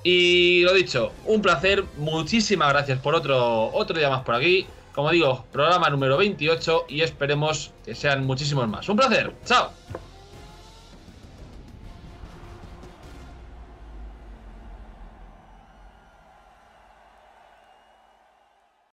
Y 0.03 0.61
lo 0.61 0.73
dicho, 0.73 1.11
un 1.25 1.41
placer, 1.41 1.83
muchísimas 1.97 2.69
gracias 2.69 2.99
por 2.99 3.15
otro, 3.15 3.65
otro 3.73 3.97
día 3.97 4.09
más 4.09 4.23
por 4.23 4.35
aquí. 4.35 4.65
Como 4.99 5.11
digo, 5.11 5.45
programa 5.53 5.89
número 5.89 6.17
28 6.17 6.87
y 6.89 6.99
esperemos 7.03 7.71
que 7.85 7.95
sean 7.95 8.25
muchísimos 8.25 8.67
más. 8.67 8.89
Un 8.89 8.97
placer. 8.97 9.33
Chao. 9.45 9.71